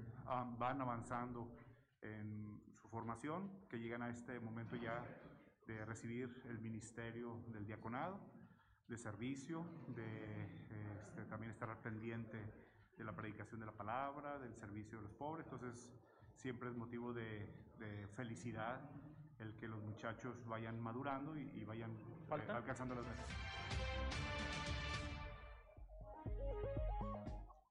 van 0.59 0.81
avanzando 0.81 1.49
en 2.03 2.61
su 2.75 2.89
formación, 2.89 3.51
que 3.69 3.79
llegan 3.79 4.03
a 4.03 4.11
este 4.11 4.39
momento 4.41 4.77
ya 4.77 5.03
de 5.67 5.85
recibir 5.85 6.43
el 6.49 6.59
ministerio 6.59 7.43
del 7.49 7.67
diaconado, 7.67 8.19
de 8.87 8.99
servicio, 8.99 9.65
de 9.89 10.45
este, 11.01 11.25
también 11.25 11.53
estar 11.53 11.81
pendiente 11.81 12.39
de 12.99 13.05
la 13.05 13.15
predicación 13.15 13.61
de 13.61 13.67
la 13.67 13.73
palabra, 13.73 14.39
del 14.39 14.55
servicio 14.55 14.99
de 14.99 15.05
los 15.05 15.15
pobres. 15.15 15.47
Entonces, 15.47 15.89
siempre 16.41 16.71
es 16.71 16.75
motivo 16.75 17.13
de, 17.13 17.47
de 17.79 18.07
felicidad 18.17 18.81
el 19.39 19.55
que 19.57 19.69
los 19.69 19.83
muchachos 19.83 20.43
vayan 20.47 20.81
madurando 20.81 21.37
y, 21.37 21.43
y 21.55 21.65
vayan 21.65 21.91
eh, 21.91 22.51
alcanzando 22.51 22.95
las 22.95 23.05
metas. 23.05 23.27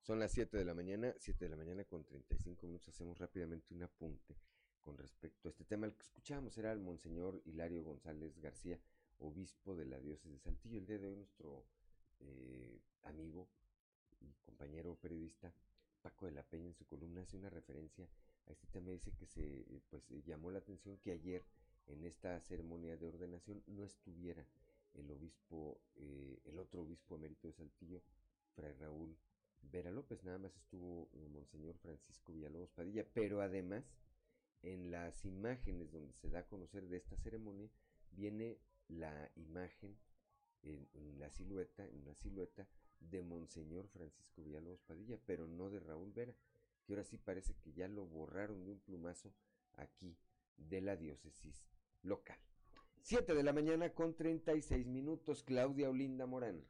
Son 0.01 0.19
las 0.19 0.31
7 0.31 0.57
de 0.57 0.65
la 0.65 0.73
mañana, 0.73 1.13
7 1.17 1.45
de 1.45 1.49
la 1.49 1.57
mañana 1.57 1.83
con 1.83 2.03
35 2.03 2.67
minutos. 2.67 2.89
Hacemos 2.89 3.17
rápidamente 3.17 3.73
un 3.73 3.83
apunte 3.83 4.35
con 4.81 4.97
respecto 4.97 5.47
a 5.47 5.51
este 5.51 5.65
tema. 5.65 5.87
El 5.87 5.93
que 5.93 6.03
escuchábamos 6.03 6.57
era 6.57 6.71
el 6.71 6.79
Monseñor 6.79 7.41
Hilario 7.45 7.83
González 7.83 8.39
García, 8.39 8.79
obispo 9.19 9.75
de 9.75 9.85
la 9.85 9.99
diócesis 9.99 10.31
de 10.31 10.39
Santillo. 10.39 10.77
El 10.77 10.85
día 10.85 10.97
de 10.99 11.07
hoy 11.07 11.15
nuestro 11.15 11.65
eh, 12.19 12.79
amigo 13.03 13.47
y 14.19 14.31
compañero 14.45 14.95
periodista 14.95 15.51
Paco 16.01 16.27
de 16.27 16.31
la 16.31 16.43
Peña 16.43 16.67
en 16.67 16.75
su 16.75 16.85
columna 16.85 17.21
hace 17.21 17.37
una 17.37 17.49
referencia 17.49 18.07
a 18.49 18.53
este 18.53 18.67
tema. 18.67 18.91
Dice 18.91 19.11
que 19.13 19.25
se 19.25 19.41
eh, 19.41 19.81
pues, 19.89 20.03
eh, 20.11 20.21
llamó 20.25 20.51
la 20.51 20.59
atención 20.59 20.97
que 20.97 21.11
ayer 21.11 21.43
en 21.87 22.03
esta 22.05 22.39
ceremonia 22.41 22.97
de 22.97 23.07
ordenación 23.07 23.63
no 23.67 23.83
estuviera 23.83 24.45
el 24.93 25.09
obispo, 25.11 25.79
eh, 25.95 26.39
el 26.45 26.59
otro 26.59 26.81
obispo 26.81 27.15
emérito 27.15 27.47
de 27.47 27.53
Saltillo, 27.53 28.01
Fray 28.55 28.73
Raúl 28.73 29.15
Vera 29.61 29.91
López, 29.91 30.23
nada 30.23 30.37
más 30.37 30.55
estuvo 30.55 31.09
Monseñor 31.31 31.77
Francisco 31.77 32.31
Villalobos 32.31 32.71
Padilla, 32.71 33.05
pero 33.13 33.41
además 33.41 33.83
en 34.63 34.89
las 34.89 35.25
imágenes 35.25 35.91
donde 35.91 36.13
se 36.13 36.29
da 36.29 36.39
a 36.39 36.47
conocer 36.47 36.87
de 36.87 36.97
esta 36.97 37.17
ceremonia 37.17 37.69
viene 38.11 38.57
la 38.87 39.29
imagen 39.35 39.97
en, 40.63 40.87
en 40.93 41.19
la 41.19 41.29
silueta, 41.29 41.85
en 41.85 42.01
una 42.01 42.15
silueta 42.15 42.67
de 42.99 43.21
Monseñor 43.21 43.87
Francisco 43.89 44.43
Villalobos 44.43 44.81
Padilla, 44.81 45.17
pero 45.25 45.47
no 45.47 45.69
de 45.69 45.79
Raúl 45.79 46.11
Vera, 46.11 46.33
que 46.89 46.95
ahora 46.95 47.03
sí 47.03 47.19
parece 47.19 47.53
que 47.53 47.71
ya 47.71 47.87
lo 47.87 48.07
borraron 48.07 48.65
de 48.65 48.71
un 48.71 48.79
plumazo 48.79 49.31
aquí 49.75 50.17
de 50.57 50.81
la 50.81 50.95
diócesis 50.95 51.69
local. 52.01 52.39
7 53.03 53.35
de 53.35 53.43
la 53.43 53.53
mañana 53.53 53.93
con 53.93 54.15
36 54.15 54.87
minutos, 54.87 55.43
Claudia 55.43 55.87
Olinda 55.87 56.25
Morán. 56.25 56.65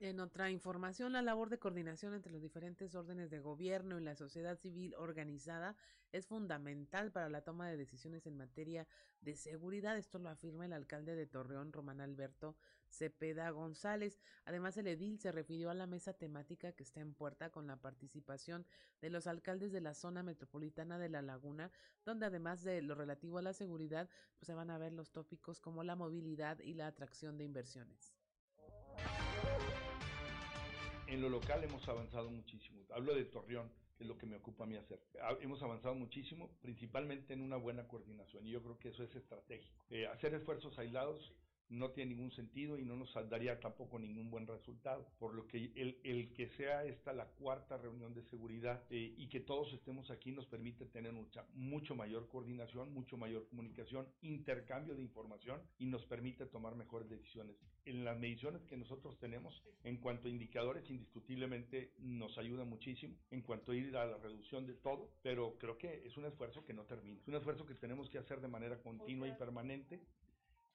En 0.00 0.20
otra 0.20 0.50
información, 0.50 1.14
la 1.14 1.22
labor 1.22 1.48
de 1.48 1.58
coordinación 1.58 2.12
entre 2.12 2.30
los 2.30 2.42
diferentes 2.42 2.94
órdenes 2.94 3.30
de 3.30 3.40
gobierno 3.40 3.98
y 3.98 4.04
la 4.04 4.16
sociedad 4.16 4.58
civil 4.58 4.94
organizada 4.98 5.76
es 6.12 6.26
fundamental 6.26 7.10
para 7.10 7.30
la 7.30 7.40
toma 7.40 7.66
de 7.66 7.78
decisiones 7.78 8.26
en 8.26 8.36
materia 8.36 8.86
de 9.22 9.34
seguridad. 9.34 9.96
Esto 9.96 10.18
lo 10.18 10.28
afirma 10.28 10.66
el 10.66 10.74
alcalde 10.74 11.14
de 11.14 11.26
Torreón, 11.26 11.72
Román 11.72 12.02
Alberto 12.02 12.54
Cepeda 12.94 13.50
González. 13.50 14.18
Además, 14.44 14.76
el 14.76 14.86
edil 14.86 15.18
se 15.18 15.32
refirió 15.32 15.70
a 15.70 15.74
la 15.74 15.86
mesa 15.86 16.12
temática 16.14 16.72
que 16.72 16.82
está 16.82 17.00
en 17.00 17.12
puerta 17.14 17.50
con 17.50 17.66
la 17.66 17.76
participación 17.76 18.66
de 19.00 19.10
los 19.10 19.26
alcaldes 19.26 19.72
de 19.72 19.80
la 19.80 19.94
zona 19.94 20.22
metropolitana 20.22 20.98
de 20.98 21.08
La 21.08 21.22
Laguna, 21.22 21.70
donde 22.04 22.26
además 22.26 22.62
de 22.62 22.80
lo 22.82 22.94
relativo 22.94 23.38
a 23.38 23.42
la 23.42 23.52
seguridad, 23.52 24.08
pues 24.38 24.46
se 24.46 24.54
van 24.54 24.70
a 24.70 24.78
ver 24.78 24.92
los 24.92 25.10
tópicos 25.12 25.60
como 25.60 25.82
la 25.84 25.96
movilidad 25.96 26.58
y 26.60 26.74
la 26.74 26.86
atracción 26.86 27.36
de 27.36 27.44
inversiones. 27.44 28.14
En 31.06 31.20
lo 31.20 31.28
local 31.28 31.62
hemos 31.62 31.86
avanzado 31.88 32.30
muchísimo. 32.30 32.80
Hablo 32.92 33.14
de 33.14 33.24
Torreón, 33.26 33.70
que 33.96 34.04
es 34.04 34.08
lo 34.08 34.16
que 34.18 34.26
me 34.26 34.36
ocupa 34.36 34.64
a 34.64 34.66
mí 34.66 34.76
hacer. 34.76 35.00
Ha- 35.22 35.36
Hemos 35.40 35.62
avanzado 35.62 35.94
muchísimo, 35.94 36.50
principalmente 36.60 37.34
en 37.34 37.40
una 37.40 37.56
buena 37.56 37.86
coordinación, 37.86 38.46
y 38.46 38.50
yo 38.50 38.62
creo 38.62 38.78
que 38.78 38.88
eso 38.88 39.04
es 39.04 39.14
estratégico. 39.14 39.84
Eh, 39.90 40.06
hacer 40.06 40.34
esfuerzos 40.34 40.76
aislados 40.78 41.32
no 41.68 41.90
tiene 41.90 42.14
ningún 42.14 42.30
sentido 42.32 42.78
y 42.78 42.84
no 42.84 42.96
nos 42.96 43.12
daría 43.28 43.58
tampoco 43.60 43.98
ningún 43.98 44.30
buen 44.30 44.46
resultado. 44.46 45.06
Por 45.18 45.34
lo 45.34 45.46
que 45.46 45.72
el, 45.74 45.98
el 46.04 46.32
que 46.32 46.48
sea 46.56 46.84
esta 46.84 47.12
la 47.12 47.26
cuarta 47.26 47.76
reunión 47.76 48.14
de 48.14 48.22
seguridad 48.24 48.84
eh, 48.90 49.14
y 49.16 49.28
que 49.28 49.40
todos 49.40 49.72
estemos 49.72 50.10
aquí 50.10 50.32
nos 50.32 50.46
permite 50.46 50.86
tener 50.86 51.12
mucha, 51.12 51.44
mucho 51.54 51.94
mayor 51.94 52.28
coordinación, 52.28 52.92
mucho 52.92 53.16
mayor 53.16 53.46
comunicación, 53.48 54.06
intercambio 54.22 54.94
de 54.94 55.02
información 55.02 55.60
y 55.78 55.86
nos 55.86 56.04
permite 56.06 56.46
tomar 56.46 56.74
mejores 56.74 57.08
decisiones. 57.08 57.56
En 57.84 58.04
las 58.04 58.18
mediciones 58.18 58.64
que 58.64 58.76
nosotros 58.76 59.18
tenemos, 59.18 59.62
en 59.84 59.98
cuanto 59.98 60.28
a 60.28 60.30
indicadores, 60.30 60.88
indiscutiblemente 60.88 61.92
nos 61.98 62.36
ayuda 62.38 62.64
muchísimo 62.64 63.16
en 63.30 63.42
cuanto 63.42 63.72
a 63.72 63.76
ir 63.76 63.94
a 63.96 64.06
la 64.06 64.16
reducción 64.18 64.66
de 64.66 64.74
todo, 64.74 65.10
pero 65.22 65.56
creo 65.58 65.76
que 65.76 66.06
es 66.06 66.16
un 66.16 66.24
esfuerzo 66.24 66.64
que 66.64 66.72
no 66.72 66.84
termina. 66.84 67.20
Es 67.20 67.28
un 67.28 67.34
esfuerzo 67.34 67.66
que 67.66 67.74
tenemos 67.74 68.08
que 68.08 68.18
hacer 68.18 68.40
de 68.40 68.48
manera 68.48 68.80
continua 68.82 69.28
y 69.28 69.32
permanente 69.32 70.00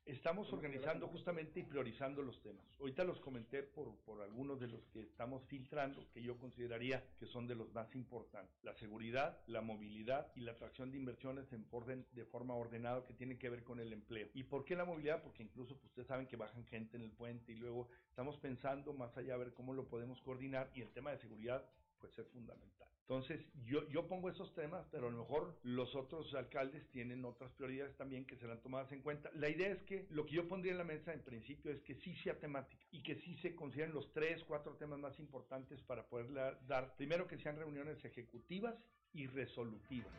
Estamos 0.06 0.52
organizando 0.52 1.08
justamente 1.08 1.60
y 1.60 1.64
priorizando 1.64 2.24
los 2.24 2.42
temas. 2.42 2.66
Ahorita 2.80 3.04
los 3.04 3.20
comenté 3.20 3.62
por, 3.64 3.96
por 4.06 4.22
algunos 4.22 4.60
de 4.60 4.68
los 4.68 4.84
que 4.88 5.02
estamos 5.02 5.44
filtrando, 5.46 6.04
que 6.14 6.22
yo 6.22 6.38
consideraría 6.38 7.04
que 7.20 7.28
son 7.28 7.48
de 7.48 7.56
los 7.56 7.72
más 7.74 7.94
importantes. 7.96 8.56
La 8.64 8.74
seguridad, 8.74 9.38
la 9.48 9.62
movilidad 9.62 10.32
y 10.36 10.42
la 10.42 10.54
atracción 10.54 10.92
de 10.92 10.98
inversiones 10.98 11.52
en 11.54 11.66
orden, 11.72 12.06
de 12.14 12.26
forma 12.26 12.56
ordenada 12.56 13.06
que 13.06 13.14
tiene 13.14 13.38
que 13.38 13.50
ver 13.50 13.64
con 13.64 13.80
el 13.80 13.94
empleo. 13.94 14.30
¿Y 14.34 14.44
por 14.44 14.66
qué 14.66 14.76
la 14.76 14.86
movilidad? 14.86 15.22
Porque 15.22 15.44
incluso 15.44 15.76
pues, 15.76 15.86
ustedes 15.86 16.08
saben 16.08 16.28
que 16.28 16.38
bajan 16.38 16.66
gente 16.66 16.98
en 16.98 17.04
el 17.04 17.12
puente 17.12 17.52
y 17.52 17.56
luego 17.56 17.88
estamos 18.10 18.38
pensando 18.38 18.94
más 18.94 19.16
allá 19.18 19.36
a 19.36 19.38
ver 19.38 19.54
cómo 19.54 19.74
lo 19.74 19.88
podemos 19.88 20.20
coordinar 20.22 20.72
y 20.74 20.82
el 20.82 20.92
tema 20.92 21.12
de 21.12 21.20
seguridad 21.20 21.64
pues 22.00 22.18
es 22.18 22.28
fundamental. 22.30 22.88
Entonces, 23.10 23.44
yo, 23.66 23.88
yo 23.90 24.08
pongo 24.08 24.30
esos 24.30 24.54
temas, 24.54 24.86
pero 24.92 25.08
a 25.08 25.12
lo 25.12 25.18
mejor 25.18 25.58
los 25.64 25.96
otros 25.96 26.32
alcaldes 26.36 26.88
tienen 26.92 27.26
otras 27.26 27.52
prioridades 27.54 27.98
también 27.98 28.24
que 28.24 28.38
serán 28.38 28.62
tomadas 28.62 28.92
en 28.92 29.02
cuenta. 29.02 29.32
La 29.34 29.50
idea 29.50 29.72
es 29.72 29.82
que 29.82 30.06
lo 30.12 30.28
que 30.28 30.36
yo 30.36 30.48
pondría 30.48 30.74
en 30.74 30.78
la 30.78 30.84
mesa 30.84 31.12
en 31.12 31.24
principio 31.24 31.72
es 31.72 31.82
que 31.82 31.96
sí 31.96 32.16
sea 32.18 32.40
temática 32.40 32.86
y 32.92 33.02
que 33.02 33.16
sí 33.16 33.36
se 33.42 33.56
consideren 33.56 33.96
los 33.96 34.14
tres, 34.14 34.44
cuatro 34.44 34.76
temas 34.76 35.00
más 35.00 35.20
importantes 35.20 35.82
para 35.82 36.08
poder 36.08 36.32
dar, 36.68 36.96
primero 36.98 37.26
que 37.26 37.40
sean 37.40 37.58
reuniones 37.58 38.06
ejecutivas 38.06 38.76
y 39.14 39.26
resolutivas. 39.26 40.14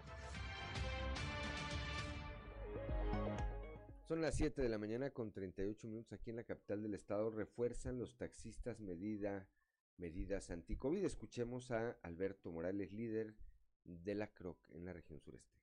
Son 4.09 4.21
las 4.21 4.35
7 4.35 4.61
de 4.61 4.69
la 4.69 4.79
mañana 4.79 5.11
con 5.11 5.31
38 5.31 5.87
minutos 5.87 6.13
aquí 6.13 6.31
en 6.31 6.37
la 6.37 6.43
capital 6.43 6.83
del 6.83 6.95
estado. 6.95 7.31
Refuerzan 7.31 8.01
los 8.01 8.17
taxistas 8.17 8.81
medida, 8.81 9.47
medidas 10.01 10.51
anti-COVID. 10.51 11.05
Escuchemos 11.05 11.71
a 11.71 11.91
Alberto 12.03 12.51
Morales, 12.51 12.93
líder 12.93 13.35
de 13.85 14.15
la 14.15 14.27
CROC 14.29 14.59
en 14.71 14.87
la 14.87 14.93
región 14.93 15.21
sureste. 15.21 15.61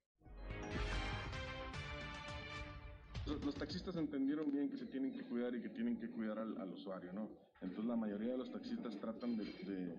Los, 3.26 3.56
taxistas 3.56 3.98
entendieron 3.98 4.50
bien 4.52 4.70
que 4.70 4.78
se 4.78 4.86
tienen 4.86 5.12
que 5.12 5.24
cuidar 5.24 5.54
y 5.54 5.62
que 5.62 5.70
tienen 5.70 5.98
que 5.98 6.10
cuidar 6.10 6.40
al, 6.40 6.72
usuario, 6.72 7.12
¿no? 7.12 7.30
Entonces 7.62 7.86
la 7.86 7.98
mayoría 7.98 8.32
de 8.32 8.38
los 8.38 8.50
taxistas 8.50 8.98
tratan 9.00 9.36
de, 9.36 9.96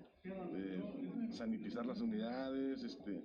sanitizar 1.33 1.85
las 1.85 2.01
unidades, 2.01 2.83
este, 2.83 3.21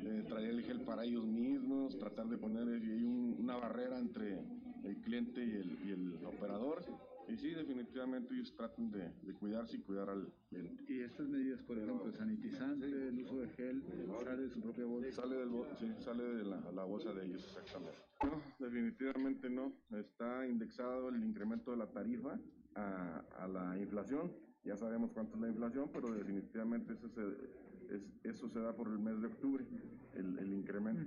de 0.00 0.22
traer 0.24 0.50
el 0.50 0.62
gel 0.62 0.82
para 0.82 1.04
ellos 1.04 1.26
mismos, 1.26 1.98
tratar 1.98 2.28
de 2.28 2.38
poner 2.38 2.68
un- 2.68 3.36
una 3.40 3.56
barrera 3.56 3.98
entre 3.98 4.38
el 4.84 5.00
cliente 5.00 5.42
y 5.42 5.90
el 5.90 6.24
operador 6.24 6.84
y 7.28 7.36
sí, 7.36 7.50
definitivamente 7.50 8.34
ellos 8.34 8.54
tratan 8.56 8.90
de, 8.90 9.12
de 9.22 9.34
cuidarse 9.34 9.76
y 9.76 9.80
cuidar 9.80 10.10
al 10.10 10.32
cliente. 10.48 10.84
¿Y 10.92 11.00
estas 11.00 11.28
medidas, 11.28 11.60
por 11.62 11.78
ejemplo, 11.78 12.12
sanitizante, 12.12 12.86
el 13.08 13.18
uso 13.20 13.38
de 13.40 13.48
gel, 13.50 13.82
sale 14.24 14.42
de 14.42 14.50
su 14.50 14.60
propia 14.60 14.84
bolsa? 14.84 15.22
Sale, 15.22 15.36
del, 15.36 15.50
sí, 15.78 15.94
sale 16.02 16.22
de 16.24 16.44
la, 16.44 16.72
la 16.72 16.84
bolsa 16.84 17.12
de 17.12 17.24
ellos, 17.26 17.42
exactamente. 17.44 17.98
No, 18.22 18.42
definitivamente 18.58 19.50
no. 19.50 19.72
Está 19.98 20.46
indexado 20.46 21.08
el 21.08 21.22
incremento 21.24 21.70
de 21.72 21.76
la 21.78 21.90
tarifa 21.90 22.38
a, 22.74 23.18
a 23.38 23.48
la 23.48 23.78
inflación. 23.78 24.32
Ya 24.64 24.76
sabemos 24.76 25.10
cuánto 25.12 25.34
es 25.36 25.40
la 25.42 25.48
inflación, 25.48 25.90
pero 25.92 26.12
definitivamente 26.12 26.92
eso 26.92 27.08
se, 27.08 27.22
es- 27.94 28.24
eso 28.24 28.48
se 28.48 28.60
da 28.60 28.74
por 28.76 28.88
el 28.88 28.98
mes 28.98 29.20
de 29.20 29.26
octubre, 29.26 29.64
el, 30.14 30.38
el 30.38 30.52
incremento. 30.54 31.02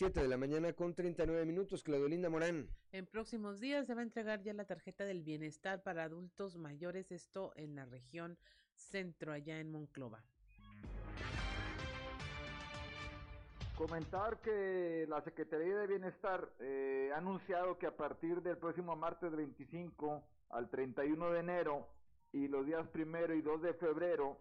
7 0.00 0.18
de 0.18 0.28
la 0.28 0.38
mañana 0.38 0.72
con 0.72 0.94
39 0.94 1.44
minutos, 1.44 1.82
Claudio 1.82 2.08
Linda 2.08 2.30
Morán. 2.30 2.70
En 2.90 3.04
próximos 3.04 3.60
días 3.60 3.86
se 3.86 3.92
va 3.92 4.00
a 4.00 4.04
entregar 4.04 4.40
ya 4.40 4.54
la 4.54 4.64
tarjeta 4.64 5.04
del 5.04 5.22
bienestar 5.22 5.82
para 5.82 6.04
adultos 6.04 6.56
mayores, 6.56 7.12
esto 7.12 7.52
en 7.54 7.74
la 7.76 7.84
región 7.84 8.38
centro, 8.74 9.30
allá 9.30 9.60
en 9.60 9.70
Monclova. 9.70 10.24
Comentar 13.76 14.40
que 14.40 15.04
la 15.06 15.20
Secretaría 15.20 15.76
de 15.76 15.86
Bienestar 15.86 16.50
eh, 16.60 17.10
ha 17.14 17.18
anunciado 17.18 17.76
que 17.76 17.86
a 17.86 17.94
partir 17.94 18.40
del 18.40 18.56
próximo 18.56 18.96
martes 18.96 19.36
25 19.36 20.24
al 20.48 20.70
31 20.70 21.30
de 21.30 21.40
enero 21.40 21.86
y 22.32 22.48
los 22.48 22.64
días 22.64 22.88
primero 22.88 23.34
y 23.34 23.42
2 23.42 23.60
de 23.60 23.74
febrero 23.74 24.38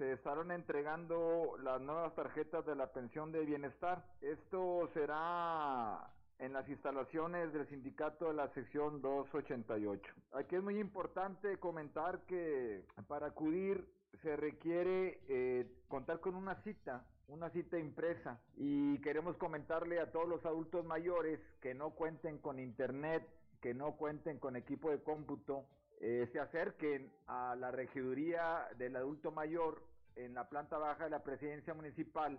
se 0.00 0.14
estarán 0.14 0.50
entregando 0.50 1.58
las 1.62 1.78
nuevas 1.78 2.14
tarjetas 2.14 2.64
de 2.64 2.74
la 2.74 2.90
pensión 2.90 3.32
de 3.32 3.44
bienestar. 3.44 4.02
Esto 4.22 4.88
será 4.94 6.10
en 6.38 6.54
las 6.54 6.66
instalaciones 6.70 7.52
del 7.52 7.68
sindicato 7.68 8.28
de 8.28 8.32
la 8.32 8.48
sección 8.54 9.02
288. 9.02 10.10
Aquí 10.32 10.56
es 10.56 10.62
muy 10.62 10.78
importante 10.78 11.58
comentar 11.58 12.20
que 12.20 12.82
para 13.08 13.26
acudir 13.26 13.86
se 14.22 14.36
requiere 14.36 15.20
eh, 15.28 15.70
contar 15.88 16.20
con 16.20 16.34
una 16.34 16.54
cita, 16.62 17.04
una 17.28 17.50
cita 17.50 17.78
impresa 17.78 18.40
y 18.56 18.98
queremos 19.02 19.36
comentarle 19.36 20.00
a 20.00 20.10
todos 20.10 20.26
los 20.26 20.46
adultos 20.46 20.82
mayores 20.86 21.40
que 21.60 21.74
no 21.74 21.90
cuenten 21.90 22.38
con 22.38 22.58
internet, 22.58 23.28
que 23.60 23.74
no 23.74 23.98
cuenten 23.98 24.38
con 24.38 24.56
equipo 24.56 24.90
de 24.90 25.02
cómputo, 25.02 25.66
eh, 26.00 26.26
se 26.32 26.40
acerquen 26.40 27.12
a 27.26 27.54
la 27.54 27.70
regiduría 27.70 28.66
del 28.78 28.96
adulto 28.96 29.30
mayor 29.30 29.89
en 30.16 30.34
la 30.34 30.48
planta 30.48 30.78
baja 30.78 31.04
de 31.04 31.10
la 31.10 31.22
presidencia 31.22 31.74
municipal, 31.74 32.38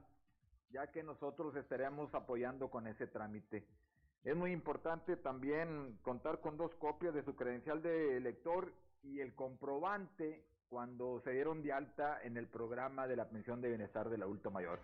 ya 0.69 0.91
que 0.91 1.03
nosotros 1.03 1.55
estaremos 1.55 2.13
apoyando 2.13 2.69
con 2.69 2.87
ese 2.87 3.07
trámite. 3.07 3.67
Es 4.23 4.35
muy 4.35 4.51
importante 4.51 5.17
también 5.17 5.97
contar 6.03 6.41
con 6.41 6.57
dos 6.57 6.75
copias 6.75 7.13
de 7.13 7.23
su 7.23 7.35
credencial 7.35 7.81
de 7.81 8.17
elector 8.17 8.73
y 9.01 9.19
el 9.19 9.33
comprobante 9.33 10.45
cuando 10.69 11.19
se 11.21 11.31
dieron 11.31 11.63
de 11.63 11.73
alta 11.73 12.21
en 12.21 12.37
el 12.37 12.47
programa 12.47 13.07
de 13.07 13.15
la 13.15 13.29
pensión 13.29 13.61
de 13.61 13.69
bienestar 13.69 14.09
del 14.09 14.21
adulto 14.21 14.51
mayor. 14.51 14.79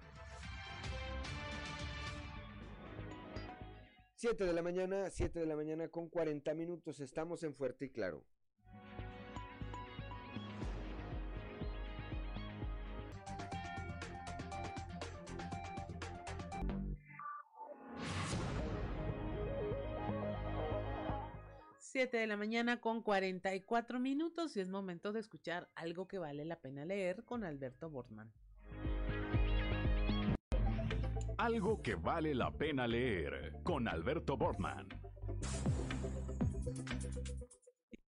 7 4.16 4.46
de 4.46 4.54
la 4.54 4.64
mañana, 4.64 5.12
7 5.12 5.40
de 5.40 5.46
la 5.46 5.56
mañana 5.56 5.90
con 5.90 6.10
40 6.10 6.52
minutos. 6.56 7.00
Estamos 7.00 7.44
en 7.44 7.54
Fuerte 7.54 7.86
y 7.86 7.90
Claro. 7.90 8.24
Siete 21.98 22.18
de 22.18 22.28
la 22.28 22.38
mañana 22.38 22.80
con 22.80 23.02
44 23.02 24.00
minutos 24.00 24.56
y 24.56 24.60
es 24.60 24.70
momento 24.70 25.14
de 25.14 25.20
escuchar 25.20 25.68
algo 25.74 26.08
que 26.08 26.20
vale 26.20 26.46
la 26.46 26.60
pena 26.60 26.86
leer 26.86 27.24
con 27.26 27.44
Alberto 27.44 27.90
Bortman. 27.90 28.32
Algo 31.40 31.82
que 31.82 31.96
vale 31.96 32.36
la 32.36 32.52
pena 32.52 32.86
leer 32.86 33.52
con 33.64 33.88
Alberto 33.88 34.38
Bortman. 34.38 34.88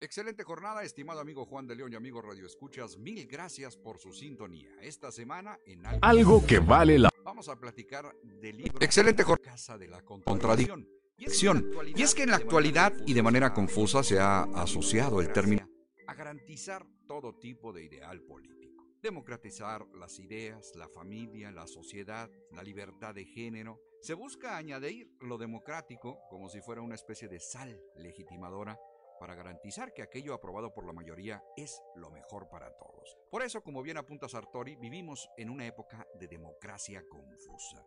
Excelente 0.02 0.44
jornada, 0.44 0.82
estimado 0.82 1.20
amigo 1.20 1.46
Juan 1.46 1.66
de 1.66 1.76
León 1.76 1.90
y 1.94 1.96
amigo 1.96 2.20
Radio 2.20 2.44
Escuchas. 2.44 2.98
Mil 2.98 3.26
gracias 3.26 3.78
por 3.78 3.98
su 3.98 4.12
sintonía. 4.12 4.68
Esta 4.82 5.10
semana 5.10 5.58
en 5.64 5.80
Algo 6.02 6.44
que 6.46 6.58
vale 6.58 6.98
la 6.98 7.08
Vamos 7.24 7.48
a 7.48 7.58
platicar 7.58 8.14
del 8.22 8.58
libro 8.58 8.78
Excelente 8.82 9.22
jornada. 9.22 9.50
Casa 9.50 9.78
de 9.78 9.88
la 9.88 10.02
Contradicción. 10.02 10.86
Y 11.18 12.02
es 12.02 12.14
que 12.14 12.22
en 12.22 12.30
la 12.30 12.36
actualidad 12.36 12.92
y 13.06 13.12
de 13.12 13.22
manera 13.22 13.52
confusa 13.52 14.02
se 14.02 14.18
ha 14.18 14.42
asociado 14.42 15.20
el 15.20 15.32
término 15.32 15.68
a 16.08 16.14
garantizar 16.14 16.86
todo 17.06 17.34
tipo 17.34 17.70
de 17.70 17.84
ideal 17.84 18.22
político. 18.22 18.82
Democratizar 19.02 19.86
las 19.94 20.18
ideas, 20.18 20.72
la 20.74 20.88
familia, 20.88 21.52
la 21.52 21.66
sociedad, 21.66 22.30
la 22.50 22.62
libertad 22.62 23.14
de 23.14 23.26
género. 23.26 23.78
Se 24.00 24.14
busca 24.14 24.56
añadir 24.56 25.12
lo 25.20 25.36
democrático 25.36 26.18
como 26.30 26.48
si 26.48 26.62
fuera 26.62 26.80
una 26.80 26.94
especie 26.94 27.28
de 27.28 27.40
sal 27.40 27.78
legitimadora 27.96 28.78
para 29.20 29.34
garantizar 29.34 29.92
que 29.92 30.00
aquello 30.00 30.32
aprobado 30.32 30.72
por 30.72 30.86
la 30.86 30.94
mayoría 30.94 31.42
es 31.58 31.78
lo 31.94 32.10
mejor 32.10 32.48
para 32.48 32.74
todos. 32.78 33.18
Por 33.30 33.42
eso, 33.42 33.62
como 33.62 33.82
bien 33.82 33.98
apunta 33.98 34.30
Sartori, 34.30 34.76
vivimos 34.76 35.28
en 35.36 35.50
una 35.50 35.66
época 35.66 36.06
de 36.18 36.26
democracia 36.26 37.04
confusa. 37.06 37.84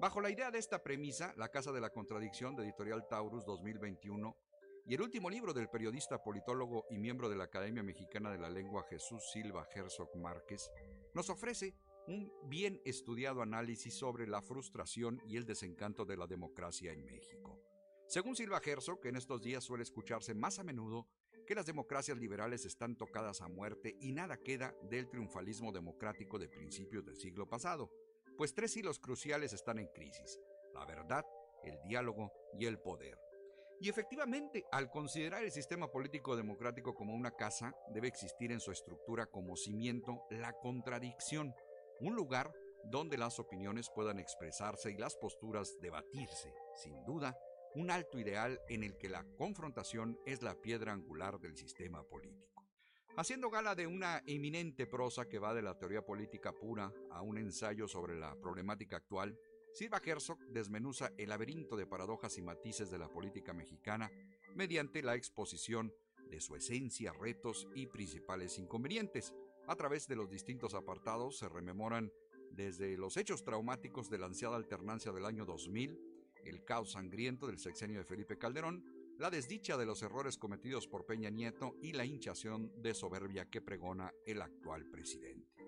Bajo 0.00 0.20
la 0.20 0.30
idea 0.30 0.50
de 0.50 0.58
esta 0.58 0.82
premisa, 0.82 1.32
La 1.36 1.48
Casa 1.48 1.70
de 1.70 1.80
la 1.80 1.90
Contradicción 1.90 2.56
de 2.56 2.64
Editorial 2.64 3.06
Taurus 3.08 3.44
2021 3.44 4.36
y 4.86 4.94
el 4.94 5.02
último 5.02 5.30
libro 5.30 5.52
del 5.52 5.68
periodista, 5.68 6.22
politólogo 6.22 6.86
y 6.90 6.98
miembro 6.98 7.28
de 7.28 7.36
la 7.36 7.44
Academia 7.44 7.84
Mexicana 7.84 8.30
de 8.32 8.38
la 8.38 8.50
Lengua 8.50 8.84
Jesús 8.88 9.22
Silva 9.32 9.68
Herzog 9.72 10.16
Márquez, 10.16 10.70
nos 11.14 11.30
ofrece 11.30 11.76
un 12.08 12.32
bien 12.48 12.80
estudiado 12.84 13.42
análisis 13.42 13.94
sobre 13.94 14.26
la 14.26 14.42
frustración 14.42 15.20
y 15.28 15.36
el 15.36 15.46
desencanto 15.46 16.04
de 16.04 16.16
la 16.16 16.26
democracia 16.26 16.92
en 16.92 17.04
México. 17.04 17.60
Según 18.08 18.34
Silva 18.34 18.60
Herzog, 18.64 19.00
que 19.00 19.08
en 19.10 19.16
estos 19.16 19.40
días 19.40 19.62
suele 19.62 19.84
escucharse 19.84 20.34
más 20.34 20.58
a 20.58 20.64
menudo 20.64 21.06
que 21.46 21.54
las 21.54 21.66
democracias 21.66 22.18
liberales 22.18 22.66
están 22.66 22.96
tocadas 22.96 23.40
a 23.40 23.48
muerte 23.48 23.96
y 24.00 24.12
nada 24.12 24.36
queda 24.36 24.74
del 24.82 25.08
triunfalismo 25.08 25.72
democrático 25.72 26.38
de 26.38 26.48
principios 26.48 27.04
del 27.04 27.16
siglo 27.16 27.48
pasado, 27.48 27.90
pues 28.42 28.54
tres 28.54 28.76
hilos 28.76 28.98
cruciales 28.98 29.52
están 29.52 29.78
en 29.78 29.86
crisis, 29.86 30.40
la 30.74 30.84
verdad, 30.84 31.24
el 31.62 31.80
diálogo 31.84 32.32
y 32.58 32.66
el 32.66 32.80
poder. 32.80 33.16
Y 33.80 33.88
efectivamente, 33.88 34.64
al 34.72 34.90
considerar 34.90 35.44
el 35.44 35.52
sistema 35.52 35.92
político 35.92 36.34
democrático 36.34 36.92
como 36.92 37.14
una 37.14 37.30
casa, 37.36 37.72
debe 37.94 38.08
existir 38.08 38.50
en 38.50 38.58
su 38.58 38.72
estructura 38.72 39.26
como 39.26 39.54
cimiento 39.54 40.24
la 40.30 40.54
contradicción, 40.54 41.54
un 42.00 42.16
lugar 42.16 42.52
donde 42.90 43.16
las 43.16 43.38
opiniones 43.38 43.88
puedan 43.94 44.18
expresarse 44.18 44.90
y 44.90 44.96
las 44.96 45.14
posturas 45.14 45.78
debatirse, 45.80 46.52
sin 46.82 47.00
duda, 47.04 47.38
un 47.76 47.92
alto 47.92 48.18
ideal 48.18 48.60
en 48.68 48.82
el 48.82 48.98
que 48.98 49.08
la 49.08 49.24
confrontación 49.38 50.18
es 50.26 50.42
la 50.42 50.56
piedra 50.56 50.90
angular 50.90 51.38
del 51.38 51.56
sistema 51.56 52.02
político. 52.02 52.51
Haciendo 53.14 53.50
gala 53.50 53.74
de 53.74 53.86
una 53.86 54.22
eminente 54.26 54.86
prosa 54.86 55.28
que 55.28 55.38
va 55.38 55.52
de 55.52 55.60
la 55.60 55.76
teoría 55.78 56.02
política 56.02 56.52
pura 56.52 56.90
a 57.10 57.20
un 57.20 57.36
ensayo 57.36 57.86
sobre 57.86 58.18
la 58.18 58.34
problemática 58.40 58.96
actual, 58.96 59.38
Silva 59.74 60.00
Herzog 60.02 60.38
desmenuza 60.48 61.12
el 61.18 61.28
laberinto 61.28 61.76
de 61.76 61.86
paradojas 61.86 62.38
y 62.38 62.42
matices 62.42 62.90
de 62.90 62.98
la 62.98 63.08
política 63.08 63.52
mexicana 63.52 64.10
mediante 64.54 65.02
la 65.02 65.14
exposición 65.14 65.92
de 66.30 66.40
su 66.40 66.56
esencia, 66.56 67.12
retos 67.12 67.68
y 67.74 67.86
principales 67.86 68.58
inconvenientes. 68.58 69.34
A 69.66 69.76
través 69.76 70.08
de 70.08 70.16
los 70.16 70.30
distintos 70.30 70.72
apartados 70.72 71.36
se 71.36 71.50
rememoran 71.50 72.10
desde 72.50 72.96
los 72.96 73.18
hechos 73.18 73.44
traumáticos 73.44 74.08
de 74.08 74.18
la 74.18 74.26
ansiada 74.26 74.56
alternancia 74.56 75.12
del 75.12 75.26
año 75.26 75.44
2000, 75.44 75.98
el 76.46 76.64
caos 76.64 76.92
sangriento 76.92 77.46
del 77.46 77.58
sexenio 77.58 77.98
de 77.98 78.06
Felipe 78.06 78.38
Calderón, 78.38 79.01
la 79.22 79.30
desdicha 79.30 79.76
de 79.76 79.86
los 79.86 80.02
errores 80.02 80.36
cometidos 80.36 80.88
por 80.88 81.06
Peña 81.06 81.30
Nieto 81.30 81.76
y 81.80 81.92
la 81.92 82.04
hinchación 82.04 82.72
de 82.82 82.92
soberbia 82.92 83.48
que 83.48 83.62
pregona 83.62 84.12
el 84.26 84.42
actual 84.42 84.90
presidente. 84.90 85.64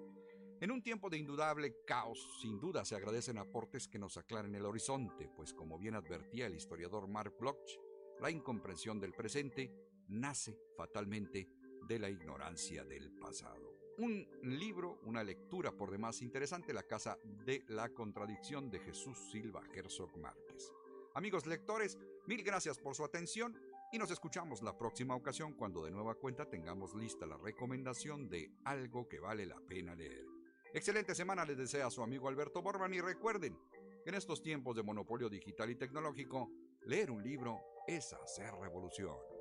En 0.61 0.73
un 0.73 0.83
tiempo 0.83 1.09
de 1.09 1.19
indudable 1.19 1.77
caos, 1.87 2.41
sin 2.43 2.59
duda 2.59 2.85
se 2.85 2.97
agradecen 2.97 3.39
aportes 3.39 3.87
que 3.87 4.01
nos 4.01 4.17
aclaren 4.17 4.57
el 4.57 4.67
horizonte, 4.67 5.31
pues 5.37 5.55
como 5.55 5.79
bien 5.79 5.95
advertía 5.95 6.49
el 6.49 6.57
historiador 6.57 7.07
Mark 7.07 7.37
Bloch, 7.39 7.79
la 8.21 8.29
incomprensión 8.29 8.99
del 8.99 9.13
presente 9.13 9.73
nace 10.09 10.59
fatalmente 10.77 11.49
de 11.87 12.01
la 12.01 12.11
ignorancia 12.11 12.85
del 12.85 13.13
pasado. 13.13 13.73
Un 13.99 14.27
libro, 14.43 14.99
una 15.05 15.23
lectura 15.23 15.71
por 15.71 15.93
demás 15.93 16.23
interesante, 16.23 16.75
La 16.75 16.83
Casa 16.83 17.21
de 17.23 17.63
la 17.69 17.89
Contradicción 17.91 18.69
de 18.69 18.81
Jesús 18.81 19.17
Silva 19.31 19.63
Herzog 19.73 20.19
Márquez. 20.19 20.73
Amigos 21.15 21.47
lectores, 21.47 21.97
mil 22.27 22.43
gracias 22.43 22.79
por 22.79 22.95
su 22.95 23.05
atención 23.05 23.59
y 23.93 23.99
nos 23.99 24.11
escuchamos 24.11 24.63
la 24.63 24.77
próxima 24.77 25.15
ocasión 25.15 25.55
cuando 25.55 25.85
de 25.85 25.91
nueva 25.91 26.15
cuenta 26.15 26.49
tengamos 26.49 26.95
lista 26.95 27.27
la 27.27 27.37
recomendación 27.37 28.29
de 28.29 28.51
algo 28.65 29.09
que 29.09 29.21
vale 29.21 29.47
la 29.47 29.61
pena 29.61 29.95
leer. 29.95 30.27
Excelente 30.73 31.15
semana 31.15 31.45
les 31.45 31.57
desea 31.57 31.91
su 31.91 32.03
amigo 32.03 32.29
Alberto 32.29 32.63
Borban 32.63 32.93
y 32.95 33.01
recuerden 33.01 33.59
en 34.07 34.15
estos 34.15 34.43
tiempos 34.43 34.77
de 34.77 34.83
monopolio 34.83 35.29
digital 35.29 35.71
y 35.71 35.77
tecnológico 35.77 36.51
Leer 36.87 37.11
un 37.11 37.23
libro 37.23 37.63
es 37.87 38.13
hacer 38.13 38.53
revolución. 38.61 39.34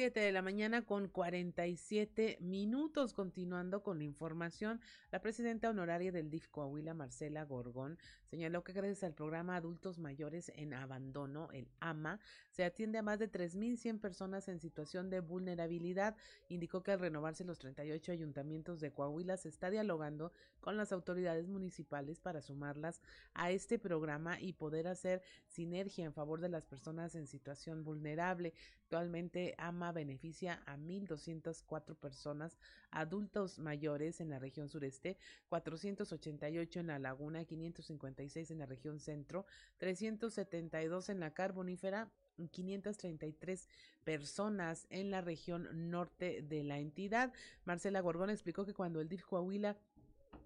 7 0.00 0.18
de 0.18 0.32
la 0.32 0.40
mañana 0.40 0.80
con 0.86 1.08
47 1.08 2.38
minutos. 2.40 3.12
Continuando 3.12 3.82
con 3.82 3.98
la 3.98 4.04
información, 4.04 4.80
la 5.10 5.20
presidenta 5.20 5.68
honoraria 5.68 6.10
del 6.10 6.30
DIF 6.30 6.48
Coahuila, 6.48 6.94
Marcela 6.94 7.44
Gorgón, 7.44 7.98
señaló 8.24 8.64
que 8.64 8.72
gracias 8.72 9.04
al 9.04 9.12
programa 9.12 9.56
Adultos 9.56 9.98
Mayores 9.98 10.50
en 10.54 10.72
Abandono, 10.72 11.50
el 11.52 11.68
AMA, 11.80 12.18
se 12.48 12.64
atiende 12.64 12.96
a 12.96 13.02
más 13.02 13.18
de 13.18 13.30
3.100 13.30 14.00
personas 14.00 14.48
en 14.48 14.58
situación 14.58 15.10
de 15.10 15.20
vulnerabilidad. 15.20 16.16
Indicó 16.48 16.82
que 16.82 16.92
al 16.92 17.00
renovarse 17.00 17.44
los 17.44 17.58
38 17.58 18.12
ayuntamientos 18.12 18.80
de 18.80 18.92
Coahuila 18.92 19.36
se 19.36 19.50
está 19.50 19.68
dialogando 19.68 20.32
con 20.60 20.78
las 20.78 20.92
autoridades 20.92 21.46
municipales 21.46 22.20
para 22.20 22.40
sumarlas 22.40 23.02
a 23.34 23.50
este 23.50 23.78
programa 23.78 24.40
y 24.40 24.54
poder 24.54 24.88
hacer 24.88 25.20
sinergia 25.46 26.06
en 26.06 26.14
favor 26.14 26.40
de 26.40 26.48
las 26.48 26.64
personas 26.64 27.14
en 27.16 27.26
situación 27.26 27.84
vulnerable. 27.84 28.54
Actualmente 28.90 29.54
AMA 29.56 29.92
beneficia 29.92 30.64
a 30.66 30.76
1.204 30.76 31.94
personas 31.94 32.58
adultos 32.90 33.60
mayores 33.60 34.20
en 34.20 34.30
la 34.30 34.40
región 34.40 34.68
sureste, 34.68 35.16
488 35.48 36.80
en 36.80 36.88
la 36.88 36.98
laguna, 36.98 37.44
556 37.44 38.50
en 38.50 38.58
la 38.58 38.66
región 38.66 38.98
centro, 38.98 39.46
372 39.78 41.08
en 41.08 41.20
la 41.20 41.32
carbonífera 41.32 42.10
533 42.48 43.68
personas 44.02 44.86
en 44.90 45.10
la 45.10 45.20
región 45.20 45.90
norte 45.90 46.42
de 46.42 46.64
la 46.64 46.78
entidad. 46.78 47.32
Marcela 47.64 48.00
Gorgón 48.00 48.30
explicó 48.30 48.64
que 48.64 48.74
cuando 48.74 49.00
el 49.00 49.08
DIF 49.08 49.24
Coahuila 49.24 49.76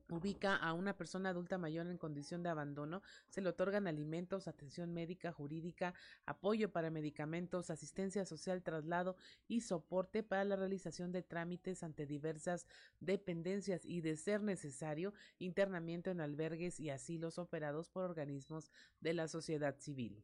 ubica 0.08 0.56
a 0.56 0.72
una 0.72 0.96
persona 0.96 1.30
adulta 1.30 1.58
mayor 1.58 1.86
en 1.86 1.98
condición 1.98 2.42
de 2.42 2.50
abandono, 2.50 3.02
se 3.28 3.40
le 3.40 3.48
otorgan 3.48 3.86
alimentos, 3.86 4.48
atención 4.48 4.92
médica, 4.92 5.32
jurídica, 5.32 5.94
apoyo 6.26 6.70
para 6.72 6.90
medicamentos, 6.90 7.70
asistencia 7.70 8.24
social, 8.24 8.62
traslado 8.62 9.16
y 9.48 9.62
soporte 9.62 10.22
para 10.22 10.44
la 10.44 10.56
realización 10.56 11.12
de 11.12 11.22
trámites 11.22 11.82
ante 11.82 12.06
diversas 12.06 12.66
dependencias 13.00 13.84
y, 13.84 14.00
de 14.00 14.16
ser 14.16 14.42
necesario, 14.42 15.14
internamiento 15.38 16.10
en 16.10 16.20
albergues 16.20 16.80
y 16.80 16.90
asilos 16.90 17.38
operados 17.38 17.88
por 17.88 18.04
organismos 18.04 18.70
de 19.00 19.14
la 19.14 19.28
sociedad 19.28 19.76
civil. 19.78 20.22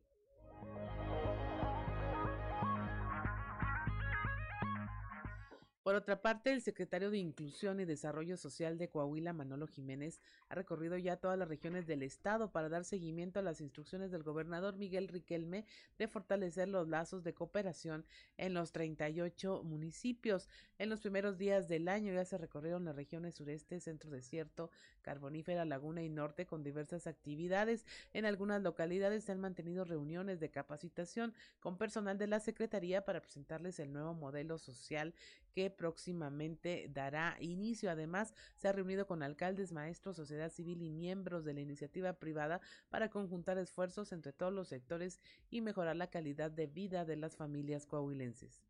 Por 5.83 5.95
otra 5.95 6.21
parte, 6.21 6.53
el 6.53 6.61
secretario 6.61 7.11
de 7.11 7.17
Inclusión 7.17 7.81
y 7.81 7.87
Desarrollo 7.87 8.37
Social 8.37 8.77
de 8.77 8.91
Coahuila, 8.91 9.33
Manolo 9.33 9.67
Jiménez, 9.67 10.21
ha 10.51 10.55
recorrido 10.55 10.99
ya 10.99 11.17
todas 11.17 11.39
las 11.39 11.49
regiones 11.49 11.87
del 11.87 12.03
estado 12.03 12.53
para 12.53 12.69
dar 12.69 12.85
seguimiento 12.85 13.39
a 13.39 13.43
las 13.43 13.63
instrucciones 13.63 14.11
del 14.11 14.23
gobernador 14.23 14.77
Miguel 14.77 15.09
Riquelme 15.09 15.65
de 15.97 16.07
fortalecer 16.07 16.69
los 16.69 16.87
lazos 16.87 17.25
de 17.25 17.33
cooperación 17.33 18.05
en 18.37 18.53
los 18.53 18.73
38 18.73 19.63
municipios. 19.65 20.51
En 20.79 20.91
los 20.91 21.01
primeros 21.01 21.39
días 21.39 21.67
del 21.67 21.89
año 21.89 22.13
ya 22.13 22.27
se 22.27 22.37
recorrieron 22.37 22.85
las 22.85 22.95
regiones 22.95 23.37
sureste, 23.37 23.81
centro 23.81 24.11
desierto, 24.11 24.71
carbonífera, 25.01 25.65
laguna 25.65 26.03
y 26.03 26.11
norte 26.11 26.45
con 26.45 26.63
diversas 26.63 27.07
actividades. 27.07 27.87
En 28.13 28.27
algunas 28.27 28.61
localidades 28.61 29.25
se 29.25 29.33
han 29.33 29.41
mantenido 29.41 29.87
reuniones 29.87 30.41
de 30.41 30.51
capacitación 30.51 31.33
con 31.59 31.79
personal 31.79 32.19
de 32.19 32.27
la 32.27 32.41
Secretaría 32.41 33.07
para 33.07 33.23
presentarles 33.23 33.79
el 33.79 33.95
nuevo 33.95 34.13
modelo 34.13 34.59
social 34.59 35.15
que 35.53 35.71
próximamente 35.71 36.89
dará 36.93 37.37
inicio. 37.41 37.91
Además, 37.91 38.35
se 38.57 38.69
ha 38.69 38.73
reunido 38.73 39.07
con 39.07 39.23
alcaldes, 39.23 39.73
maestros, 39.73 40.17
sociedad 40.17 40.51
civil 40.51 40.83
y 40.83 40.91
miembros 40.91 41.45
de 41.45 41.55
la 41.55 41.61
iniciativa 41.61 42.15
privada 42.15 42.61
para 42.89 43.11
conjuntar 43.11 43.59
esfuerzos 43.59 44.13
entre 44.13 44.33
todos 44.33 44.53
los 44.53 44.69
sectores 44.69 45.21
y 45.51 45.61
mejorar 45.61 45.97
la 45.97 46.11
calidad 46.11 46.51
de 46.51 46.67
vida 46.67 47.05
de 47.05 47.17
las 47.17 47.37
familias 47.37 47.87
coahuilenses. 47.87 48.70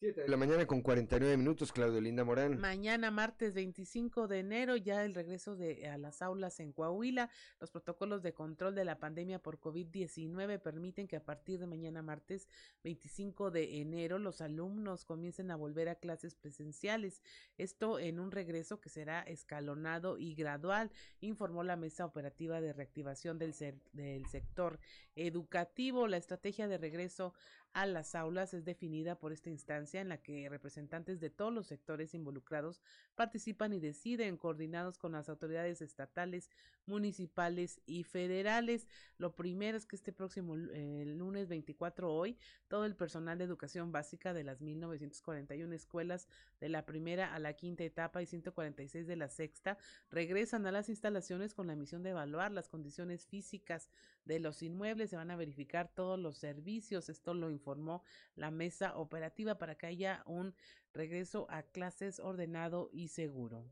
7 0.00 0.22
de 0.22 0.28
la 0.28 0.38
mañana 0.38 0.66
con 0.66 0.80
49 0.80 1.36
minutos, 1.36 1.72
Claudio 1.72 2.00
Linda 2.00 2.24
Morán. 2.24 2.58
Mañana, 2.58 3.10
martes 3.10 3.52
25 3.52 4.28
de 4.28 4.38
enero, 4.38 4.76
ya 4.78 5.04
el 5.04 5.14
regreso 5.14 5.56
de, 5.56 5.88
a 5.88 5.98
las 5.98 6.22
aulas 6.22 6.58
en 6.58 6.72
Coahuila. 6.72 7.28
Los 7.60 7.70
protocolos 7.70 8.22
de 8.22 8.32
control 8.32 8.74
de 8.74 8.86
la 8.86 8.98
pandemia 8.98 9.40
por 9.40 9.60
COVID-19 9.60 10.58
permiten 10.58 11.06
que 11.06 11.16
a 11.16 11.24
partir 11.26 11.60
de 11.60 11.66
mañana, 11.66 12.00
martes 12.00 12.48
25 12.82 13.50
de 13.50 13.82
enero, 13.82 14.18
los 14.18 14.40
alumnos 14.40 15.04
comiencen 15.04 15.50
a 15.50 15.56
volver 15.56 15.90
a 15.90 15.96
clases 15.96 16.34
presenciales. 16.34 17.20
Esto 17.58 17.98
en 17.98 18.20
un 18.20 18.30
regreso 18.30 18.80
que 18.80 18.88
será 18.88 19.20
escalonado 19.20 20.16
y 20.16 20.34
gradual, 20.34 20.90
informó 21.20 21.62
la 21.62 21.76
Mesa 21.76 22.06
Operativa 22.06 22.62
de 22.62 22.72
Reactivación 22.72 23.38
del, 23.38 23.54
del 23.92 24.26
Sector 24.28 24.80
Educativo. 25.26 26.06
La 26.06 26.16
estrategia 26.16 26.66
de 26.66 26.78
regreso 26.78 27.34
a 27.72 27.86
las 27.86 28.14
aulas 28.14 28.52
es 28.52 28.64
definida 28.64 29.16
por 29.18 29.32
esta 29.32 29.50
instancia 29.50 30.00
en 30.00 30.08
la 30.08 30.18
que 30.18 30.48
representantes 30.48 31.20
de 31.20 31.30
todos 31.30 31.52
los 31.52 31.66
sectores 31.66 32.14
involucrados 32.14 32.82
participan 33.14 33.72
y 33.72 33.80
deciden 33.80 34.36
coordinados 34.36 34.98
con 34.98 35.12
las 35.12 35.28
autoridades 35.28 35.80
estatales, 35.80 36.50
municipales 36.86 37.80
y 37.86 38.02
federales. 38.02 38.88
Lo 39.18 39.36
primero 39.36 39.76
es 39.76 39.86
que 39.86 39.94
este 39.94 40.12
próximo 40.12 40.56
eh, 40.56 41.04
lunes 41.06 41.48
24 41.48 42.12
hoy, 42.12 42.36
todo 42.66 42.84
el 42.86 42.96
personal 42.96 43.38
de 43.38 43.44
educación 43.44 43.92
básica 43.92 44.32
de 44.34 44.42
las 44.42 44.60
1941 44.60 45.72
escuelas 45.74 46.28
de 46.60 46.70
la 46.70 46.86
primera 46.86 47.34
a 47.34 47.38
la 47.38 47.52
quinta 47.52 47.84
etapa 47.84 48.20
y 48.20 48.26
146 48.26 49.06
de 49.06 49.16
la 49.16 49.28
sexta 49.28 49.78
regresan 50.10 50.66
a 50.66 50.72
las 50.72 50.88
instalaciones 50.88 51.54
con 51.54 51.68
la 51.68 51.76
misión 51.76 52.02
de 52.02 52.10
evaluar 52.10 52.50
las 52.50 52.68
condiciones 52.68 53.26
físicas 53.26 53.90
de 54.30 54.38
los 54.38 54.62
inmuebles, 54.62 55.10
se 55.10 55.16
van 55.16 55.32
a 55.32 55.36
verificar 55.36 55.92
todos 55.92 56.16
los 56.16 56.38
servicios, 56.38 57.08
esto 57.08 57.34
lo 57.34 57.50
informó 57.50 58.04
la 58.36 58.52
mesa 58.52 58.96
operativa 58.96 59.58
para 59.58 59.74
que 59.74 59.86
haya 59.86 60.22
un 60.24 60.54
regreso 60.94 61.48
a 61.50 61.64
clases 61.64 62.20
ordenado 62.20 62.90
y 62.92 63.08
seguro. 63.08 63.66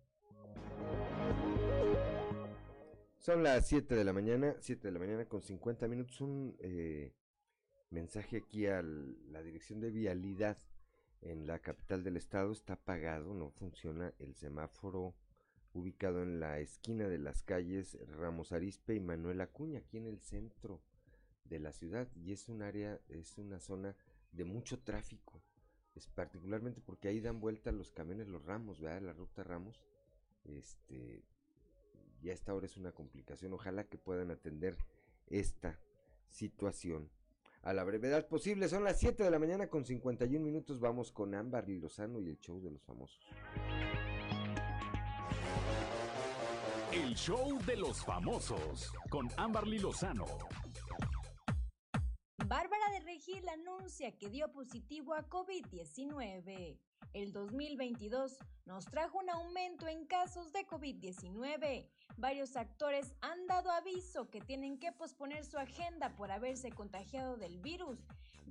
Son 3.18 3.44
las 3.44 3.68
7 3.68 3.94
de 3.94 4.04
la 4.04 4.12
mañana, 4.12 4.56
7 4.58 4.88
de 4.88 4.92
la 4.92 4.98
mañana 4.98 5.26
con 5.26 5.42
50 5.42 5.86
minutos. 5.86 6.20
Un 6.20 6.56
eh, 6.58 7.14
mensaje 7.90 8.38
aquí 8.38 8.66
a 8.66 8.82
la 8.82 9.42
dirección 9.42 9.80
de 9.80 9.90
vialidad 9.90 10.58
en 11.20 11.46
la 11.46 11.60
capital 11.60 12.02
del 12.02 12.16
estado. 12.16 12.50
Está 12.50 12.72
apagado, 12.72 13.32
no 13.32 13.50
funciona 13.50 14.12
el 14.18 14.34
semáforo 14.34 15.14
ubicado 15.78 16.22
en 16.22 16.40
la 16.40 16.58
esquina 16.58 17.08
de 17.08 17.18
las 17.18 17.42
calles 17.42 17.98
Ramos 18.18 18.52
Arispe 18.52 18.94
y 18.94 19.00
Manuel 19.00 19.40
Acuña, 19.40 19.78
aquí 19.78 19.96
en 19.96 20.06
el 20.06 20.20
centro 20.20 20.82
de 21.44 21.58
la 21.58 21.72
ciudad. 21.72 22.08
Y 22.14 22.32
es 22.32 22.48
un 22.48 22.62
área, 22.62 23.00
es 23.08 23.38
una 23.38 23.60
zona 23.60 23.96
de 24.32 24.44
mucho 24.44 24.80
tráfico. 24.80 25.42
Es 25.94 26.06
particularmente 26.06 26.80
porque 26.80 27.08
ahí 27.08 27.20
dan 27.20 27.40
vuelta 27.40 27.72
los 27.72 27.90
camiones, 27.90 28.28
los 28.28 28.44
ramos, 28.44 28.80
¿verdad? 28.80 29.02
La 29.02 29.12
ruta 29.12 29.42
Ramos. 29.42 29.84
Este, 30.44 31.24
ya 32.22 32.32
esta 32.32 32.54
hora 32.54 32.66
es 32.66 32.76
una 32.76 32.92
complicación. 32.92 33.52
Ojalá 33.52 33.84
que 33.84 33.98
puedan 33.98 34.30
atender 34.30 34.76
esta 35.26 35.80
situación 36.28 37.10
a 37.62 37.72
la 37.72 37.84
brevedad 37.84 38.28
posible. 38.28 38.68
Son 38.68 38.84
las 38.84 39.00
7 39.00 39.24
de 39.24 39.30
la 39.30 39.38
mañana 39.38 39.68
con 39.68 39.84
51 39.84 40.44
minutos. 40.44 40.78
Vamos 40.78 41.10
con 41.10 41.34
Ámbar 41.34 41.68
Lozano 41.68 42.20
y 42.20 42.28
el 42.28 42.38
show 42.38 42.60
de 42.60 42.70
los 42.70 42.84
famosos. 42.84 43.28
El 46.98 47.14
show 47.14 47.56
de 47.64 47.76
los 47.76 48.04
famosos 48.04 48.92
con 49.08 49.28
Amberly 49.36 49.78
Lozano. 49.78 50.26
Bárbara 52.44 52.90
de 52.90 53.00
Regil 53.04 53.48
anuncia 53.48 54.18
que 54.18 54.28
dio 54.28 54.50
positivo 54.50 55.14
a 55.14 55.28
COVID-19. 55.28 56.76
El 57.12 57.32
2022 57.32 58.38
nos 58.66 58.84
trajo 58.86 59.18
un 59.18 59.30
aumento 59.30 59.86
en 59.86 60.06
casos 60.06 60.52
de 60.52 60.66
COVID-19. 60.66 61.88
Varios 62.16 62.56
actores 62.56 63.14
han 63.20 63.46
dado 63.46 63.70
aviso 63.70 64.28
que 64.28 64.40
tienen 64.40 64.80
que 64.80 64.90
posponer 64.90 65.44
su 65.44 65.56
agenda 65.56 66.16
por 66.16 66.32
haberse 66.32 66.72
contagiado 66.72 67.36
del 67.36 67.60
virus 67.60 68.00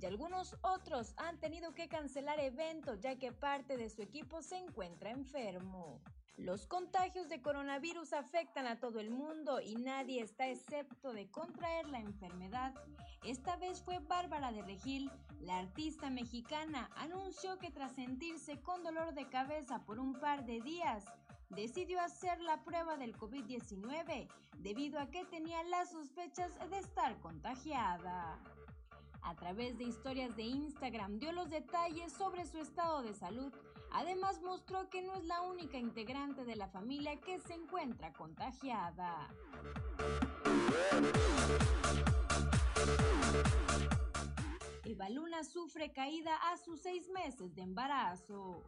y 0.00 0.06
algunos 0.06 0.56
otros 0.62 1.12
han 1.18 1.38
tenido 1.38 1.74
que 1.74 1.88
cancelar 1.88 2.40
eventos 2.40 2.98
ya 3.00 3.18
que 3.18 3.30
parte 3.30 3.76
de 3.76 3.90
su 3.90 4.00
equipo 4.00 4.40
se 4.40 4.56
encuentra 4.56 5.10
enfermo. 5.10 6.00
Los 6.38 6.66
contagios 6.66 7.28
de 7.28 7.42
coronavirus 7.42 8.12
afectan 8.12 8.68
a 8.68 8.78
todo 8.78 9.00
el 9.00 9.10
mundo 9.10 9.60
y 9.60 9.74
nadie 9.74 10.22
está 10.22 10.48
excepto 10.48 11.12
de 11.12 11.28
contraer 11.28 11.88
la 11.88 11.98
enfermedad. 11.98 12.72
Esta 13.24 13.56
vez 13.56 13.82
fue 13.82 13.98
Bárbara 13.98 14.52
de 14.52 14.62
Regil, 14.62 15.10
la 15.40 15.58
artista 15.58 16.10
mexicana, 16.10 16.90
anunció 16.94 17.58
que 17.58 17.72
tras 17.72 17.92
sentirse 17.96 18.60
con 18.62 18.84
dolor 18.84 19.14
de 19.14 19.28
cabeza 19.28 19.84
por 19.84 19.98
un 19.98 20.14
par 20.14 20.46
de 20.46 20.60
días, 20.60 21.04
decidió 21.50 22.00
hacer 22.00 22.40
la 22.40 22.62
prueba 22.62 22.96
del 22.96 23.16
COVID-19 23.16 24.28
debido 24.58 25.00
a 25.00 25.10
que 25.10 25.24
tenía 25.24 25.64
las 25.64 25.90
sospechas 25.90 26.56
de 26.70 26.78
estar 26.78 27.18
contagiada. 27.18 28.38
A 29.22 29.34
través 29.34 29.76
de 29.76 29.84
historias 29.84 30.34
de 30.36 30.44
Instagram 30.44 31.18
dio 31.18 31.32
los 31.32 31.50
detalles 31.50 32.12
sobre 32.12 32.46
su 32.46 32.58
estado 32.58 33.02
de 33.02 33.12
salud. 33.12 33.52
Además 33.90 34.40
mostró 34.42 34.88
que 34.90 35.02
no 35.02 35.14
es 35.14 35.24
la 35.24 35.42
única 35.42 35.78
integrante 35.78 36.44
de 36.44 36.56
la 36.56 36.68
familia 36.68 37.20
que 37.20 37.38
se 37.38 37.54
encuentra 37.54 38.12
contagiada. 38.12 39.28
Eva 44.84 45.08
Luna 45.10 45.44
sufre 45.44 45.92
caída 45.92 46.34
a 46.50 46.56
sus 46.56 46.80
seis 46.80 47.08
meses 47.10 47.54
de 47.54 47.62
embarazo. 47.62 48.62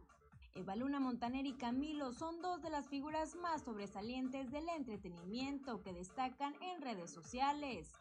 Eva 0.53 0.75
Luna 0.75 0.99
Montaner 0.99 1.45
y 1.45 1.53
Camilo 1.53 2.11
son 2.11 2.41
dos 2.41 2.61
de 2.61 2.69
las 2.69 2.87
figuras 2.89 3.35
más 3.35 3.63
sobresalientes 3.63 4.51
del 4.51 4.67
entretenimiento 4.69 5.81
que 5.81 5.93
destacan 5.93 6.53
en 6.61 6.81
redes 6.81 7.11
sociales. 7.11 7.91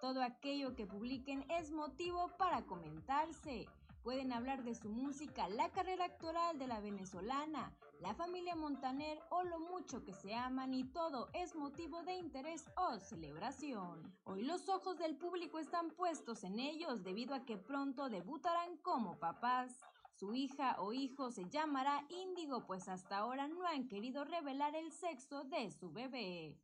Todo 0.00 0.22
aquello 0.22 0.74
que 0.74 0.86
publiquen 0.86 1.44
es 1.50 1.70
motivo 1.70 2.30
para 2.38 2.62
comentarse. 2.62 3.66
Pueden 4.08 4.32
hablar 4.32 4.64
de 4.64 4.74
su 4.74 4.88
música, 4.88 5.50
la 5.50 5.68
carrera 5.68 6.06
actoral 6.06 6.58
de 6.58 6.66
la 6.66 6.80
venezolana, 6.80 7.76
la 8.00 8.14
familia 8.14 8.56
Montaner 8.56 9.20
o 9.28 9.42
lo 9.42 9.60
mucho 9.60 10.02
que 10.02 10.14
se 10.14 10.34
aman 10.34 10.72
y 10.72 10.84
todo 10.84 11.28
es 11.34 11.54
motivo 11.54 12.02
de 12.04 12.14
interés 12.14 12.64
o 12.74 12.98
celebración. 13.00 14.16
Hoy 14.24 14.44
los 14.44 14.70
ojos 14.70 14.96
del 14.96 15.18
público 15.18 15.58
están 15.58 15.90
puestos 15.90 16.42
en 16.44 16.58
ellos 16.58 17.04
debido 17.04 17.34
a 17.34 17.44
que 17.44 17.58
pronto 17.58 18.08
debutarán 18.08 18.78
como 18.78 19.18
papás. 19.18 19.78
Su 20.14 20.32
hija 20.32 20.76
o 20.78 20.94
hijo 20.94 21.30
se 21.30 21.50
llamará 21.50 22.06
Índigo, 22.08 22.64
pues 22.66 22.88
hasta 22.88 23.18
ahora 23.18 23.46
no 23.46 23.66
han 23.66 23.88
querido 23.88 24.24
revelar 24.24 24.74
el 24.74 24.90
sexo 24.90 25.44
de 25.44 25.70
su 25.70 25.92
bebé. 25.92 26.58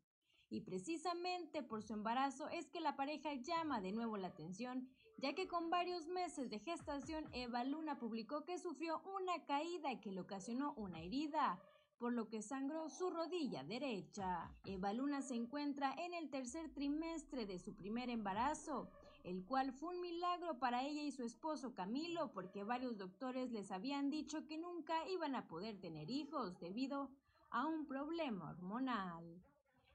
Y 0.48 0.62
precisamente 0.62 1.62
por 1.62 1.82
su 1.82 1.92
embarazo 1.92 2.48
es 2.48 2.70
que 2.70 2.80
la 2.80 2.96
pareja 2.96 3.34
llama 3.34 3.82
de 3.82 3.92
nuevo 3.92 4.16
la 4.16 4.28
atención, 4.28 4.88
ya 5.18 5.34
que 5.34 5.48
con 5.48 5.70
varios 5.70 6.06
meses 6.06 6.50
de 6.50 6.58
gestación 6.58 7.28
Eva 7.32 7.64
Luna 7.64 7.98
publicó 7.98 8.44
que 8.44 8.58
sufrió 8.58 9.02
una 9.16 9.44
caída 9.44 10.00
que 10.00 10.12
le 10.12 10.20
ocasionó 10.20 10.74
una 10.74 11.00
herida, 11.00 11.60
por 11.98 12.12
lo 12.12 12.28
que 12.28 12.42
sangró 12.42 12.88
su 12.88 13.10
rodilla 13.10 13.64
derecha. 13.64 14.50
Eva 14.64 14.92
Luna 14.92 15.22
se 15.22 15.34
encuentra 15.34 15.94
en 15.94 16.12
el 16.12 16.28
tercer 16.28 16.72
trimestre 16.74 17.46
de 17.46 17.58
su 17.58 17.74
primer 17.74 18.10
embarazo 18.10 18.90
el 19.24 19.42
cual 19.46 19.72
fue 19.72 19.94
un 19.94 20.02
milagro 20.02 20.58
para 20.58 20.82
ella 20.82 21.02
y 21.02 21.10
su 21.10 21.24
esposo 21.24 21.74
Camilo, 21.74 22.30
porque 22.32 22.62
varios 22.62 22.98
doctores 22.98 23.50
les 23.50 23.72
habían 23.72 24.10
dicho 24.10 24.46
que 24.46 24.58
nunca 24.58 25.08
iban 25.08 25.34
a 25.34 25.48
poder 25.48 25.80
tener 25.80 26.10
hijos 26.10 26.60
debido 26.60 27.10
a 27.50 27.66
un 27.66 27.86
problema 27.86 28.50
hormonal. 28.50 29.42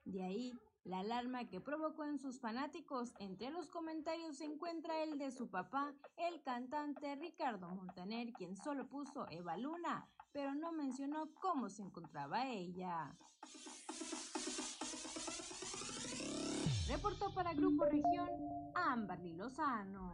De 0.04 0.24
ahí 0.24 0.54
la 0.84 1.00
alarma 1.00 1.48
que 1.48 1.62
provocó 1.62 2.06
en 2.06 2.20
sus 2.20 2.40
fanáticos. 2.40 3.14
Entre 3.20 3.52
los 3.52 3.70
comentarios 3.70 4.38
se 4.38 4.46
encuentra 4.46 5.04
el 5.04 5.18
de 5.18 5.32
su 5.32 5.50
papá, 5.50 5.94
el 6.18 6.42
cantante 6.42 7.16
Ricardo 7.16 7.70
Montaner, 7.70 8.32
quien 8.34 8.56
solo 8.56 8.88
puso 8.88 9.28
Eva 9.30 9.58
Luna, 9.58 10.08
pero 10.32 10.54
no 10.56 10.72
mencionó 10.72 11.34
cómo 11.36 11.70
se 11.70 11.84
encontraba 11.84 12.48
ella. 12.48 13.16
Reportó 16.88 17.34
para 17.34 17.54
Grupo 17.54 17.86
Región 17.86 18.30
Amberly 18.74 19.34
Lozano. 19.34 20.12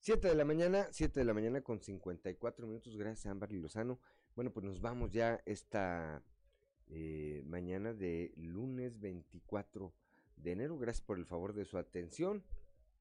7 0.00 0.28
de 0.28 0.34
la 0.34 0.44
mañana, 0.44 0.86
7 0.90 1.20
de 1.20 1.26
la 1.26 1.34
mañana 1.34 1.60
con 1.60 1.82
54 1.82 2.66
minutos. 2.66 2.96
Gracias 2.96 3.26
a 3.26 3.30
Amberly 3.30 3.60
Lozano. 3.60 3.98
Bueno, 4.34 4.52
pues 4.52 4.64
nos 4.64 4.80
vamos 4.80 5.10
ya 5.10 5.42
esta 5.44 6.22
eh, 6.90 7.42
mañana 7.46 7.92
de 7.92 8.32
lunes 8.36 9.00
24 9.00 9.92
de 10.36 10.52
enero. 10.52 10.78
Gracias 10.78 11.04
por 11.04 11.18
el 11.18 11.26
favor 11.26 11.52
de 11.52 11.64
su 11.64 11.78
atención. 11.78 12.44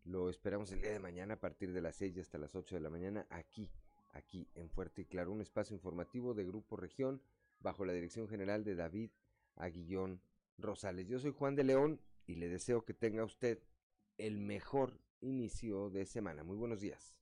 Lo 0.03 0.29
esperamos 0.29 0.71
el 0.71 0.81
día 0.81 0.91
de 0.91 0.99
mañana 0.99 1.35
a 1.35 1.39
partir 1.39 1.73
de 1.73 1.81
las 1.81 1.95
6 1.97 2.17
hasta 2.19 2.37
las 2.37 2.55
8 2.55 2.75
de 2.75 2.81
la 2.81 2.89
mañana 2.89 3.27
aquí, 3.29 3.69
aquí 4.11 4.47
en 4.55 4.69
Fuerte 4.69 5.01
y 5.01 5.05
Claro, 5.05 5.31
un 5.31 5.41
espacio 5.41 5.75
informativo 5.75 6.33
de 6.33 6.45
Grupo 6.45 6.77
Región 6.77 7.21
bajo 7.59 7.85
la 7.85 7.93
dirección 7.93 8.27
general 8.27 8.63
de 8.63 8.75
David 8.75 9.11
Aguillón 9.55 10.21
Rosales. 10.57 11.07
Yo 11.07 11.19
soy 11.19 11.31
Juan 11.31 11.55
de 11.55 11.63
León 11.63 11.99
y 12.25 12.35
le 12.35 12.47
deseo 12.47 12.85
que 12.85 12.93
tenga 12.93 13.23
usted 13.23 13.61
el 14.17 14.39
mejor 14.39 14.99
inicio 15.21 15.89
de 15.89 16.05
semana. 16.05 16.43
Muy 16.43 16.55
buenos 16.55 16.79
días. 16.79 17.16